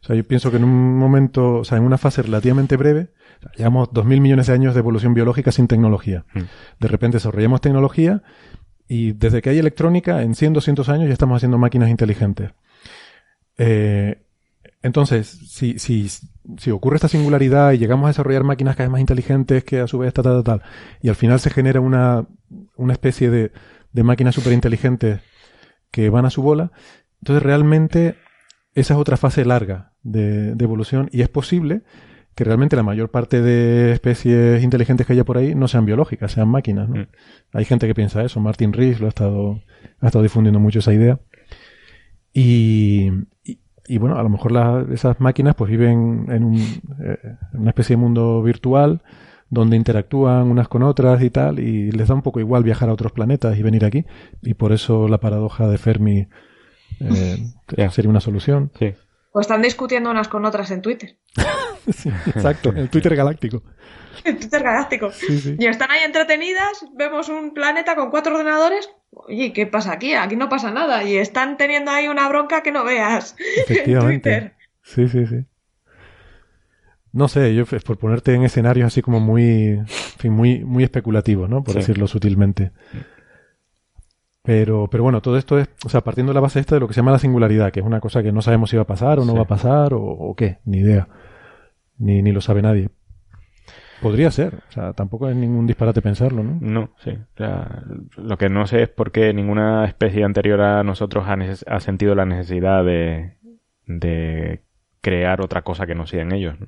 O 0.03 0.07
sea, 0.07 0.17
yo 0.17 0.25
pienso 0.25 0.51
que 0.51 0.57
en 0.57 0.65
un 0.65 0.97
momento, 0.99 1.57
o 1.57 1.65
sea, 1.65 1.77
en 1.77 1.85
una 1.85 1.99
fase 1.99 2.23
relativamente 2.23 2.77
breve, 2.79 3.09
llevamos 3.57 3.91
dos 3.93 4.07
mil 4.07 4.23
millones 4.23 4.47
de 4.47 4.55
años 4.55 4.73
de 4.75 4.81
evolución 4.81 5.13
biológica 5.13 5.53
sin 5.53 5.69
tecnología. 5.69 6.25
Hmm. 6.33 6.45
De 6.81 6.89
repente 6.89 7.17
desarrollamos 7.17 7.61
tecnología 7.61 8.23
y 8.89 9.13
desde 9.13 9.43
que 9.43 9.51
hay 9.51 9.59
electrónica, 9.59 10.23
en 10.23 10.35
100, 10.35 10.55
200 10.55 10.89
años 10.89 11.09
ya 11.09 11.13
estamos 11.13 11.37
haciendo 11.37 11.59
máquinas 11.59 11.91
inteligentes. 11.91 12.53
Eh, 13.59 14.23
entonces, 14.83 15.27
si, 15.27 15.79
si, 15.79 16.09
si 16.09 16.71
ocurre 16.71 16.97
esta 16.97 17.09
singularidad 17.09 17.73
y 17.73 17.79
llegamos 17.79 18.07
a 18.07 18.09
desarrollar 18.09 18.45
máquinas 18.45 18.75
cada 18.75 18.87
vez 18.87 18.93
más 18.93 19.01
inteligentes 19.01 19.65
que 19.65 19.81
a 19.81 19.87
su 19.87 19.99
vez 19.99 20.15
tal, 20.15 20.25
tal, 20.25 20.45
tal, 20.45 20.63
y 21.03 21.11
al 21.11 21.17
final 21.17 21.41
se 21.41 21.51
genera 21.51 21.81
una, 21.81 22.27
una 22.77 22.93
especie 22.95 23.29
de, 23.29 23.53
de 23.93 24.03
máquinas 24.03 24.35
súper 24.35 24.55
inteligentes 24.55 25.21
que 25.97 26.11
van 26.11 26.27
a 26.27 26.31
su 26.31 26.43
bola, 26.43 26.73
entonces 27.23 27.43
realmente 27.43 28.17
esa 28.75 28.93
es 28.93 29.01
otra 29.01 29.17
fase 29.17 29.47
larga 29.47 29.93
de, 30.03 30.55
de, 30.55 30.63
evolución 30.63 31.09
y 31.11 31.23
es 31.23 31.31
posible 31.31 31.85
que 32.35 32.45
realmente 32.45 32.77
la 32.77 32.83
mayor 32.83 33.11
parte 33.11 33.41
de 33.41 33.93
especies 33.93 34.63
inteligentes 34.63 35.07
que 35.07 35.15
haya 35.15 35.25
por 35.25 35.39
ahí 35.39 35.55
no 35.55 35.69
sean 35.69 35.87
biológicas, 35.87 36.33
sean 36.33 36.49
máquinas. 36.49 36.87
¿no? 36.91 37.01
Mm. 37.01 37.07
Hay 37.55 37.65
gente 37.65 37.87
que 37.87 37.95
piensa 37.95 38.23
eso, 38.23 38.41
Martin 38.41 38.75
Rees 38.75 39.01
lo 39.01 39.07
ha 39.07 39.09
estado, 39.09 39.63
ha 40.01 40.07
estado 40.07 40.23
difundiendo 40.23 40.61
mucho 40.61 40.81
esa 40.81 40.93
idea. 40.93 41.19
Y, 42.35 43.11
y 43.87 43.97
bueno, 43.97 44.19
a 44.19 44.23
lo 44.23 44.29
mejor 44.29 44.53
esas 44.93 45.19
máquinas 45.19 45.55
pues 45.55 45.71
viven 45.71 46.27
en, 46.29 46.45
un, 46.45 46.59
eh, 47.03 47.37
una 47.55 47.71
especie 47.71 47.97
de 47.97 48.03
mundo 48.03 48.43
virtual 48.43 49.01
donde 49.49 49.77
interactúan 49.77 50.51
unas 50.51 50.69
con 50.69 50.83
otras 50.83 51.23
y 51.23 51.31
tal, 51.31 51.59
y 51.59 51.91
les 51.93 52.09
da 52.09 52.15
un 52.15 52.23
poco 52.23 52.41
igual 52.41 52.65
viajar 52.65 52.89
a 52.89 52.93
otros 52.93 53.13
planetas 53.13 53.57
y 53.57 53.63
venir 53.63 53.85
aquí, 53.85 54.05
y 54.43 54.55
por 54.55 54.73
eso 54.73 55.09
la 55.09 55.19
paradoja 55.19 55.69
de 55.69 55.79
Fermi 55.79 56.29
eh, 57.01 57.39
sería 57.91 58.11
una 58.11 58.21
solución. 58.21 58.71
Sí. 58.79 58.95
O 59.33 59.41
están 59.41 59.63
discutiendo 59.63 60.11
unas 60.11 60.29
con 60.29 60.45
otras 60.45 60.71
en 60.71 60.83
Twitter. 60.83 61.19
exacto, 61.87 62.71
el 62.71 62.89
Twitter 62.89 63.15
galáctico. 63.15 63.63
El 64.25 64.39
Twitter 64.39 64.63
galáctico. 64.63 65.11
Y 65.59 65.67
están 65.67 65.91
ahí 65.91 66.01
entretenidas, 66.05 66.87
vemos 66.97 67.29
un 67.29 67.53
planeta 67.53 67.95
con 67.95 68.11
cuatro 68.11 68.35
ordenadores 68.35 68.89
oye, 69.17 69.53
¿qué 69.53 69.67
pasa 69.67 69.93
aquí? 69.93 70.15
Aquí 70.15 70.37
no 70.37 70.49
pasa 70.49 70.71
nada. 70.71 71.05
Y 71.05 71.17
están 71.17 71.57
teniendo 71.57 71.91
ahí 71.91 72.09
una 72.09 72.29
bronca 72.29 72.63
que 72.63 72.73
no 72.73 72.85
veas 72.85 73.37
en 73.69 73.99
Twitter. 73.99 74.55
Sí, 74.83 75.09
sí, 75.09 75.27
sí. 75.27 75.45
No 77.17 77.29
sé, 77.29 77.55
yo 77.55 77.65
es 77.71 77.83
por 77.83 77.97
ponerte 77.99 78.35
en 78.35 78.43
escenarios 78.43 78.87
así 78.89 79.01
como 79.01 79.21
muy, 79.21 79.81
muy, 80.25 80.65
muy 80.65 80.85
especulativos, 80.85 81.49
¿no? 81.49 81.65
Por 81.65 81.75
decirlo 81.75 82.07
sutilmente. 82.07 82.73
Pero, 84.43 84.89
pero 84.91 85.03
bueno, 85.03 85.21
todo 85.23 85.37
esto 85.39 85.59
es, 85.59 85.69
o 85.85 85.89
sea, 85.89 86.03
partiendo 86.03 86.31
de 86.31 86.35
la 86.35 86.41
base 86.41 86.61
esta 86.61 86.77
de 86.77 86.81
lo 86.81 86.87
que 86.89 86.95
se 86.95 87.01
llama 87.01 87.11
la 87.13 87.19
singularidad, 87.19 87.73
que 87.73 87.81
es 87.81 87.87
una 87.87 88.01
cosa 88.01 88.23
que 88.23 88.33
no 88.33 88.43
sabemos 88.43 88.71
si 88.71 88.77
va 88.77 88.83
a 88.83 88.87
pasar 88.87 89.19
o 89.19 89.25
no 89.25 89.33
Sí. 89.33 89.37
va 89.39 89.43
a 89.45 89.49
pasar 89.49 89.95
o, 89.95 90.03
o 90.03 90.37
qué, 90.37 90.59
ni 90.65 90.79
idea. 90.79 91.09
Ni, 91.99 92.23
ni 92.23 92.31
lo 92.33 92.41
sabe 92.41 92.63
nadie. 92.63 92.91
Podría 94.03 94.31
ser, 94.31 94.57
o 94.69 94.73
sea, 94.73 94.93
tampoco 94.93 95.29
es 95.31 95.35
ningún 95.35 95.67
disparate 95.67 96.03
pensarlo, 96.03 96.45
¿no? 96.45 96.59
No, 96.61 96.91
sí. 97.03 97.11
O 97.13 97.37
sea, 97.39 97.83
lo 98.19 98.37
que 98.37 98.51
no 98.51 98.67
sé 98.67 98.83
es 98.83 98.89
por 98.91 99.11
qué 99.11 99.33
ninguna 99.33 99.87
especie 99.87 100.23
anterior 100.23 100.61
a 100.61 100.85
nosotros 100.85 101.25
ha 101.67 101.81
sentido 101.81 102.15
la 102.15 102.27
necesidad 102.27 102.85
de, 102.85 103.39
de 103.87 104.61
crear 105.01 105.41
otra 105.41 105.63
cosa 105.63 105.87
que 105.87 105.95
no 105.95 106.07
sean 106.07 106.33
ellos. 106.33 106.61
¿no? 106.61 106.67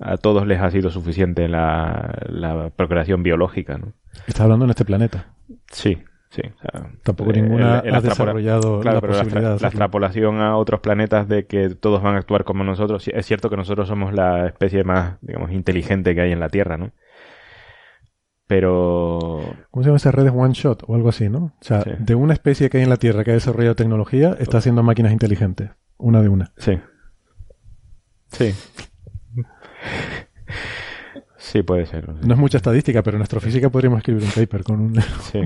A 0.00 0.16
todos 0.16 0.46
les 0.46 0.60
ha 0.60 0.70
sido 0.70 0.90
suficiente 0.90 1.46
la, 1.48 2.18
la 2.28 2.70
procreación 2.70 3.22
biológica, 3.22 3.76
¿no? 3.78 3.92
Está 4.26 4.44
hablando 4.44 4.64
en 4.64 4.70
este 4.70 4.84
planeta. 4.86 5.34
Sí, 5.70 5.98
sí. 6.30 6.40
o 6.42 6.58
sea, 6.60 6.90
Tampoco 7.02 7.30
eh, 7.30 7.42
ninguna 7.42 7.74
ha 7.74 7.78
extrapola- 7.80 8.00
desarrollado 8.00 8.80
claro, 8.80 8.94
la 8.96 9.00
pero 9.02 9.12
posibilidad 9.12 9.60
la, 9.60 9.68
extrapolación 9.68 10.40
a 10.40 10.56
otros 10.56 10.80
planetas 10.80 11.28
de 11.28 11.46
que 11.46 11.68
todos 11.74 12.02
van 12.02 12.14
a 12.14 12.18
actuar 12.18 12.44
como 12.44 12.64
nosotros. 12.64 13.06
Es 13.08 13.26
cierto 13.26 13.50
que 13.50 13.56
nosotros 13.56 13.88
somos 13.88 14.14
la 14.14 14.46
especie 14.46 14.84
más, 14.84 15.18
digamos, 15.20 15.52
inteligente 15.52 16.14
que 16.14 16.22
hay 16.22 16.32
en 16.32 16.40
la 16.40 16.48
Tierra, 16.48 16.78
¿no? 16.78 16.92
Pero 18.46 19.40
¿Cómo 19.70 19.82
se 19.84 19.88
llama 19.90 19.98
esa 19.98 20.10
red? 20.10 20.26
Es 20.26 20.32
One 20.34 20.54
Shot 20.54 20.82
o 20.88 20.94
algo 20.96 21.08
así, 21.10 21.28
¿no? 21.28 21.38
O 21.38 21.52
sea, 21.60 21.82
Sí. 21.82 21.90
de 21.98 22.14
una 22.16 22.32
especie 22.32 22.68
que 22.68 22.78
hay 22.78 22.84
en 22.84 22.90
la 22.90 22.96
Tierra 22.96 23.22
que 23.22 23.30
ha 23.30 23.34
desarrollado 23.34 23.76
tecnología, 23.76 24.36
está 24.40 24.58
haciendo 24.58 24.82
máquinas 24.82 25.12
inteligentes. 25.12 25.70
Una 25.98 26.20
de 26.22 26.28
una. 26.30 26.52
Sí. 26.56 26.78
Sí. 28.32 28.52
Sí, 31.36 31.62
puede 31.62 31.86
ser. 31.86 32.08
no 32.08 32.18
sé. 32.20 32.26
No 32.26 32.34
es 32.34 32.40
mucha 32.40 32.58
estadística, 32.58 33.02
pero 33.02 33.16
en 33.16 33.22
astrofísica 33.22 33.70
podríamos 33.70 33.98
escribir 33.98 34.22
un 34.24 34.30
paper 34.30 34.62
con 34.62 34.80
un... 34.80 35.00
Sí. 35.32 35.40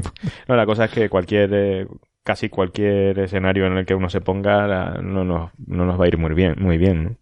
No, 0.49 0.57
la 0.57 0.67
cosa 0.67 0.87
es 0.87 0.91
que 0.91 1.09
cualquier, 1.09 1.51
eh, 1.55 1.87
casi 2.25 2.49
cualquier 2.49 3.19
escenario 3.21 3.67
en 3.67 3.77
el 3.79 3.87
que 3.87 3.95
uno 3.95 4.09
se 4.11 4.21
ponga 4.21 4.67
la- 4.67 5.01
no 5.03 5.25
nos, 5.25 5.53
no 5.67 5.85
nos 5.87 5.99
va 6.01 6.05
a 6.05 6.09
ir 6.09 6.19
muy 6.19 6.35
bien, 6.35 6.57
muy 6.59 6.79
bien, 6.79 7.05
¿no? 7.05 7.17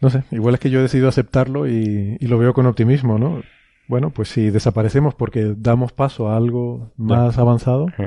No 0.00 0.10
sé, 0.10 0.24
igual 0.32 0.54
es 0.54 0.60
que 0.60 0.68
yo 0.70 0.80
he 0.80 0.82
decidido 0.82 1.08
aceptarlo 1.08 1.66
y, 1.68 2.16
y 2.20 2.26
lo 2.26 2.36
veo 2.38 2.52
con 2.54 2.66
optimismo, 2.66 3.18
¿no? 3.18 3.40
Bueno, 3.88 4.10
pues 4.10 4.28
si 4.28 4.50
desaparecemos 4.50 5.14
porque 5.14 5.54
damos 5.56 5.92
paso 5.92 6.28
a 6.28 6.36
algo 6.36 6.92
más 6.96 7.38
avanzado, 7.38 7.86
Sí. 7.96 8.04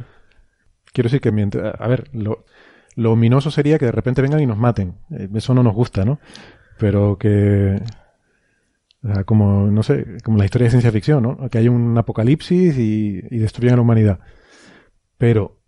quiero 0.93 1.07
decir 1.07 1.21
que 1.21 1.31
mientras... 1.31 1.73
A 1.79 1.87
ver, 1.87 2.09
lo, 2.13 2.45
lo 2.95 3.11
ominoso 3.13 3.49
sería 3.49 3.79
que 3.79 3.85
de 3.85 3.91
repente 3.91 4.21
vengan 4.21 4.41
y 4.41 4.45
nos 4.45 4.57
maten. 4.57 4.95
Eh, 5.11 5.29
Eso 5.33 5.53
no 5.53 5.63
nos 5.63 5.73
gusta, 5.73 6.03
¿no? 6.05 6.19
Pero 6.77 7.17
que... 7.17 7.81
o 9.03 9.07
sea, 9.13 9.23
como, 9.23 9.67
no 9.67 9.83
sé, 9.83 10.17
como 10.23 10.37
la 10.37 10.45
historia 10.45 10.65
de 10.65 10.71
ciencia 10.71 10.91
ficción, 10.91 11.23
¿no? 11.23 11.49
Que 11.49 11.59
hay 11.59 11.67
un 11.69 11.97
apocalipsis 11.97 12.77
y, 12.77 13.21
y 13.29 13.37
destruyan 13.37 13.73
a 13.73 13.77
la 13.77 13.81
humanidad. 13.83 14.19
Pero 15.17 15.59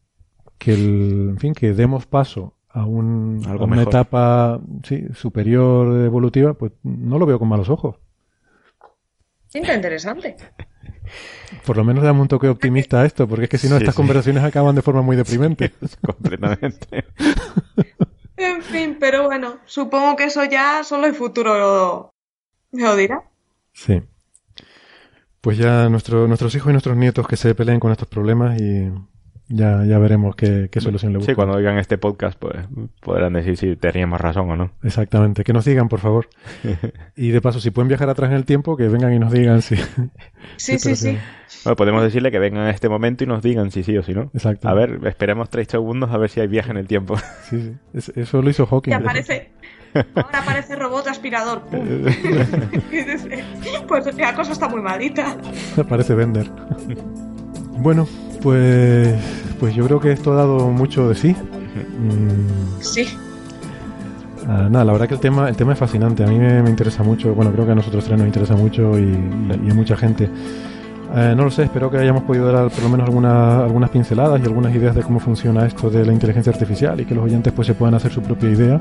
que, 0.57 0.73
el, 0.73 1.27
en 1.29 1.37
fin, 1.37 1.53
que 1.53 1.73
demos 1.73 2.05
paso 2.07 2.55
a, 2.69 2.85
un, 2.85 3.41
Algo 3.47 3.63
a 3.65 3.67
una 3.67 3.77
mejor. 3.77 3.93
etapa 3.93 4.59
sí, 4.83 5.05
superior 5.13 6.03
evolutiva, 6.05 6.53
pues 6.55 6.73
no 6.83 7.17
lo 7.19 7.25
veo 7.25 7.39
con 7.39 7.47
malos 7.47 7.69
ojos. 7.69 7.95
Interesante. 9.53 10.35
Por 11.65 11.77
lo 11.77 11.83
menos 11.83 12.03
damos 12.03 12.23
un 12.23 12.27
toque 12.27 12.49
optimista 12.49 13.01
a 13.01 13.05
esto, 13.05 13.27
porque 13.27 13.45
es 13.45 13.49
que 13.49 13.57
si 13.57 13.69
no 13.69 13.77
Sí, 13.77 13.77
estas 13.77 13.95
sí. 13.95 13.95
conversaciones 13.95 14.43
acaban 14.43 14.75
de 14.75 14.81
forma 14.81 15.01
muy 15.01 15.15
deprimente. 15.15 15.71
Completamente. 16.05 17.05
En 18.37 18.61
fin, 18.61 18.97
pero 18.99 19.25
bueno, 19.25 19.57
supongo 19.65 20.15
que 20.15 20.25
eso 20.25 20.43
ya 20.45 20.83
solo 20.83 21.07
el 21.07 21.15
futuro 21.15 21.57
lo, 21.57 22.13
lo 22.71 22.95
dirá. 22.95 23.23
Sí. 23.73 24.03
Pues 25.41 25.57
ya 25.57 25.89
nuestro, 25.89 26.27
nuestros 26.27 26.53
hijos 26.55 26.69
y 26.69 26.73
nuestros 26.73 26.97
nietos 26.97 27.27
que 27.27 27.37
se 27.37 27.55
peleen 27.55 27.79
con 27.79 27.91
estos 27.91 28.07
problemas 28.07 28.59
y 28.59 28.91
ya, 29.49 29.83
ya 29.85 29.97
veremos 29.99 30.35
qué, 30.35 30.67
qué 30.71 30.81
solución 30.81 31.13
le 31.13 31.19
buscan. 31.19 31.33
Sí, 31.33 31.35
cuando 31.35 31.55
oigan 31.55 31.77
este 31.77 31.97
podcast, 31.97 32.37
pues 32.39 32.55
podrán 33.01 33.33
decir 33.33 33.55
si 33.57 33.75
teníamos 33.75 34.19
razón 34.19 34.49
o 34.51 34.55
no. 34.55 34.71
Exactamente, 34.83 35.43
que 35.43 35.53
nos 35.53 35.65
digan, 35.65 35.87
por 35.89 35.99
favor. 35.99 36.27
Y 37.15 37.29
de 37.29 37.41
paso, 37.41 37.59
si 37.59 37.71
pueden 37.71 37.87
viajar 37.87 38.09
atrás 38.09 38.29
en 38.29 38.35
el 38.35 38.45
tiempo, 38.45 38.77
que 38.77 38.87
vengan 38.87 39.11
y 39.13 39.19
nos 39.19 39.31
digan 39.31 39.61
si... 39.61 39.75
Sí, 40.57 40.77
sí, 40.79 40.95
sí. 40.95 41.17
Bueno, 41.63 41.75
podemos 41.75 42.03
decirle 42.03 42.31
que 42.31 42.39
vengan 42.39 42.63
en 42.63 42.69
este 42.69 42.89
momento 42.89 43.23
y 43.23 43.27
nos 43.27 43.41
digan 43.41 43.71
si 43.71 43.83
sí 43.83 43.97
o 43.97 44.03
si 44.03 44.13
no. 44.13 44.29
Exacto. 44.33 44.67
A 44.69 44.73
ver, 44.73 44.99
esperemos 45.05 45.49
tres 45.49 45.67
segundos 45.69 46.11
a 46.11 46.17
ver 46.17 46.29
si 46.29 46.39
hay 46.39 46.47
viaje 46.47 46.71
en 46.71 46.77
el 46.77 46.87
tiempo. 46.87 47.15
Sí, 47.49 47.61
sí. 47.61 47.73
Es- 47.93 48.09
eso 48.15 48.41
lo 48.41 48.49
hizo 48.49 48.65
Hawking. 48.65 48.91
Y 48.91 48.93
aparece. 48.93 49.51
Ahora 50.15 50.39
aparece 50.39 50.75
robot 50.75 51.07
aspirador. 51.07 51.61
pues 53.87 54.15
la 54.17 54.35
cosa 54.35 54.51
está 54.51 54.67
muy 54.67 54.81
malita. 54.81 55.37
Aparece 55.77 56.13
Bender. 56.13 56.49
Bueno, 57.79 58.07
pues, 58.51 59.13
pues 59.59 59.75
yo 59.75 59.83
creo 59.85 59.99
que 59.99 60.13
esto 60.13 60.31
ha 60.31 60.35
dado 60.37 60.69
mucho 60.69 61.09
de 61.09 61.15
sí. 61.15 61.31
Mm, 61.35 62.79
Sí. 62.81 63.05
ah, 64.47 64.67
nada, 64.71 64.85
la 64.85 64.93
verdad 64.93 65.07
que 65.09 65.15
el 65.15 65.19
tema, 65.19 65.49
el 65.49 65.55
tema 65.57 65.73
es 65.73 65.79
fascinante. 65.79 66.23
A 66.23 66.27
mí 66.27 66.39
me, 66.39 66.63
me 66.63 66.69
interesa 66.69 67.03
mucho. 67.03 67.33
Bueno, 67.35 67.51
creo 67.51 67.65
que 67.65 67.73
a 67.73 67.75
nosotros 67.75 68.05
tres 68.05 68.17
nos 68.17 68.25
interesa 68.25 68.55
mucho 68.55 68.97
y, 68.97 69.01
y- 69.03 69.61
y 69.67 69.69
a 69.69 69.73
mucha 69.73 69.97
gente. 69.97 70.29
Eh, 71.13 71.33
no 71.35 71.43
lo 71.43 71.51
sé, 71.51 71.63
espero 71.63 71.91
que 71.91 71.97
hayamos 71.97 72.23
podido 72.23 72.49
dar 72.49 72.69
por 72.69 72.83
lo 72.83 72.89
menos 72.89 73.05
alguna- 73.07 73.63
algunas 73.65 73.89
pinceladas 73.89 74.39
y 74.41 74.43
algunas 74.43 74.73
ideas 74.73 74.95
de 74.95 75.01
cómo 75.03 75.19
funciona 75.19 75.65
esto 75.65 75.89
de 75.89 76.05
la 76.05 76.13
inteligencia 76.13 76.51
artificial 76.53 76.99
y 77.01 77.05
que 77.05 77.15
los 77.15 77.25
oyentes 77.25 77.51
pues 77.53 77.67
se 77.67 77.73
puedan 77.73 77.95
hacer 77.95 78.11
su 78.13 78.21
propia 78.21 78.49
idea 78.49 78.79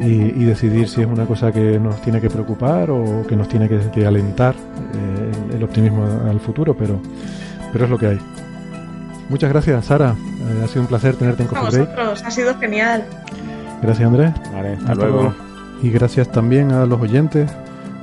y, 0.00 0.04
y 0.06 0.44
decidir 0.44 0.86
si 0.88 1.00
es 1.00 1.06
una 1.06 1.24
cosa 1.24 1.50
que 1.50 1.78
nos 1.78 2.00
tiene 2.02 2.20
que 2.20 2.28
preocupar 2.28 2.90
o 2.90 3.26
que 3.26 3.36
nos 3.36 3.48
tiene 3.48 3.68
que, 3.70 3.78
que 3.90 4.06
alentar 4.06 4.54
eh, 4.54 5.30
el, 5.50 5.56
el 5.56 5.62
optimismo 5.62 6.04
al 6.28 6.40
futuro, 6.40 6.74
pero, 6.76 6.98
pero 7.72 7.84
es 7.86 7.90
lo 7.90 7.96
que 7.98 8.06
hay. 8.08 8.18
Muchas 9.28 9.50
gracias, 9.50 9.86
Sara. 9.86 10.14
Eh, 10.50 10.62
ha 10.64 10.68
sido 10.68 10.82
un 10.82 10.88
placer 10.88 11.16
tenerte 11.16 11.42
en 11.42 11.48
Coffee 11.48 11.70
Break. 11.70 11.96
vosotros, 11.96 12.22
ha 12.24 12.30
sido 12.30 12.58
genial. 12.58 13.04
Gracias, 13.82 14.06
Andrés. 14.06 14.32
Vale, 14.52 14.74
hasta 14.74 14.94
luego. 14.94 15.34
Y 15.82 15.90
gracias 15.90 16.30
también 16.30 16.72
a 16.72 16.86
los 16.86 17.00
oyentes. 17.00 17.50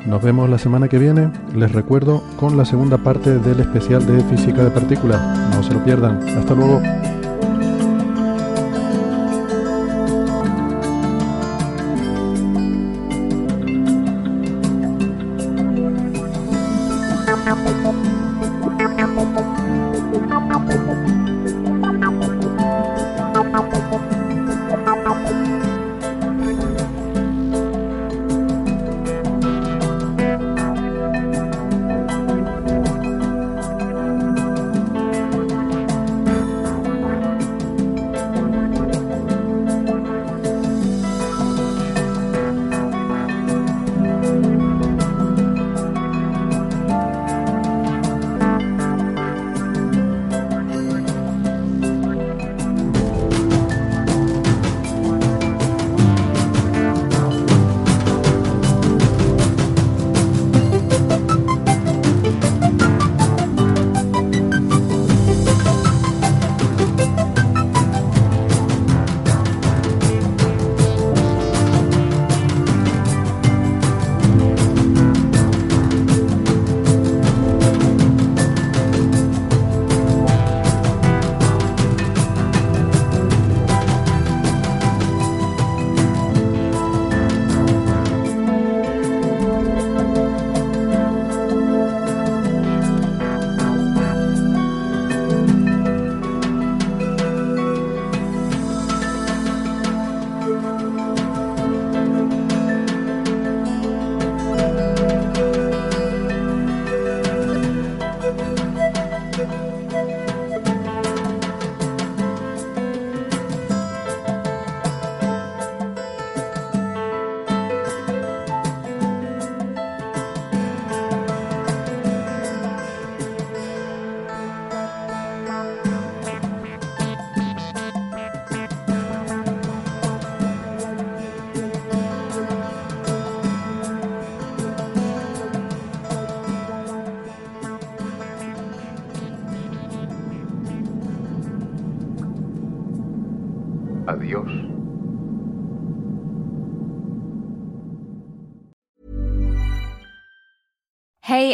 Nos 0.05 0.21
vemos 0.21 0.49
la 0.49 0.57
semana 0.57 0.87
que 0.87 0.97
viene. 0.97 1.29
Les 1.55 1.71
recuerdo 1.71 2.23
con 2.37 2.57
la 2.57 2.65
segunda 2.65 2.97
parte 2.97 3.37
del 3.37 3.59
especial 3.59 4.05
de 4.05 4.23
física 4.23 4.63
de 4.63 4.71
partículas. 4.71 5.21
No 5.55 5.63
se 5.63 5.73
lo 5.73 5.83
pierdan. 5.83 6.19
Hasta 6.37 6.53
luego. 6.53 6.81